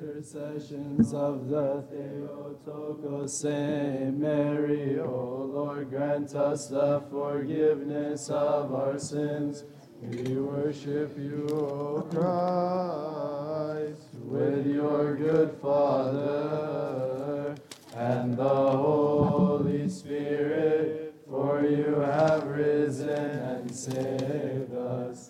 intercessions 0.00 1.12
of 1.12 1.48
the 1.48 1.82
Theotokos, 1.90 3.38
Saint 3.38 4.18
Mary, 4.18 4.98
O 5.00 5.50
Lord, 5.52 5.90
grant 5.90 6.34
us 6.34 6.68
the 6.68 7.02
forgiveness 7.10 8.28
of 8.30 8.74
our 8.74 8.98
sins. 8.98 9.64
We 10.00 10.34
worship 10.34 11.16
you, 11.18 11.46
O 11.50 12.02
Christ, 12.10 14.08
with 14.14 14.66
your 14.66 15.16
good 15.16 15.58
Father 15.60 17.54
and 17.94 18.36
the 18.36 18.48
Holy 18.48 19.88
Spirit, 19.88 21.14
for 21.28 21.62
you 21.62 22.00
have 22.00 22.44
risen 22.46 23.08
and 23.08 23.74
saved 23.74 24.74
us. 24.74 25.29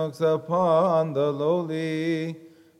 looks 0.00 0.20
upon 0.22 1.12
the 1.12 1.30
lowly, 1.30 2.34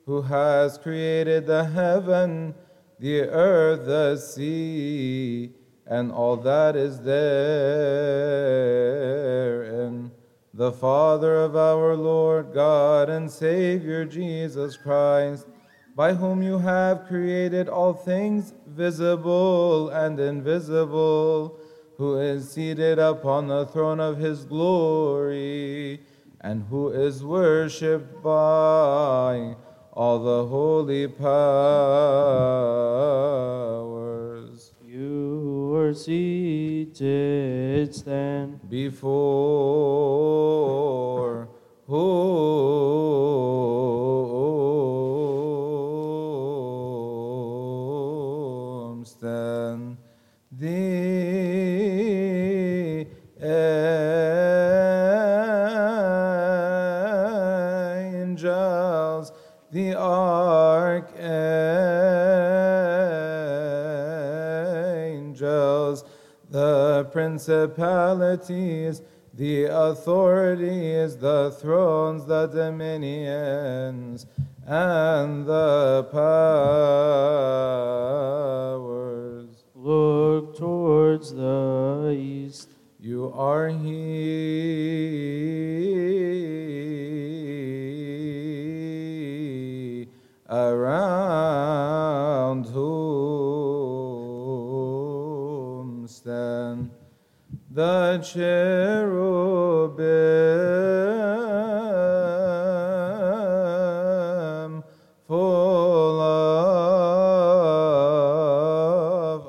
who 0.06 0.22
has 0.22 0.78
created 0.78 1.46
the 1.46 1.64
heaven, 1.64 2.54
the 2.98 3.20
earth, 3.28 3.84
the 3.84 4.16
sea, 4.16 5.52
and 5.86 6.10
all 6.10 6.38
that 6.38 6.74
is 6.76 7.02
there. 7.02 7.60
therein 9.66 10.10
the 10.54 10.72
Father 10.72 11.36
of 11.36 11.54
our 11.56 11.94
Lord 11.94 12.54
God 12.54 13.10
and 13.10 13.30
Savior 13.30 14.06
Jesus 14.06 14.78
Christ, 14.78 15.46
by 15.94 16.14
whom 16.14 16.42
you 16.42 16.58
have 16.58 17.06
created 17.06 17.68
all 17.68 17.92
things 17.92 18.54
visible 18.66 19.90
and 19.90 20.18
invisible, 20.18 21.58
who 21.98 22.18
is 22.18 22.50
seated 22.50 22.98
upon 22.98 23.46
the 23.46 23.66
throne 23.66 24.00
of 24.00 24.16
his 24.16 24.46
glory, 24.46 26.00
and 26.40 26.64
who 26.70 26.88
is 26.88 27.22
worshipped 27.22 28.22
by 28.22 29.54
all 29.92 30.18
the 30.18 30.46
holy 30.46 31.06
powers. 31.06 31.20
You 34.82 35.74
are 35.76 35.92
seated, 35.92 37.94
stand. 37.94 38.60
before 38.70 39.10
whom 41.86 42.80
principalities, 67.40 69.00
the 69.32 69.64
authorities, 69.64 71.16
the 71.16 71.50
thrones, 71.58 72.26
the 72.26 72.46
dominions, 72.48 74.26
and 74.66 75.46
the 75.46 76.06
powers. 76.12 76.34
Look 79.74 80.58
towards 80.58 81.32
the 81.32 82.14
east. 82.14 82.68
You 82.98 83.32
are 83.34 83.68
he 83.68 84.10
around 90.50 92.29
the 97.72 98.18
cherubim 98.18 98.42
full 105.28 106.20
of 106.20 106.66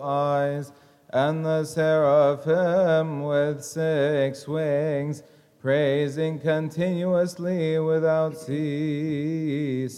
eyes, 0.03 0.71
and 1.09 1.43
the 1.43 1.65
seraphim 1.65 3.23
with 3.23 3.63
six 3.63 4.47
wings, 4.47 5.23
praising 5.59 6.37
continuously 6.37 7.79
without 7.79 8.37
ceasing, 8.37 9.89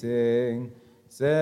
saying, 1.10 1.34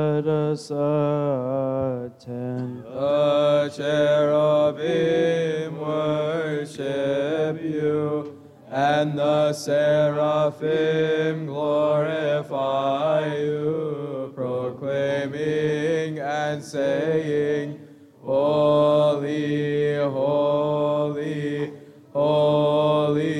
Let 0.00 0.26
us 0.26 0.70
attend. 0.70 2.84
The 2.84 3.70
cherubim 3.76 5.78
worship 5.78 7.62
you, 7.62 8.38
and 8.70 9.18
the 9.18 9.52
seraphim 9.52 11.44
glorify 11.46 13.26
you, 13.36 14.32
proclaiming 14.34 16.18
and 16.18 16.64
saying, 16.64 17.78
Holy, 18.22 19.96
holy, 19.96 21.72
holy 22.14 23.39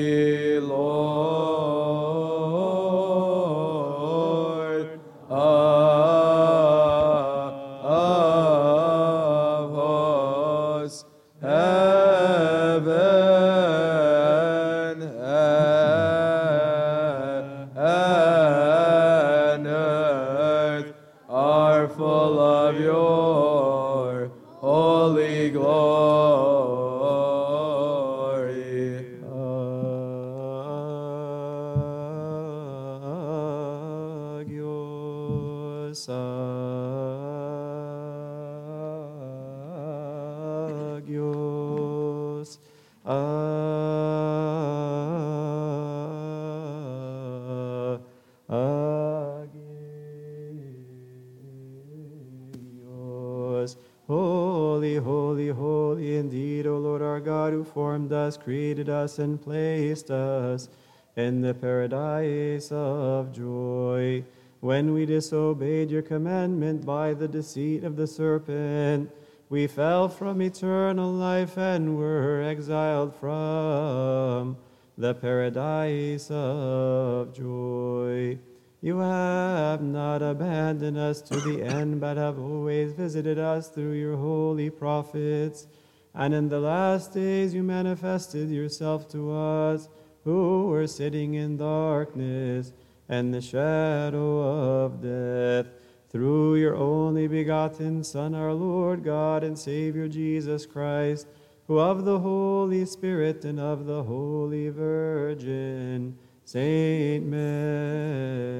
God, 57.41 57.53
who 57.53 57.63
formed 57.63 58.13
us, 58.13 58.37
created 58.37 58.87
us, 58.87 59.17
and 59.17 59.41
placed 59.41 60.11
us 60.11 60.69
in 61.15 61.41
the 61.41 61.55
paradise 61.55 62.71
of 62.71 63.31
joy. 63.31 64.23
When 64.59 64.93
we 64.93 65.07
disobeyed 65.07 65.89
your 65.89 66.03
commandment 66.03 66.85
by 66.85 67.15
the 67.15 67.27
deceit 67.27 67.83
of 67.83 67.95
the 67.95 68.05
serpent, 68.05 69.09
we 69.49 69.65
fell 69.65 70.07
from 70.07 70.39
eternal 70.39 71.11
life 71.11 71.57
and 71.57 71.97
were 71.97 72.43
exiled 72.43 73.15
from 73.15 74.55
the 74.95 75.15
paradise 75.15 76.29
of 76.29 77.33
joy. 77.33 78.37
You 78.81 78.99
have 78.99 79.81
not 79.81 80.21
abandoned 80.21 80.99
us 80.99 81.23
to 81.23 81.37
the 81.37 81.63
end, 81.63 81.99
but 82.01 82.17
have 82.17 82.37
always 82.37 82.93
visited 82.93 83.39
us 83.39 83.69
through 83.69 83.93
your 83.93 84.15
holy 84.15 84.69
prophets. 84.69 85.65
And 86.13 86.33
in 86.33 86.49
the 86.49 86.59
last 86.59 87.13
days 87.13 87.53
you 87.53 87.63
manifested 87.63 88.49
yourself 88.49 89.07
to 89.09 89.31
us, 89.31 89.87
who 90.23 90.67
were 90.67 90.87
sitting 90.87 91.33
in 91.33 91.57
darkness 91.57 92.73
and 93.09 93.33
the 93.33 93.41
shadow 93.41 94.83
of 94.83 95.01
death, 95.01 95.67
through 96.09 96.55
your 96.55 96.75
only 96.75 97.27
begotten 97.27 98.03
Son, 98.03 98.35
our 98.35 98.53
Lord 98.53 99.03
God 99.03 99.43
and 99.43 99.57
Savior 99.57 100.09
Jesus 100.09 100.65
Christ, 100.65 101.25
who 101.67 101.79
of 101.79 102.03
the 102.03 102.19
Holy 102.19 102.85
Spirit 102.85 103.45
and 103.45 103.59
of 103.59 103.85
the 103.85 104.03
Holy 104.03 104.67
Virgin, 104.69 106.17
Saint 106.43 107.25
Mary. 107.25 108.51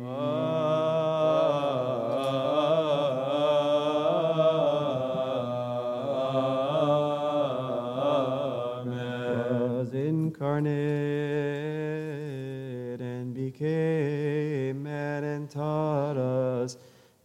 was 0.00 0.77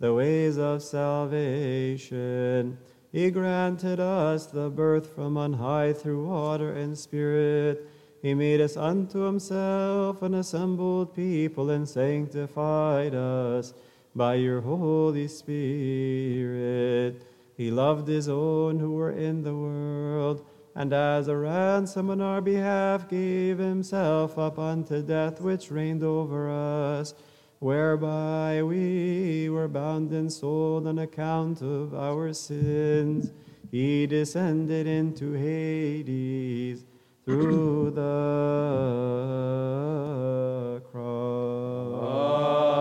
the 0.03 0.13
ways 0.13 0.57
of 0.57 0.84
salvation. 0.84 2.77
He 3.13 3.31
granted 3.31 4.01
us 4.01 4.45
the 4.47 4.69
birth 4.69 5.15
from 5.15 5.38
on 5.38 5.53
high 5.53 5.93
through 5.93 6.27
water 6.27 6.73
and 6.73 6.97
spirit. 6.97 7.88
He 8.21 8.34
made 8.34 8.59
us 8.59 8.75
unto 8.75 9.19
himself 9.19 10.21
an 10.21 10.34
assembled 10.34 11.15
people 11.15 11.69
and 11.69 11.88
sanctified 11.88 13.15
us 13.15 13.73
by 14.13 14.35
your 14.35 14.59
Holy 14.59 15.30
Spirit. 15.30 17.25
He 17.55 17.71
loved 17.71 18.09
his 18.09 18.27
own 18.27 18.80
who 18.80 18.91
were 18.95 19.11
in 19.11 19.43
the 19.43 19.55
world, 19.55 20.45
and 20.75 20.91
as 20.91 21.30
a 21.30 21.38
ransom 21.38 22.09
on 22.09 22.19
our 22.19 22.41
behalf 22.41 23.07
gave 23.07 23.57
himself 23.57 24.38
up 24.38 24.59
unto 24.59 25.01
death, 25.01 25.39
which 25.39 25.71
reigned 25.71 26.03
over 26.03 26.49
us, 26.49 27.13
whereby 27.64 28.61
we 28.61 29.48
were 29.49 29.69
bound 29.69 30.11
and 30.11 30.30
sold 30.30 30.85
on 30.85 30.99
account 30.99 31.61
of 31.61 31.95
our 31.95 32.34
sins. 32.34 33.31
He 33.72 34.06
descended 34.06 34.85
into 34.85 35.31
Hades 35.31 36.84
through 37.23 37.91
the 37.91 38.02
cross. 40.91 42.72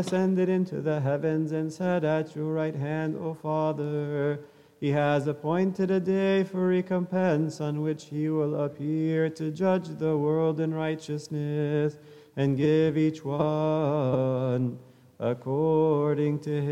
Ascended 0.00 0.48
into 0.48 0.80
the 0.80 0.98
heavens 0.98 1.52
and 1.52 1.70
sat 1.70 2.04
at 2.04 2.34
your 2.34 2.54
right 2.54 2.74
hand, 2.74 3.14
O 3.16 3.34
Father. 3.34 4.40
He 4.80 4.92
has 4.92 5.26
appointed 5.26 5.90
a 5.90 6.00
day 6.00 6.42
for 6.42 6.66
recompense 6.68 7.60
on 7.60 7.82
which 7.82 8.06
he 8.06 8.30
will 8.30 8.62
appear 8.62 9.28
to 9.28 9.50
judge 9.50 9.88
the 9.88 10.16
world 10.16 10.58
in 10.58 10.72
righteousness 10.72 11.98
and 12.34 12.56
give 12.56 12.96
each 12.96 13.22
one 13.22 14.78
according 15.18 16.38
to 16.38 16.62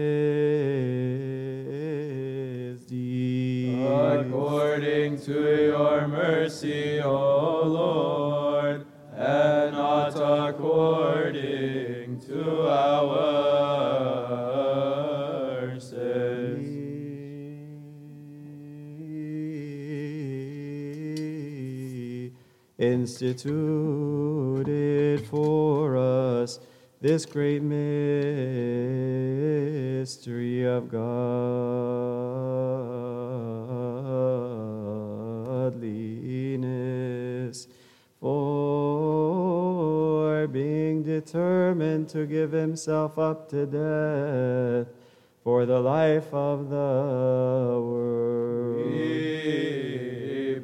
his 2.70 2.80
deeds. 2.86 3.78
According 3.82 5.20
to 5.20 5.66
your 5.66 6.08
mercy, 6.08 7.02
O 7.02 7.62
Lord, 7.66 8.86
and 9.18 9.72
not 9.72 10.14
according 10.50 12.20
to 12.20 12.68
our 12.68 13.40
sins. 15.80 16.78
instituted 22.78 23.66
for 25.26 25.96
us 25.96 26.60
this 27.00 27.26
great 27.26 27.60
mystery 27.60 27.74
of 30.64 30.88
godliness. 30.88 31.08
Determined 41.20 42.08
to 42.08 42.26
give 42.26 42.52
himself 42.52 43.18
up 43.18 43.48
to 43.48 43.66
death 43.66 44.86
for 45.42 45.66
the 45.66 45.80
life 45.80 46.32
of 46.32 46.70
the 46.70 46.76
world. 47.88 48.92
We 48.92 50.58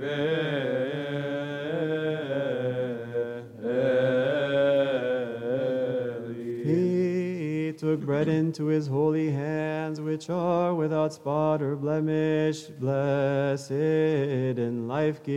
He 8.15 8.25
bread 8.25 8.29
into 8.29 8.67
his 8.67 8.87
holy 8.87 9.33
hands, 9.33 10.01
which 10.01 10.31
are 10.31 10.73
without 10.73 11.13
spot 11.13 11.61
or 11.61 11.75
blemish, 11.75 12.63
blessed 12.63 13.73
and 13.73 14.87
life 14.87 15.21
giving. 15.25 15.35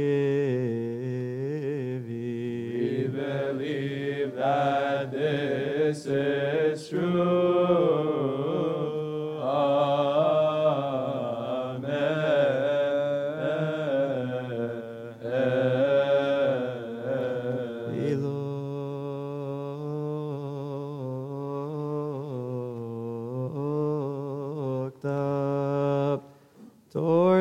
We 2.06 3.08
believe 3.08 4.36
that 4.36 5.12
this 5.12 6.06
is 6.06 6.88
true. 6.88 8.77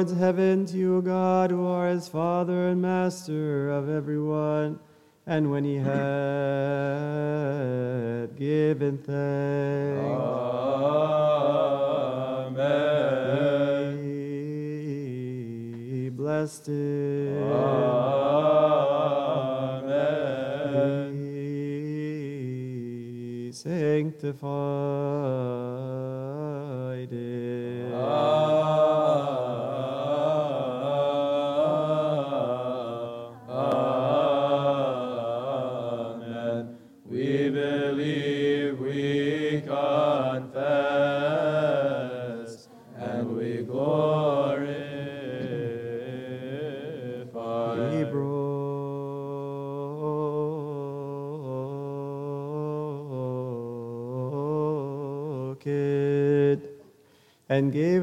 Towards 0.07 0.21
heaven 0.21 0.65
to 0.67 0.77
you, 0.77 1.03
God, 1.03 1.51
who 1.51 1.67
are 1.67 1.89
his 1.89 2.07
Father 2.07 2.69
and 2.69 2.81
Master 2.81 3.71
of 3.71 3.89
everyone. 3.89 4.79
And 5.27 5.51
when 5.51 5.65
he 5.65 5.75
had 5.75 5.89
given 8.37 8.99
thanks, 8.99 9.09
Amen. 12.47 12.87
blessed 16.17 16.69
it. 16.69 17.43
Amen. 19.57 20.07
Be 23.45 23.51
sanctified 23.51 24.43
it. 27.13 27.93
Amen. 27.93 28.56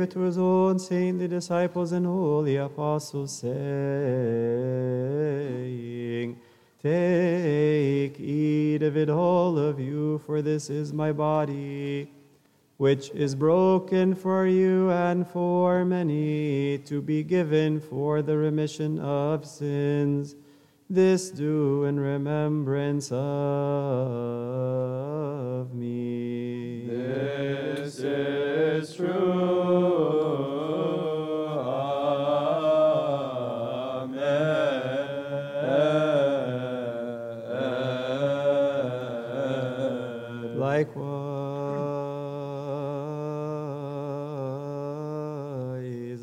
It 0.04 0.12
to 0.12 0.20
his 0.20 0.38
own 0.38 0.78
saintly 0.78 1.28
disciples 1.28 1.92
and 1.94 2.06
holy 2.06 2.58
apostles, 2.58 3.36
saying, 3.40 3.54
Take, 6.82 8.20
eat 8.20 8.84
of 8.84 8.98
it, 8.98 9.10
all 9.10 9.58
of 9.58 9.80
you, 9.80 10.20
for 10.26 10.42
this 10.42 10.70
is 10.70 10.92
my 10.92 11.14
body, 11.14 12.12
which 12.78 13.10
is 13.12 13.34
broken 13.36 14.14
for 14.14 14.46
you 14.46 14.92
and 14.92 15.26
for 15.26 15.86
many, 15.86 16.78
to 16.80 17.02
be 17.02 17.24
given 17.24 17.80
for 17.80 18.22
the 18.22 18.38
remission 18.38 19.00
of 19.00 19.46
sins. 19.46 20.36
This 20.90 21.32
do 21.32 21.86
in 21.86 21.98
remembrance 21.98 23.10
of 23.12 23.24
me. 25.74 26.53
This 27.06 28.00
is 28.00 28.96
true. 28.96 29.12
Amen. 34.04 34.20
Likewise, 40.58 41.04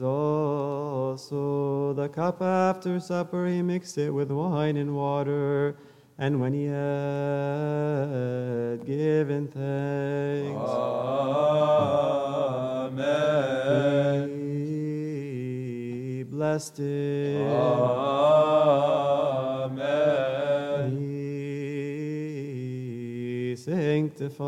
also 0.03 1.93
the 1.93 2.09
cup 2.09 2.41
after 2.41 2.99
supper, 3.01 3.47
he 3.47 3.61
mixed 3.61 3.99
it 3.99 4.09
with 4.11 4.31
wine 4.31 4.79
and 4.79 4.97
water. 4.97 5.77
And 6.23 6.39
when 6.39 6.53
he 6.53 6.67
had 6.67 6.75
given 8.85 9.49
thanks, 9.49 10.71
Amen. 12.91 14.29
he 16.19 16.23
blessed 16.25 16.81
it. 16.81 17.41
Amen. 19.71 20.99
He 20.99 21.07
sanctified 23.57 24.39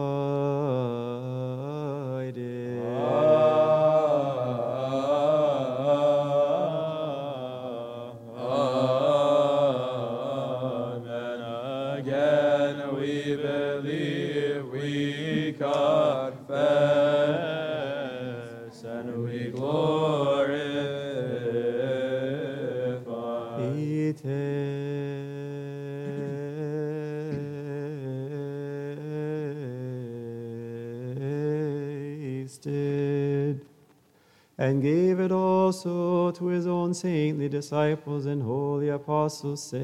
gave 34.82 35.20
it 35.20 35.30
also 35.30 36.32
to 36.32 36.46
his 36.46 36.66
own 36.66 36.92
saintly 36.92 37.48
disciples 37.48 38.26
and 38.26 38.42
holy 38.42 38.88
apostles, 38.88 39.62
saying, 39.62 39.82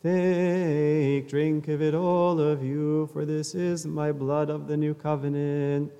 Take, 0.00 1.28
drink 1.28 1.66
of 1.66 1.82
it, 1.82 1.94
all 1.96 2.38
of 2.38 2.62
you, 2.62 3.08
for 3.12 3.24
this 3.24 3.56
is 3.56 3.84
my 3.84 4.12
blood 4.12 4.48
of 4.48 4.68
the 4.68 4.76
new 4.76 4.94
covenant, 4.94 5.90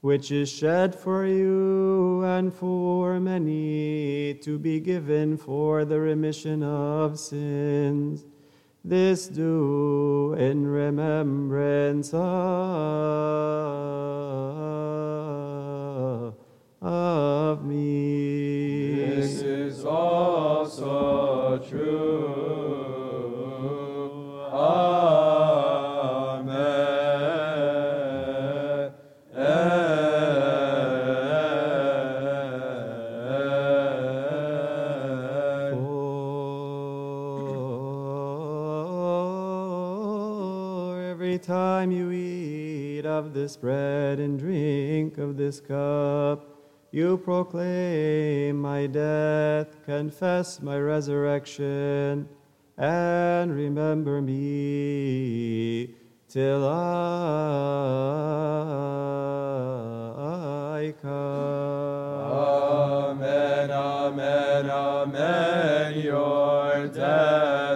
which 0.00 0.30
is 0.30 0.48
shed 0.48 0.94
for 0.94 1.26
you 1.26 2.22
and 2.22 2.54
for 2.54 3.18
many 3.18 4.34
to 4.34 4.60
be 4.60 4.78
given 4.78 5.36
for 5.36 5.84
the 5.84 5.98
remission 5.98 6.62
of 6.62 7.18
sins. 7.18 8.24
This 8.88 9.26
do 9.26 10.36
in 10.38 10.64
remembrance 10.64 12.14
of, 12.14 12.22
me. 17.64 18.94
This 18.94 19.42
is 19.42 19.84
also 19.84 21.58
true. 21.68 22.55
This 43.46 43.56
bread 43.56 44.18
and 44.18 44.40
drink 44.40 45.18
of 45.18 45.36
this 45.36 45.60
cup, 45.60 46.58
you 46.90 47.16
proclaim 47.18 48.60
my 48.60 48.88
death, 48.88 49.68
confess 49.84 50.60
my 50.60 50.76
resurrection, 50.76 52.28
and 52.76 53.54
remember 53.54 54.20
me 54.20 55.94
till 56.28 56.66
I 56.66 56.82
come. 61.00 61.12
Amen, 63.12 63.70
amen, 63.70 64.68
amen. 64.68 66.00
Your 66.00 66.88
death, 66.88 67.75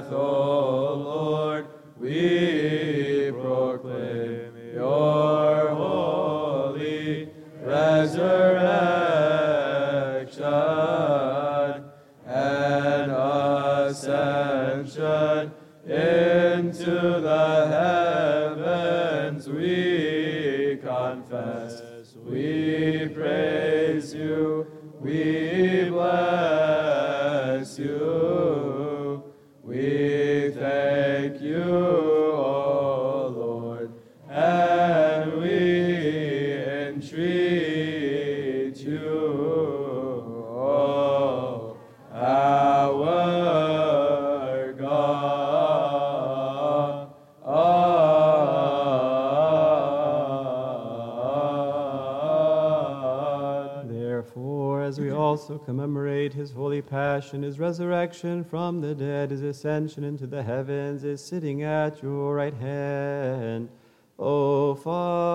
also 55.51 55.65
commemorate 55.65 56.33
his 56.33 56.53
holy 56.53 56.81
passion, 56.81 57.43
his 57.43 57.59
resurrection 57.59 58.45
from 58.45 58.81
the 58.81 58.95
dead, 58.95 59.33
his 59.33 59.43
ascension 59.43 60.05
into 60.05 60.25
the 60.25 60.45
heavens, 60.45 61.03
is 61.03 61.21
sitting 61.21 61.65
at 61.65 62.01
your 62.01 62.37
right 62.37 62.55
hand. 62.55 63.69
O 64.17 64.77
Father, 64.77 65.27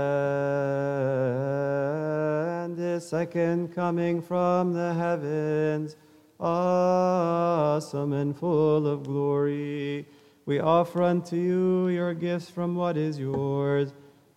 his 2.75 3.07
second 3.07 3.71
coming 3.75 4.19
from 4.19 4.73
the 4.73 4.95
heavens, 4.95 5.95
awesome 6.39 8.13
and 8.13 8.35
full 8.35 8.87
of 8.87 9.03
glory. 9.03 10.07
We 10.47 10.59
offer 10.59 11.03
unto 11.03 11.35
you 11.35 11.89
your 11.89 12.15
gifts 12.15 12.49
from 12.49 12.75
what 12.75 12.97
is 12.97 13.19
yours 13.19 13.93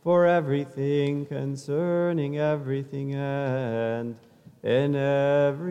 for 0.07 0.23
everything 0.25 1.27
concerning 1.27 2.39
everything 2.39 3.13
and 3.17 4.15
in 4.63 4.95
everything. 4.95 5.67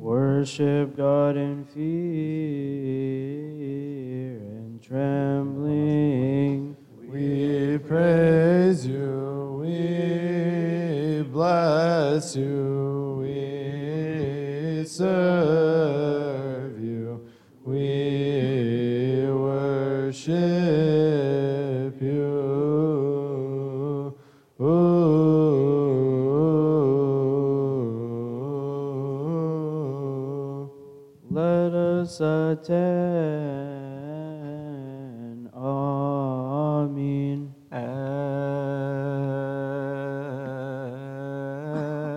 Worship 0.00 0.96
God 0.96 1.36
in 1.36 1.64
fear 1.66 1.84
and 4.38 4.82
trembling. 4.82 6.76
We 7.08 7.78
praise 7.78 8.84
you, 8.84 9.60
we 9.62 11.22
bless 11.30 12.34
you, 12.34 13.18
we 13.20 14.84
serve 14.84 16.07
worship 20.28 22.02
you. 22.02 22.44
Let 31.30 31.72
us 31.72 32.20
attend. 32.20 32.68
Amen. 35.54 37.54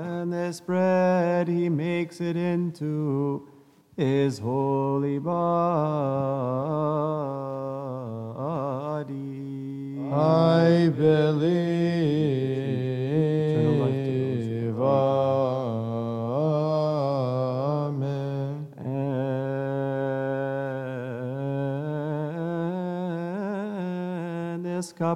And 0.04 0.34
this 0.34 0.60
bread 0.60 1.48
he 1.48 1.70
makes 1.70 2.20
it 2.20 2.36
into 2.36 3.48
his 3.96 4.40
holy 4.40 5.20
body. 5.20 7.31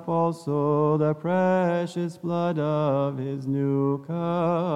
Cup 0.05 0.09
also, 0.09 0.97
the 0.97 1.13
precious 1.15 2.17
blood 2.17 2.59
of 2.59 3.17
his 3.17 3.47
new 3.47 3.97
covenant. 4.05 4.75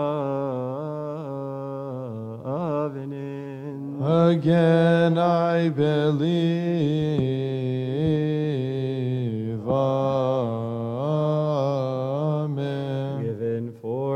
Again 4.02 5.18
I 5.18 5.70
believe. 5.70 7.20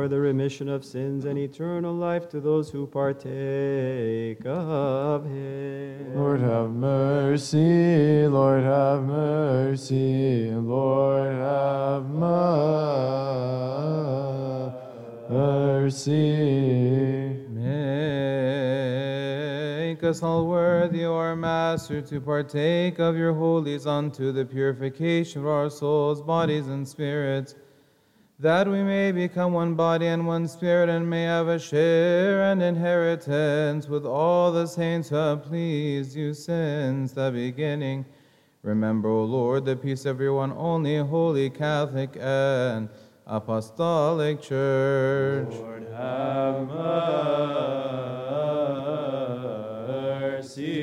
For 0.03 0.09
the 0.09 0.19
remission 0.19 0.67
of 0.67 0.83
sins 0.83 1.23
and 1.23 1.39
eternal 1.39 1.95
life 1.95 2.27
to 2.27 2.41
those 2.41 2.69
who 2.69 2.85
partake 2.85 4.45
of 4.45 5.23
him. 5.23 6.13
Lord 6.13 6.41
have 6.41 6.71
mercy, 6.71 8.27
Lord 8.27 8.63
have 8.63 9.03
mercy, 9.03 10.51
Lord 10.51 11.33
have 11.35 12.03
mercy. 12.09 12.83
Make 19.93 20.03
us 20.03 20.21
all 20.21 20.47
worthy, 20.47 21.05
O 21.05 21.15
our 21.15 21.37
Master, 21.37 22.01
to 22.01 22.19
partake 22.19 22.99
of 22.99 23.15
your 23.15 23.33
holies 23.33 23.87
unto 23.87 24.33
the 24.33 24.43
purification 24.43 25.43
of 25.43 25.47
our 25.47 25.69
souls, 25.69 26.21
bodies, 26.21 26.67
and 26.67 26.85
spirits, 26.85 27.55
that 28.43 28.67
we 28.67 28.83
may 28.83 29.09
become 29.13 29.53
one 29.53 29.73
body 29.73 30.05
and 30.07 30.27
one 30.27 30.45
spirit, 30.49 30.89
and 30.89 31.09
may 31.09 31.23
have 31.23 31.47
a 31.47 31.57
share 31.57 32.51
and 32.51 32.61
inheritance 32.61 33.87
with 33.87 34.05
all 34.05 34.51
the 34.51 34.67
saints 34.67 35.07
who 35.07 35.15
have 35.15 35.43
pleased 35.43 36.13
you 36.13 36.33
since 36.33 37.13
the 37.13 37.31
beginning. 37.31 38.05
Remember, 38.61 39.07
O 39.07 39.23
Lord, 39.23 39.63
the 39.63 39.77
peace 39.77 40.03
of 40.03 40.19
your 40.19 40.33
one 40.33 40.51
only 40.51 40.97
holy, 40.97 41.49
Catholic, 41.49 42.17
and 42.19 42.89
Apostolic 43.25 44.41
Church. 44.41 45.47
Lord, 45.53 45.87
have 45.93 46.67
mercy. 49.87 50.82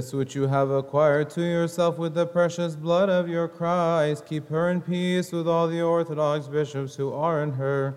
This 0.00 0.14
which 0.14 0.34
you 0.34 0.46
have 0.46 0.70
acquired 0.70 1.28
to 1.32 1.42
yourself 1.42 1.98
with 1.98 2.14
the 2.14 2.24
precious 2.24 2.74
blood 2.74 3.10
of 3.10 3.28
your 3.28 3.46
Christ, 3.46 4.24
keep 4.24 4.48
her 4.48 4.70
in 4.70 4.80
peace 4.80 5.30
with 5.30 5.46
all 5.46 5.68
the 5.68 5.82
Orthodox 5.82 6.48
bishops 6.48 6.94
who 6.94 7.12
are 7.12 7.42
in 7.42 7.52
her. 7.52 7.96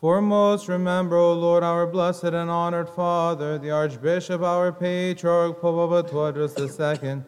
Foremost, 0.00 0.68
remember, 0.68 1.16
O 1.16 1.32
Lord, 1.32 1.64
our 1.64 1.88
blessed 1.88 2.22
and 2.22 2.48
honored 2.48 2.88
Father, 2.88 3.58
the 3.58 3.72
Archbishop, 3.72 4.42
our 4.42 4.70
Patriarch, 4.70 5.60
Pope 5.60 5.90
Abba 5.90 6.08
Tawadros 6.08 7.02
II, 7.02 7.22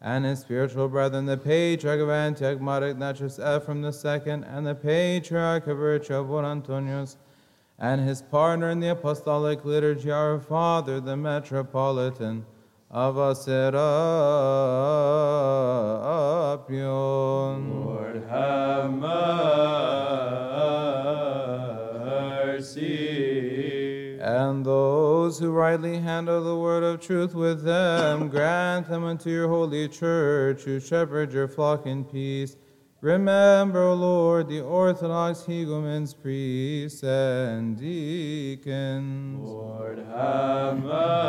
and 0.00 0.24
his 0.24 0.40
spiritual 0.40 0.88
brethren, 0.88 1.26
the 1.26 1.36
Patriarch 1.36 2.00
of 2.00 2.10
Antioch, 2.10 2.60
Mar 2.60 2.82
Ignatius 2.82 3.38
Ephraim 3.38 3.84
II, 3.84 4.44
and 4.44 4.66
the 4.66 4.74
Patriarch 4.74 5.68
of 5.68 5.78
Richard 5.78 6.28
Antonius, 6.44 7.16
and 7.78 8.00
his 8.00 8.22
partner 8.22 8.70
in 8.70 8.80
the 8.80 8.88
Apostolic 8.88 9.64
Liturgy, 9.64 10.10
our 10.10 10.40
Father, 10.40 10.98
the 10.98 11.16
Metropolitan 11.16 12.44
of 12.92 13.14
Aserapion. 13.16 13.72
Lord, 17.84 18.22
have 18.28 18.92
mercy. 22.52 22.92
And 24.20 24.66
those 24.66 25.38
who 25.38 25.52
rightly 25.52 26.00
handle 26.00 26.44
the 26.44 26.54
word 26.56 26.82
of 26.84 27.00
truth 27.00 27.34
with 27.34 27.64
them, 27.64 28.28
grant 28.28 28.88
them 28.88 29.04
unto 29.04 29.30
your 29.30 29.48
holy 29.48 29.88
church, 29.88 30.64
who 30.64 30.78
shepherd 30.78 31.32
your 31.32 31.48
flock 31.48 31.86
in 31.86 32.04
peace. 32.04 32.56
Remember, 33.02 33.82
O 33.82 33.94
Lord, 33.94 34.46
the 34.46 34.60
Orthodox 34.60 35.40
hegumens, 35.40 36.14
priests, 36.14 37.02
and 37.02 37.76
deacons. 37.76 39.40
Lord, 39.44 39.98
have 40.06 40.78
mercy. 40.78 41.24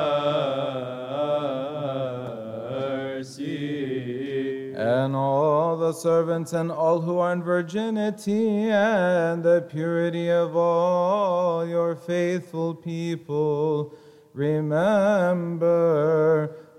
and 4.76 5.16
all 5.16 5.76
the 5.76 5.94
servants 5.94 6.54
and 6.54 6.72
all 6.72 7.02
who 7.02 7.18
are 7.18 7.34
in 7.34 7.42
virginity 7.42 8.70
and 8.70 9.42
the 9.42 9.62
purity 9.68 10.30
of 10.30 10.56
all 10.56 11.66
your 11.66 11.96
faithful 11.96 12.76
people. 12.76 13.96
Remember, 14.36 15.72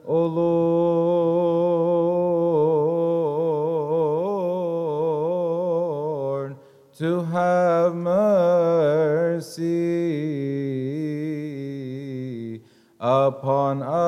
O 0.06 0.26
Lord, 0.26 1.74
to 6.98 7.24
have 7.24 7.94
mercy 7.94 9.64
upon 13.00 13.82
us 13.82 14.04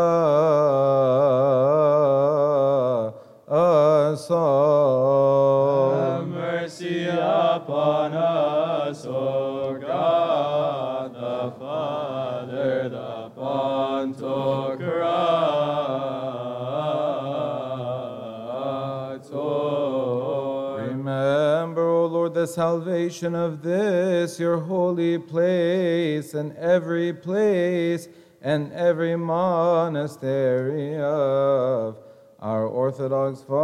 salvation 22.46 23.34
of 23.34 23.62
this 23.62 24.38
your 24.38 24.58
holy 24.58 25.18
place 25.18 26.34
and 26.34 26.56
every 26.56 27.12
place 27.12 28.08
and 28.42 28.72
every 28.72 29.16
monastery 29.16 30.96
of 30.96 31.98
our 32.38 32.66
Orthodox 32.66 33.42
fathers. 33.42 33.56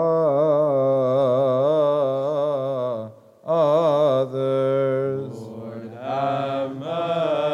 Lord, 5.33 5.91
have 6.01 6.75
mercy. 6.77 7.53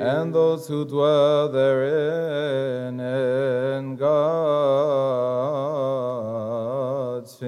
and 0.00 0.34
those 0.34 0.66
who 0.66 0.84
dwell 0.86 1.48
therein, 1.48 2.98
and 2.98 3.98
God's 7.30 7.42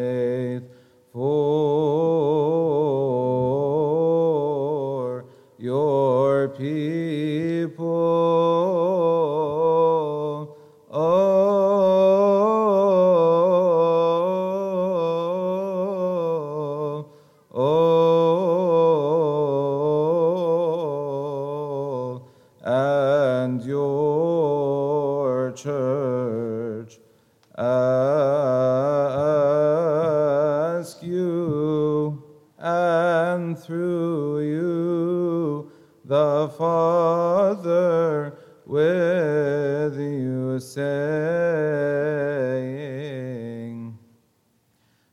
saying, 40.59 40.93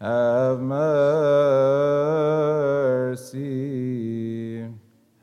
have 0.00 0.60
mercy, 0.60 1.08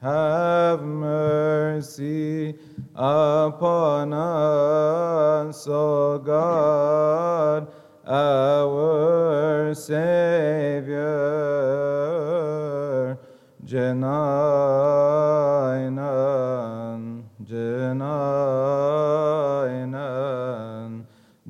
have 0.01 0.81
mercy 0.83 2.55
upon 2.95 4.13
us, 4.13 5.67
O 5.67 6.19
God, 6.19 7.67
our 8.05 9.73
Savior. 9.73 10.64
Cenaynen, 13.75 14.15
Cenaynen, 17.43 18.15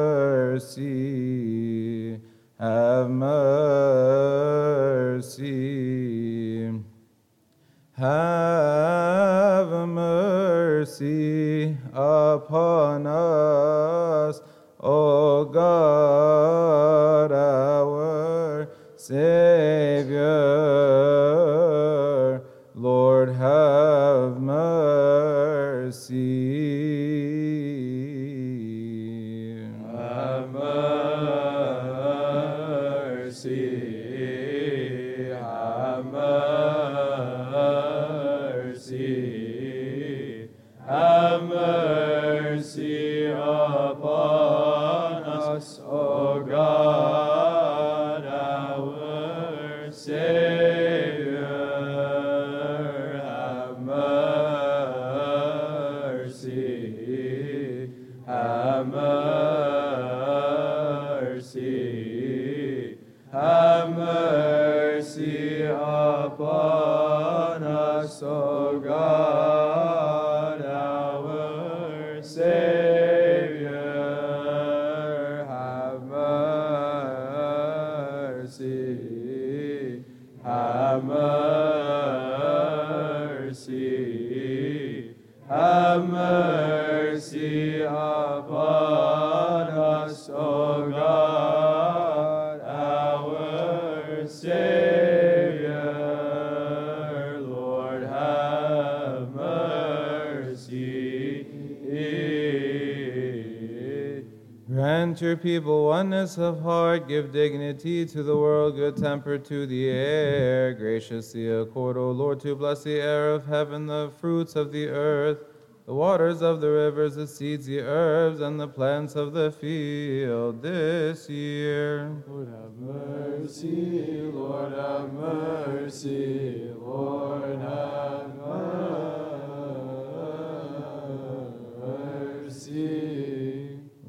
People 106.28 106.44
oneness 106.44 106.60
of 106.60 106.64
heart, 106.64 107.08
give 107.08 107.32
dignity 107.32 108.06
to 108.06 108.24
the 108.24 108.36
world, 108.36 108.76
good 108.76 108.98
temper 108.98 109.38
to 109.38 109.66
the 109.66 109.90
air. 109.90 110.74
Graciously 110.74 111.49
accord, 111.49 111.98
O 111.98 112.12
Lord, 112.12 112.40
to 112.41 112.56
bless 112.56 112.84
the 112.84 112.99
air 112.99 113.34
of 113.34 113.45
heaven, 113.45 113.88
the 113.88 114.12
fruits 114.20 114.56
of 114.56 114.72
the 114.72 114.88
earth, 114.88 115.40
the 115.86 115.94
waters 115.94 116.41
of 116.41 116.60
the 116.60 116.70
rivers, 116.70 117.16
the 117.16 117.28
seeds, 117.28 117.66
the 117.66 117.80
herbs, 117.80 118.41
and 118.41 118.60
the 118.60 118.68
plants 118.68 119.16
of 119.16 119.32
the 119.34 119.52
field 119.52 120.62
this 120.62 121.30
year. 121.30 122.12
Lord 122.28 122.49
have 122.49 122.74
mercy, 122.76 124.22
Lord 124.34 124.74
have 124.74 125.14
mercy, 125.14 126.74
Lord 126.78 127.60
have 127.60 128.27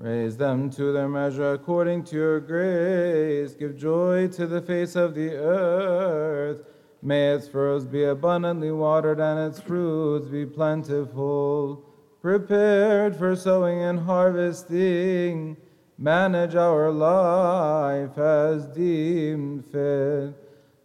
Raise 0.01 0.37
them 0.37 0.71
to 0.71 0.93
their 0.93 1.09
measure 1.09 1.55
according 1.55 2.05
to 2.05 2.15
your 2.15 2.39
grace. 2.39 3.55
Give 3.55 3.77
joy 3.77 4.29
to 4.29 4.47
the 4.47 4.63
face 4.63 4.95
of 4.95 5.17
the 5.17 5.35
earth. 5.35 6.63
May 7.03 7.33
its 7.33 7.49
furrows 7.49 7.85
be 7.85 8.05
abundantly 8.05 8.71
watered 8.71 9.19
and 9.19 9.51
its 9.51 9.61
fruits 9.61 10.29
be 10.29 10.47
plentiful. 10.47 11.85
Prepared 12.23 13.17
for 13.17 13.35
sowing 13.35 13.81
and 13.81 13.99
harvesting, 13.99 15.57
manage 15.99 16.55
our 16.55 16.93
life 16.93 18.17
as 18.17 18.67
deemed 18.67 19.65
fit. 19.67 20.33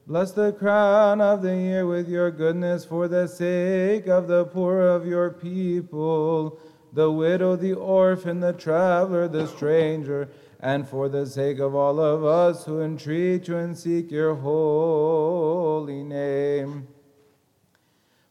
Bless 0.07 0.31
the 0.31 0.53
crown 0.53 1.21
of 1.21 1.43
the 1.43 1.55
year 1.55 1.85
with 1.85 2.09
your 2.09 2.31
goodness 2.31 2.83
for 2.83 3.07
the 3.07 3.27
sake 3.27 4.07
of 4.07 4.27
the 4.27 4.45
poor 4.45 4.81
of 4.81 5.05
your 5.05 5.29
people, 5.29 6.59
the 6.93 7.11
widow, 7.11 7.55
the 7.55 7.73
orphan, 7.73 8.39
the 8.39 8.53
traveler, 8.53 9.27
the 9.27 9.47
stranger, 9.47 10.29
and 10.59 10.87
for 10.87 11.09
the 11.09 11.25
sake 11.25 11.59
of 11.59 11.75
all 11.75 11.99
of 11.99 12.23
us 12.23 12.65
who 12.65 12.81
entreat 12.81 13.47
you 13.47 13.57
and 13.57 13.77
seek 13.77 14.11
your 14.11 14.35
holy 14.35 16.03
name. 16.03 16.87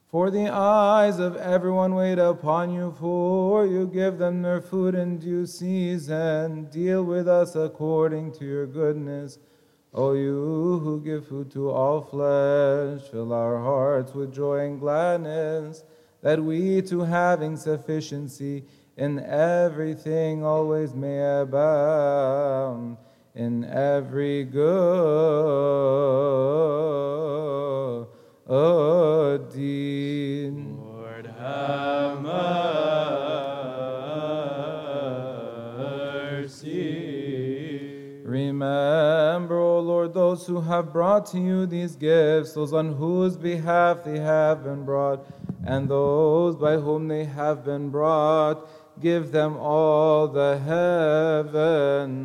For 0.07 0.29
the 0.29 0.47
eyes 0.47 1.19
of 1.19 1.35
everyone 1.35 1.95
wait 1.95 2.19
upon 2.19 2.71
you, 2.71 2.95
for 2.99 3.65
you 3.65 3.87
give 3.87 4.19
them 4.19 4.43
their 4.43 4.61
food 4.61 4.95
in 4.95 5.17
due 5.17 5.45
season. 5.45 6.65
Deal 6.65 7.03
with 7.03 7.27
us 7.27 7.55
according 7.55 8.31
to 8.33 8.45
your 8.45 8.67
goodness. 8.67 9.39
O 9.91 10.13
you 10.13 10.79
who 10.83 11.01
give 11.01 11.27
food 11.27 11.51
to 11.51 11.69
all 11.69 12.01
flesh, 12.01 13.01
fill 13.09 13.33
our 13.33 13.57
hearts 13.57 14.13
with 14.13 14.33
joy 14.33 14.65
and 14.65 14.79
gladness, 14.79 15.83
that 16.23 16.43
we, 16.43 16.81
to 16.81 17.01
having 17.01 17.55
sufficiency 17.55 18.63
in 18.97 19.19
everything, 19.19 20.43
always 20.43 20.95
may 20.95 21.41
abound 21.41 22.97
in 23.35 23.63
every 23.65 24.43
good 24.45 25.83
good 29.33 29.51
deed. 29.53 30.53
Lord, 30.77 31.25
have 31.39 32.21
mercy. 32.21 32.61
Remember, 38.23 39.57
O 39.59 39.79
Lord, 39.79 40.13
those 40.13 40.45
who 40.47 40.61
have 40.61 40.93
brought 40.93 41.25
to 41.27 41.39
you 41.39 41.65
these 41.65 41.95
gifts, 41.95 42.53
those 42.53 42.73
on 42.73 42.93
whose 42.93 43.37
behalf 43.37 44.03
they 44.03 44.19
have 44.19 44.63
been 44.63 44.85
brought, 44.85 45.25
and 45.65 45.87
those 45.87 46.55
by 46.55 46.77
whom 46.77 47.07
they 47.07 47.25
have 47.25 47.63
been 47.63 47.89
brought. 47.89 48.67
Give 48.99 49.31
them 49.31 49.57
all 49.57 50.27
the 50.27 50.59
heavenly 50.59 52.17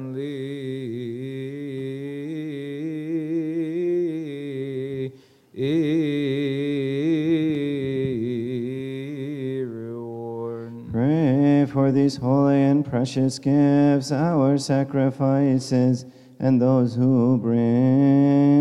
reward. 9.64 10.92
Pray 10.92 11.64
for 11.70 11.90
these 11.90 12.16
holy 12.16 12.62
and 12.62 12.84
precious 12.84 13.38
gifts, 13.38 14.12
our 14.12 14.58
sacrifices, 14.58 16.04
and 16.38 16.60
those 16.60 16.94
who 16.94 17.38
bring 17.38 18.58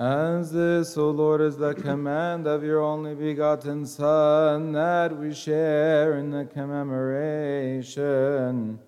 As 0.00 0.50
this, 0.50 0.96
O 0.96 1.10
Lord, 1.10 1.42
is 1.42 1.58
the 1.58 1.74
command 1.74 2.46
of 2.46 2.64
your 2.64 2.80
only 2.80 3.14
begotten 3.14 3.84
Son, 3.84 4.72
that 4.72 5.14
we 5.14 5.34
share 5.34 6.16
in 6.16 6.30
the 6.30 6.46
commemoration 6.46 8.78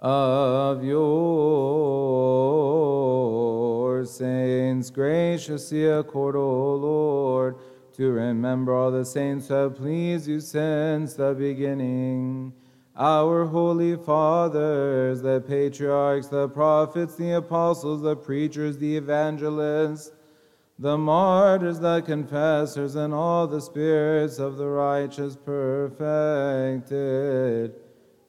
of 0.00 0.82
your 0.82 1.04
saints, 4.04 4.90
graciously 4.90 5.86
accord, 5.86 6.34
O 6.34 6.74
Lord, 6.74 7.54
to 7.92 8.10
remember 8.10 8.74
all 8.74 8.90
the 8.90 9.04
saints 9.04 9.46
who 9.46 9.54
have 9.54 9.76
pleased 9.76 10.26
you 10.26 10.40
since 10.40 11.14
the 11.14 11.34
beginning. 11.34 12.52
Our 13.00 13.46
holy 13.46 13.96
fathers, 13.96 15.22
the 15.22 15.40
patriarchs, 15.40 16.26
the 16.26 16.50
prophets, 16.50 17.14
the 17.14 17.30
apostles, 17.30 18.02
the 18.02 18.14
preachers, 18.14 18.76
the 18.76 18.98
evangelists, 18.98 20.12
the 20.78 20.98
martyrs, 20.98 21.78
the 21.80 22.02
confessors, 22.02 22.96
and 22.96 23.14
all 23.14 23.46
the 23.46 23.62
spirits 23.62 24.38
of 24.38 24.58
the 24.58 24.68
righteous 24.68 25.34
perfected 25.34 26.04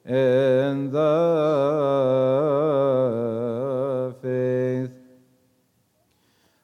in 0.06 0.90
the 0.90 1.02
faith. 4.22 4.92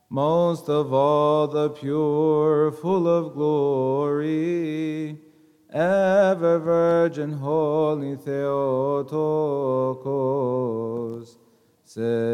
Most 0.09 0.71
of 0.71 0.95
all, 0.95 1.47
the 1.47 1.69
pure, 1.69 2.73
full 2.73 3.07
of 3.07 3.35
glory, 3.35 5.21
ever 5.73 6.59
Virgin, 6.59 7.33
Holy 7.33 8.17
Theotokos, 8.17 9.09
Mary, 11.97 12.29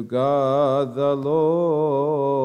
to 0.00 0.06
God 0.06 0.94
the 0.94 1.14
Logos. 1.14 2.40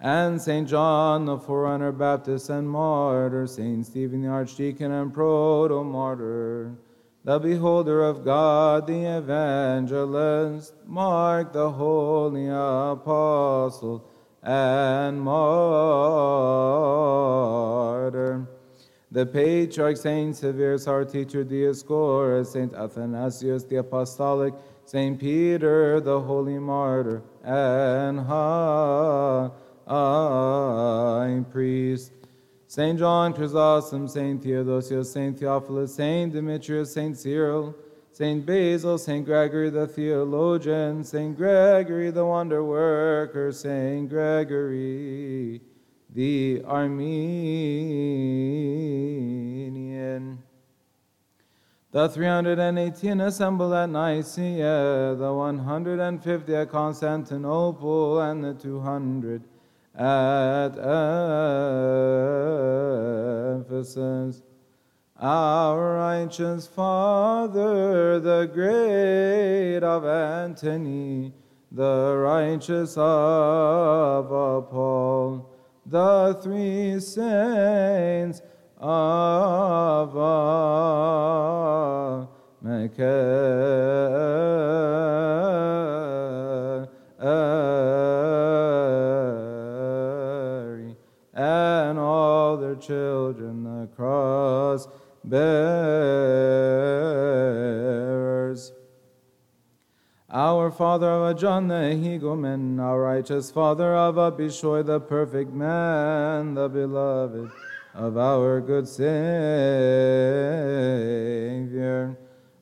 And 0.00 0.40
Saint 0.40 0.68
John, 0.68 1.26
the 1.26 1.38
forerunner, 1.38 1.92
Baptist, 1.92 2.50
and 2.50 2.68
martyr, 2.68 3.46
Saint 3.46 3.86
Stephen, 3.86 4.22
the 4.22 4.28
archdeacon 4.28 4.90
and 4.90 5.14
proto-martyr, 5.14 6.74
the 7.22 7.38
beholder 7.38 8.02
of 8.02 8.24
God, 8.24 8.88
the 8.88 9.18
evangelist, 9.18 10.74
Mark, 10.86 11.52
the 11.52 11.70
holy 11.70 12.48
apostle 12.48 14.04
and 14.42 15.20
martyr, 15.20 15.38
the 19.12 19.26
patriarch 19.26 19.96
Saint 19.96 20.36
Severus, 20.36 20.86
our 20.86 21.04
teacher 21.04 21.44
Dioscorus, 21.44 22.52
Saint 22.52 22.72
Athanasius 22.74 23.64
the 23.64 23.76
apostolic, 23.76 24.54
Saint 24.84 25.18
Peter 25.18 26.00
the 26.00 26.20
holy 26.20 26.58
martyr, 26.58 27.22
and 27.42 28.20
high 28.20 29.50
priest, 31.50 32.12
Saint 32.68 33.00
John 33.00 33.32
Chrysostom, 33.34 34.06
Saint 34.06 34.42
Theodosius, 34.42 35.12
Saint 35.12 35.36
Theophilus, 35.38 35.92
Saint 35.94 36.32
Demetrius, 36.32 36.92
Saint 36.92 37.18
Cyril, 37.18 37.74
Saint 38.12 38.46
Basil, 38.46 38.96
Saint 38.96 39.24
Gregory 39.24 39.70
the 39.70 39.88
theologian, 39.88 41.02
Saint 41.02 41.36
Gregory 41.36 42.12
the 42.12 42.24
wonder 42.24 42.62
worker, 42.62 43.50
Saint 43.50 44.08
Gregory 44.08 45.60
the 46.14 46.62
Armenian. 46.64 47.10
The 51.92 52.08
318 52.08 53.20
assembled 53.20 53.72
at 53.72 53.90
Nicaea, 53.90 55.16
the 55.16 55.32
150 55.32 56.54
at 56.54 56.70
Constantinople, 56.70 58.20
and 58.20 58.44
the 58.44 58.54
200 58.54 59.42
at 59.96 60.76
Ephesus. 63.66 64.42
Our 65.18 65.96
righteous 65.96 66.66
Father, 66.66 68.20
the 68.20 68.46
great 68.46 69.82
of 69.82 70.04
Antony, 70.06 71.34
the 71.72 72.16
righteous 72.16 72.96
of 72.96 74.28
Paul, 74.70 75.49
the 75.90 76.38
three 76.40 77.00
saints 77.00 78.40
of 78.78 80.14
Macari, 82.64 83.26
and 91.34 91.98
all 91.98 92.56
their 92.56 92.76
children, 92.76 93.64
the 93.64 93.88
cross 93.96 94.86
bearers. 95.24 96.19
Our 100.70 100.76
Father 100.76 101.08
of 101.08 101.36
John 101.36 101.66
the 101.66 101.74
Hegumen, 101.74 102.78
our 102.78 103.00
righteous 103.00 103.50
Father 103.50 103.92
of 103.96 104.14
Abishoi, 104.14 104.86
the 104.86 105.00
perfect 105.00 105.52
man, 105.52 106.54
the 106.54 106.68
beloved 106.68 107.50
of 107.92 108.16
our 108.16 108.60
good 108.60 108.86
Savior. 108.86 109.06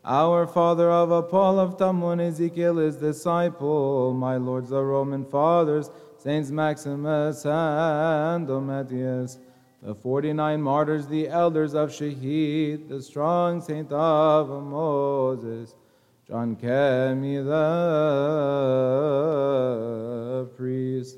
Our 0.07 0.47
Father 0.47 0.91
of 0.91 1.31
Paul 1.31 1.59
of 1.59 1.77
Tamun, 1.77 2.27
Ezekiel, 2.27 2.79
his 2.79 2.97
disciple, 2.97 4.15
my 4.15 4.39
lords, 4.39 4.71
the 4.71 4.83
Roman 4.83 5.27
fathers, 5.27 5.91
Saints 6.17 6.51
Maximus 6.51 7.45
and 7.45 8.47
Domitius, 8.47 9.37
the 9.83 9.95
49 9.95 10.63
martyrs, 10.63 11.07
the 11.09 11.29
elders 11.29 11.75
of 11.75 11.91
Shahid, 11.91 12.89
the 12.89 13.03
strong 13.03 13.61
saint 13.61 13.93
of 13.93 14.49
Moses, 14.49 15.75
John 16.29 16.57
Kemi 16.57 17.43
the 17.43 17.65
priest. 20.55 21.17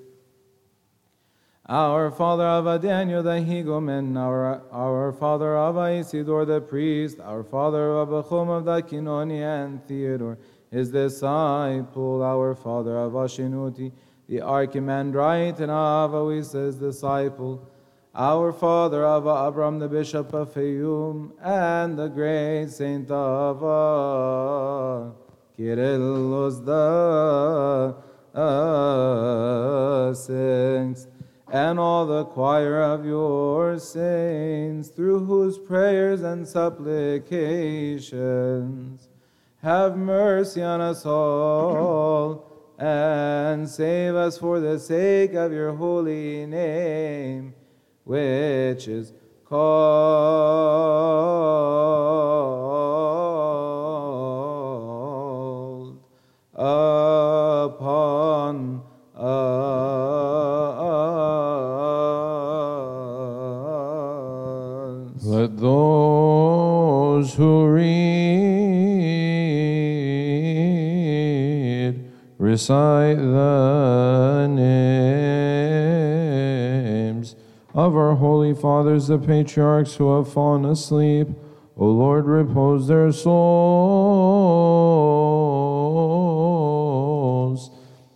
Our 1.67 2.13
father 2.13 2.45
of 2.45 2.81
Daniel 2.81 3.25
the 3.25 3.41
Hegumen, 3.41 4.17
our, 4.17 4.63
our 4.71 5.13
father 5.13 5.57
of 5.57 5.77
Isidore 5.79 6.45
the 6.45 6.61
priest, 6.61 7.19
our 7.19 7.43
father 7.43 7.91
of 7.91 8.11
Achum 8.11 8.57
of 8.57 8.65
the 8.65 8.83
Kinoni 8.83 9.43
and 9.43 9.85
Theodore, 9.89 10.39
his 10.71 10.93
disciple, 10.93 12.23
our 12.23 12.55
father 12.55 12.97
of 12.97 13.15
Ashinuti, 13.15 13.91
the 14.29 14.39
archimandrite. 14.39 15.59
And 15.59 15.73
of 15.73 16.15
Aloysius, 16.15 16.77
disciple, 16.77 17.69
our 18.15 18.53
father 18.53 19.05
of 19.05 19.27
Abram, 19.27 19.79
the 19.79 19.89
bishop 19.89 20.35
of 20.35 20.53
Fayum, 20.53 21.31
and 21.43 21.99
the 21.99 22.09
great 22.09 22.69
saint 22.69 23.11
of 23.11 23.63
uh, 23.63 25.11
Kyrillos 25.57 26.65
the 26.65 27.97
uh, 28.35 30.13
and 31.53 31.81
all 31.81 32.07
the 32.07 32.25
choir 32.27 32.81
of 32.81 33.05
your 33.05 33.77
saints, 33.79 34.89
through 34.89 35.25
whose 35.25 35.59
prayers 35.59 36.23
and 36.23 36.47
supplications 36.47 39.09
have 39.63 39.97
mercy 39.97 40.63
on 40.63 40.81
us 40.81 41.05
all, 41.05 42.47
and 42.79 43.69
save 43.69 44.15
us 44.15 44.39
for 44.39 44.61
the 44.61 44.79
sake 44.79 45.35
of 45.35 45.53
your 45.53 45.75
holy 45.75 46.47
name, 46.47 47.53
which 48.11 48.89
is 48.89 49.13
called 49.45 49.61
upon 56.57 58.83
us. 59.15 59.21
Let 65.23 65.57
those 65.57 67.35
who 67.35 67.69
read 67.69 67.91
recite 72.39 73.19
the 73.19 74.49
names 74.51 75.90
of 77.75 77.97
our 77.97 78.15
holy 78.17 78.55
fathers, 78.55 79.07
the 79.07 79.19
patriarchs 79.19 79.95
who 79.95 80.17
have 80.17 80.33
fallen 80.33 80.65
asleep. 80.65 81.29
O 81.77 81.87
Lord, 81.87 82.27
repose 82.27 82.89
their 82.89 83.13
souls 83.13 83.31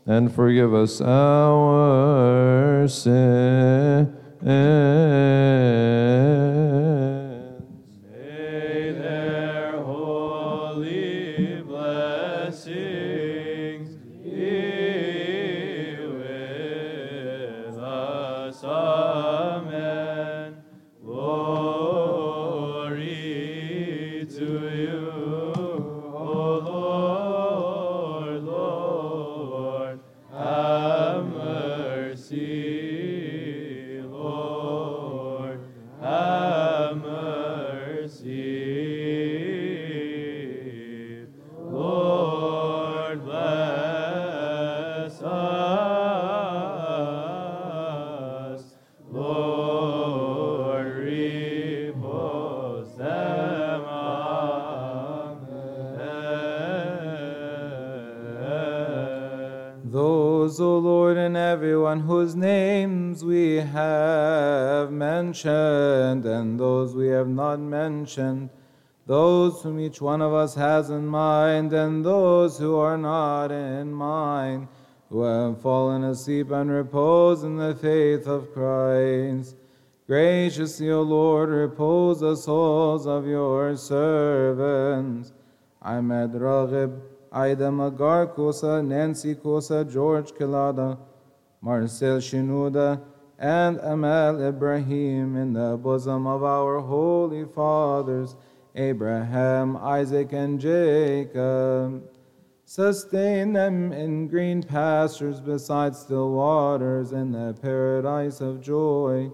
and 0.07 0.33
forgive 0.35 0.75
us 0.75 1.01
our 1.01 2.87
sins. 2.89 4.09
Mentioned, 65.25 66.27
and 66.27 66.61
those 66.61 66.95
we 66.95 67.09
have 67.09 67.29
not 67.29 67.59
mentioned, 67.59 68.51
those 69.07 69.63
whom 69.63 69.81
each 69.81 70.01
one 70.01 70.21
of 70.21 70.33
us 70.33 70.55
has 70.55 70.91
in 70.91 71.07
mind, 71.07 71.73
and 71.73 72.05
those 72.05 72.59
who 72.59 72.77
are 72.77 72.99
not 72.99 73.51
in 73.51 73.93
mind, 73.93 74.69
who 75.09 75.23
have 75.23 75.61
fallen 75.61 76.05
asleep 76.05 76.51
and 76.51 76.71
repose 76.71 77.43
in 77.43 77.57
the 77.57 77.75
faith 77.75 78.27
of 78.27 78.53
Christ. 78.53 79.57
Graciously, 80.07 80.91
O 80.91 81.03
Lord, 81.03 81.49
repose 81.49 82.21
the 82.21 82.37
souls 82.37 83.07
of 83.07 83.27
your 83.27 83.77
servants. 83.77 85.33
Ahmed 85.81 86.33
Raghib, 86.33 87.01
Aida 87.33 87.71
Magar 87.71 88.35
Kosa, 88.35 88.85
Nancy 88.85 89.35
Kosa, 89.35 89.91
George 89.91 90.33
Kilada, 90.33 90.99
Marcel 91.63 92.19
Shinuda, 92.19 93.01
and 93.39 93.79
Amal 93.83 94.41
Ibrahim 94.41 95.37
in 95.37 95.53
the 95.53 95.77
bosom 95.77 96.27
of 96.27 96.43
our 96.45 96.81
holy 96.81 97.45
fathers, 97.45 98.37
Abraham, 98.75 99.77
Isaac, 99.77 100.33
and 100.33 100.61
Jacob. 100.61 102.11
Sustain 102.65 103.53
them 103.53 103.93
in 103.93 104.29
green 104.29 104.63
pastures 104.63 105.41
beside 105.41 105.95
still 105.95 106.33
waters 106.33 107.13
in 107.13 107.33
the 107.33 107.55
paradise 107.61 108.41
of 108.41 108.63
joy, 108.63 109.31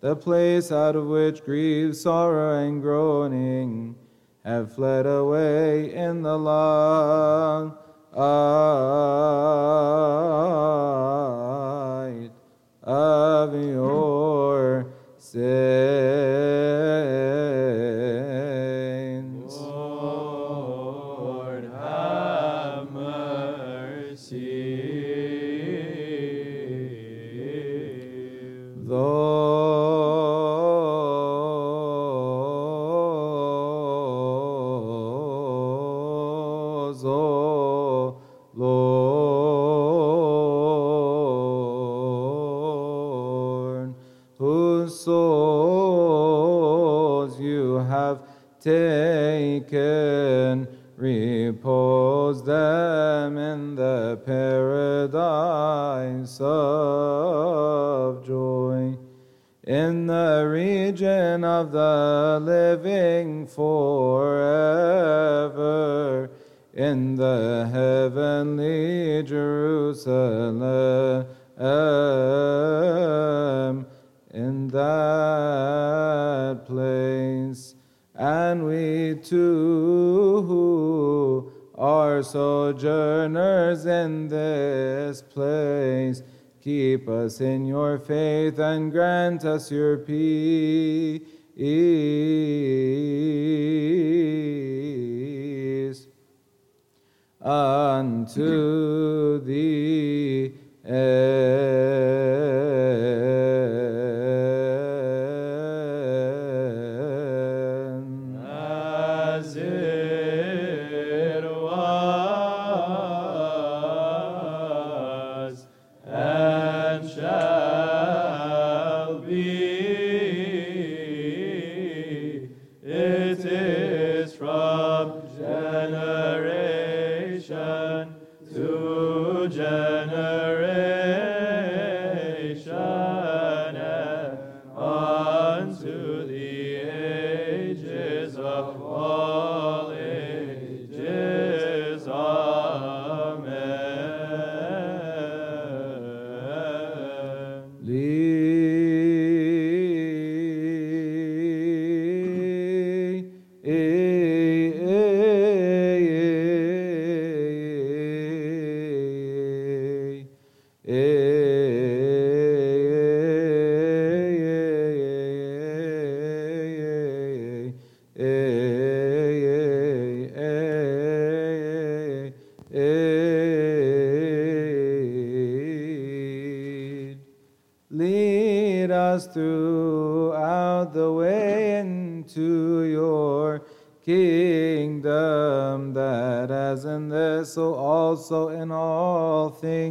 the 0.00 0.14
place 0.14 0.70
out 0.70 0.94
of 0.96 1.06
which 1.06 1.42
grief, 1.44 1.96
sorrow, 1.96 2.58
and 2.58 2.82
groaning 2.82 3.96
have 4.44 4.74
fled 4.74 5.06
away 5.06 5.94
in 5.94 6.22
the 6.22 6.38
light 6.38 7.72
of 12.82 13.54
your 13.54 14.86
saints. 15.18 15.40
Them 52.38 53.36
in 53.36 53.74
the 53.74 54.20
paradise 54.24 55.20
of 56.40 58.24
joy. 58.26 58.96
In 59.64 60.06
the 60.06 60.48
region 60.50 61.44
of 61.44 61.70
the 61.72 62.40
living 62.42 63.46
forever, 63.46 64.40
in 66.72 67.16
the 67.16 67.68
heavenly 67.70 69.22
Jerusalem, 69.22 70.62
in 74.32 74.68
that 74.68 76.64
place. 76.66 77.74
And 78.14 78.66
we 78.66 79.16
too, 79.22 80.42
are 81.80 82.22
sojourners 82.22 83.86
in 83.86 84.28
this 84.28 85.22
place, 85.22 86.22
Keep 86.62 87.08
us 87.08 87.40
in 87.40 87.64
your 87.64 87.98
faith 87.98 88.58
and 88.58 88.92
grant 88.92 89.46
us 89.46 89.72
your 89.72 89.96
peace. 89.96 91.22
Unto 97.40 99.40
the 99.40 100.52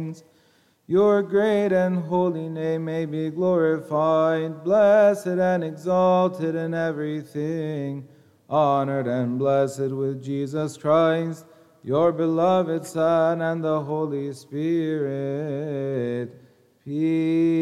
things, 0.00 0.24
your 0.86 1.22
great 1.22 1.72
and 1.72 1.98
holy 1.98 2.48
name 2.48 2.84
may 2.84 3.06
be 3.06 3.30
glorified, 3.30 4.64
blessed 4.64 5.26
and 5.26 5.62
exalted 5.62 6.56
in 6.56 6.74
everything, 6.74 8.08
honored 8.48 9.06
and 9.06 9.38
blessed 9.38 9.90
with 9.90 10.20
Jesus 10.22 10.76
Christ, 10.76 11.44
your 11.84 12.12
beloved 12.12 12.84
Son, 12.84 13.40
and 13.40 13.62
the 13.62 13.82
Holy 13.82 14.32
Spirit. 14.32 16.34
Peace 16.84 17.60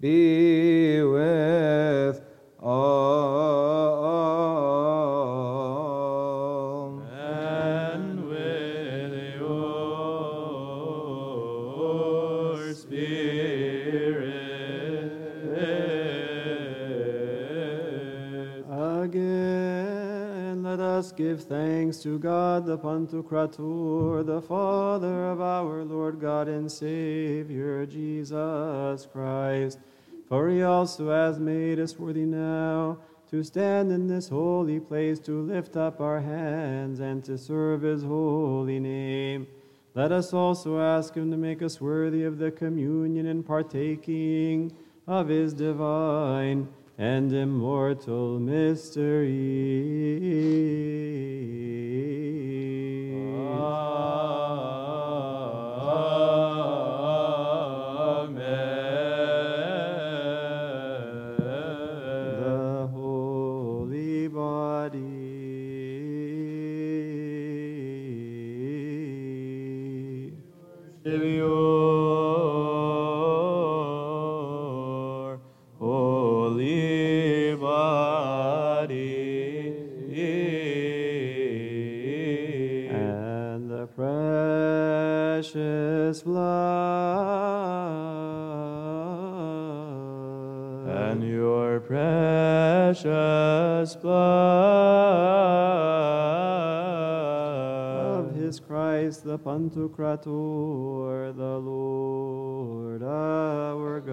be 0.00 1.02
with 1.02 2.22
all. 2.62 4.09
Give 21.16 21.44
thanks 21.44 21.98
to 21.98 22.18
God 22.18 22.66
the 22.66 22.78
Pantocrator, 22.78 24.24
the 24.24 24.40
Father 24.42 25.26
of 25.30 25.40
our 25.40 25.84
Lord 25.84 26.20
God 26.20 26.48
and 26.48 26.70
Savior, 26.70 27.86
Jesus 27.86 29.06
Christ. 29.12 29.78
For 30.28 30.48
he 30.48 30.62
also 30.62 31.10
has 31.10 31.38
made 31.38 31.78
us 31.78 31.98
worthy 31.98 32.24
now 32.24 32.98
to 33.30 33.42
stand 33.44 33.92
in 33.92 34.08
this 34.08 34.28
holy 34.28 34.80
place, 34.80 35.18
to 35.20 35.42
lift 35.42 35.76
up 35.76 36.00
our 36.00 36.20
hands, 36.20 37.00
and 37.00 37.24
to 37.24 37.38
serve 37.38 37.82
his 37.82 38.02
holy 38.02 38.80
name. 38.80 39.46
Let 39.94 40.12
us 40.12 40.32
also 40.32 40.80
ask 40.80 41.14
him 41.14 41.30
to 41.30 41.36
make 41.36 41.62
us 41.62 41.80
worthy 41.80 42.24
of 42.24 42.38
the 42.38 42.50
communion 42.50 43.26
and 43.26 43.46
partaking 43.46 44.72
of 45.06 45.28
his 45.28 45.52
divine 45.52 46.68
and 47.00 47.32
immortal 47.32 48.38
mystery. 48.38 49.40
Precious 92.90 93.94
blood 93.94 94.18
of 98.18 98.34
his 98.34 98.58
Christ 98.58 99.22
the 99.22 99.38
Pantocrator, 99.38 101.36
the 101.36 101.58
Lord 101.58 103.04
our 103.04 104.00
God. 104.00 104.10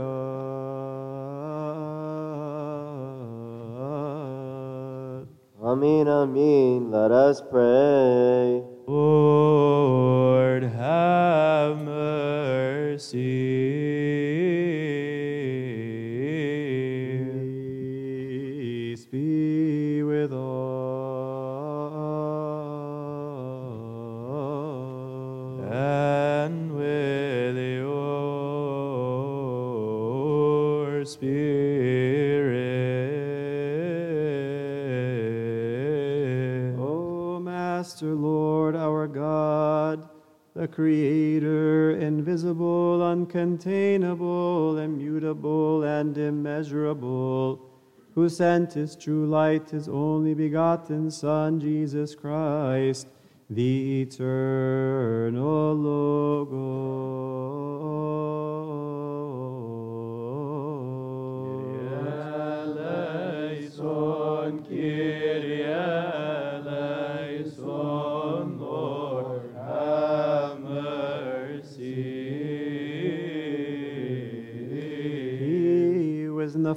Amen, 5.64 6.08
amen. 6.08 6.92
Let 6.92 7.12
us 7.12 7.42
pray. 7.50 8.62
Lord, 8.86 10.62
have 10.64 11.80
mercy. 11.80 13.47
Creator, 40.68 41.98
invisible, 42.00 43.00
uncontainable, 43.00 44.84
immutable, 44.84 45.84
and 45.84 46.18
immeasurable, 46.18 47.62
who 48.16 48.30
sent 48.30 48.74
His 48.74 48.96
true 48.96 49.28
light, 49.28 49.70
His 49.70 49.88
only 49.88 50.34
begotten 50.34 51.12
Son, 51.12 51.60
Jesus 51.60 52.16
Christ, 52.16 53.08
the 53.50 54.02
eternal 54.02 55.74
Logos. 55.74 56.97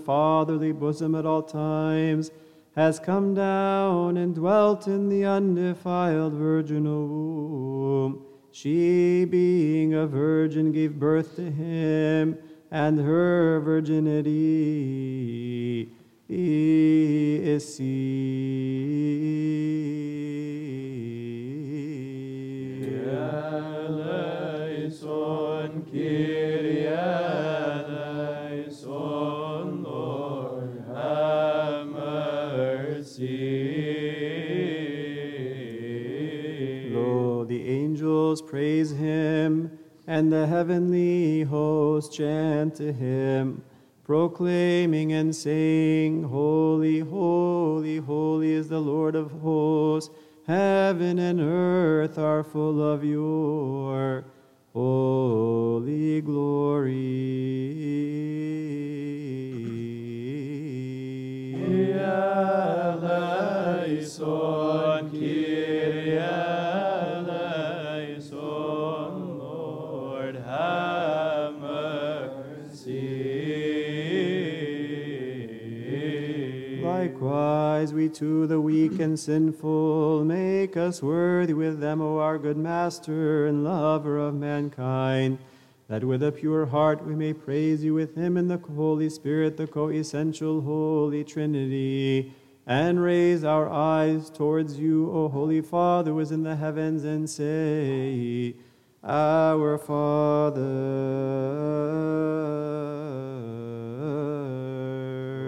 Fatherly 0.05 0.73
bosom 0.73 1.15
at 1.15 1.27
all 1.27 1.43
times 1.43 2.31
has 2.77 2.99
come 2.99 3.35
down 3.35 4.17
and 4.17 4.35
dwelt 4.35 4.87
in 4.87 5.09
the 5.09 5.25
undefiled 5.25 6.33
virginal 6.33 7.07
womb. 7.07 8.25
She, 8.53 9.25
being 9.25 9.95
a 9.95 10.07
virgin, 10.07 10.73
gave 10.73 10.99
birth 10.99 11.37
to 11.37 11.51
him, 11.51 12.39
and 12.71 12.99
her 13.01 13.61
virginity 13.61 14.31
is 16.29 17.75
seen. 17.77 19.41
Eleison, 24.91 25.85
Kyrie 25.93 26.89
praise 38.51 38.91
him, 38.91 39.79
and 40.09 40.33
the 40.33 40.45
heavenly 40.45 41.45
host 41.45 42.13
chant 42.13 42.75
to 42.75 42.93
him, 42.93 43.63
proclaiming 44.03 45.13
and 45.13 45.37
saying, 45.37 46.25
Holy, 46.25 46.99
holy, 46.99 47.99
holy 47.99 48.53
is 48.53 48.69
the 48.69 48.81
Lord 48.81 49.15
of 49.15 49.31
hosts. 49.31 50.13
Heaven 50.49 51.21
and 51.21 51.41
earth 51.41 52.19
are 52.19 52.43
full 52.43 52.83
of 52.83 53.05
your 53.05 54.25
holy 54.73 56.21
glory. 56.21 57.51
We 78.01 78.09
to 78.09 78.47
the 78.47 78.59
weak 78.59 78.99
and 78.99 79.21
sinful. 79.21 80.25
Make 80.25 80.75
us 80.75 81.03
worthy 81.03 81.53
with 81.53 81.81
them, 81.81 82.01
O 82.01 82.17
our 82.17 82.39
good 82.39 82.57
Master 82.57 83.47
and 83.47 83.63
lover 83.63 84.17
of 84.17 84.35
mankind, 84.35 85.37
that 85.89 86.03
with 86.03 86.23
a 86.23 86.33
pure 86.33 86.65
heart 86.65 87.05
we 87.05 87.15
may 87.15 87.35
praise 87.35 87.85
you 87.85 87.93
with 87.93 88.15
him 88.15 88.39
and 88.39 88.51
the 88.51 88.57
Holy 88.57 89.11
Spirit, 89.11 89.59
the 89.59 89.67
co-essential 89.67 90.63
Holy 90.63 91.25
Trinity, 91.25 92.33
and 92.67 93.03
raise 93.03 93.45
our 93.45 93.69
eyes 93.69 94.31
towards 94.31 94.79
you, 94.79 95.11
O 95.13 95.29
Holy 95.29 95.61
Father, 95.61 96.13
who 96.13 96.21
is 96.21 96.31
in 96.31 96.43
the 96.43 96.57
heavens, 96.57 97.05
and 97.05 97.29
say, 97.29 98.55
Our 99.05 99.77
Father. 99.77 100.63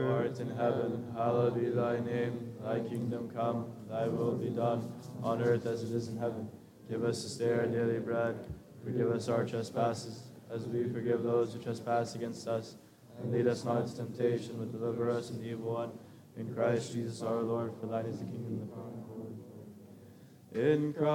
Who 0.03 0.13
art 0.13 0.39
in 0.39 0.51
heaven, 0.51 1.07
hallowed 1.17 1.55
be 1.55 1.71
thy 1.71 1.99
name. 2.01 2.42
Thy 2.73 2.81
kingdom 2.89 3.29
come, 3.29 3.67
thy 3.91 4.07
will 4.09 4.33
be 4.33 4.49
done, 4.49 4.91
on 5.23 5.43
earth 5.43 5.67
as 5.67 5.83
it 5.83 5.91
is 5.95 6.09
in 6.09 6.17
heaven. 6.17 6.49
Give 6.89 7.05
us 7.05 7.23
this 7.23 7.37
day 7.37 7.53
our 7.53 7.67
daily 7.67 7.99
bread. 7.99 8.35
Forgive 8.83 9.11
us 9.11 9.29
our 9.29 9.45
trespasses, 9.45 10.23
as 10.51 10.65
we 10.65 10.85
forgive 10.85 11.23
those 11.23 11.53
who 11.53 11.61
trespass 11.61 12.15
against 12.15 12.49
us. 12.49 12.77
And 13.19 13.31
lead 13.31 13.47
us 13.47 13.67
not 13.67 13.83
into 13.83 13.95
temptation, 13.97 14.57
but 14.59 14.73
deliver 14.73 15.11
us 15.11 15.29
from 15.29 15.41
the 15.41 15.51
evil 15.51 15.75
one. 15.75 15.91
In 16.39 16.55
Christ 16.55 16.95
Jesus 16.95 17.21
our 17.21 17.43
Lord, 17.43 17.75
for 17.79 17.89
thine 17.89 18.07
is 18.07 18.21
the 18.21 18.25
kingdom, 18.25 18.61
the 18.61 18.67
power, 18.75 18.89
and 18.95 19.05
glory. 19.05 20.73
In 20.73 20.95
Christ 20.95 21.13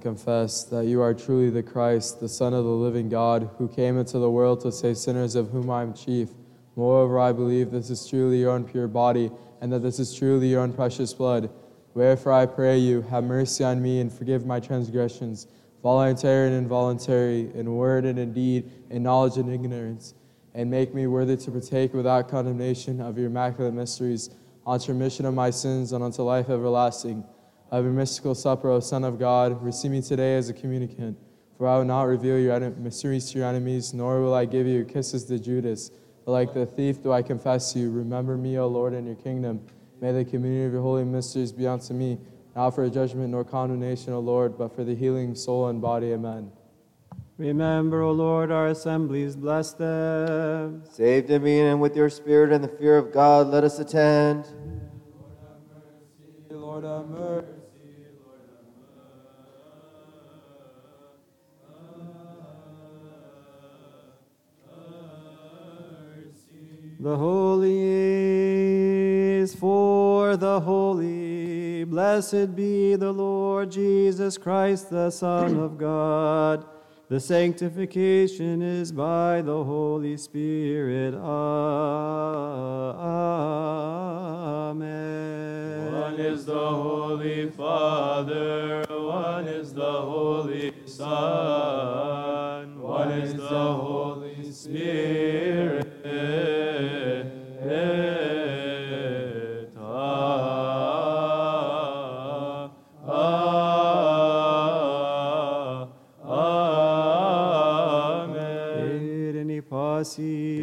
confess 0.00 0.64
that 0.64 0.86
you 0.86 1.00
are 1.00 1.14
truly 1.14 1.50
the 1.50 1.62
Christ, 1.62 2.20
the 2.20 2.28
Son 2.28 2.54
of 2.54 2.64
the 2.64 2.70
living 2.70 3.08
God, 3.08 3.50
who 3.58 3.68
came 3.68 3.98
into 3.98 4.18
the 4.18 4.30
world 4.30 4.60
to 4.62 4.72
save 4.72 4.96
sinners, 4.96 5.34
of 5.34 5.50
whom 5.50 5.70
I 5.70 5.82
am 5.82 5.94
chief. 5.94 6.30
Moreover, 6.76 7.18
I 7.18 7.32
believe 7.32 7.70
this 7.70 7.90
is 7.90 8.06
truly 8.06 8.40
your 8.40 8.52
own 8.52 8.64
pure 8.64 8.88
body, 8.88 9.30
and 9.60 9.72
that 9.72 9.80
this 9.80 9.98
is 9.98 10.14
truly 10.14 10.48
your 10.48 10.62
own 10.62 10.72
precious 10.72 11.12
blood. 11.12 11.50
Wherefore 11.94 12.32
I 12.32 12.46
pray 12.46 12.78
you, 12.78 13.02
have 13.02 13.24
mercy 13.24 13.64
on 13.64 13.82
me 13.82 14.00
and 14.00 14.12
forgive 14.12 14.46
my 14.46 14.60
transgressions, 14.60 15.46
voluntary 15.82 16.46
and 16.46 16.56
involuntary, 16.56 17.50
in 17.54 17.74
word 17.74 18.04
and 18.04 18.18
in 18.18 18.32
deed, 18.32 18.70
in 18.90 19.02
knowledge 19.02 19.36
and 19.36 19.52
ignorance, 19.52 20.14
and 20.54 20.70
make 20.70 20.94
me 20.94 21.06
worthy 21.06 21.36
to 21.36 21.50
partake 21.50 21.92
without 21.94 22.28
condemnation 22.28 23.00
of 23.00 23.18
your 23.18 23.26
immaculate 23.26 23.74
mysteries, 23.74 24.30
unto 24.66 24.92
remission 24.92 25.26
of 25.26 25.34
my 25.34 25.50
sins 25.50 25.92
and 25.92 26.04
unto 26.04 26.22
life 26.22 26.48
everlasting. 26.48 27.24
Of 27.70 27.84
your 27.84 27.92
mystical 27.92 28.34
supper, 28.34 28.68
O 28.68 28.80
Son 28.80 29.04
of 29.04 29.18
God, 29.18 29.62
receive 29.62 29.92
me 29.92 30.02
today 30.02 30.36
as 30.36 30.48
a 30.48 30.52
communicant. 30.52 31.16
For 31.56 31.68
I 31.68 31.78
will 31.78 31.84
not 31.84 32.02
reveal 32.02 32.38
your 32.38 32.58
mysteries 32.70 33.30
to 33.30 33.38
your 33.38 33.46
enemies, 33.46 33.94
nor 33.94 34.20
will 34.20 34.34
I 34.34 34.44
give 34.44 34.66
you 34.66 34.84
kisses 34.84 35.24
to 35.26 35.38
Judas. 35.38 35.90
But 36.24 36.32
like 36.32 36.52
the 36.52 36.66
thief 36.66 37.02
do 37.02 37.12
I 37.12 37.22
confess 37.22 37.76
you. 37.76 37.90
Remember 37.90 38.36
me, 38.36 38.58
O 38.58 38.66
Lord, 38.66 38.92
in 38.92 39.06
your 39.06 39.14
kingdom. 39.14 39.60
May 40.00 40.10
the 40.10 40.24
communion 40.24 40.66
of 40.66 40.72
your 40.72 40.82
holy 40.82 41.04
mysteries 41.04 41.52
be 41.52 41.66
unto 41.66 41.94
me, 41.94 42.18
not 42.56 42.70
for 42.70 42.88
judgment 42.90 43.30
nor 43.30 43.44
condemnation, 43.44 44.14
O 44.14 44.18
Lord, 44.18 44.58
but 44.58 44.74
for 44.74 44.82
the 44.82 44.94
healing 44.96 45.34
soul 45.36 45.68
and 45.68 45.80
body. 45.80 46.12
Amen. 46.12 46.50
Remember, 47.38 48.02
O 48.02 48.10
Lord, 48.10 48.50
our 48.50 48.66
assemblies, 48.66 49.36
bless 49.36 49.74
them. 49.74 50.82
Save 50.90 51.28
them 51.28 51.46
in 51.46 51.66
and 51.66 51.80
with 51.80 51.94
your 51.94 52.10
spirit 52.10 52.52
and 52.52 52.64
the 52.64 52.68
fear 52.68 52.98
of 52.98 53.12
God, 53.12 53.46
let 53.46 53.62
us 53.62 53.78
attend. 53.78 54.46
Lord 56.50 56.84
have 56.84 57.08
mercy. 57.08 57.59
The 67.02 67.16
holy 67.16 67.78
is 69.38 69.54
for 69.54 70.36
the 70.36 70.60
holy. 70.60 71.84
Blessed 71.84 72.54
be 72.54 72.94
the 72.94 73.10
Lord 73.10 73.70
Jesus 73.70 74.36
Christ, 74.36 74.90
the 74.90 75.08
Son 75.08 75.56
of 75.56 75.78
God. 75.78 76.66
The 77.08 77.18
sanctification 77.18 78.60
is 78.60 78.92
by 78.92 79.40
the 79.40 79.64
Holy 79.64 80.18
Spirit. 80.18 81.14
Amen. 81.14 81.30
One 85.94 86.20
is 86.20 86.44
the 86.44 86.52
Holy 86.52 87.48
Father, 87.48 88.84
one 88.90 89.48
is 89.48 89.72
the 89.72 89.90
Holy 89.90 90.74
Son, 90.84 92.78
one 92.78 93.10
is 93.12 93.32
the 93.32 93.48
Holy 93.48 94.52
Spirit. 94.52 95.89
Amen. 96.20 97.26
Irini 108.80 109.60
pasi. 109.62 110.60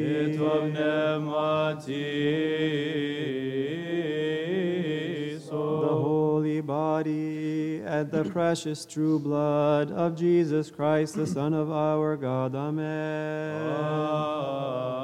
The 5.50 5.88
holy 5.88 6.62
body 6.62 7.82
and 7.86 8.12
the 8.12 8.24
precious 8.26 8.86
true 8.86 9.20
blood 9.20 9.92
of 9.92 10.16
Jesus 10.16 10.70
Christ, 10.72 11.16
the 11.16 11.26
Son 11.28 11.54
of 11.54 11.72
our 11.72 12.16
God. 12.18 12.56
Amen. 12.56 13.64
The 13.64 14.97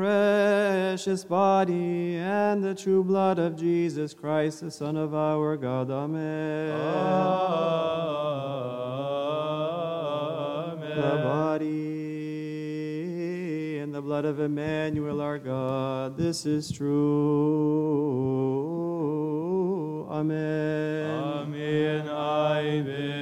precious 0.00 1.24
body 1.24 2.16
and 2.16 2.64
the 2.64 2.74
true 2.74 3.04
blood 3.04 3.38
of 3.38 3.54
Jesus 3.54 4.14
Christ, 4.14 4.62
the 4.62 4.70
Son 4.70 4.96
of 4.96 5.14
our 5.14 5.58
God. 5.58 5.90
Amen. 5.90 6.70
Amen. 10.70 10.96
The 10.96 11.16
body 11.22 11.68
and 13.80 13.94
the 13.94 14.00
blood 14.00 14.24
of 14.24 14.40
Emmanuel, 14.40 15.20
our 15.20 15.38
God. 15.38 16.16
This 16.16 16.46
is 16.46 16.72
true. 16.72 16.96
Amen. 20.10 21.10
Amen. 21.10 22.08
I 22.08 22.80
believe. 22.80 23.20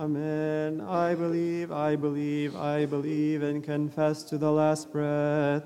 Amen. 0.00 0.59
Amen. 0.90 1.70
I 1.70 1.94
believe, 1.94 2.56
I 2.56 2.84
believe, 2.84 3.42
and 3.42 3.62
confess 3.62 4.24
to 4.24 4.36
the 4.36 4.50
last 4.50 4.90
breath 4.90 5.62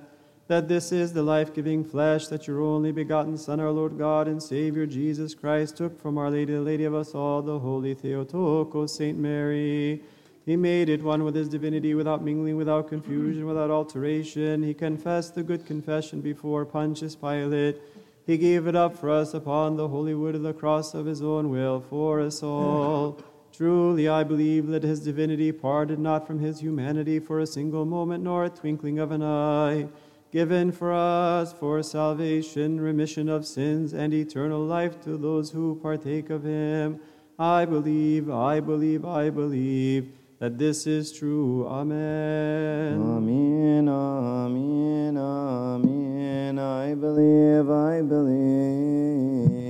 that 0.49 0.69
this 0.69 0.93
is 0.93 1.15
the 1.15 1.23
life 1.23 1.55
giving 1.55 1.83
flesh 1.83 2.27
that 2.27 2.47
your 2.47 2.61
only 2.61 2.93
begotten 2.93 3.39
Son, 3.39 3.59
our 3.59 3.71
Lord 3.71 3.97
God 3.97 4.29
and 4.29 4.43
Savior 4.43 4.85
Jesus 4.85 5.35
Christ, 5.35 5.79
took 5.79 5.99
from 5.99 6.19
Our 6.19 6.31
Lady, 6.31 6.53
the 6.53 6.61
Lady 6.61 6.85
of 6.85 6.95
us 6.95 7.15
all, 7.15 7.41
the 7.41 7.59
Holy 7.59 7.95
Theotokos, 7.95 8.95
Saint 8.95 9.19
Mary. 9.19 10.03
He 10.45 10.57
made 10.57 10.91
it 10.91 11.03
one 11.03 11.25
with 11.25 11.35
his 11.35 11.49
divinity 11.49 11.95
without 11.95 12.23
mingling, 12.23 12.59
without 12.59 12.89
confusion, 12.89 13.47
without 13.47 13.71
alteration. 13.71 14.63
He 14.63 14.75
confessed 14.75 15.35
the 15.35 15.43
good 15.43 15.65
confession 15.65 16.21
before 16.21 16.67
Pontius 16.67 17.17
Pilate. 17.17 17.81
He 18.27 18.37
gave 18.37 18.67
it 18.67 18.77
up 18.77 18.95
for 18.99 19.09
us 19.09 19.33
upon 19.33 19.79
the 19.79 19.89
holy 19.89 20.15
wood 20.15 20.35
of 20.35 20.43
the 20.43 20.53
cross 20.53 20.93
of 20.93 21.07
his 21.07 21.23
own 21.23 21.49
will 21.49 21.81
for 21.81 22.21
us 22.21 22.43
all. 22.43 23.19
Truly, 23.57 24.09
I 24.09 24.25
believe 24.25 24.67
that 24.69 24.83
his 24.83 24.99
divinity 24.99 25.53
parted 25.53 26.01
not 26.01 26.27
from 26.27 26.41
his 26.41 26.59
humanity 26.59 27.21
for 27.21 27.39
a 27.39 27.47
single 27.47 27.85
moment 27.85 28.25
nor 28.25 28.45
a 28.45 28.51
twinkling 28.51 28.99
of 28.99 29.13
an 29.13 29.23
eye, 29.23 29.87
given 30.33 30.73
for 30.73 30.93
us 30.93 31.53
for 31.53 31.81
salvation, 31.85 32.81
remission 32.81 33.29
of 33.29 33.47
sins, 33.47 33.93
and 33.93 34.13
eternal 34.13 34.61
life 34.61 35.01
to 35.03 35.17
those 35.17 35.53
who 35.53 35.79
partake 35.81 36.31
of 36.31 36.43
him. 36.43 36.99
I 37.39 37.65
believe, 37.65 38.29
I 38.29 38.59
believe, 38.59 39.05
I 39.05 39.31
believe 39.31 40.11
that 40.41 40.59
this 40.59 40.89
is 40.89 41.13
true. 41.13 41.65
Amen. 41.69 43.01
Amen, 43.01 43.89
amen, 43.89 45.17
amen. 45.17 46.59
I 46.59 46.95
believe, 46.95 47.71
I 47.71 48.03
believe. 48.03 49.64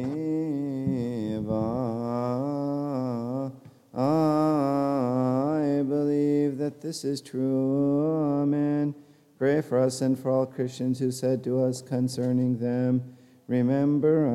I 3.96 5.82
believe 5.86 6.58
that 6.58 6.80
this 6.80 7.04
is 7.04 7.20
true. 7.20 8.42
Amen. 8.42 8.94
Pray 9.38 9.60
for 9.60 9.78
us 9.78 10.00
and 10.00 10.18
for 10.18 10.32
all 10.32 10.46
Christians 10.46 10.98
who 10.98 11.12
said 11.12 11.44
to 11.44 11.62
us 11.62 11.80
concerning 11.80 12.58
them, 12.58 13.16
Remember 13.46 14.26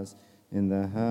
us 0.00 0.16
in 0.52 0.68
the 0.68 0.86
house 0.88 1.04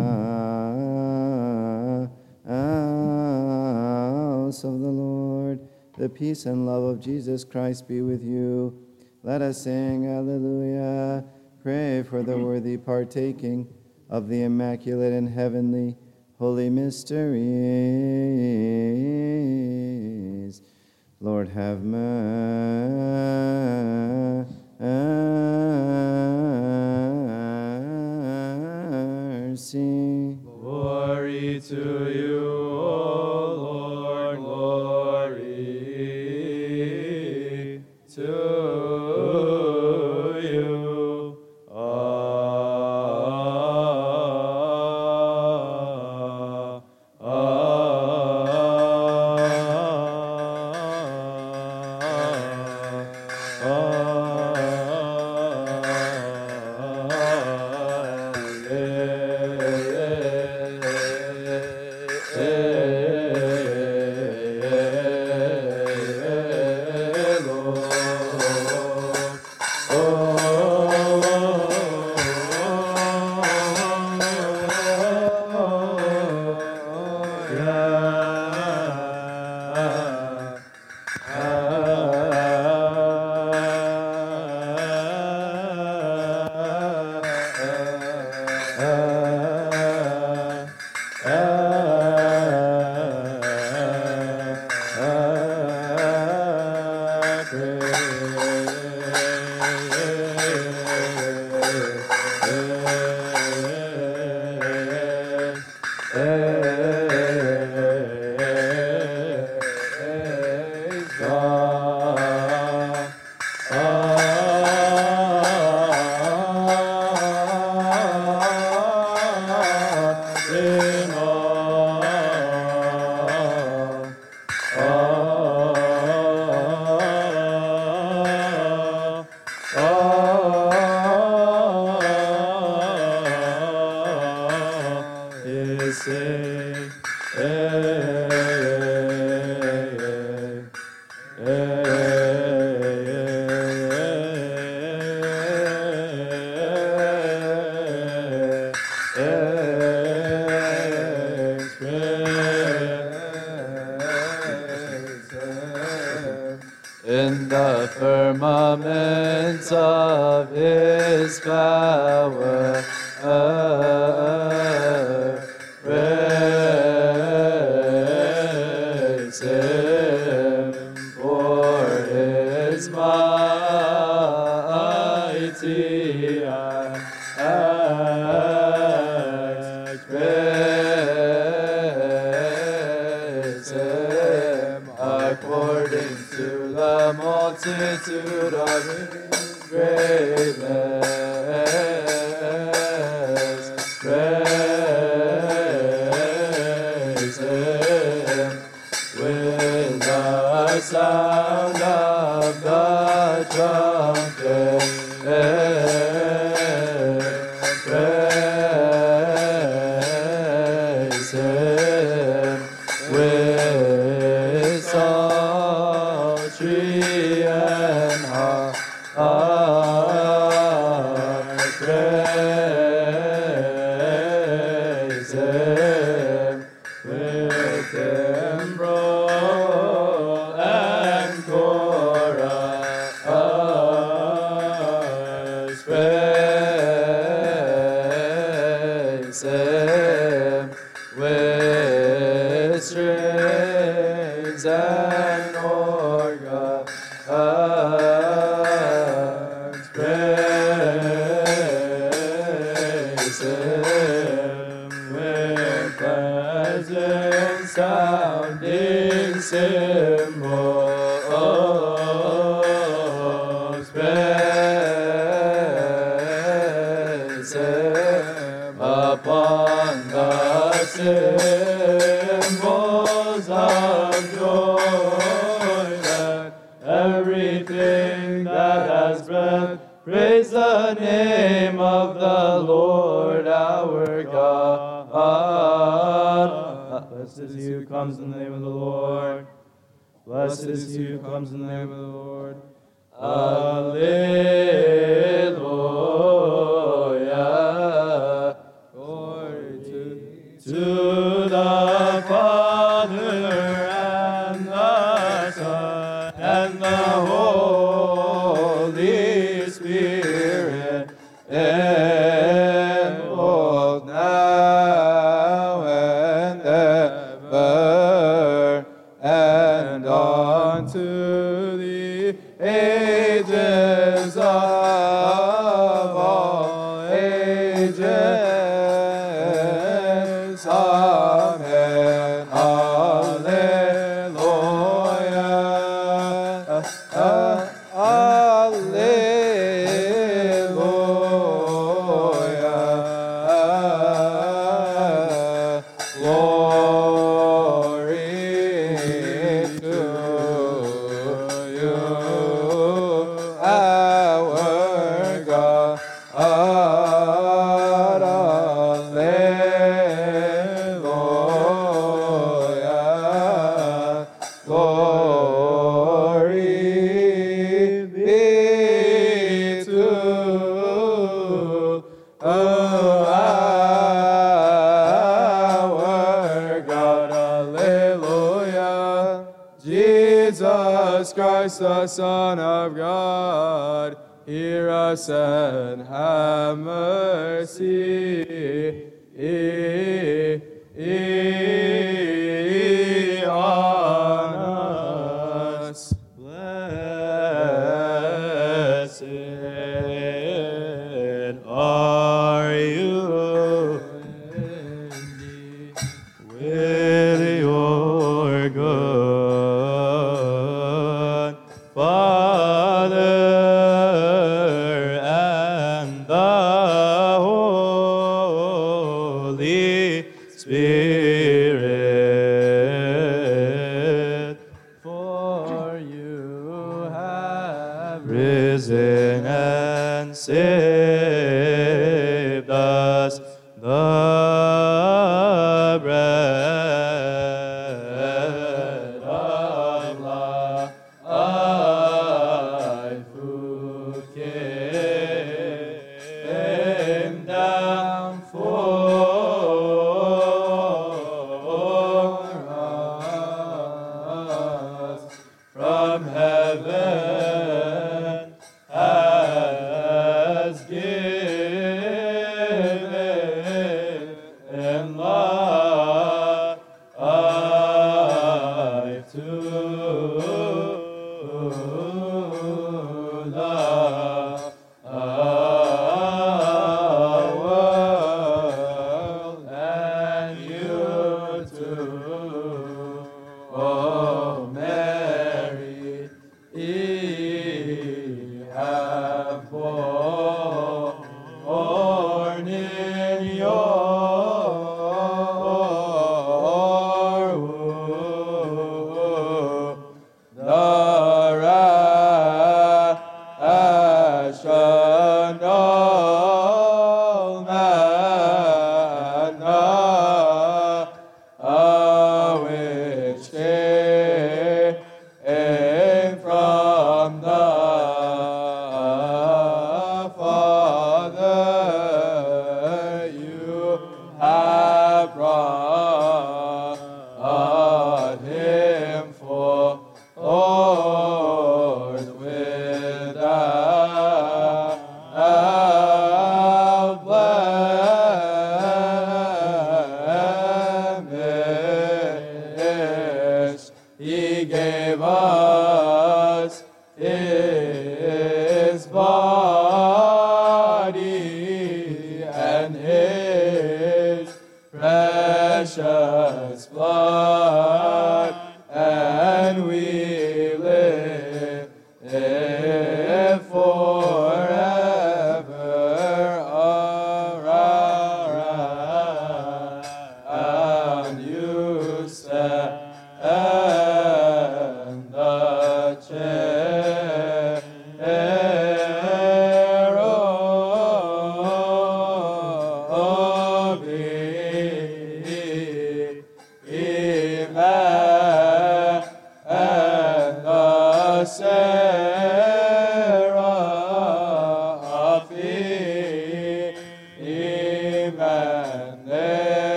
of 4.64 4.80
the 4.80 4.88
Lord. 4.88 5.68
The 5.98 6.10
peace 6.10 6.46
and 6.46 6.68
love 6.68 6.84
of 6.84 7.00
Jesus 7.00 7.44
Christ 7.44 7.88
be 7.88 8.02
with 8.02 8.24
you. 8.24 8.78
Let 9.24 9.42
us 9.42 9.64
sing 9.64 10.06
Alleluia. 10.06 11.24
Pray 11.64 12.04
for 12.04 12.22
the 12.22 12.38
worthy 12.38 12.78
partaking 12.78 13.68
of 14.14 14.30
the 14.30 14.44
immaculate 14.44 15.12
and 15.12 15.28
heavenly 15.28 15.98
holy 16.38 16.70
mysteries. 16.70 17.34
Lord, 21.20 21.48
have 21.50 21.82
mercy. 21.82 22.14
Glory 30.44 31.60
to 31.62 32.12
you, 32.14 32.63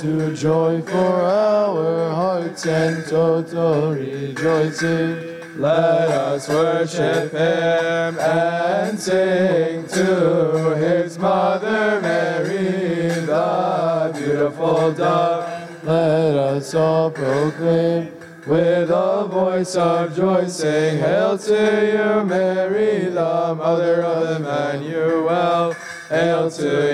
to 0.00 0.34
joy 0.34 0.82
for 0.82 1.22
our 1.22 2.10
hearts 2.10 2.66
and 2.66 3.02
total 3.06 3.94
rejoicing. 3.94 5.40
Let 5.56 6.10
us 6.10 6.48
worship 6.50 7.32
Him 7.32 8.18
and 8.18 9.00
sing 9.00 9.86
to 9.86 10.76
His 10.76 11.18
Mother 11.18 12.02
Mary, 12.02 13.08
the 13.24 14.12
beautiful 14.14 14.92
dove. 14.92 15.82
Let 15.82 16.36
us 16.36 16.74
all 16.74 17.10
proclaim 17.10 18.12
with 18.46 18.90
a 18.90 19.26
voice 19.28 19.76
of 19.76 20.14
joy, 20.14 20.46
saying, 20.46 20.98
Hail 20.98 21.38
to 21.38 21.86
you, 21.86 22.24
Mary, 22.26 23.06
the 23.06 23.54
Mother 23.56 24.02
of 24.02 24.40
Emmanuel. 24.42 25.74
Hail 26.10 26.50
to 26.52 26.85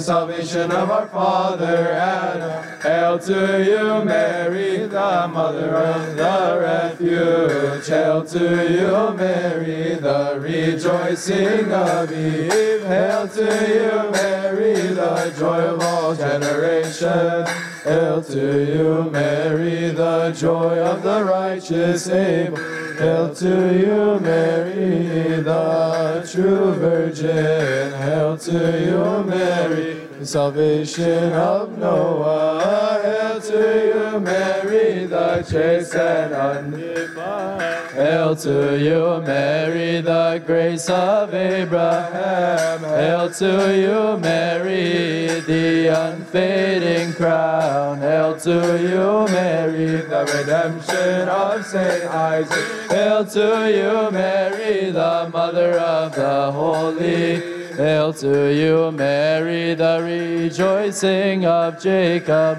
salvation 0.00 0.70
of 0.70 0.90
our 0.90 1.06
father 1.08 1.90
Adam. 1.92 2.80
Hail 2.80 3.18
to 3.18 3.64
you, 3.64 4.04
Mary, 4.04 4.86
the 4.86 5.28
mother 5.28 5.74
of 5.74 6.16
the 6.16 6.58
refuge. 6.60 7.86
Hail 7.86 8.24
to 8.24 8.72
you, 8.72 9.16
Mary, 9.16 9.94
the 9.94 10.38
rejoicing 10.40 11.72
of 11.72 12.12
Eve. 12.12 12.84
Hail 12.84 13.28
to 13.28 13.42
you, 13.42 14.10
Mary, 14.12 14.74
the 14.74 15.34
joy 15.38 15.60
of 15.60 15.80
all 15.80 16.14
generations. 16.14 17.48
Hail 17.82 18.22
to 18.22 18.64
you, 18.64 19.10
Mary, 19.10 19.90
the 19.90 20.32
joy 20.32 20.78
of 20.78 21.02
the 21.02 21.24
righteous 21.24 22.08
Abel. 22.08 22.77
Hail 22.98 23.32
to 23.32 23.78
you, 23.78 24.18
Mary, 24.18 25.40
the 25.40 26.28
true 26.28 26.72
Virgin. 26.74 27.92
Hail 27.92 28.36
to 28.36 28.52
you, 28.52 29.22
Mary, 29.22 30.07
the 30.18 30.26
salvation 30.26 31.32
of 31.32 31.78
Noah. 31.78 33.00
Hail 33.04 33.40
to 33.40 34.12
you, 34.12 34.20
Mary, 34.20 35.06
the 35.06 35.46
chaste 35.48 35.94
and 35.94 36.34
undefiled. 36.34 37.90
Hail 37.92 38.34
to 38.36 38.78
you, 38.78 39.22
Mary, 39.24 40.00
the 40.00 40.42
grace 40.44 40.90
of 40.90 41.32
Abraham. 41.32 42.80
Hail 42.80 43.30
to 43.30 43.76
you, 43.76 44.18
Mary, 44.18 45.40
the 45.40 45.86
unfading 45.86 47.12
crown. 47.12 47.98
Hail 47.98 48.36
to 48.40 48.76
you, 48.82 49.32
Mary, 49.32 50.02
the 50.02 50.24
redemption 50.34 51.28
of 51.28 51.64
Saint 51.64 52.04
Isaac. 52.04 52.90
Hail 52.90 53.24
to 53.24 53.70
you, 53.70 54.10
Mary, 54.10 54.90
the 54.90 55.30
mother 55.32 55.78
of 55.78 56.12
the 56.14 56.50
holy. 56.50 57.57
Hail 57.78 58.12
to 58.14 58.52
you, 58.52 58.90
Mary, 58.90 59.72
the 59.74 60.02
rejoicing 60.02 61.46
of 61.46 61.80
Jacob. 61.80 62.58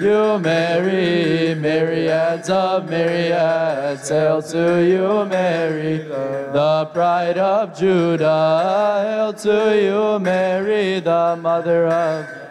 You, 0.00 0.38
Mary, 0.38 1.54
myriads 1.54 2.48
of 2.48 2.88
myriads, 2.88 4.08
hail 4.08 4.40
to 4.40 4.82
you, 4.82 5.26
Mary, 5.26 5.98
the 5.98 6.88
pride 6.94 7.36
of 7.36 7.78
Judah. 7.78 9.02
Hail 9.04 9.32
to 9.34 9.78
you, 9.78 10.18
Mary, 10.18 11.00
the 11.00 11.38
mother 11.38 11.88
of 11.88 12.41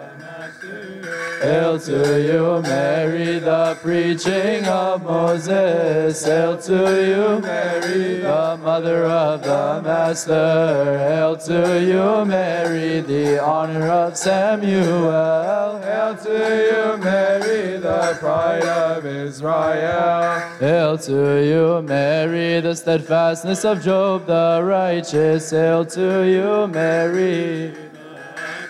Hail 1.42 1.80
to 1.80 2.22
you, 2.22 2.62
Mary, 2.62 3.40
the 3.40 3.76
preaching 3.82 4.64
of 4.66 5.02
Moses. 5.02 6.24
Hail 6.24 6.56
to 6.56 6.76
you, 7.02 7.42
Mary, 7.42 8.20
the 8.20 8.60
mother 8.62 9.06
of 9.06 9.42
the 9.42 9.82
Master. 9.84 11.00
Hail 11.00 11.36
to 11.38 11.82
you, 11.82 12.26
Mary, 12.26 13.02
the 13.02 13.44
honor 13.44 13.88
of 13.88 14.16
Samuel. 14.16 15.80
Hail 15.82 16.16
to 16.16 16.30
you, 16.30 17.04
Mary, 17.04 17.80
the 17.80 18.16
pride 18.20 18.64
of 18.64 19.04
Israel. 19.04 20.42
Hail 20.60 20.96
to 21.00 21.44
you, 21.44 21.82
Mary, 21.82 22.62
the 22.62 22.76
steadfastness 22.76 23.66
of 23.66 23.84
Job 23.84 24.28
the 24.28 24.62
righteous. 24.64 25.50
Hail 25.50 25.86
to 25.86 26.22
you, 26.22 26.68
Mary 26.68 27.91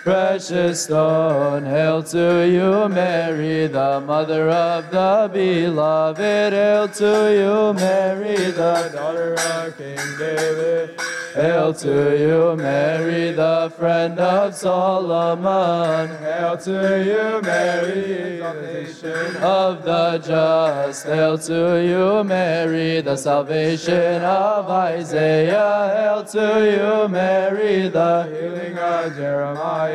precious 0.02 0.84
stone. 0.84 1.64
Hail 1.64 2.02
to 2.02 2.48
you, 2.48 2.88
Mary, 2.88 3.68
the 3.68 4.00
mother 4.00 4.50
of 4.50 4.90
the 4.90 5.30
beloved. 5.32 6.52
Hail 6.52 6.88
to 6.88 7.32
you, 7.32 7.72
Mary, 7.74 8.36
the 8.36 8.90
daughter 8.92 9.34
of 9.34 9.78
King 9.78 9.98
David. 10.18 11.00
Hail 11.34 11.72
to 11.72 12.18
you, 12.18 12.56
Mary, 12.56 13.32
the 13.32 13.72
friend 13.78 14.18
of 14.18 14.54
Solomon. 14.54 16.08
Hail 16.18 16.58
to 16.58 17.02
you, 17.02 17.40
Mary, 17.40 18.40
exaltation 18.42 19.36
of 19.36 19.82
the 19.82 20.18
just. 20.18 21.06
Hail 21.06 21.38
to 21.38 21.82
you, 21.82 22.22
Mary, 22.22 23.00
the 23.00 23.16
salvation 23.16 24.22
of 24.22 24.68
Isaiah. 24.68 25.90
Hail 25.96 26.24
to 26.24 26.48
you, 26.70 27.08
Mary, 27.08 27.88
the 27.88 28.24
healing 28.24 28.76
of 28.76 29.16
Jeremiah. 29.16 29.91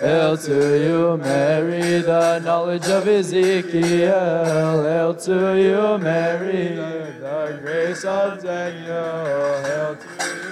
Hail 0.00 0.36
to 0.36 0.78
you, 0.78 1.16
Mary, 1.16 2.00
the 2.00 2.38
knowledge 2.40 2.88
of 2.88 3.08
Ezekiel. 3.08 4.82
Hail 4.82 5.14
to 5.14 5.56
you, 5.56 5.98
Mary, 5.98 6.76
the 7.18 7.58
grace 7.60 8.04
of 8.04 8.42
Daniel. 8.42 9.62
Hail 9.64 9.96
to 9.96 10.08
you, 10.24 10.47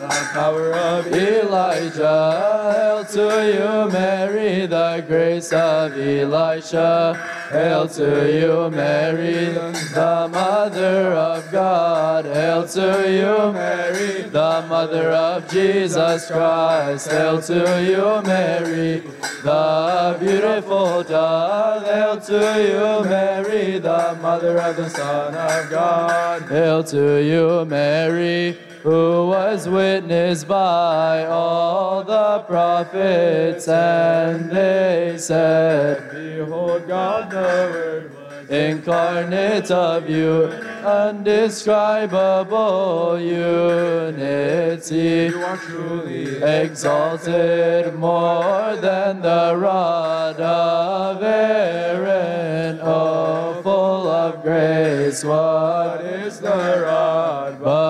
the 0.00 0.30
power 0.32 0.72
of 0.72 1.06
Elijah. 1.08 2.72
Hail 2.74 3.04
to 3.04 3.26
you, 3.52 3.92
Mary, 3.92 4.66
the 4.66 5.04
grace 5.06 5.52
of 5.52 5.92
Elisha. 5.92 7.14
Hail 7.50 7.86
to 7.88 8.32
you, 8.32 8.70
Mary, 8.70 9.52
the 9.92 10.28
mother 10.32 11.12
of 11.12 11.52
God. 11.52 12.24
Hail 12.24 12.66
to 12.68 12.88
you, 13.10 13.52
Mary, 13.52 14.22
the 14.22 14.64
mother 14.70 15.10
of 15.10 15.46
Jesus 15.50 16.28
Christ. 16.28 17.10
Hail 17.10 17.42
to 17.42 17.82
you, 17.84 18.22
Mary, 18.26 19.02
the 19.42 20.16
beautiful 20.18 21.02
dove. 21.02 21.84
Hail 21.84 22.18
to 22.22 22.40
you, 22.68 23.10
Mary, 23.10 23.78
the 23.78 24.16
mother 24.22 24.58
of 24.60 24.76
the 24.76 24.88
Son 24.88 25.34
of 25.34 25.70
God. 25.70 26.42
Hail 26.48 26.82
to 26.84 27.22
you, 27.22 27.66
Mary, 27.66 28.56
who 28.82 29.28
was 29.28 29.68
witnessed 29.68 30.48
by 30.48 31.26
all 31.26 32.02
the 32.02 32.42
prophets, 32.48 33.68
and 33.68 34.50
they 34.50 35.16
said, 35.18 36.10
Behold, 36.10 36.88
God 36.88 37.30
the 37.30 37.36
Word 37.36 38.10
was 38.14 38.48
incarnate 38.48 39.70
of 39.70 40.08
you, 40.08 40.44
undescribable 40.82 43.20
unity. 43.20 45.26
You 45.30 45.44
are 45.44 45.58
truly 45.58 46.42
exalted 46.42 47.94
more 47.94 48.76
than 48.76 49.20
the 49.20 49.54
rod 49.58 50.40
of 50.40 51.22
Aaron. 51.22 52.80
Oh, 52.82 53.60
full 53.62 54.08
of 54.08 54.42
grace, 54.42 55.22
what 55.22 56.00
is 56.00 56.40
the 56.40 56.84
rod 56.86 57.60
but 57.62 57.89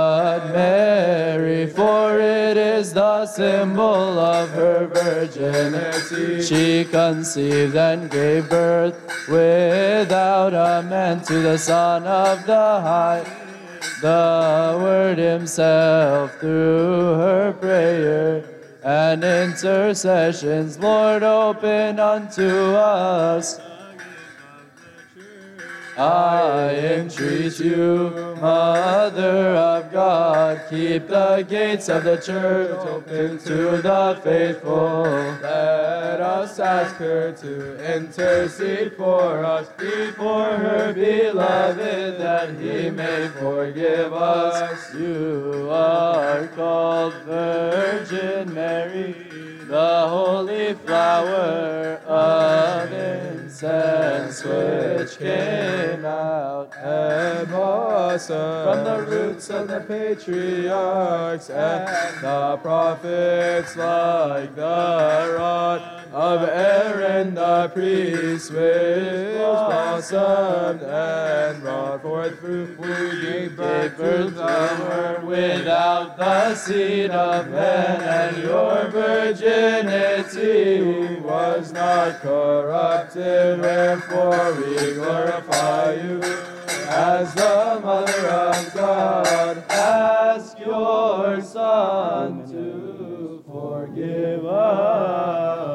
it 2.50 2.56
is 2.56 2.92
the 2.92 3.26
symbol 3.26 4.18
of 4.18 4.50
her 4.50 4.86
virginity. 4.88 6.42
She 6.42 6.84
conceived 6.84 7.76
and 7.76 8.10
gave 8.10 8.50
birth 8.50 8.96
without 9.28 10.52
a 10.52 10.82
man 10.82 11.20
to 11.26 11.42
the 11.42 11.56
Son 11.56 12.02
of 12.04 12.44
the 12.46 12.54
High. 12.54 13.24
The 14.02 14.78
Word 14.82 15.18
Himself 15.18 16.40
through 16.40 17.14
her 17.22 17.52
prayer 17.52 18.42
and 18.82 19.22
intercessions, 19.22 20.76
Lord, 20.80 21.22
open 21.22 22.00
unto 22.00 22.74
us 22.74 23.60
I 26.00 26.76
entreat 26.76 27.60
you, 27.60 28.08
Mother 28.40 29.54
of 29.54 29.92
God, 29.92 30.62
keep 30.70 31.08
the 31.08 31.44
gates 31.46 31.90
of 31.90 32.04
the 32.04 32.16
church 32.16 32.80
open 32.86 33.38
to 33.40 33.82
the 33.82 34.18
faithful. 34.24 35.02
Let 35.42 36.22
us 36.22 36.58
ask 36.58 36.94
her 36.96 37.32
to 37.32 37.96
intercede 37.96 38.96
for 38.96 39.44
us 39.44 39.68
before 39.76 40.56
her 40.56 40.94
beloved, 40.94 42.18
that 42.18 42.58
he 42.58 42.88
may 42.88 43.28
forgive 43.28 44.14
us. 44.14 44.94
You 44.94 45.68
are 45.70 46.46
called 46.56 47.12
Virgin 47.26 48.54
Mary, 48.54 49.12
the 49.68 50.06
holy 50.08 50.72
flower 50.72 52.00
of 52.06 52.90
incense 52.90 54.42
which 54.42 55.18
came 55.18 55.79
from 58.18 58.84
the 58.84 59.06
roots 59.08 59.50
of 59.50 59.68
the 59.68 59.80
patriarchs 59.80 61.48
and 61.48 62.20
the 62.20 62.56
prophets, 62.60 63.76
like 63.76 64.52
the 64.56 65.36
rod 65.38 65.80
of 66.12 66.48
Aaron 66.48 67.34
the 67.36 67.70
priest, 67.72 68.50
which 68.50 69.46
blossomed 69.46 70.82
and 70.82 71.62
brought 71.62 72.02
forth 72.02 72.40
fruit. 72.40 72.76
We 72.80 73.22
gave 73.22 73.56
birth 73.56 73.96
to 73.98 74.30
the 74.30 75.20
without 75.24 76.16
the 76.16 76.56
seed 76.56 77.10
of 77.10 77.48
man, 77.48 78.00
and 78.00 78.42
your 78.42 78.88
virginity 78.88 80.40
was 81.20 81.72
not 81.72 82.20
corrupted. 82.22 83.60
Wherefore 83.60 84.54
we 84.54 84.94
glorify 84.94 85.92
you 85.94 86.20
as 86.90 87.32
the 87.34 87.80
Mother 87.84 88.26
of 88.28 88.74
God. 88.74 89.64
Ask 89.70 90.58
your 90.58 91.40
Son 91.40 92.44
to 92.50 93.44
forgive 93.48 94.44
us. 94.44 95.70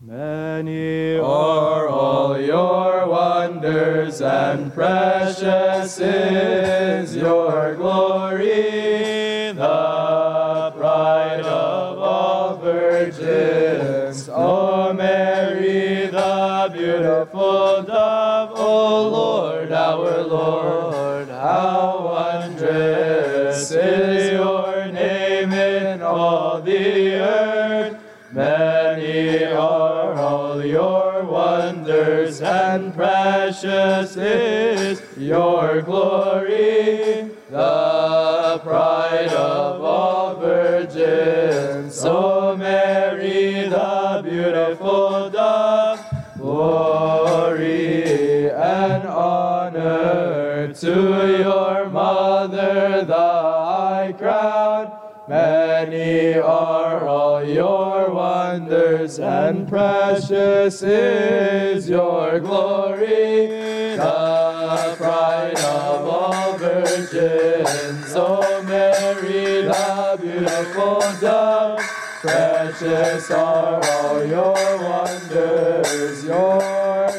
Many 0.00 1.16
are 1.18 1.88
all 1.88 2.40
your 2.40 3.06
wonders, 3.08 4.22
and 4.22 4.72
precious 4.72 5.98
is 6.00 7.14
your 7.16 7.74
glory, 7.76 8.81
beautiful 17.22 17.82
dove, 17.84 18.50
O 18.58 19.08
Lord, 19.08 19.70
our 19.70 20.24
Lord, 20.24 21.28
how 21.28 22.00
wondrous 22.04 23.70
is 23.70 24.32
your 24.32 24.86
name 24.86 25.52
in 25.52 26.02
all 26.02 26.60
the 26.60 27.14
earth. 27.14 27.96
Many 28.32 29.44
are 29.44 30.14
all 30.14 30.64
your 30.64 31.22
wonders, 31.24 32.40
and 32.40 32.92
precious 32.92 34.16
is 34.16 35.00
your 35.16 35.82
glory, 35.82 37.30
the 37.50 38.60
pride 38.64 39.28
of 39.28 39.80
all 39.80 40.34
virgins. 40.40 41.94
So 41.94 42.56
Mary, 42.56 43.68
the 43.68 44.22
beautiful 44.24 45.30
to 50.74 51.38
your 51.38 51.88
mother, 51.90 53.04
the 53.04 53.14
high 53.14 54.14
crown. 54.16 54.90
Many 55.28 56.34
are 56.38 57.06
all 57.06 57.44
your 57.44 58.12
wonders, 58.12 59.18
and 59.18 59.68
precious 59.68 60.82
is 60.82 61.88
your 61.88 62.40
glory, 62.40 63.96
the 63.96 64.94
pride 64.96 65.58
of 65.58 66.08
all 66.08 66.56
virgins. 66.56 68.14
O 68.14 68.62
Mary, 68.62 69.62
the 69.62 70.18
beautiful 70.20 71.00
dove, 71.20 71.78
precious 72.20 73.30
are 73.30 73.80
all 73.84 74.24
your 74.24 74.78
wonders, 74.78 76.24
your 76.24 76.58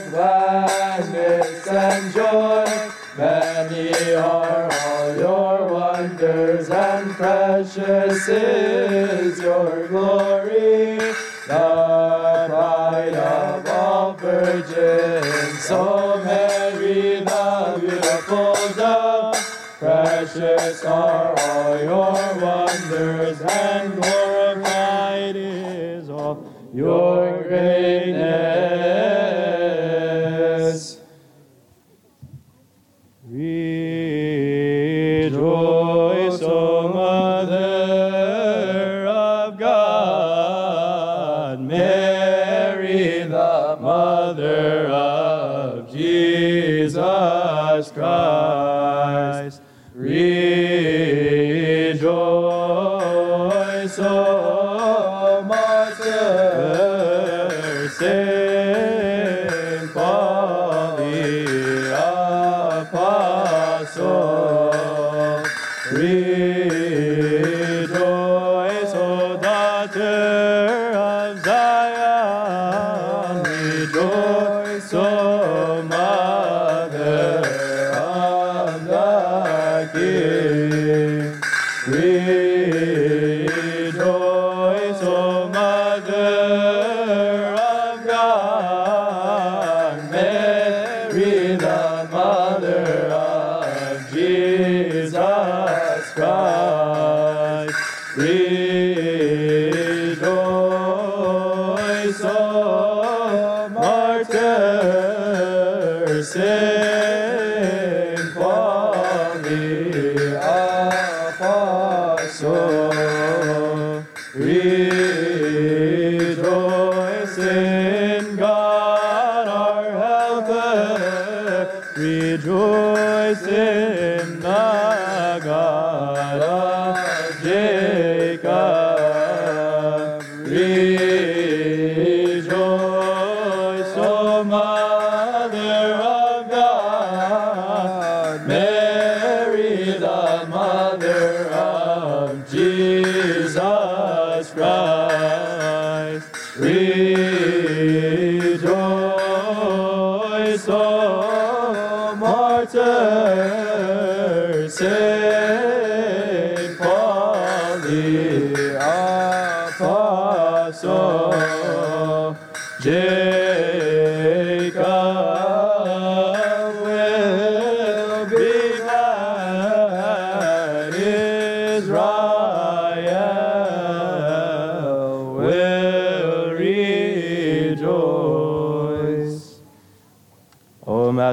gladness 0.10 1.68
and 1.68 2.14
joy. 2.14 2.93
Many 3.16 4.16
are 4.16 4.72
all 4.72 5.16
your 5.16 5.68
wonders, 5.72 6.68
and 6.72 7.12
precious 7.12 8.28
is 8.28 9.40
your 9.40 9.88
glory, 9.88 10.98
the 10.98 12.48
pride 12.50 13.14
of 13.14 13.68
all 13.68 14.14
virgins. 14.14 15.60
So 15.60 16.24
Mary, 16.26 17.20
the 17.20 17.78
beautiful 17.80 18.56
dove, 18.76 19.36
precious 19.78 20.84
are 20.84 21.36
all 21.40 21.80
your 21.84 22.42
wonders, 22.42 23.42
and 23.42 24.02
glorified 24.02 25.36
is 25.36 26.10
all 26.10 26.52
your 26.74 27.44
greatness. 27.44 28.83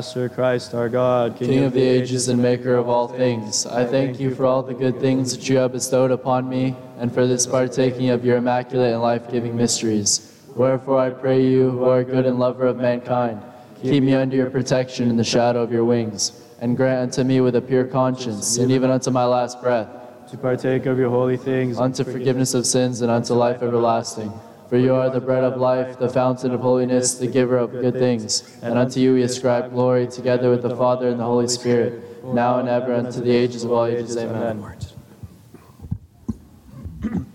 Master 0.00 0.30
Christ, 0.30 0.72
our 0.72 0.88
God, 0.88 1.36
King 1.36 1.64
of 1.64 1.74
the 1.74 1.82
ages 1.82 2.28
and 2.28 2.40
maker 2.40 2.74
of 2.74 2.88
all 2.88 3.06
things, 3.06 3.66
I 3.66 3.84
thank 3.84 4.18
you 4.18 4.34
for 4.34 4.46
all 4.46 4.62
the 4.62 4.72
good 4.72 4.98
things 4.98 5.36
that 5.36 5.46
you 5.46 5.58
have 5.58 5.72
bestowed 5.72 6.10
upon 6.10 6.48
me, 6.48 6.74
and 6.96 7.12
for 7.12 7.26
this 7.26 7.46
partaking 7.46 8.08
of 8.08 8.24
your 8.24 8.38
immaculate 8.38 8.94
and 8.94 9.02
life 9.02 9.30
giving 9.30 9.54
mysteries. 9.54 10.42
Wherefore 10.56 10.98
I 11.00 11.10
pray 11.10 11.44
you, 11.44 11.68
who 11.72 11.84
are 11.84 12.02
good 12.02 12.24
and 12.24 12.38
lover 12.38 12.66
of 12.66 12.78
mankind, 12.78 13.42
keep 13.82 14.02
me 14.02 14.14
under 14.14 14.36
your 14.36 14.48
protection 14.48 15.10
in 15.10 15.18
the 15.18 15.22
shadow 15.22 15.60
of 15.62 15.70
your 15.70 15.84
wings, 15.84 16.32
and 16.62 16.78
grant 16.78 17.02
unto 17.02 17.22
me 17.22 17.42
with 17.42 17.56
a 17.56 17.60
pure 17.60 17.84
conscience, 17.84 18.56
and 18.56 18.72
even 18.72 18.88
unto 18.90 19.10
my 19.10 19.26
last 19.26 19.60
breath, 19.60 19.90
to 20.30 20.38
partake 20.38 20.86
of 20.86 20.98
your 20.98 21.10
holy 21.10 21.36
things, 21.36 21.78
unto 21.78 22.04
forgiveness 22.04 22.54
of 22.54 22.64
sins 22.64 23.02
and 23.02 23.10
unto 23.10 23.34
life 23.34 23.62
everlasting. 23.62 24.32
For 24.70 24.78
you 24.78 24.94
are 24.94 25.10
the 25.10 25.20
bread 25.20 25.42
of 25.42 25.60
life, 25.60 25.98
the 25.98 26.08
fountain 26.08 26.52
of 26.52 26.60
holiness, 26.60 27.14
the 27.16 27.26
giver 27.26 27.58
of 27.58 27.72
good 27.72 27.94
things. 27.94 28.56
And 28.62 28.78
unto 28.78 29.00
you 29.00 29.14
we 29.14 29.22
ascribe 29.22 29.72
glory 29.72 30.06
together 30.06 30.48
with 30.48 30.62
the 30.62 30.76
Father 30.76 31.08
and 31.08 31.18
the 31.18 31.24
Holy 31.24 31.48
Spirit, 31.48 32.24
now 32.24 32.60
and 32.60 32.68
ever, 32.68 32.94
unto 32.94 33.20
the 33.20 33.32
ages 33.32 33.64
of 33.64 33.72
all 33.72 33.86
ages. 33.86 34.16
Amen. 34.16 34.64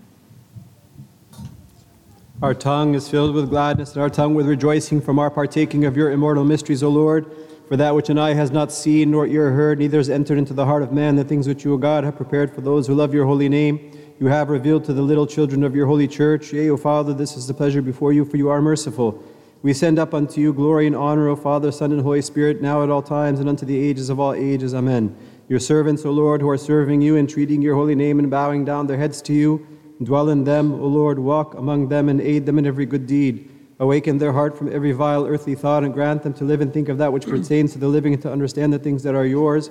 Our 2.40 2.54
tongue 2.54 2.94
is 2.94 3.06
filled 3.06 3.34
with 3.34 3.50
gladness, 3.50 3.92
and 3.92 4.02
our 4.02 4.10
tongue 4.10 4.34
with 4.34 4.46
rejoicing 4.46 5.00
from 5.00 5.18
our 5.18 5.30
partaking 5.30 5.84
of 5.84 5.96
your 5.96 6.10
immortal 6.12 6.44
mysteries, 6.44 6.82
O 6.82 6.88
Lord. 6.88 7.26
For 7.68 7.76
that 7.76 7.94
which 7.94 8.08
an 8.08 8.18
eye 8.18 8.34
has 8.34 8.50
not 8.50 8.70
seen, 8.70 9.10
nor 9.10 9.26
ear 9.26 9.50
heard, 9.52 9.78
neither 9.78 9.98
has 9.98 10.08
entered 10.08 10.38
into 10.38 10.54
the 10.54 10.64
heart 10.64 10.82
of 10.82 10.92
man, 10.92 11.16
the 11.16 11.24
things 11.24 11.48
which 11.48 11.64
you, 11.64 11.74
O 11.74 11.76
God, 11.76 12.04
have 12.04 12.16
prepared 12.16 12.54
for 12.54 12.60
those 12.60 12.86
who 12.86 12.94
love 12.94 13.12
your 13.12 13.26
holy 13.26 13.48
name, 13.48 13.90
you 14.18 14.26
have 14.28 14.48
revealed 14.48 14.84
to 14.84 14.92
the 14.94 15.02
little 15.02 15.26
children 15.26 15.62
of 15.62 15.76
your 15.76 15.86
holy 15.86 16.08
church. 16.08 16.52
Yea, 16.52 16.70
O 16.70 16.76
Father, 16.76 17.12
this 17.12 17.36
is 17.36 17.46
the 17.46 17.54
pleasure 17.54 17.82
before 17.82 18.12
you, 18.12 18.24
for 18.24 18.38
you 18.38 18.48
are 18.48 18.62
merciful. 18.62 19.22
We 19.62 19.74
send 19.74 19.98
up 19.98 20.14
unto 20.14 20.40
you 20.40 20.52
glory 20.52 20.86
and 20.86 20.96
honor, 20.96 21.28
O 21.28 21.36
Father, 21.36 21.70
Son, 21.70 21.92
and 21.92 22.00
Holy 22.00 22.22
Spirit, 22.22 22.62
now 22.62 22.82
at 22.82 22.90
all 22.90 23.02
times, 23.02 23.40
and 23.40 23.48
unto 23.48 23.66
the 23.66 23.78
ages 23.78 24.08
of 24.08 24.18
all 24.18 24.32
ages. 24.32 24.74
Amen. 24.74 25.14
Your 25.48 25.60
servants, 25.60 26.04
O 26.06 26.10
Lord, 26.10 26.40
who 26.40 26.48
are 26.48 26.56
serving 26.56 27.02
you, 27.02 27.16
entreating 27.16 27.60
your 27.60 27.74
holy 27.74 27.94
name, 27.94 28.18
and 28.18 28.30
bowing 28.30 28.64
down 28.64 28.86
their 28.86 28.96
heads 28.96 29.20
to 29.22 29.34
you, 29.34 29.66
dwell 30.02 30.30
in 30.30 30.44
them, 30.44 30.72
O 30.72 30.86
Lord, 30.86 31.18
walk 31.18 31.54
among 31.54 31.88
them, 31.88 32.08
and 32.08 32.20
aid 32.20 32.46
them 32.46 32.58
in 32.58 32.66
every 32.66 32.86
good 32.86 33.06
deed. 33.06 33.50
Awaken 33.78 34.16
their 34.16 34.32
heart 34.32 34.56
from 34.56 34.72
every 34.72 34.92
vile 34.92 35.26
earthly 35.26 35.54
thought, 35.54 35.84
and 35.84 35.92
grant 35.92 36.22
them 36.22 36.32
to 36.34 36.44
live 36.44 36.62
and 36.62 36.72
think 36.72 36.88
of 36.88 36.96
that 36.98 37.12
which 37.12 37.26
pertains 37.26 37.72
to 37.72 37.78
the 37.78 37.88
living, 37.88 38.14
and 38.14 38.22
to 38.22 38.32
understand 38.32 38.72
the 38.72 38.78
things 38.78 39.02
that 39.02 39.14
are 39.14 39.26
yours. 39.26 39.68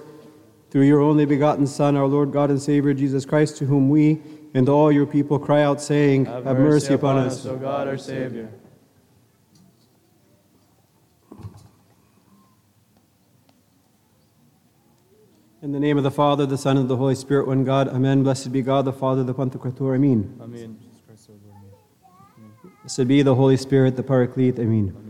Through 0.76 0.88
your 0.88 1.00
only 1.00 1.24
begotten 1.24 1.68
Son, 1.68 1.96
our 1.96 2.06
Lord 2.06 2.34
God 2.34 2.50
and 2.50 2.62
Savior, 2.62 2.94
Jesus 2.94 3.24
Christ, 3.24 3.56
to 3.60 3.66
whom 3.66 3.88
we 3.88 4.22
and 4.54 4.68
all 4.68 4.92
your 4.92 5.06
people 5.06 5.40
cry 5.40 5.64
out, 5.64 5.80
saying, 5.80 6.26
Have, 6.26 6.44
mercy 6.44 6.94
upon 6.94 7.18
us. 7.18 7.46
O 7.46 7.56
God, 7.56 7.88
our 7.88 7.98
Savior. 7.98 8.52
In 15.62 15.72
the 15.72 15.80
name 15.80 15.98
of 15.98 16.04
the 16.04 16.12
Father, 16.12 16.46
the 16.46 16.58
Son, 16.58 16.76
and 16.76 16.90
the 16.90 16.98
Holy 16.98 17.16
Spirit, 17.16 17.48
one 17.48 17.64
God. 17.64 17.88
Amen. 17.88 18.24
Blessed 18.24 18.52
be 18.52 18.62
God, 18.62 18.84
the 18.84 18.92
Father, 18.92 19.24
the 19.24 19.34
Pantocrator. 19.34 19.96
Amen. 19.96 20.38
Amen. 20.42 20.78
Blessed 22.82 23.08
be 23.08 23.22
the 23.22 23.36
Holy 23.36 23.56
Spirit, 23.56 23.96
the 23.96 24.04
Paraclete. 24.04 24.60
Amen. 24.60 25.05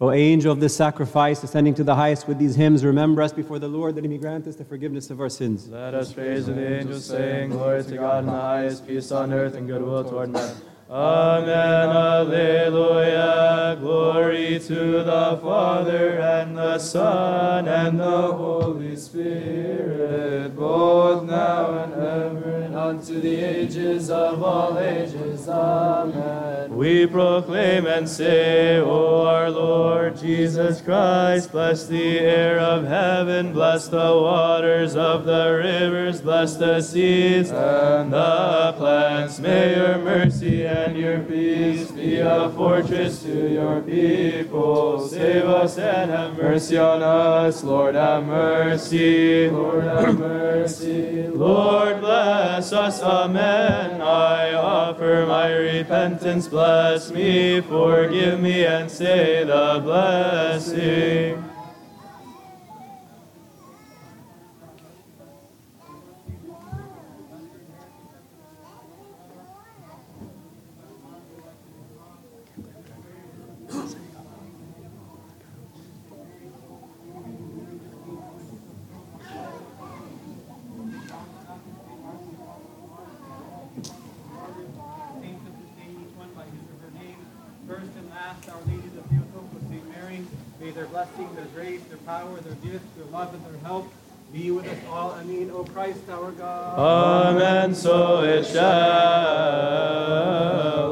O 0.00 0.12
angel 0.12 0.52
of 0.52 0.60
this 0.60 0.76
sacrifice, 0.76 1.42
ascending 1.42 1.74
to 1.74 1.82
the 1.82 1.96
highest 1.96 2.28
with 2.28 2.38
these 2.38 2.54
hymns, 2.54 2.84
remember 2.84 3.20
us 3.20 3.32
before 3.32 3.58
the 3.58 3.66
Lord, 3.66 3.96
that 3.96 4.04
he 4.04 4.08
may 4.08 4.18
grant 4.18 4.46
us 4.46 4.54
the 4.54 4.64
forgiveness 4.64 5.10
of 5.10 5.20
our 5.20 5.28
sins. 5.28 5.68
Let 5.68 5.92
us 5.92 6.12
praise 6.12 6.46
the 6.46 6.78
angels, 6.78 7.04
saying, 7.04 7.50
Glory 7.50 7.82
to 7.82 7.96
God 7.96 8.20
in 8.20 8.26
the 8.26 8.32
highest, 8.32 8.86
peace 8.86 9.10
on 9.10 9.32
earth, 9.32 9.56
and 9.56 9.66
goodwill 9.66 10.04
toward 10.04 10.30
men. 10.30 10.54
Amen, 10.90 11.90
Alleluia. 11.90 13.76
Glory 13.78 14.58
to 14.58 15.04
the 15.04 15.38
Father, 15.42 16.18
and 16.18 16.56
the 16.56 16.78
Son, 16.78 17.68
and 17.68 18.00
the 18.00 18.32
Holy 18.32 18.96
Spirit, 18.96 20.56
both 20.56 21.24
now 21.24 21.84
and 21.84 21.92
ever, 21.92 22.62
and 22.62 22.74
unto 22.74 23.20
the 23.20 23.36
ages 23.36 24.08
of 24.08 24.42
all 24.42 24.78
ages. 24.78 25.46
Amen. 25.46 26.74
We 26.74 27.06
proclaim 27.06 27.86
and 27.86 28.08
say, 28.08 28.78
O 28.78 29.26
our 29.26 29.50
Lord 29.50 30.16
Jesus 30.16 30.80
Christ, 30.80 31.52
bless 31.52 31.86
the 31.86 32.18
air 32.18 32.58
of 32.58 32.86
heaven, 32.86 33.52
bless 33.52 33.88
the 33.88 33.96
waters 33.98 34.96
of 34.96 35.24
the 35.24 35.60
rivers, 35.62 36.22
bless 36.22 36.56
the 36.56 36.80
seeds 36.80 37.50
and 37.50 38.12
the 38.12 38.74
plants. 38.78 39.38
May 39.38 39.76
your 39.76 39.98
mercy 39.98 40.66
and 40.78 40.96
your 40.96 41.18
peace 41.20 41.90
be 41.90 42.18
a 42.18 42.50
fortress 42.50 43.22
to 43.22 43.52
your 43.52 43.80
people. 43.80 45.06
Save 45.08 45.44
us 45.44 45.78
and 45.78 46.10
have 46.10 46.36
mercy 46.36 46.78
on 46.78 47.02
us, 47.02 47.64
Lord, 47.64 47.94
have 47.94 48.24
mercy. 48.24 49.48
Lord, 49.50 49.84
have 49.84 50.18
mercy. 50.18 51.26
Lord, 51.28 52.00
bless 52.00 52.72
us. 52.72 53.02
Amen. 53.02 54.00
I 54.00 54.54
offer 54.54 55.26
my 55.26 55.52
repentance. 55.52 56.48
Bless 56.48 57.10
me, 57.10 57.60
forgive 57.60 58.40
me, 58.40 58.64
and 58.64 58.90
say 58.90 59.44
the 59.44 59.80
blessing. 59.82 61.47
Their 90.78 90.86
blessing, 90.86 91.28
their 91.34 91.44
grace, 91.46 91.82
their 91.88 91.98
power, 91.98 92.38
their 92.40 92.54
gift, 92.70 92.84
their 92.96 93.06
love, 93.06 93.34
and 93.34 93.44
their 93.46 93.58
help 93.64 93.92
be 94.32 94.52
with 94.52 94.64
us 94.64 94.78
all. 94.88 95.10
Amen. 95.20 95.50
O 95.52 95.64
Christ, 95.64 96.08
our 96.08 96.30
God. 96.30 97.34
Amen. 97.34 97.74
So 97.74 98.22
it 98.22 98.46
shall 98.46 98.68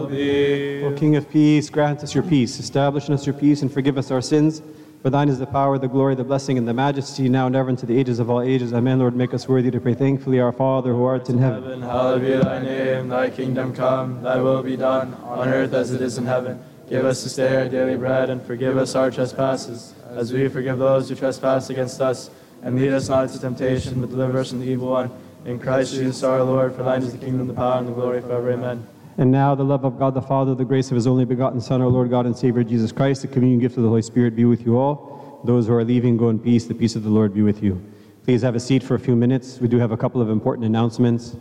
be. 0.07 0.83
O 0.83 0.93
King 0.97 1.15
of 1.15 1.31
peace, 1.31 1.71
grant 1.71 2.03
us 2.03 2.17
your 2.17 2.25
peace. 2.25 2.59
Establish 2.59 3.07
in 3.07 3.15
us 3.15 3.25
your 3.27 3.37
peace 3.37 3.63
and 3.63 3.73
forgive 3.73 3.97
us 3.97 4.11
our 4.11 4.21
sins. 4.21 4.61
For 5.03 5.11
thine 5.11 5.29
is 5.29 5.39
the 5.39 5.47
power, 5.47 5.79
the 5.79 5.87
glory, 5.87 6.17
the 6.17 6.25
blessing, 6.25 6.59
and 6.59 6.67
the 6.67 6.75
majesty, 6.75 7.29
now 7.29 7.47
and 7.47 7.55
ever, 7.55 7.71
into 7.71 7.87
the 7.87 7.97
ages 7.97 8.19
of 8.19 8.29
all 8.29 8.43
ages. 8.43 8.73
Amen. 8.73 8.99
Lord, 8.99 9.15
make 9.15 9.33
us 9.35 9.47
worthy 9.49 9.71
to 9.71 9.79
pray 9.79 9.95
thankfully, 9.95 10.41
Our 10.41 10.51
Father, 10.51 10.93
who 10.93 11.05
art 11.05 11.29
in 11.31 11.39
heaven. 11.39 11.63
Heaven, 11.63 11.83
hallowed 11.83 12.23
be 12.23 12.33
thy 12.33 12.59
name. 12.61 13.07
Thy 13.09 13.31
kingdom 13.31 13.73
come, 13.73 14.21
thy 14.21 14.39
will 14.39 14.65
be 14.65 14.77
done, 14.77 15.15
on 15.23 15.47
earth 15.47 15.75
as 15.75 15.93
it 15.93 16.03
is 16.03 16.19
in 16.19 16.27
heaven. 16.27 16.61
Give 16.89 17.05
us 17.05 17.25
this 17.25 17.35
day 17.35 17.57
our 17.57 17.69
daily 17.69 17.97
bread, 17.97 18.31
and 18.31 18.41
forgive 18.41 18.77
us 18.77 18.95
our 18.95 19.11
trespasses, 19.11 19.93
as 20.11 20.33
we 20.33 20.47
forgive 20.49 20.79
those 20.79 21.09
who 21.09 21.17
trespass 21.17 21.69
against 21.69 22.01
us. 22.01 22.31
And 22.63 22.77
lead 22.77 22.93
us 22.93 23.09
not 23.09 23.25
into 23.25 23.41
temptation, 23.41 24.01
but 24.01 24.11
deliver 24.11 24.39
us 24.39 24.51
from 24.51 24.61
the 24.61 24.67
evil 24.67 24.91
one. 24.91 25.11
In 25.45 25.59
Christ 25.59 25.95
Jesus 25.95 26.23
our 26.23 26.43
Lord, 26.43 26.75
for 26.75 26.85
thine 26.85 27.03
is 27.03 27.13
the 27.13 27.19
kingdom, 27.19 27.49
the 27.49 27.55
power, 27.55 27.79
and 27.79 27.89
the 27.89 27.93
glory 27.93 28.21
forever. 28.21 28.53
Amen. 28.53 28.87
And 29.19 29.33
now 29.33 29.55
the 29.55 29.65
love 29.65 29.85
of 29.85 29.99
God 29.99 30.15
the 30.15 30.23
Father, 30.23 30.55
the 30.55 30.65
grace 30.65 30.91
of 30.91 30.95
his 30.95 31.07
only 31.07 31.25
begotten 31.25 31.61
Son, 31.61 31.81
our 31.81 31.89
Lord 31.89 32.09
God 32.09 32.25
and 32.25 32.37
Savior 32.37 32.63
Jesus 32.63 32.93
Christ, 32.93 33.23
the 33.23 33.29
communion 33.29 33.61
gift 33.61 33.77
of 33.77 33.83
the 33.83 33.89
Holy 33.89 34.03
Spirit 34.03 34.37
be 34.37 34.45
with 34.45 34.65
you 34.65 34.79
all. 34.79 35.41
Those 35.45 35.67
who 35.67 35.75
are 35.75 35.85
leaving, 35.85 36.17
go 36.17 36.29
in 36.29 36.39
peace. 36.39 36.67
The 36.67 36.75
peace 36.75 36.95
of 36.97 37.03
the 37.03 37.11
Lord 37.11 37.35
be 37.35 37.43
with 37.43 37.63
you. 37.63 37.83
Please 38.25 38.43
have 38.43 38.55
a 38.55 38.61
seat 38.61 38.83
for 38.83 38.95
a 38.95 39.01
few 39.01 39.17
minutes. 39.17 39.59
We 39.61 39.69
do 39.69 39.79
have 39.79 39.91
a 39.91 39.97
couple 39.97 40.21
of 40.21 40.31
important 40.31 40.67
announcements. 40.67 41.37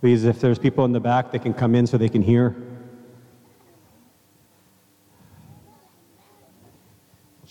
Please, 0.00 0.24
if 0.24 0.40
there's 0.40 0.58
people 0.58 0.84
in 0.84 0.92
the 0.92 1.00
back, 1.00 1.30
they 1.30 1.38
can 1.38 1.54
come 1.54 1.74
in 1.74 1.86
so 1.86 1.96
they 1.96 2.08
can 2.08 2.22
hear. 2.22 2.56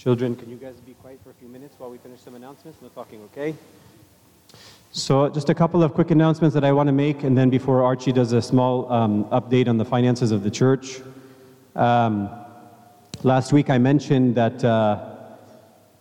Children, 0.02 0.36
can 0.36 0.50
you 0.50 0.56
guys 0.56 0.74
be 0.84 0.94
quiet 0.94 1.20
for 1.24 1.30
a 1.30 1.34
few 1.36 1.48
minutes 1.48 1.76
while 1.78 1.92
we 1.92 2.00
finish 2.00 2.22
some 2.22 2.34
announcements? 2.34 2.82
No 2.82 2.88
talking, 2.88 3.22
okay? 3.26 3.54
So, 4.92 5.30
just 5.30 5.52
a 5.52 5.54
couple 5.54 5.84
of 5.84 5.94
quick 5.94 6.10
announcements 6.10 6.56
that 6.56 6.64
I 6.64 6.72
want 6.72 6.88
to 6.88 6.92
make, 6.92 7.22
and 7.22 7.38
then 7.38 7.52
before 7.52 7.84
Archie 7.84 8.12
does 8.12 8.32
a 8.32 8.42
small 8.42 8.92
um, 8.92 9.26
update 9.26 9.68
on 9.68 9.78
the 9.78 9.86
finances 9.86 10.32
of 10.32 10.42
the 10.42 10.50
church. 10.50 11.02
Um, 11.76 12.32
last 13.22 13.54
week 13.54 13.70
I 13.70 13.78
mentioned 13.78 14.34
that 14.34 14.64
uh, 14.64 15.06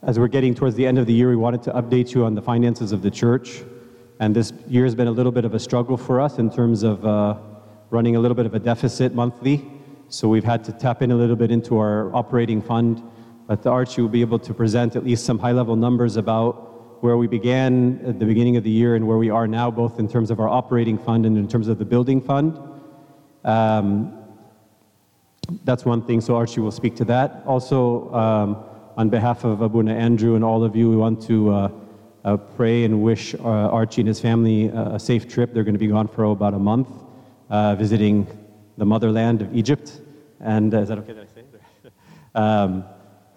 as 0.00 0.18
we're 0.18 0.28
getting 0.28 0.54
towards 0.54 0.76
the 0.76 0.86
end 0.86 0.98
of 0.98 1.04
the 1.04 1.12
year, 1.12 1.28
we 1.28 1.36
wanted 1.36 1.62
to 1.64 1.72
update 1.72 2.14
you 2.14 2.24
on 2.24 2.34
the 2.34 2.40
finances 2.40 2.92
of 2.92 3.02
the 3.02 3.10
church. 3.10 3.60
And 4.18 4.34
this 4.34 4.50
year 4.66 4.84
has 4.84 4.94
been 4.94 5.08
a 5.08 5.12
little 5.12 5.30
bit 5.30 5.44
of 5.44 5.52
a 5.52 5.60
struggle 5.60 5.98
for 5.98 6.22
us 6.22 6.38
in 6.38 6.50
terms 6.50 6.84
of 6.84 7.04
uh, 7.04 7.36
running 7.90 8.16
a 8.16 8.20
little 8.20 8.34
bit 8.34 8.46
of 8.46 8.54
a 8.54 8.60
deficit 8.60 9.14
monthly. 9.14 9.70
So 10.08 10.26
we've 10.26 10.42
had 10.42 10.64
to 10.64 10.72
tap 10.72 11.02
in 11.02 11.10
a 11.10 11.16
little 11.16 11.36
bit 11.36 11.50
into 11.50 11.76
our 11.76 12.10
operating 12.16 12.62
fund. 12.62 13.02
But 13.50 13.66
Archie 13.66 14.00
will 14.00 14.08
be 14.08 14.20
able 14.20 14.38
to 14.38 14.54
present 14.54 14.94
at 14.94 15.02
least 15.02 15.24
some 15.24 15.36
high 15.36 15.50
level 15.50 15.74
numbers 15.74 16.16
about 16.16 17.02
where 17.02 17.16
we 17.16 17.26
began 17.26 18.00
at 18.06 18.20
the 18.20 18.24
beginning 18.24 18.56
of 18.56 18.62
the 18.62 18.70
year 18.70 18.94
and 18.94 19.08
where 19.08 19.18
we 19.18 19.28
are 19.28 19.48
now, 19.48 19.72
both 19.72 19.98
in 19.98 20.06
terms 20.06 20.30
of 20.30 20.38
our 20.38 20.48
operating 20.48 20.96
fund 20.96 21.26
and 21.26 21.36
in 21.36 21.48
terms 21.48 21.66
of 21.66 21.76
the 21.76 21.84
building 21.84 22.20
fund. 22.20 22.56
Um, 23.42 24.16
that's 25.64 25.84
one 25.84 26.00
thing, 26.00 26.20
so 26.20 26.36
Archie 26.36 26.60
will 26.60 26.70
speak 26.70 26.94
to 26.94 27.04
that. 27.06 27.42
Also, 27.44 28.14
um, 28.14 28.64
on 28.96 29.08
behalf 29.08 29.42
of 29.42 29.62
Abuna 29.62 29.94
Andrew 29.94 30.36
and 30.36 30.44
all 30.44 30.62
of 30.62 30.76
you, 30.76 30.88
we 30.88 30.94
want 30.94 31.20
to 31.22 31.50
uh, 31.50 31.70
uh, 32.24 32.36
pray 32.36 32.84
and 32.84 33.02
wish 33.02 33.34
uh, 33.34 33.40
Archie 33.78 34.02
and 34.02 34.06
his 34.06 34.20
family 34.20 34.68
a, 34.68 34.94
a 34.94 35.00
safe 35.00 35.26
trip. 35.26 35.52
They're 35.52 35.64
going 35.64 35.74
to 35.74 35.86
be 35.86 35.88
gone 35.88 36.06
for 36.06 36.22
about 36.22 36.54
a 36.54 36.60
month, 36.60 36.88
uh, 37.48 37.74
visiting 37.74 38.28
the 38.78 38.86
motherland 38.86 39.42
of 39.42 39.56
Egypt. 39.56 40.00
And 40.38 40.72
uh, 40.72 40.82
is 40.82 40.88
that 40.88 40.98
okay 40.98 41.14
that 41.14 41.26
I 41.28 41.34
say 41.34 41.90
um, 42.36 42.84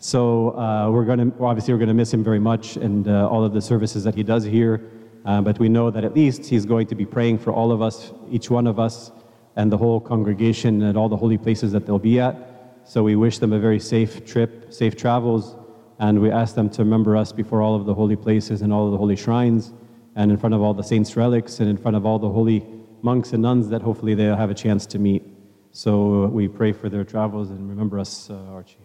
so 0.03 0.49
uh, 0.57 0.91
we're 0.91 1.05
going 1.05 1.31
to, 1.31 1.43
obviously, 1.45 1.73
we're 1.73 1.77
going 1.79 1.87
to 1.87 1.93
miss 1.93 2.13
him 2.13 2.25
very 2.25 2.39
much 2.39 2.75
and 2.75 3.07
uh, 3.07 3.29
all 3.29 3.45
of 3.45 3.53
the 3.53 3.61
services 3.61 4.03
that 4.03 4.13
he 4.13 4.21
does 4.21 4.43
here. 4.43 4.83
Uh, 5.23 5.39
but 5.39 5.57
we 5.59 5.69
know 5.69 5.89
that 5.89 6.03
at 6.03 6.13
least 6.13 6.45
he's 6.45 6.65
going 6.65 6.85
to 6.87 6.93
be 6.93 7.05
praying 7.05 7.37
for 7.37 7.53
all 7.53 7.71
of 7.71 7.81
us, 7.81 8.11
each 8.29 8.49
one 8.49 8.67
of 8.67 8.79
us, 8.79 9.13
and 9.55 9.71
the 9.71 9.77
whole 9.77 10.01
congregation 10.01 10.81
and 10.81 10.97
all 10.97 11.07
the 11.07 11.15
holy 11.15 11.37
places 11.37 11.71
that 11.71 11.85
they'll 11.85 11.99
be 11.99 12.19
at. 12.19 12.35
So 12.83 13.01
we 13.01 13.15
wish 13.15 13.37
them 13.37 13.53
a 13.53 13.59
very 13.59 13.79
safe 13.79 14.25
trip, 14.25 14.73
safe 14.73 14.97
travels, 14.97 15.55
and 15.99 16.21
we 16.21 16.29
ask 16.29 16.53
them 16.53 16.69
to 16.71 16.83
remember 16.83 17.15
us 17.15 17.31
before 17.31 17.61
all 17.61 17.73
of 17.73 17.85
the 17.85 17.93
holy 17.93 18.17
places 18.17 18.61
and 18.61 18.73
all 18.73 18.87
of 18.87 18.91
the 18.91 18.97
holy 18.97 19.15
shrines, 19.15 19.71
and 20.17 20.31
in 20.31 20.37
front 20.37 20.53
of 20.53 20.61
all 20.61 20.73
the 20.73 20.83
saints' 20.83 21.15
relics, 21.15 21.61
and 21.61 21.69
in 21.69 21.77
front 21.77 21.95
of 21.95 22.05
all 22.05 22.19
the 22.19 22.27
holy 22.27 22.65
monks 23.03 23.31
and 23.31 23.41
nuns 23.41 23.69
that 23.69 23.81
hopefully 23.81 24.15
they'll 24.15 24.35
have 24.35 24.49
a 24.49 24.53
chance 24.53 24.85
to 24.87 24.99
meet. 24.99 25.23
So 25.71 26.25
we 26.25 26.49
pray 26.49 26.73
for 26.73 26.89
their 26.89 27.05
travels 27.05 27.51
and 27.51 27.69
remember 27.69 27.99
us, 27.99 28.29
uh, 28.29 28.35
Archie. 28.51 28.82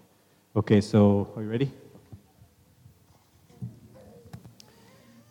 Okay, 0.56 0.80
so 0.80 1.30
are 1.36 1.42
you 1.42 1.50
ready? 1.50 1.70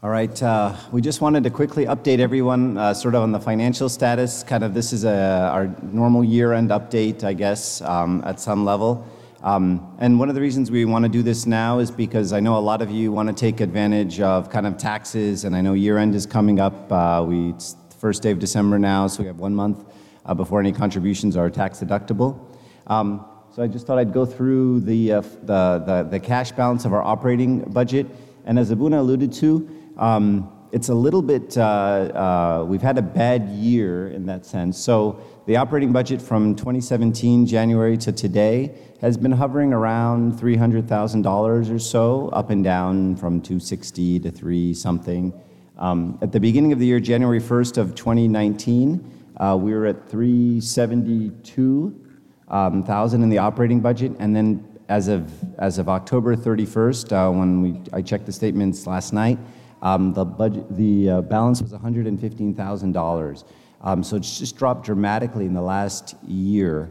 All 0.04 0.12
right, 0.12 0.44
uh, 0.44 0.76
we 0.92 1.02
just 1.02 1.22
wanted 1.22 1.44
to 1.44 1.50
quickly 1.50 1.86
update 1.86 2.20
everyone 2.20 2.78
uh, 2.78 2.94
sort 2.94 3.16
of 3.16 3.24
on 3.24 3.32
the 3.32 3.40
financial 3.40 3.90
status. 3.90 4.44
Kind 4.44 4.64
of 4.64 4.76
this 4.76 4.94
is 4.94 5.06
a, 5.06 5.50
our 5.52 5.68
normal 5.82 6.24
year 6.24 6.54
end 6.54 6.70
update, 6.70 7.24
I 7.24 7.34
guess, 7.34 7.82
um, 7.82 8.22
at 8.28 8.40
some 8.40 8.64
level. 8.64 9.08
Um, 9.42 9.98
and 10.00 10.20
one 10.20 10.30
of 10.30 10.36
the 10.36 10.42
reasons 10.42 10.70
we 10.70 10.86
want 10.86 11.04
to 11.04 11.10
do 11.10 11.24
this 11.24 11.48
now 11.48 11.80
is 11.80 11.90
because 11.90 12.32
I 12.32 12.40
know 12.40 12.56
a 12.56 12.60
lot 12.60 12.84
of 12.84 12.92
you 12.92 13.12
want 13.12 13.28
to 13.28 13.34
take 13.34 13.60
advantage 13.60 14.22
of 14.22 14.52
kind 14.52 14.68
of 14.68 14.78
taxes, 14.78 15.46
and 15.46 15.56
I 15.56 15.62
know 15.62 15.74
year 15.74 15.98
end 15.98 16.14
is 16.14 16.28
coming 16.28 16.60
up. 16.60 16.92
Uh, 16.92 17.26
we, 17.28 17.50
it's 17.50 17.74
the 17.74 17.96
first 17.96 18.22
day 18.22 18.30
of 18.30 18.38
December 18.38 18.78
now, 18.78 19.08
so 19.08 19.24
we 19.24 19.28
have 19.28 19.40
one 19.40 19.56
month 19.56 19.84
uh, 20.28 20.36
before 20.36 20.60
any 20.60 20.72
contributions 20.72 21.36
are 21.36 21.50
tax 21.50 21.80
deductible. 21.80 22.40
Um, 22.86 23.26
so 23.58 23.64
I 23.64 23.68
just 23.68 23.88
thought 23.88 23.98
I'd 23.98 24.14
go 24.14 24.24
through 24.24 24.82
the, 24.82 25.14
uh, 25.14 25.22
the, 25.22 25.84
the, 25.84 26.08
the 26.12 26.20
cash 26.20 26.52
balance 26.52 26.86
of 26.86 26.94
our 26.94 27.02
operating 27.02 27.62
budget. 27.62 28.06
And 28.46 28.60
as 28.60 28.70
Abuna 28.70 29.02
alluded 29.02 29.34
to, 29.34 29.68
um, 29.98 30.52
it's 30.72 30.90
a 30.90 30.94
little 30.94 31.24
bit, 31.24 31.58
uh, 31.58 31.62
uh, 31.62 32.66
we've 32.68 32.84
had 32.84 33.00
a 33.00 33.02
bad 33.02 33.50
year 33.50 34.10
in 34.10 34.28
that 34.28 34.46
sense. 34.46 34.78
So 34.78 35.20
the 35.48 35.56
operating 35.56 35.92
budget 35.92 36.22
from 36.22 36.54
2017, 36.54 37.48
January 37.48 37.98
to 37.98 38.12
today, 38.12 38.76
has 39.02 39.18
been 39.18 39.32
hovering 39.32 39.74
around 39.74 40.34
$300,000 40.34 41.74
or 41.74 41.80
so, 41.80 42.30
up 42.30 42.52
and 42.52 42.64
down 42.64 43.16
from 43.16 43.42
260 43.42 44.20
to 44.20 44.30
3 44.30 44.74
something. 44.76 45.34
Um, 45.80 46.20
at 46.22 46.32
the 46.32 46.40
beginning 46.40 46.74
of 46.74 46.78
the 46.78 46.86
year, 46.86 47.00
January 47.00 47.42
1st 47.42 47.80
of 47.80 47.96
2019, 47.96 49.32
uh, 49.38 49.58
we 49.60 49.74
were 49.74 49.88
at 49.88 50.08
372 50.08 52.04
um, 52.48 52.84
thousand 52.84 53.24
in 53.24 53.30
the 53.30 53.38
operating 53.38 53.80
budget, 53.80 54.14
and 54.20 54.36
then 54.36 54.66
as 54.90 55.08
of 55.08 55.32
as 55.60 55.78
of 55.78 55.90
October 55.90 56.36
31st, 56.36 57.12
uh, 57.12 57.32
when 57.32 57.62
we 57.62 57.82
I 57.94 58.02
checked 58.02 58.26
the 58.26 58.32
statements 58.32 58.88
last 58.88 59.14
night, 59.14 59.38
um, 59.82 60.14
the 60.14 60.26
budget 60.26 60.66
the 60.76 61.10
uh, 61.10 61.22
balance 61.22 61.62
was 61.62 61.72
115 61.72 62.54
thousand 62.56 62.92
dollars. 62.94 63.44
Um, 63.82 64.04
so 64.04 64.16
it's 64.16 64.40
just 64.40 64.58
dropped 64.58 64.86
dramatically 64.86 65.46
in 65.46 65.54
the 65.54 65.62
last 65.62 66.16
year, 66.26 66.90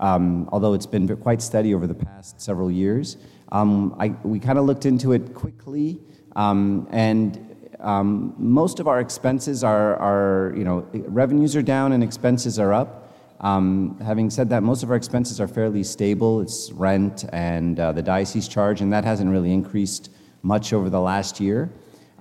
um, 0.00 0.48
although 0.50 0.74
it's 0.74 0.86
been 0.86 1.06
quite 1.16 1.40
steady 1.40 1.74
over 1.74 1.86
the 1.86 1.94
past 1.94 2.40
several 2.40 2.70
years. 2.70 3.16
Um, 3.52 3.94
I, 4.00 4.08
we 4.24 4.40
kind 4.40 4.58
of 4.58 4.64
looked 4.64 4.84
into 4.84 5.12
it 5.12 5.32
quickly, 5.32 6.00
um, 6.34 6.88
and 6.90 7.54
um, 7.78 8.34
most 8.36 8.80
of 8.80 8.88
our 8.88 8.98
expenses 8.98 9.62
are, 9.62 9.96
are, 9.96 10.54
you 10.56 10.64
know, 10.64 10.88
revenues 10.92 11.54
are 11.54 11.62
down 11.62 11.92
and 11.92 12.02
expenses 12.02 12.58
are 12.58 12.72
up. 12.72 13.03
Um, 13.40 13.98
having 14.00 14.30
said 14.30 14.48
that, 14.50 14.62
most 14.62 14.82
of 14.82 14.90
our 14.90 14.96
expenses 14.96 15.40
are 15.40 15.48
fairly 15.48 15.82
stable. 15.82 16.40
It's 16.40 16.70
rent 16.72 17.24
and 17.32 17.78
uh, 17.78 17.92
the 17.92 18.02
diocese 18.02 18.48
charge, 18.48 18.80
and 18.80 18.92
that 18.92 19.04
hasn't 19.04 19.30
really 19.30 19.52
increased 19.52 20.10
much 20.42 20.72
over 20.72 20.88
the 20.88 21.00
last 21.00 21.40
year. 21.40 21.70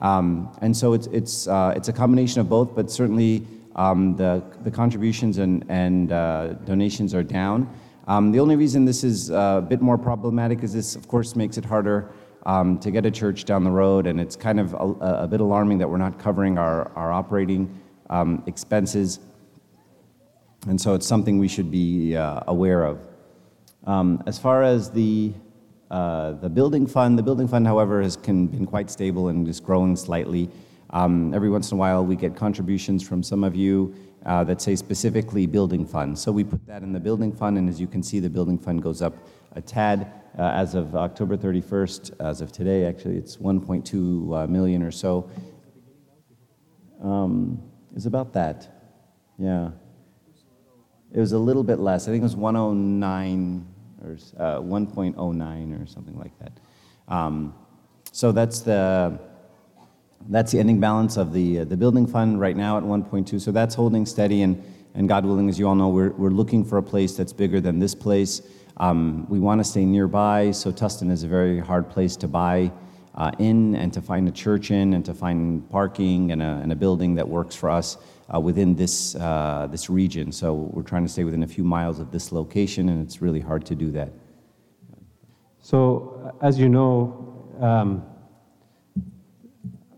Um, 0.02 0.54
and 0.62 0.76
so 0.76 0.94
it's, 0.94 1.08
it's, 1.08 1.48
uh, 1.48 1.74
it's 1.76 1.88
a 1.88 1.94
combination 1.94 2.42
of 2.42 2.50
both, 2.50 2.76
but 2.76 2.92
certainly 2.92 3.48
um, 3.76 4.16
the, 4.16 4.44
the 4.64 4.72
contributions 4.72 5.38
and, 5.38 6.12
uh, 6.12 6.54
donations 6.66 7.14
are 7.14 7.24
down. 7.24 7.74
The 8.06 8.40
only 8.40 8.56
reason 8.56 8.84
this 8.84 9.04
is 9.04 9.30
a 9.30 9.66
bit 9.68 9.82
more 9.82 9.98
problematic 9.98 10.62
is 10.64 10.74
this, 10.74 10.96
of 10.96 11.08
course, 11.08 11.36
makes 11.36 11.58
it 11.58 11.64
harder 11.64 12.12
to 12.46 12.92
get 12.92 13.06
a 13.06 13.12
church 13.12 13.46
down 13.46 13.64
the 13.64 13.72
road, 13.72 14.08
and 14.08 14.20
it's 14.20 14.36
kind 14.36 14.60
of 14.60 14.74
a, 14.74 15.28
bit 15.28 15.40
alarming 15.40 15.78
that 15.78 15.90
we're 15.90 15.98
not 15.98 16.20
covering 16.20 16.58
our, 16.58 16.92
our 16.98 17.14
operating 17.14 17.70
expenses. 18.46 19.20
And 20.68 20.80
so 20.80 20.94
it's 20.94 21.06
something 21.06 21.40
we 21.40 21.48
should 21.48 21.70
be 21.70 22.16
uh, 22.16 22.42
aware 22.48 22.84
of. 22.86 23.06
Um, 23.86 24.24
as 24.26 24.40
far 24.40 24.64
as 24.64 24.90
the, 24.92 25.34
uh, 25.92 26.34
the 26.34 26.50
building 26.50 26.88
fund, 26.88 27.20
the 27.20 27.24
building 27.24 27.48
fund, 27.48 27.68
however, 27.68 28.02
has 28.02 28.16
can, 28.16 28.48
been 28.48 28.66
quite 28.66 28.90
stable 28.90 29.28
and 29.28 29.48
is 29.48 29.60
growing 29.60 29.96
slightly. 29.96 30.50
Um, 30.92 31.34
every 31.34 31.50
once 31.50 31.72
in 31.72 31.76
a 31.76 31.80
while, 31.80 32.06
we 32.06 32.16
get 32.16 32.36
contributions 32.36 33.06
from 33.06 33.24
some 33.24 33.44
of 33.44 33.56
you 33.56 33.94
uh, 34.26 34.44
that 34.46 34.62
say 34.62 34.76
specifically 34.76 35.46
building 35.46 35.86
fund. 35.86 36.18
So 36.18 36.32
we 36.32 36.46
put 36.46 36.66
that 36.68 36.82
in 36.82 36.94
the 36.94 37.00
building 37.00 37.34
fund, 37.34 37.58
and 37.58 37.68
as 37.68 37.82
you 37.82 37.88
can 37.88 38.02
see, 38.02 38.20
the 38.20 38.30
building 38.30 38.58
fund 38.58 38.82
goes 38.82 39.02
up 39.02 39.16
a 39.54 39.62
tad. 39.62 40.12
Uh, 40.38 40.44
as 40.44 40.74
of 40.74 40.96
October 40.96 41.38
31st, 41.38 42.20
as 42.20 42.42
of 42.42 42.52
today, 42.52 42.86
actually, 42.86 43.18
it's 43.18 43.38
1.2 43.38 44.44
uh, 44.44 44.48
million 44.48 44.82
or 44.82 44.90
so. 44.92 45.30
Um, 47.04 47.62
is 47.96 48.08
about 48.08 48.34
that. 48.34 48.68
Yeah. 49.38 49.72
It 51.14 51.20
was 51.20 51.32
a 51.32 51.38
little 51.38 51.64
bit 51.64 51.80
less. 51.80 52.08
I 52.08 52.12
think 52.12 52.22
it 52.22 52.24
was 52.24 52.36
109 52.36 53.68
or 54.04 54.18
uh, 54.38 54.60
1.09 54.60 55.84
or 55.84 55.86
something 55.86 56.18
like 56.18 56.38
that. 56.40 56.52
Um, 57.08 57.54
so 58.12 58.32
that's 58.32 58.62
the 58.62 59.20
that's 60.30 60.54
the 60.54 60.60
ending 60.60 60.80
balance 60.80 61.18
of 61.18 61.34
the 61.34 61.60
uh, 61.60 61.66
the 61.66 61.78
building 61.78 62.08
fund 62.08 62.40
right 62.40 62.56
now 62.56 62.78
at 62.78 62.84
1.2. 62.84 63.40
So 63.40 63.52
that's 63.52 63.76
holding 63.76 64.06
steady, 64.06 64.42
and 64.42 64.64
and 64.96 65.08
God 65.08 65.26
willing, 65.26 65.50
as 65.50 65.60
you 65.60 65.68
all 65.68 65.76
know, 65.76 65.90
we're 65.90 66.12
we're 66.12 66.30
looking 66.30 66.66
for 66.66 66.78
a 66.78 66.84
place 66.84 67.16
that's 67.16 67.34
bigger 67.34 67.62
than 67.62 67.80
this 67.80 67.94
place. 67.94 68.42
Um, 68.78 69.28
we 69.30 69.40
want 69.40 69.60
to 69.60 69.64
stay 69.64 69.86
nearby, 69.86 70.50
so 70.52 70.72
Tustin 70.72 71.12
is 71.12 71.24
a 71.24 71.28
very 71.28 71.60
hard 71.60 71.90
place 71.90 72.16
to 72.18 72.28
buy 72.28 72.72
uh, 73.16 73.32
in 73.38 73.76
and 73.76 73.94
to 73.94 74.02
find 74.02 74.28
a 74.28 74.32
church 74.32 74.72
in 74.72 74.96
and 74.96 75.06
to 75.06 75.14
find 75.14 75.70
parking 75.70 76.32
and 76.32 76.42
a, 76.42 76.60
and 76.64 76.72
a 76.72 76.76
building 76.76 77.14
that 77.16 77.28
works 77.28 77.56
for 77.56 77.70
us 77.70 77.98
uh, 78.34 78.40
within 78.40 78.76
this, 78.76 79.16
uh, 79.16 79.68
this 79.72 79.90
region. 79.90 80.32
So 80.32 80.54
we're 80.54 80.84
trying 80.84 81.06
to 81.06 81.12
stay 81.12 81.24
within 81.24 81.44
a 81.44 81.48
few 81.48 81.64
miles 81.64 82.00
of 82.00 82.12
this 82.12 82.32
location, 82.32 82.90
and 82.90 83.02
it's 83.06 83.22
really 83.22 83.40
hard 83.40 83.66
to 83.66 83.76
do 83.76 83.92
that. 83.92 84.12
So, 85.60 86.36
as 86.42 86.60
you 86.60 86.68
know, 86.68 87.58
um, 87.60 88.04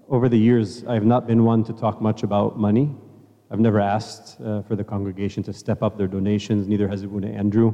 over 0.08 0.30
the 0.30 0.38
years, 0.38 0.86
I've 0.86 1.06
not 1.06 1.26
been 1.26 1.44
one 1.44 1.64
to 1.64 1.74
talk 1.74 2.02
much 2.02 2.24
about 2.24 2.60
money. 2.60 2.94
I've 3.50 3.60
never 3.60 3.80
asked 3.80 4.40
uh, 4.42 4.62
for 4.64 4.76
the 4.76 4.84
congregation 4.84 5.42
to 5.44 5.54
step 5.54 5.82
up 5.82 5.98
their 5.98 6.08
donations, 6.08 6.68
neither 6.68 6.88
has 6.88 7.04
Abuna 7.04 7.28
Andrew. 7.28 7.74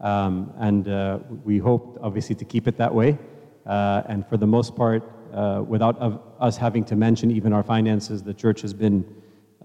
Um, 0.00 0.52
and 0.58 0.88
uh, 0.88 1.18
we 1.44 1.58
hope, 1.58 1.98
obviously, 2.02 2.34
to 2.36 2.44
keep 2.44 2.68
it 2.68 2.76
that 2.76 2.94
way. 2.94 3.18
Uh, 3.66 4.02
and 4.08 4.26
for 4.26 4.36
the 4.36 4.46
most 4.46 4.76
part, 4.76 5.02
uh, 5.34 5.62
without 5.66 5.96
us 6.40 6.56
having 6.56 6.84
to 6.84 6.96
mention 6.96 7.30
even 7.30 7.52
our 7.52 7.62
finances, 7.62 8.22
the 8.22 8.32
church 8.32 8.60
has 8.62 8.72
been 8.72 9.04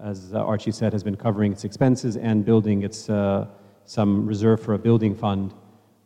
as 0.02 0.34
Archie 0.34 0.72
said, 0.72 0.92
has 0.92 1.04
been 1.04 1.16
covering 1.16 1.52
its 1.52 1.64
expenses 1.64 2.16
and 2.16 2.44
building 2.44 2.82
its 2.82 3.08
uh, 3.08 3.46
some 3.84 4.26
reserve 4.26 4.60
for 4.60 4.74
a 4.74 4.78
building 4.78 5.14
fund. 5.14 5.54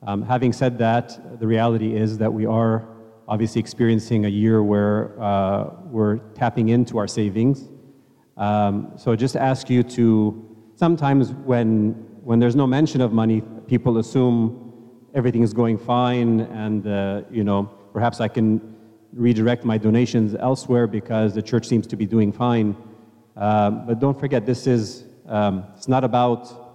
Um, 0.07 0.23
having 0.23 0.53
said 0.53 0.79
that, 0.79 1.41
the 1.41 1.47
reality 1.47 1.97
is 1.97 2.19
that 2.19 2.33
we 2.33 2.45
are 2.45 2.87
obviously 3.27 3.61
experiencing 3.61 4.27
a 4.27 4.29
year 4.29 4.63
where 4.63 5.21
uh, 5.21 5.71
we're 5.85 6.19
tapping 6.35 6.69
into 6.69 6.99
our 6.99 7.09
savings. 7.09 7.69
Um, 8.37 8.93
so 8.97 9.17
just 9.17 9.35
ask 9.35 9.71
you 9.71 9.83
to, 9.83 10.57
sometimes 10.75 11.33
when, 11.33 11.93
when 12.23 12.39
there's 12.39 12.55
no 12.55 12.67
mention 12.67 13.01
of 13.01 13.13
money, 13.13 13.41
people 13.67 13.99
assume 13.99 14.63
everything 15.15 15.43
is 15.43 15.55
going 15.55 15.79
fine 15.79 16.41
and, 16.41 16.87
uh, 16.87 17.23
you 17.31 17.43
know, 17.43 17.65
perhaps 17.95 18.21
I 18.21 18.29
can 18.29 18.77
redirect 19.15 19.65
my 19.65 19.79
donations 19.79 20.35
elsewhere 20.35 20.87
because 20.87 21.35
the 21.35 21.41
church 21.41 21.67
seems 21.67 21.87
to 21.87 21.97
be 21.97 22.05
doing 22.05 22.31
fine. 22.31 22.77
Um, 23.37 23.87
but 23.87 23.99
don't 23.99 24.19
forget, 24.19 24.47
this 24.47 24.67
is 24.67 25.05
um, 25.27 25.65
it's 25.77 25.89
not 25.89 26.05
about 26.05 26.67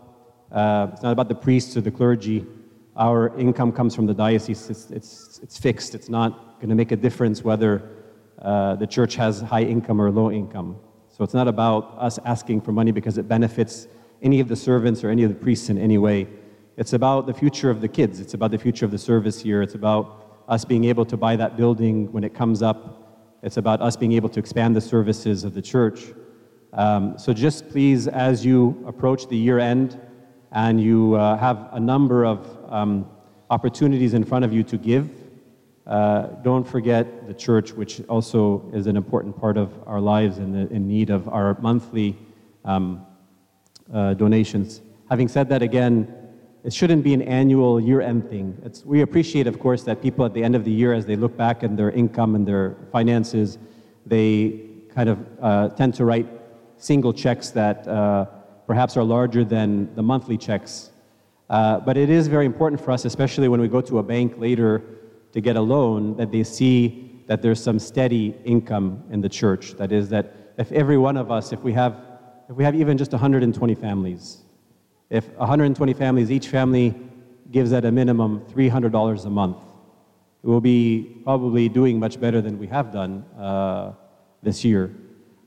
uh, 0.51 0.89
it's 0.91 1.01
not 1.01 1.11
about 1.11 1.29
the 1.29 1.35
priests 1.35 1.77
or 1.77 1.81
the 1.81 1.91
clergy. 1.91 2.45
Our 2.97 3.37
income 3.37 3.71
comes 3.71 3.95
from 3.95 4.05
the 4.05 4.13
diocese. 4.13 4.69
It's, 4.69 4.91
it's, 4.91 5.39
it's 5.41 5.57
fixed. 5.57 5.95
It's 5.95 6.09
not 6.09 6.59
going 6.59 6.69
to 6.69 6.75
make 6.75 6.91
a 6.91 6.97
difference 6.97 7.41
whether 7.41 7.89
uh, 8.41 8.75
the 8.75 8.85
church 8.85 9.15
has 9.15 9.39
high 9.39 9.63
income 9.63 10.01
or 10.01 10.11
low 10.11 10.29
income. 10.29 10.77
So 11.07 11.23
it's 11.23 11.33
not 11.33 11.47
about 11.47 11.95
us 11.97 12.19
asking 12.25 12.61
for 12.61 12.73
money 12.73 12.91
because 12.91 13.17
it 13.17 13.29
benefits 13.29 13.87
any 14.21 14.41
of 14.41 14.49
the 14.49 14.55
servants 14.55 15.03
or 15.03 15.09
any 15.09 15.23
of 15.23 15.29
the 15.29 15.35
priests 15.35 15.69
in 15.69 15.77
any 15.77 15.97
way. 15.97 16.27
It's 16.77 16.93
about 16.93 17.27
the 17.27 17.33
future 17.33 17.69
of 17.69 17.79
the 17.79 17.87
kids. 17.87 18.19
It's 18.19 18.33
about 18.33 18.51
the 18.51 18.57
future 18.57 18.85
of 18.85 18.91
the 18.91 18.97
service 18.97 19.41
here. 19.41 19.61
It's 19.61 19.75
about 19.75 20.43
us 20.49 20.65
being 20.65 20.83
able 20.85 21.05
to 21.05 21.15
buy 21.15 21.37
that 21.37 21.55
building 21.55 22.11
when 22.11 22.23
it 22.23 22.33
comes 22.33 22.61
up. 22.61 23.39
It's 23.41 23.57
about 23.57 23.81
us 23.81 23.95
being 23.95 24.13
able 24.13 24.29
to 24.29 24.39
expand 24.39 24.75
the 24.75 24.81
services 24.81 25.43
of 25.43 25.53
the 25.53 25.61
church. 25.61 26.13
Um, 26.73 27.17
so 27.17 27.33
just 27.33 27.69
please, 27.69 28.07
as 28.07 28.45
you 28.45 28.83
approach 28.87 29.27
the 29.27 29.37
year 29.37 29.59
end 29.59 29.99
and 30.51 30.81
you 30.81 31.15
uh, 31.15 31.37
have 31.37 31.69
a 31.73 31.79
number 31.79 32.25
of 32.25 32.47
um, 32.69 33.09
opportunities 33.49 34.13
in 34.13 34.23
front 34.23 34.45
of 34.45 34.53
you 34.53 34.63
to 34.63 34.77
give, 34.77 35.09
uh, 35.87 36.27
don't 36.43 36.65
forget 36.65 37.27
the 37.27 37.33
church, 37.33 37.73
which 37.73 38.01
also 38.07 38.69
is 38.73 38.87
an 38.87 38.95
important 38.95 39.37
part 39.37 39.57
of 39.57 39.71
our 39.85 39.99
lives 39.99 40.37
and 40.37 40.71
in 40.71 40.87
need 40.87 41.09
of 41.09 41.27
our 41.27 41.59
monthly 41.59 42.17
um, 42.63 43.05
uh, 43.93 44.13
donations. 44.13 44.81
Having 45.09 45.27
said 45.27 45.49
that, 45.49 45.61
again, 45.61 46.15
it 46.63 46.71
shouldn't 46.71 47.03
be 47.03 47.13
an 47.13 47.23
annual 47.23 47.81
year-end 47.81 48.29
thing. 48.29 48.57
It's, 48.63 48.85
we 48.85 49.01
appreciate, 49.01 49.47
of 49.47 49.59
course, 49.59 49.83
that 49.83 50.01
people 50.01 50.23
at 50.23 50.33
the 50.33 50.43
end 50.43 50.55
of 50.55 50.63
the 50.63 50.71
year, 50.71 50.93
as 50.93 51.05
they 51.05 51.15
look 51.15 51.35
back 51.35 51.63
at 51.63 51.75
their 51.75 51.91
income 51.91 52.35
and 52.35 52.47
their 52.47 52.77
finances, 52.91 53.57
they 54.05 54.61
kind 54.93 55.09
of 55.09 55.19
uh, 55.41 55.69
tend 55.69 55.95
to 55.95 56.05
write 56.05 56.27
single 56.81 57.13
checks 57.13 57.51
that 57.51 57.87
uh, 57.87 58.25
perhaps 58.65 58.97
are 58.97 59.03
larger 59.03 59.45
than 59.45 59.93
the 59.95 60.01
monthly 60.01 60.37
checks. 60.37 60.91
Uh, 61.49 61.79
but 61.79 61.95
it 61.97 62.09
is 62.09 62.27
very 62.27 62.45
important 62.45 62.81
for 62.81 62.91
us, 62.91 63.05
especially 63.05 63.47
when 63.47 63.61
we 63.61 63.67
go 63.67 63.81
to 63.81 63.99
a 63.99 64.03
bank 64.03 64.33
later 64.37 64.81
to 65.31 65.41
get 65.41 65.55
a 65.55 65.61
loan, 65.61 66.15
that 66.17 66.31
they 66.31 66.43
see 66.43 67.23
that 67.27 67.41
there's 67.41 67.61
some 67.61 67.77
steady 67.77 68.35
income 68.45 69.03
in 69.11 69.21
the 69.21 69.29
church. 69.29 69.73
That 69.73 69.91
is, 69.91 70.09
that 70.09 70.53
if 70.57 70.71
every 70.71 70.97
one 70.97 71.17
of 71.17 71.31
us, 71.31 71.53
if 71.53 71.61
we 71.61 71.71
have, 71.73 71.95
if 72.49 72.55
we 72.55 72.63
have 72.63 72.75
even 72.75 72.97
just 72.97 73.11
120 73.11 73.75
families, 73.75 74.43
if 75.09 75.29
120 75.35 75.93
families, 75.93 76.31
each 76.31 76.47
family 76.47 76.95
gives 77.51 77.73
at 77.73 77.85
a 77.85 77.91
minimum 77.91 78.41
$300 78.53 79.25
a 79.25 79.29
month, 79.29 79.57
we'll 80.41 80.61
be 80.61 81.21
probably 81.23 81.69
doing 81.69 81.99
much 81.99 82.19
better 82.19 82.41
than 82.41 82.57
we 82.57 82.67
have 82.67 82.91
done 82.91 83.25
uh, 83.37 83.93
this 84.41 84.65
year. 84.65 84.95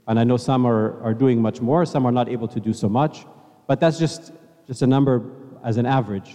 And 0.07 0.19
I 0.19 0.25
know 0.25 0.37
some 0.37 0.67
are, 0.67 1.03
are 1.03 1.15
doing 1.15 1.41
much 1.41 1.61
more, 1.61 1.87
some 1.87 2.07
are 2.07 2.13
not 2.13 2.29
able 2.29 2.49
to 2.49 2.61
do 2.61 2.73
so 2.73 2.89
much, 2.89 3.27
but 3.67 3.81
that's 3.81 3.99
just, 3.99 4.33
just 4.67 4.83
a 4.83 4.87
number 4.87 5.23
as 5.65 5.77
an 5.79 5.87
average. 5.87 6.35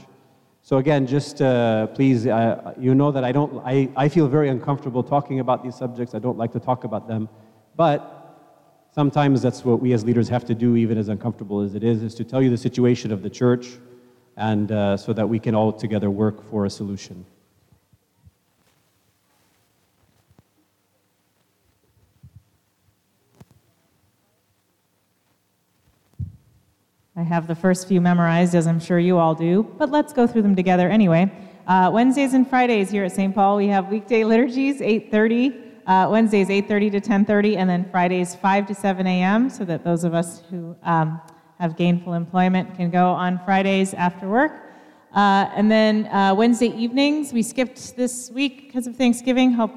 So 0.61 0.77
again, 0.77 1.07
just 1.07 1.41
uh, 1.41 1.87
please, 1.87 2.27
uh, 2.27 2.73
you 2.77 2.93
know 2.93 3.11
that 3.11 3.23
I 3.23 3.31
don't, 3.31 3.61
I, 3.65 3.89
I 3.95 4.09
feel 4.09 4.27
very 4.27 4.49
uncomfortable 4.49 5.03
talking 5.03 5.39
about 5.39 5.63
these 5.63 5.75
subjects. 5.75 6.13
I 6.15 6.19
don't 6.19 6.37
like 6.37 6.51
to 6.53 6.59
talk 6.59 6.83
about 6.83 7.07
them, 7.07 7.29
but 7.75 7.99
sometimes 8.93 9.41
that's 9.41 9.63
what 9.63 9.79
we 9.79 9.93
as 9.93 10.03
leaders 10.03 10.27
have 10.29 10.45
to 10.45 10.55
do, 10.55 10.75
even 10.75 10.97
as 10.97 11.07
uncomfortable 11.07 11.61
as 11.61 11.75
it 11.75 11.83
is, 11.83 12.03
is 12.03 12.15
to 12.15 12.23
tell 12.23 12.41
you 12.41 12.49
the 12.49 12.57
situation 12.57 13.11
of 13.11 13.21
the 13.21 13.29
church, 13.29 13.67
and 14.35 14.71
uh, 14.71 14.97
so 14.97 15.13
that 15.13 15.27
we 15.27 15.39
can 15.39 15.53
all 15.53 15.71
together 15.71 16.09
work 16.09 16.49
for 16.49 16.65
a 16.65 16.69
solution. 16.69 17.25
I 27.19 27.23
have 27.23 27.47
the 27.47 27.55
first 27.55 27.85
few 27.89 27.99
memorized, 27.99 28.55
as 28.55 28.65
I'm 28.65 28.79
sure 28.79 28.97
you 28.97 29.17
all 29.17 29.35
do, 29.35 29.63
but 29.77 29.91
let's 29.91 30.13
go 30.13 30.25
through 30.25 30.43
them 30.43 30.55
together 30.55 30.87
anyway. 30.87 31.29
Uh, 31.67 31.89
Wednesdays 31.91 32.33
and 32.33 32.49
Fridays 32.49 32.89
here 32.89 33.03
at 33.03 33.11
St. 33.11 33.35
Paul, 33.35 33.57
we 33.57 33.67
have 33.67 33.89
weekday 33.89 34.23
liturgies, 34.23 34.79
8:30. 34.79 35.53
Uh, 35.85 36.07
Wednesdays 36.09 36.47
8:30 36.47 36.91
to 36.91 37.01
10:30, 37.01 37.57
and 37.57 37.69
then 37.69 37.83
Fridays 37.91 38.35
5 38.35 38.67
to 38.67 38.73
7 38.73 39.05
a.m. 39.05 39.49
So 39.49 39.65
that 39.65 39.83
those 39.83 40.05
of 40.05 40.13
us 40.13 40.43
who 40.49 40.77
um, 40.83 41.19
have 41.59 41.75
gainful 41.75 42.13
employment 42.13 42.73
can 42.77 42.89
go 42.89 43.09
on 43.09 43.37
Fridays 43.43 43.93
after 43.93 44.29
work. 44.29 44.53
Uh, 45.13 45.49
and 45.53 45.69
then 45.69 46.05
uh, 46.05 46.33
Wednesday 46.33 46.69
evenings, 46.69 47.33
we 47.33 47.43
skipped 47.43 47.97
this 47.97 48.31
week 48.31 48.67
because 48.67 48.87
of 48.87 48.95
Thanksgiving. 48.95 49.51
Hope 49.51 49.73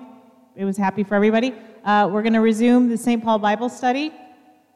it 0.55 0.65
was 0.65 0.77
happy 0.77 1.03
for 1.03 1.17
everybody. 1.17 1.57
Uh, 1.85 2.09
we're 2.09 2.23
going 2.23 2.35
to 2.35 2.41
resume 2.41 2.89
the 2.89 2.97
St. 2.97 3.21
Paul 3.21 3.41
Bible 3.41 3.69
study. 3.69 4.13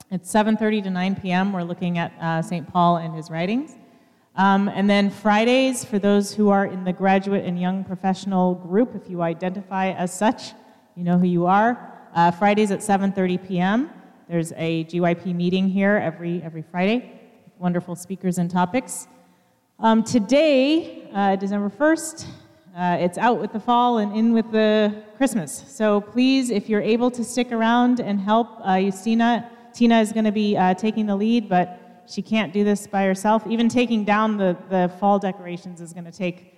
It's 0.09 0.33
7:30 0.33 0.85
to 0.85 0.91
9 0.91 1.17
p.m. 1.17 1.53
We're 1.53 1.65
looking 1.65 1.99
at 1.99 2.13
uh, 2.21 2.41
St. 2.41 2.73
Paul 2.73 2.99
and 2.99 3.13
his 3.13 3.29
writings. 3.29 3.75
Um, 4.37 4.69
and 4.69 4.89
then 4.89 5.11
Fridays, 5.11 5.85
for 5.85 5.99
those 5.99 6.33
who 6.33 6.49
are 6.49 6.65
in 6.65 6.85
the 6.85 6.93
graduate 6.93 7.45
and 7.45 7.61
young 7.61 7.83
professional 7.83 8.55
group, 8.55 8.95
if 8.95 9.11
you 9.11 9.23
identify 9.23 9.91
as 9.91 10.17
such, 10.17 10.53
you 10.95 11.03
know 11.03 11.19
who 11.19 11.27
you 11.27 11.47
are. 11.47 11.93
Uh, 12.15 12.31
Fridays 12.31 12.71
at 12.71 12.81
7:30 12.81 13.49
p.m. 13.49 13.91
There's 14.29 14.53
a 14.53 14.85
GYP 14.85 15.35
meeting 15.35 15.69
here 15.69 15.97
every 15.97 16.41
every 16.41 16.63
Friday. 16.63 17.21
Wonderful 17.59 17.97
speakers 17.97 18.39
and 18.39 18.49
topics. 18.49 19.09
Um, 19.81 20.05
today, 20.05 21.11
uh, 21.13 21.35
December 21.35 21.69
1st, 21.69 22.27
uh, 22.77 22.97
it's 23.01 23.19
out 23.19 23.41
with 23.41 23.53
the 23.53 23.61
fall 23.61 23.99
and 23.99 24.17
in 24.17 24.33
with 24.33 24.53
the 24.53 25.03
Christmas. 25.17 25.65
So 25.67 26.01
please, 26.01 26.51
if 26.51 26.69
you're 26.69 26.81
able 26.81 27.11
to 27.11 27.25
stick 27.25 27.51
around 27.51 27.99
and 27.99 28.21
help, 28.21 28.61
uh, 28.65 28.75
Justina 28.75 29.51
Tina 29.77 30.01
is 30.01 30.11
going 30.11 30.25
to 30.25 30.33
be 30.33 30.57
uh, 30.57 30.73
taking 30.73 31.05
the 31.05 31.15
lead, 31.15 31.51
but 31.51 32.03
she 32.09 32.23
can't 32.23 32.51
do 32.51 32.65
this 32.65 32.87
by 32.87 33.05
herself. 33.05 33.47
Even 33.47 33.69
taking 33.69 34.05
down 34.05 34.39
the, 34.39 34.57
the 34.71 34.91
fall 34.99 35.19
decorations 35.19 35.83
is 35.83 35.93
going 35.93 36.07
to 36.07 36.11
take 36.11 36.55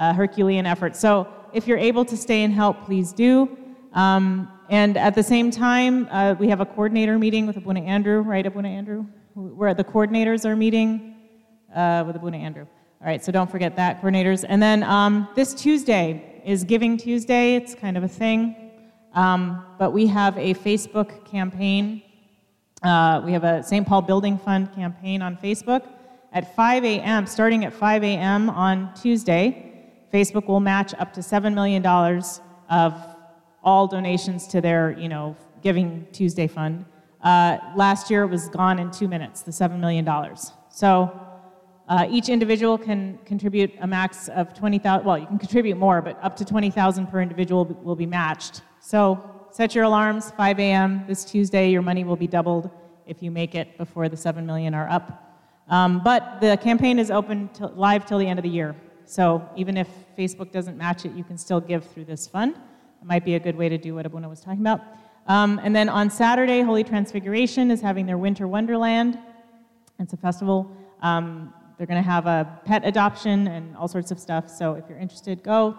uh, 0.00 0.14
Herculean 0.14 0.64
effort. 0.64 0.96
So 0.96 1.28
if 1.52 1.66
you're 1.66 1.76
able 1.76 2.06
to 2.06 2.16
stay 2.16 2.42
and 2.42 2.54
help, 2.54 2.86
please 2.86 3.12
do. 3.12 3.54
Um, 3.92 4.50
and 4.70 4.96
at 4.96 5.14
the 5.14 5.22
same 5.22 5.50
time, 5.50 6.08
uh, 6.10 6.36
we 6.38 6.48
have 6.48 6.60
a 6.62 6.64
coordinator 6.64 7.18
meeting 7.18 7.46
with 7.46 7.58
Abuna 7.58 7.80
Andrew, 7.80 8.22
right, 8.22 8.46
Abuna 8.46 8.68
Andrew? 8.68 9.04
Where 9.34 9.74
the 9.74 9.84
coordinators 9.84 10.46
are 10.46 10.56
meeting 10.56 11.16
uh, 11.74 12.04
with 12.06 12.16
Abuna 12.16 12.38
Andrew. 12.38 12.66
All 13.02 13.06
right, 13.06 13.22
so 13.22 13.30
don't 13.30 13.50
forget 13.50 13.76
that, 13.76 14.00
coordinators. 14.00 14.46
And 14.48 14.62
then 14.62 14.84
um, 14.84 15.28
this 15.34 15.52
Tuesday 15.52 16.40
is 16.46 16.64
Giving 16.64 16.96
Tuesday. 16.96 17.56
It's 17.56 17.74
kind 17.74 17.98
of 17.98 18.04
a 18.04 18.08
thing. 18.08 18.56
Um, 19.12 19.66
but 19.78 19.92
we 19.92 20.06
have 20.06 20.38
a 20.38 20.54
Facebook 20.54 21.26
campaign 21.26 22.02
uh, 22.84 23.22
we 23.24 23.32
have 23.32 23.44
a 23.44 23.62
St. 23.62 23.86
Paul 23.86 24.02
Building 24.02 24.36
Fund 24.38 24.72
campaign 24.74 25.22
on 25.22 25.36
Facebook. 25.38 25.88
At 26.32 26.54
5 26.54 26.84
a.m., 26.84 27.26
starting 27.26 27.64
at 27.64 27.72
5 27.72 28.04
a.m. 28.04 28.50
on 28.50 28.92
Tuesday, 28.94 29.72
Facebook 30.12 30.46
will 30.46 30.60
match 30.60 30.92
up 30.98 31.12
to 31.14 31.20
$7 31.20 31.54
million 31.54 31.84
of 32.68 33.16
all 33.62 33.86
donations 33.86 34.46
to 34.48 34.60
their, 34.60 34.96
you 34.98 35.08
know, 35.08 35.34
Giving 35.62 36.06
Tuesday 36.12 36.46
fund. 36.46 36.84
Uh, 37.22 37.56
last 37.74 38.10
year 38.10 38.24
it 38.24 38.26
was 38.26 38.50
gone 38.50 38.78
in 38.78 38.90
two 38.90 39.08
minutes, 39.08 39.40
the 39.40 39.50
$7 39.50 39.78
million. 39.80 40.06
So 40.68 41.20
uh, 41.88 42.06
each 42.10 42.28
individual 42.28 42.76
can 42.76 43.18
contribute 43.24 43.72
a 43.80 43.86
max 43.86 44.28
of 44.28 44.52
20,000, 44.52 45.06
well, 45.06 45.16
you 45.16 45.26
can 45.26 45.38
contribute 45.38 45.78
more, 45.78 46.02
but 46.02 46.18
up 46.22 46.36
to 46.36 46.44
20,000 46.44 47.06
per 47.06 47.22
individual 47.22 47.64
will 47.64 47.96
be 47.96 48.04
matched. 48.04 48.60
So 48.78 49.33
set 49.54 49.72
your 49.72 49.84
alarms, 49.84 50.32
5 50.32 50.58
a.m. 50.58 51.04
this 51.06 51.24
Tuesday. 51.24 51.70
Your 51.70 51.80
money 51.80 52.02
will 52.02 52.16
be 52.16 52.26
doubled 52.26 52.68
if 53.06 53.22
you 53.22 53.30
make 53.30 53.54
it 53.54 53.78
before 53.78 54.08
the 54.08 54.16
7 54.16 54.44
million 54.44 54.74
are 54.74 54.90
up. 54.90 55.32
Um, 55.68 56.02
but 56.02 56.40
the 56.40 56.56
campaign 56.56 56.98
is 56.98 57.08
open 57.08 57.48
to, 57.50 57.68
live 57.68 58.04
till 58.04 58.18
the 58.18 58.26
end 58.26 58.40
of 58.40 58.42
the 58.42 58.48
year. 58.48 58.74
So 59.04 59.48
even 59.54 59.76
if 59.76 59.88
Facebook 60.18 60.50
doesn't 60.50 60.76
match 60.76 61.04
it, 61.04 61.12
you 61.12 61.22
can 61.22 61.38
still 61.38 61.60
give 61.60 61.84
through 61.86 62.06
this 62.06 62.26
fund. 62.26 62.56
It 63.00 63.06
might 63.06 63.24
be 63.24 63.36
a 63.36 63.38
good 63.38 63.54
way 63.54 63.68
to 63.68 63.78
do 63.78 63.94
what 63.94 64.06
Abuna 64.06 64.28
was 64.28 64.40
talking 64.40 64.60
about. 64.60 64.80
Um, 65.28 65.60
and 65.62 65.74
then 65.74 65.88
on 65.88 66.10
Saturday, 66.10 66.62
Holy 66.62 66.82
Transfiguration 66.82 67.70
is 67.70 67.80
having 67.80 68.06
their 68.06 68.18
Winter 68.18 68.48
Wonderland. 68.48 69.20
It's 70.00 70.14
a 70.14 70.16
festival. 70.16 70.68
Um, 71.00 71.54
they're 71.78 71.86
going 71.86 72.02
to 72.02 72.10
have 72.10 72.26
a 72.26 72.60
pet 72.64 72.82
adoption 72.84 73.46
and 73.46 73.76
all 73.76 73.86
sorts 73.86 74.10
of 74.10 74.18
stuff. 74.18 74.50
So 74.50 74.74
if 74.74 74.86
you're 74.88 74.98
interested, 74.98 75.44
go. 75.44 75.76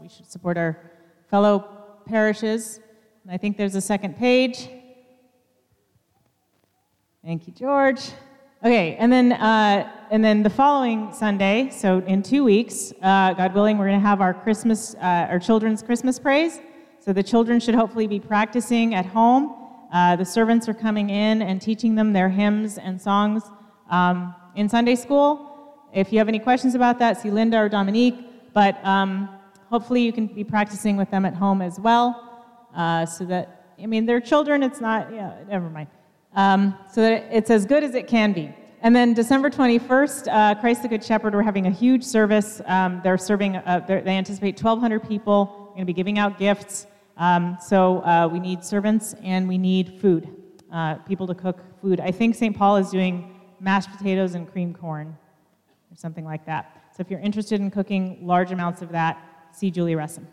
We 0.00 0.08
should 0.08 0.30
support 0.30 0.56
our 0.56 0.78
fellow 1.28 1.68
parishes. 2.06 2.80
And 3.28 3.34
I 3.34 3.36
think 3.36 3.58
there's 3.58 3.74
a 3.74 3.80
second 3.82 4.16
page. 4.16 4.70
Thank 7.22 7.46
you, 7.46 7.52
George. 7.52 8.00
Okay, 8.64 8.96
and 8.96 9.12
then 9.12 9.32
uh, 9.32 9.92
and 10.10 10.24
then 10.24 10.42
the 10.42 10.48
following 10.48 11.12
Sunday, 11.12 11.68
so 11.70 11.98
in 12.06 12.22
two 12.22 12.42
weeks, 12.42 12.90
uh, 13.02 13.34
God 13.34 13.52
willing, 13.52 13.76
we're 13.76 13.88
going 13.88 14.00
to 14.00 14.06
have 14.06 14.22
our 14.22 14.32
Christmas, 14.32 14.94
uh, 14.94 15.26
our 15.28 15.38
children's 15.38 15.82
Christmas 15.82 16.18
praise. 16.18 16.58
So 17.00 17.12
the 17.12 17.22
children 17.22 17.60
should 17.60 17.74
hopefully 17.74 18.06
be 18.06 18.18
practicing 18.18 18.94
at 18.94 19.04
home. 19.04 19.54
Uh, 19.92 20.16
the 20.16 20.24
servants 20.24 20.66
are 20.66 20.72
coming 20.72 21.10
in 21.10 21.42
and 21.42 21.60
teaching 21.60 21.96
them 21.96 22.14
their 22.14 22.30
hymns 22.30 22.78
and 22.78 22.98
songs 22.98 23.42
um, 23.90 24.34
in 24.56 24.70
Sunday 24.70 24.94
school. 24.94 25.84
If 25.92 26.14
you 26.14 26.18
have 26.18 26.28
any 26.28 26.38
questions 26.38 26.74
about 26.74 26.98
that, 27.00 27.20
see 27.20 27.30
Linda 27.30 27.58
or 27.58 27.68
Dominique. 27.68 28.54
But 28.54 28.82
um, 28.86 29.28
hopefully, 29.68 30.00
you 30.00 30.14
can 30.14 30.28
be 30.28 30.44
practicing 30.44 30.96
with 30.96 31.10
them 31.10 31.26
at 31.26 31.34
home 31.34 31.60
as 31.60 31.78
well. 31.78 32.24
Uh, 32.78 33.04
so 33.04 33.24
that, 33.24 33.74
I 33.82 33.86
mean, 33.86 34.06
they're 34.06 34.20
children, 34.20 34.62
it's 34.62 34.80
not, 34.80 35.12
yeah, 35.12 35.34
never 35.48 35.68
mind. 35.68 35.88
Um, 36.34 36.78
so 36.92 37.02
that 37.02 37.28
it's 37.32 37.50
as 37.50 37.66
good 37.66 37.82
as 37.82 37.94
it 37.96 38.06
can 38.06 38.32
be. 38.32 38.54
And 38.80 38.94
then 38.94 39.12
December 39.12 39.50
21st, 39.50 40.28
uh, 40.32 40.54
Christ 40.60 40.82
the 40.82 40.88
Good 40.88 41.02
Shepherd, 41.02 41.34
we're 41.34 41.42
having 41.42 41.66
a 41.66 41.70
huge 41.70 42.04
service. 42.04 42.62
Um, 42.66 43.00
they're 43.02 43.18
serving, 43.18 43.56
uh, 43.56 43.84
they're, 43.88 44.00
they 44.00 44.16
anticipate 44.16 44.62
1,200 44.62 45.08
people. 45.08 45.46
We're 45.58 45.66
going 45.70 45.80
to 45.80 45.84
be 45.86 45.92
giving 45.92 46.20
out 46.20 46.38
gifts. 46.38 46.86
Um, 47.16 47.58
so 47.60 47.98
uh, 48.04 48.28
we 48.30 48.38
need 48.38 48.62
servants 48.62 49.16
and 49.24 49.48
we 49.48 49.58
need 49.58 50.00
food, 50.00 50.28
uh, 50.72 50.94
people 50.98 51.26
to 51.26 51.34
cook 51.34 51.64
food. 51.82 51.98
I 51.98 52.12
think 52.12 52.36
St. 52.36 52.56
Paul 52.56 52.76
is 52.76 52.90
doing 52.90 53.34
mashed 53.58 53.90
potatoes 53.90 54.36
and 54.36 54.48
cream 54.48 54.72
corn 54.72 55.18
or 55.90 55.96
something 55.96 56.24
like 56.24 56.46
that. 56.46 56.90
So 56.96 57.00
if 57.00 57.10
you're 57.10 57.18
interested 57.18 57.60
in 57.60 57.72
cooking 57.72 58.20
large 58.22 58.52
amounts 58.52 58.82
of 58.82 58.90
that, 58.90 59.20
see 59.50 59.72
Julie 59.72 59.96
Resson. 59.96 60.28